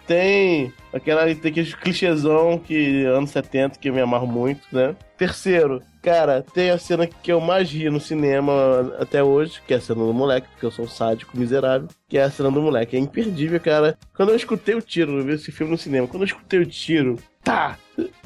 tem 0.07 0.73
aquela 0.91 1.23
tem 1.35 1.51
aquele 1.51 1.71
clichêzão 1.73 2.57
que 2.57 3.05
anos 3.05 3.29
70 3.29 3.77
que 3.77 3.89
eu 3.89 3.93
me 3.93 4.01
amarro 4.01 4.25
muito, 4.25 4.61
né? 4.71 4.95
Terceiro, 5.17 5.83
cara, 6.01 6.43
tem 6.53 6.69
a 6.71 6.77
cena 6.77 7.05
que 7.07 7.31
eu 7.31 7.39
mais 7.39 7.69
ri 7.71 7.89
no 7.89 7.99
cinema 7.99 8.95
até 8.99 9.23
hoje, 9.23 9.61
que 9.65 9.73
é 9.73 9.77
a 9.77 9.81
cena 9.81 10.03
do 10.03 10.13
moleque, 10.13 10.47
porque 10.49 10.65
eu 10.65 10.71
sou 10.71 10.85
um 10.85 10.89
sádico 10.89 11.37
miserável, 11.37 11.87
que 12.07 12.17
é 12.17 12.23
a 12.23 12.31
cena 12.31 12.51
do 12.51 12.61
moleque. 12.61 12.95
É 12.95 12.99
imperdível, 12.99 13.59
cara. 13.59 13.97
Quando 14.15 14.29
eu 14.29 14.35
escutei 14.35 14.75
o 14.75 14.81
tiro, 14.81 15.17
eu 15.17 15.25
vi 15.25 15.33
esse 15.33 15.51
filme 15.51 15.71
no 15.71 15.77
cinema, 15.77 16.07
quando 16.07 16.23
eu 16.23 16.27
escutei 16.27 16.59
o 16.59 16.65
tiro, 16.65 17.17
tá! 17.43 17.77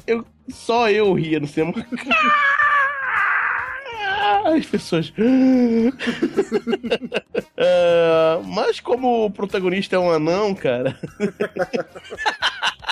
Eu, 0.06 0.24
só 0.48 0.90
eu 0.90 1.12
ria 1.12 1.40
no 1.40 1.46
cinema. 1.46 1.74
As 4.44 4.66
pessoas. 4.66 5.12
É, 7.56 8.40
mas 8.46 8.80
como 8.80 9.26
o 9.26 9.30
protagonista 9.30 9.94
é 9.94 9.98
um 9.98 10.10
anão, 10.10 10.54
cara. 10.54 10.98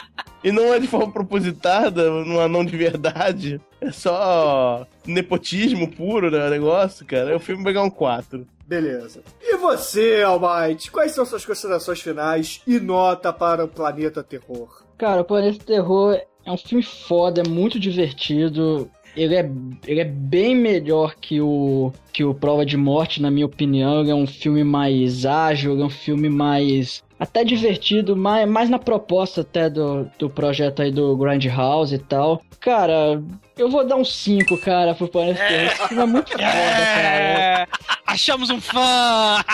e 0.42 0.50
não 0.50 0.72
é 0.72 0.78
de 0.78 0.86
forma 0.86 1.12
propositada, 1.12 2.12
um 2.12 2.40
anão 2.40 2.64
de 2.64 2.76
verdade. 2.76 3.60
É 3.80 3.90
só 3.90 4.86
nepotismo 5.06 5.90
puro, 5.90 6.30
né? 6.30 6.46
O 6.46 6.50
negócio, 6.50 7.04
cara. 7.06 7.36
O 7.36 7.40
filme 7.40 7.64
ganhar 7.64 7.82
um 7.82 7.90
4. 7.90 8.46
Beleza. 8.66 9.22
E 9.40 9.56
você, 9.56 10.22
Almighty, 10.22 10.90
quais 10.90 11.12
são 11.12 11.26
suas 11.26 11.44
considerações 11.44 12.00
finais 12.00 12.62
e 12.66 12.80
nota 12.80 13.32
para 13.32 13.64
o 13.64 13.68
Planeta 13.68 14.22
Terror? 14.22 14.82
Cara, 14.96 15.20
o 15.20 15.24
Planeta 15.24 15.64
Terror 15.64 16.18
é 16.44 16.50
um 16.50 16.56
filme 16.56 16.82
foda, 16.82 17.42
é 17.42 17.48
muito 17.48 17.78
divertido. 17.78 18.90
Ele 19.14 19.34
é, 19.34 19.50
ele 19.86 20.00
é 20.00 20.04
bem 20.04 20.56
melhor 20.56 21.14
que 21.20 21.40
o, 21.40 21.92
que 22.12 22.24
o 22.24 22.34
Prova 22.34 22.64
de 22.64 22.76
Morte, 22.76 23.20
na 23.20 23.30
minha 23.30 23.46
opinião. 23.46 24.00
Ele 24.00 24.10
é 24.10 24.14
um 24.14 24.26
filme 24.26 24.64
mais 24.64 25.26
ágil, 25.26 25.72
ele 25.72 25.82
é 25.82 25.86
um 25.86 25.90
filme 25.90 26.30
mais. 26.30 27.04
Até 27.22 27.44
divertido, 27.44 28.16
mais, 28.16 28.48
mais 28.48 28.68
na 28.68 28.80
proposta 28.80 29.42
até 29.42 29.70
do, 29.70 30.10
do 30.18 30.28
projeto 30.28 30.82
aí 30.82 30.90
do 30.90 31.16
Grindhouse 31.16 31.94
e 31.94 31.98
tal. 31.98 32.42
Cara, 32.58 33.22
eu 33.56 33.70
vou 33.70 33.86
dar 33.86 33.94
um 33.94 34.04
5, 34.04 34.58
cara, 34.58 34.92
pro 34.92 35.06
Terror. 35.06 35.30
Esse 35.30 35.86
filme 35.86 36.02
é 36.02 36.06
muito 36.06 36.32
foda, 36.32 36.42
cara. 36.42 36.58
É, 36.58 37.68
achamos 38.08 38.50
um 38.50 38.60
fã! 38.60 39.40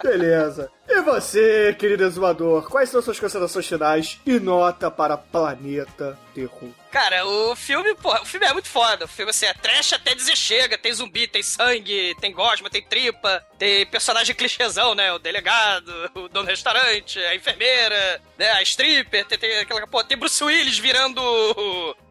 Beleza. 0.00 0.70
E 0.88 1.00
você, 1.00 1.74
querido 1.76 2.04
exumador, 2.04 2.70
quais 2.70 2.88
são 2.88 3.02
suas 3.02 3.18
considerações 3.18 3.66
finais 3.66 4.20
e 4.24 4.38
nota 4.38 4.92
para 4.92 5.16
Planeta 5.16 6.16
Terror? 6.32 6.70
Cara, 6.96 7.26
o 7.26 7.54
filme, 7.54 7.94
porra, 7.96 8.22
o 8.22 8.24
filme 8.24 8.46
é 8.46 8.52
muito 8.54 8.70
foda. 8.70 9.04
O 9.04 9.08
filme, 9.08 9.28
assim, 9.28 9.44
é 9.44 9.52
trash 9.52 9.92
até 9.92 10.14
dizer 10.14 10.34
chega. 10.34 10.78
Tem 10.78 10.94
zumbi, 10.94 11.28
tem 11.28 11.42
sangue, 11.42 12.16
tem 12.22 12.32
gosma, 12.32 12.70
tem 12.70 12.80
tripa, 12.82 13.44
tem 13.58 13.84
personagem 13.84 14.34
clichêzão, 14.34 14.94
né? 14.94 15.12
O 15.12 15.18
delegado, 15.18 15.90
o 16.14 16.26
dono 16.26 16.46
do 16.46 16.50
restaurante, 16.50 17.18
a 17.18 17.34
enfermeira, 17.34 18.22
né? 18.38 18.50
A 18.52 18.62
stripper, 18.62 19.26
tem, 19.26 19.36
tem 19.36 19.58
aquela, 19.58 19.86
pô, 19.86 20.02
tem 20.02 20.16
Bruce 20.16 20.42
Willis 20.42 20.78
virando 20.78 21.20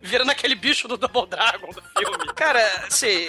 virando 0.05 0.29
aquele 0.29 0.55
bicho 0.55 0.87
do 0.87 0.97
Double 0.97 1.27
Dragon 1.27 1.67
do 1.71 1.81
filme. 1.81 2.25
Cara, 2.35 2.63
assim, 2.87 3.27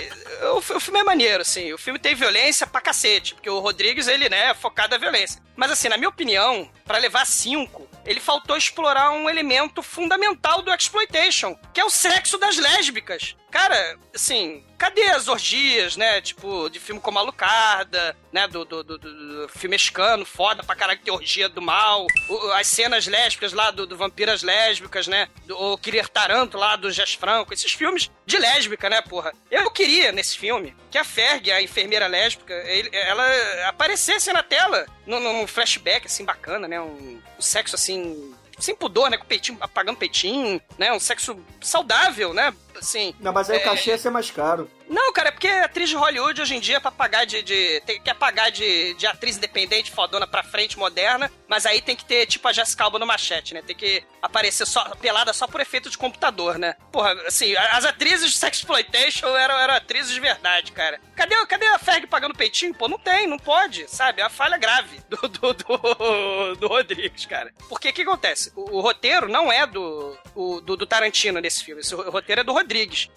o, 0.52 0.58
o 0.58 0.80
filme 0.80 1.00
é 1.00 1.04
maneiro, 1.04 1.40
assim. 1.40 1.72
O 1.72 1.78
filme 1.78 1.98
tem 1.98 2.14
violência 2.14 2.66
pra 2.66 2.80
cacete, 2.80 3.34
porque 3.34 3.48
o 3.48 3.58
Rodrigues, 3.60 4.06
ele, 4.06 4.28
né, 4.28 4.50
é 4.50 4.54
focado 4.54 4.90
na 4.90 4.98
violência. 4.98 5.42
Mas, 5.56 5.70
assim, 5.70 5.88
na 5.88 5.96
minha 5.96 6.10
opinião, 6.10 6.70
pra 6.84 6.98
levar 6.98 7.26
cinco, 7.26 7.88
ele 8.04 8.20
faltou 8.20 8.56
explorar 8.56 9.10
um 9.10 9.28
elemento 9.28 9.82
fundamental 9.82 10.60
do 10.62 10.72
exploitation, 10.72 11.45
que 11.54 11.80
é 11.80 11.84
o 11.84 11.90
sexo 11.90 12.36
das 12.38 12.56
lésbicas. 12.56 13.36
Cara, 13.50 13.98
assim, 14.14 14.62
cadê 14.76 15.02
as 15.10 15.28
orgias, 15.28 15.96
né? 15.96 16.20
Tipo, 16.20 16.68
de 16.68 16.78
filme 16.78 17.00
como 17.00 17.18
Alucarda, 17.18 18.14
né? 18.32 18.46
Do, 18.48 18.64
do, 18.64 18.82
do, 18.84 18.98
do 18.98 19.48
filme 19.48 19.74
mexicano, 19.76 20.26
foda 20.26 20.62
pra 20.62 20.74
caralho, 20.76 20.98
que 21.00 21.10
orgia 21.10 21.48
do 21.48 21.62
mal. 21.62 22.06
O- 22.28 22.52
as 22.52 22.66
cenas 22.66 23.06
lésbicas 23.06 23.52
lá 23.52 23.70
do, 23.70 23.86
do 23.86 23.96
Vampiras 23.96 24.42
Lésbicas, 24.42 25.06
né? 25.06 25.28
Do, 25.46 25.56
o 25.56 25.78
Querer 25.78 26.08
Taranto 26.08 26.58
lá 26.58 26.76
do 26.76 26.90
Jess 26.90 27.14
Franco. 27.14 27.54
Esses 27.54 27.72
filmes 27.72 28.10
de 28.26 28.36
lésbica, 28.38 28.90
né, 28.90 29.00
porra? 29.00 29.32
Eu 29.50 29.70
queria, 29.70 30.12
nesse 30.12 30.36
filme, 30.36 30.76
que 30.90 30.98
a 30.98 31.04
Ferg, 31.04 31.50
a 31.50 31.62
enfermeira 31.62 32.06
lésbica, 32.08 32.52
ele- 32.66 32.90
ela 32.92 33.24
aparecesse 33.68 34.32
na 34.32 34.42
tela, 34.42 34.84
num, 35.06 35.20
num 35.20 35.46
flashback, 35.46 36.06
assim, 36.06 36.24
bacana, 36.24 36.68
né? 36.68 36.78
Um, 36.80 37.22
um 37.38 37.42
sexo, 37.42 37.74
assim, 37.74 38.34
sem 38.58 38.74
pudor, 38.74 39.10
né? 39.10 39.16
Com 39.16 39.26
peitinho, 39.26 39.58
apagando 39.60 39.96
peitinho, 39.96 40.60
né? 40.78 40.92
Um 40.92 41.00
sexo 41.00 41.38
saudável, 41.60 42.32
né? 42.32 42.52
Assim. 42.78 43.14
Não, 43.20 43.32
mas 43.32 43.48
aí 43.50 43.58
é- 43.58 43.60
o 43.60 43.64
cachê 43.64 43.90
ia 43.90 43.98
ser 43.98 44.10
mais 44.10 44.30
caro. 44.30 44.70
Não, 44.88 45.12
cara, 45.12 45.30
é 45.30 45.32
porque 45.32 45.48
atriz 45.48 45.88
de 45.88 45.96
Hollywood 45.96 46.40
hoje 46.40 46.54
em 46.54 46.60
dia, 46.60 46.80
pra 46.80 46.92
pagar 46.92 47.24
de. 47.24 47.42
de 47.42 47.80
tem, 47.84 48.00
quer 48.00 48.14
pagar 48.14 48.50
de, 48.50 48.94
de 48.94 49.04
atriz 49.06 49.36
independente, 49.36 49.90
fodona 49.90 50.28
pra 50.28 50.44
frente, 50.44 50.78
moderna, 50.78 51.28
mas 51.48 51.66
aí 51.66 51.80
tem 51.82 51.96
que 51.96 52.04
ter, 52.04 52.24
tipo, 52.26 52.46
a 52.46 52.52
Jessica 52.52 52.84
Alba 52.84 52.96
no 52.98 53.04
machete, 53.06 53.52
né? 53.52 53.62
Tem 53.66 53.74
que 53.74 54.04
aparecer 54.22 54.64
só, 54.64 54.84
pelada 54.96 55.32
só 55.32 55.48
por 55.48 55.60
efeito 55.60 55.90
de 55.90 55.98
computador, 55.98 56.56
né? 56.56 56.76
Porra, 56.92 57.12
assim, 57.26 57.56
as 57.56 57.84
atrizes 57.84 58.30
de 58.30 58.38
Sexploitation 58.38 59.26
eram, 59.36 59.56
eram 59.58 59.74
atrizes 59.74 60.12
de 60.12 60.20
verdade, 60.20 60.70
cara. 60.70 61.00
Cadê, 61.16 61.34
cadê 61.46 61.66
a 61.66 61.78
Ferg 61.80 62.06
pagando 62.06 62.34
peitinho? 62.36 62.72
Pô, 62.74 62.86
não 62.86 62.98
tem, 62.98 63.26
não 63.26 63.38
pode, 63.40 63.90
sabe? 63.90 64.20
É 64.20 64.24
uma 64.24 64.30
falha 64.30 64.56
grave 64.56 65.00
do, 65.08 65.16
do, 65.28 65.52
do, 65.52 66.54
do 66.56 66.66
Rodrigues, 66.68 67.26
cara. 67.26 67.52
Porque 67.68 67.88
o 67.88 67.92
que 67.92 68.02
acontece? 68.02 68.52
O, 68.54 68.76
o 68.76 68.80
roteiro 68.80 69.28
não 69.28 69.50
é 69.52 69.66
do, 69.66 70.16
o- 70.34 70.60
do, 70.60 70.76
do 70.76 70.86
Tarantino 70.86 71.40
nesse 71.40 71.64
filme. 71.64 71.80
Esse 71.80 71.92
ro- 71.94 72.08
roteiro 72.10 72.42
é 72.42 72.44
do 72.44 72.52
Rodrigues. 72.52 72.65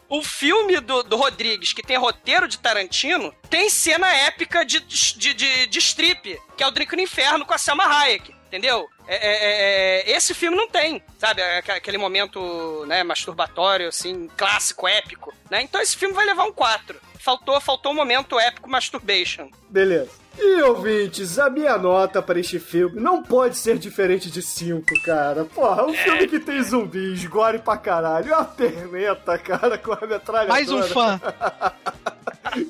O 0.07 0.23
filme 0.23 0.79
do, 0.79 1.03
do 1.03 1.15
Rodrigues, 1.17 1.73
que 1.73 1.83
tem 1.83 1.97
roteiro 1.97 2.47
de 2.47 2.57
Tarantino, 2.57 3.33
tem 3.49 3.69
cena 3.69 4.11
épica 4.13 4.65
de, 4.65 4.79
de, 4.79 5.33
de, 5.33 5.67
de 5.67 5.79
strip, 5.79 6.39
que 6.57 6.63
é 6.63 6.67
o 6.67 6.71
Drink 6.71 6.95
no 6.95 7.01
Inferno 7.01 7.45
com 7.45 7.53
a 7.53 7.57
Selma 7.57 7.85
Hayek. 7.85 8.33
Entendeu? 8.47 8.87
É, 9.07 9.15
é, 9.15 10.09
é, 10.11 10.11
esse 10.17 10.33
filme 10.33 10.57
não 10.57 10.67
tem, 10.67 11.03
sabe? 11.19 11.39
Aque- 11.43 11.71
Aquele 11.71 11.99
momento, 11.99 12.83
né, 12.87 13.03
masturbatório, 13.03 13.87
assim, 13.89 14.27
clássico, 14.35 14.87
épico, 14.87 15.31
né? 15.51 15.61
Então 15.61 15.79
esse 15.79 15.95
filme 15.95 16.15
vai 16.15 16.25
levar 16.25 16.45
um 16.45 16.51
4. 16.51 16.99
Faltou, 17.19 17.61
faltou 17.61 17.91
um 17.91 17.95
momento 17.95 18.39
épico 18.39 18.67
masturbation. 18.67 19.51
Beleza. 19.69 20.09
E 20.41 20.61
ouvintes, 20.61 21.37
a 21.37 21.49
minha 21.49 21.77
nota 21.77 22.21
para 22.21 22.39
este 22.39 22.59
filme 22.59 22.99
não 22.99 23.21
pode 23.21 23.57
ser 23.57 23.77
diferente 23.77 24.31
de 24.31 24.41
5, 24.41 24.85
cara. 25.03 25.43
Porra, 25.43 25.85
um 25.85 25.93
filme 25.93 26.27
que 26.27 26.39
tem 26.39 26.63
zumbis, 26.63 27.25
gore 27.25 27.59
pra 27.59 27.75
caralho, 27.75 28.33
uma 28.33 28.45
perneta, 28.45 29.37
cara, 29.37 29.77
com 29.77 29.91
a 29.91 30.07
metralhadora. 30.07 30.47
Mais 30.47 30.71
um 30.71 30.81
fã. 30.83 31.19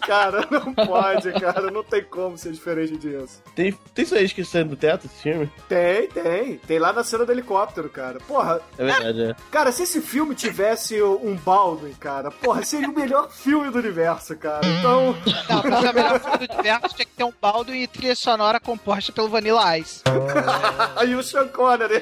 cara, 0.06 0.48
não 0.50 0.74
pode, 0.74 1.32
cara, 1.34 1.72
não 1.72 1.84
tem 1.84 2.04
como 2.04 2.38
ser 2.38 2.52
diferente 2.52 2.98
disso. 2.98 3.42
Tem, 3.56 3.72
tem 3.94 4.04
isso 4.06 4.16
aí 4.16 4.26
esquecendo 4.26 4.72
do 4.72 4.76
teto, 4.76 5.06
esse 5.08 5.22
filme? 5.22 5.52
Tem, 5.68 6.08
tem. 6.08 6.58
Tem 6.58 6.80
lá 6.80 6.92
na 6.94 7.04
cena 7.04 7.26
do 7.26 7.32
helicóptero, 7.32 7.90
cara. 7.90 8.20
Porra, 8.28 8.62
É 8.78 8.86
verdade, 8.86 9.22
é. 9.24 9.36
Cara, 9.52 9.72
se 9.72 9.84
esse 9.84 10.02
filme 10.02 10.36
tivesse 10.36 11.02
um 11.02 11.36
Baldwin, 11.36 11.94
cara, 11.94 12.32
porra, 12.32 12.64
seria 12.64 12.90
o 12.90 12.94
melhor 12.96 13.30
filme 13.32 13.70
do 13.70 13.80
universo, 13.80 14.36
cara. 14.36 14.62
Então. 14.66 15.16
Não, 15.50 15.62
pra 15.62 15.82
ser 15.82 15.90
o 15.90 15.94
melhor 15.94 16.20
filme 16.20 16.48
do 16.48 16.54
universo 16.54 16.96
tinha 16.96 17.06
que 17.06 17.14
ter 17.16 17.24
um 17.24 17.34
baldo 17.42 17.74
e 17.74 17.88
trilha 17.88 18.16
sonora 18.16 18.60
composta 18.60 19.12
pelo 19.12 19.30
Vanilla 19.30 19.78
Ice. 19.78 20.02
Aí 20.96 21.16
o 21.16 21.24
Sean 21.24 21.48
Connery. 21.48 22.00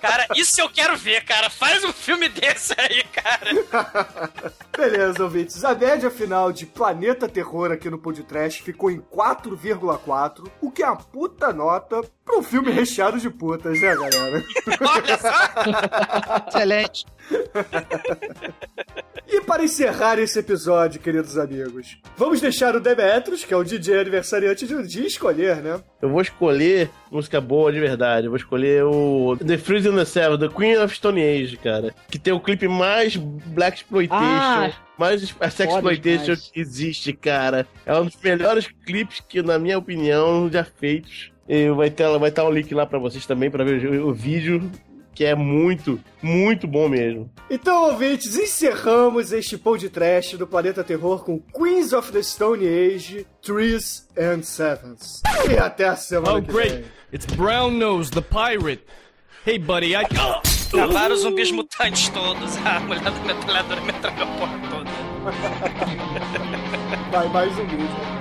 Cara, 0.00 0.26
isso 0.34 0.60
eu 0.60 0.68
quero 0.70 0.96
ver, 0.96 1.24
cara. 1.24 1.50
Faz 1.50 1.84
um 1.84 1.92
filme 1.92 2.28
desse 2.28 2.74
aí, 2.78 3.04
cara. 3.04 3.50
Beleza, 4.76 5.22
ouvintes. 5.22 5.64
A 5.64 5.74
média 5.74 6.10
final 6.10 6.52
de 6.52 6.59
Planeta 6.66 7.28
Terror 7.28 7.70
aqui 7.72 7.88
no 7.90 7.98
Podcast 7.98 8.62
ficou 8.62 8.90
em 8.90 9.00
4,4, 9.00 10.50
o 10.60 10.70
que 10.70 10.82
é 10.82 10.86
uma 10.86 10.96
puta 10.96 11.52
nota 11.52 12.00
pra 12.30 12.38
um 12.38 12.42
filme 12.42 12.70
recheado 12.70 13.18
de 13.18 13.28
putas, 13.28 13.80
né, 13.80 13.94
galera? 13.96 14.44
Olha 14.80 15.18
só. 15.18 16.46
Excelente. 16.48 17.04
E 19.26 19.40
para 19.42 19.62
encerrar 19.64 20.18
esse 20.18 20.38
episódio, 20.38 21.00
queridos 21.00 21.38
amigos, 21.38 21.98
vamos 22.16 22.40
deixar 22.40 22.74
o 22.74 22.80
Demetrius, 22.80 23.44
que 23.44 23.54
é 23.54 23.56
o 23.56 23.62
DJ 23.62 24.00
aniversariante 24.00 24.66
de 24.66 24.74
um 24.74 24.82
dia, 24.82 25.06
escolher, 25.06 25.56
né? 25.62 25.80
Eu 26.02 26.08
vou 26.08 26.20
escolher 26.20 26.90
música 27.10 27.40
boa 27.40 27.70
de 27.72 27.78
verdade. 27.78 28.26
Eu 28.26 28.30
vou 28.30 28.36
escolher 28.38 28.84
o 28.84 29.36
The 29.36 29.56
Freeze 29.58 29.88
and 29.88 29.96
the 29.96 30.04
Seven, 30.04 30.38
The 30.38 30.48
Queen 30.48 30.78
of 30.78 30.94
Stone 30.94 31.20
Age, 31.22 31.56
cara. 31.58 31.94
Que 32.10 32.18
tem 32.18 32.32
o 32.32 32.40
clipe 32.40 32.66
mais 32.66 33.14
Black 33.16 33.78
Exploitation, 33.78 34.20
Ah, 34.24 34.72
mais 34.98 35.20
Sexploitation 35.52 36.22
demais. 36.24 36.50
que 36.52 36.60
existe, 36.60 37.12
cara. 37.12 37.66
É 37.86 37.94
um 37.96 38.06
dos 38.06 38.16
melhores 38.22 38.66
clipes 38.84 39.20
que, 39.28 39.42
na 39.42 39.58
minha 39.58 39.78
opinião, 39.78 40.50
já 40.50 40.64
feitos. 40.64 41.29
E 41.48 41.68
vai 41.70 41.88
estar 41.88 42.16
vai 42.18 42.30
tá 42.30 42.44
o 42.44 42.50
link 42.50 42.72
lá 42.74 42.86
pra 42.86 42.98
vocês 42.98 43.26
também, 43.26 43.50
pra 43.50 43.64
ver 43.64 43.84
o, 43.86 44.08
o 44.08 44.14
vídeo, 44.14 44.70
que 45.14 45.24
é 45.24 45.34
muito, 45.34 45.98
muito 46.22 46.66
bom 46.68 46.88
mesmo. 46.88 47.28
Então, 47.50 47.90
ouvintes, 47.90 48.36
encerramos 48.36 49.32
este 49.32 49.58
pão 49.58 49.76
de 49.76 49.88
trash 49.90 50.34
do 50.34 50.46
Planeta 50.46 50.84
Terror 50.84 51.24
com 51.24 51.40
Queens 51.40 51.92
of 51.92 52.12
the 52.12 52.22
Stone 52.22 52.64
Age, 52.66 53.26
Trees 53.42 54.08
and 54.16 54.42
Sevens. 54.42 55.20
E 55.50 55.56
até 55.58 55.88
a 55.88 55.96
semana 55.96 56.38
Oh, 56.38 56.42
que 56.42 56.52
great. 56.52 56.72
vem. 56.74 56.84
It's 57.12 57.26
Brown 57.26 57.72
Nose, 57.72 58.10
the 58.10 58.22
pirate. 58.22 58.84
Hey, 59.44 59.58
buddy, 59.58 59.94
I. 59.96 60.04
Acabaram 60.72 61.14
os 61.16 61.22
zumbis 61.22 61.50
mutantes 61.50 62.08
todos. 62.10 62.56
A 62.64 62.78
mulher 62.78 63.02
da 63.02 63.10
metralhadora 63.10 63.80
metralhou 63.80 64.22
a 64.22 64.26
porra 64.38 64.60
toda. 64.70 64.90
Vai 67.10 67.28
mais 67.30 67.58
um 67.58 67.66
vídeo. 67.66 68.19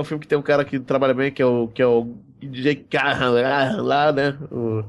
É 0.00 0.02
um 0.02 0.04
filme 0.04 0.20
que 0.22 0.28
tem 0.28 0.38
um 0.38 0.42
cara 0.42 0.64
que 0.64 0.78
trabalha 0.80 1.14
bem, 1.14 1.30
que 1.30 1.40
é 1.42 1.46
o, 1.46 1.68
que 1.68 1.80
é 1.82 1.86
o 1.86 2.16
DJ 2.40 2.74
Carran 2.76 3.30
lá, 3.82 4.10
né? 4.12 4.36
O, 4.50 4.84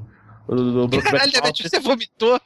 o, 0.48 0.54
do 0.54 0.88
Brokeback 0.88 1.32
Caralho, 1.32 1.54
você 1.56 1.78
vomitou? 1.80 2.40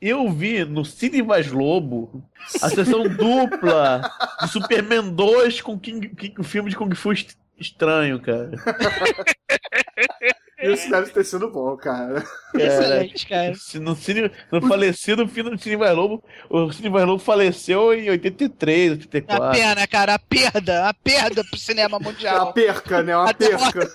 Eu 0.00 0.30
vi 0.30 0.64
no 0.64 0.84
Cine 0.84 1.22
Vaz 1.22 1.50
Lobo 1.50 2.22
a 2.60 2.68
sessão 2.68 3.02
dupla 3.08 4.02
de 4.42 4.48
Superman 4.48 5.10
2 5.14 5.60
com 5.62 5.78
King, 5.78 6.08
King- 6.10 6.34
o 6.38 6.44
filme 6.44 6.68
de 6.70 6.76
Kung 6.76 6.94
Fu 6.94 7.12
est- 7.12 7.36
estranho, 7.58 8.20
cara. 8.20 8.50
Isso 10.58 10.88
deve 10.90 11.10
ter 11.10 11.24
sido 11.24 11.50
bom, 11.50 11.76
cara. 11.76 12.24
Excelente, 12.54 13.26
cara. 13.26 13.54
Se 13.54 13.78
No, 13.78 13.94
cine, 13.94 14.30
no 14.50 14.66
falecido 14.66 15.28
filme 15.28 15.50
do 15.50 15.58
Cine 15.58 15.76
Vaz 15.76 15.94
Lobo, 15.94 16.24
o 16.48 16.72
Cine 16.72 16.88
Vaz 16.88 17.04
Lobo 17.06 17.22
faleceu 17.22 17.92
em 17.92 18.08
83, 18.08 18.90
A 18.90 18.94
84. 18.94 19.50
pena, 19.52 19.86
cara, 19.86 20.14
a 20.14 20.18
perda, 20.18 20.88
a 20.88 20.94
perda 20.94 21.44
pro 21.44 21.58
cinema 21.58 21.98
mundial. 21.98 22.48
A 22.48 22.52
perca, 22.52 23.02
né? 23.02 23.14
Uma 23.16 23.30
A 23.30 23.34
perca. 23.34 23.92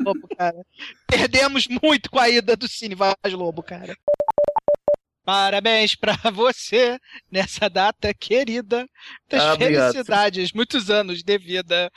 Lobo, 0.00 0.28
cara. 0.36 0.64
Perdemos 1.08 1.66
muito 1.82 2.08
com 2.10 2.20
a 2.20 2.28
ida 2.28 2.54
do 2.56 2.68
Cine 2.68 2.94
Vaz 2.94 3.16
Lobo, 3.32 3.62
cara. 3.62 3.96
Parabéns 5.24 5.94
pra 5.94 6.16
você 6.32 6.98
nessa 7.30 7.68
data 7.68 8.12
querida. 8.14 8.86
Muitas 9.20 9.48
Ah, 9.48 9.54
obrigado. 9.54 9.92
felicidades, 9.92 10.52
muitos 10.52 10.90
anos 10.90 11.22
de 11.22 11.38
vida. 11.38 11.90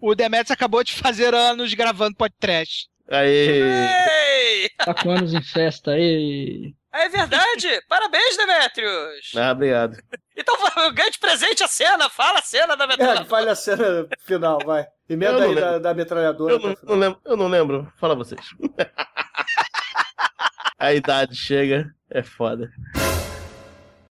O 0.00 0.14
Demetrius 0.14 0.50
acabou 0.52 0.82
de 0.84 0.92
fazer 0.94 1.34
anos 1.34 1.74
gravando 1.74 2.16
podcast. 2.16 2.88
Aê! 3.08 4.68
Tá 4.78 4.94
com 4.94 5.10
anos 5.10 5.34
em 5.34 5.42
festa 5.42 5.92
aí. 5.92 6.74
É 6.94 7.08
verdade! 7.08 7.68
Parabéns, 7.88 8.36
Demetrius! 8.36 9.32
Ah, 9.36 9.52
obrigado. 9.52 9.96
Então 10.36 10.54
ganha 10.94 11.10
de 11.10 11.18
presente 11.18 11.62
a 11.62 11.68
cena, 11.68 12.08
fala 12.10 12.38
a 12.38 12.42
cena 12.42 12.76
da 12.76 12.84
É, 12.84 12.88
metralhadora. 12.88 13.26
fale 13.26 13.50
a 13.50 13.54
cena 13.54 14.06
final, 14.26 14.58
vai. 14.64 14.86
Emenda 15.08 15.44
aí 15.44 15.54
da, 15.54 15.78
da 15.78 15.94
metralhadora. 15.94 16.54
Eu 16.54 16.58
não, 16.60 16.76
não 16.84 16.96
lembro, 16.96 17.20
eu 17.24 17.36
não 17.36 17.48
lembro. 17.48 17.92
Fala 17.98 18.14
vocês. 18.14 18.40
A 20.78 20.92
idade 20.92 21.36
chega, 21.36 21.86
é 22.10 22.22
foda. 22.24 22.68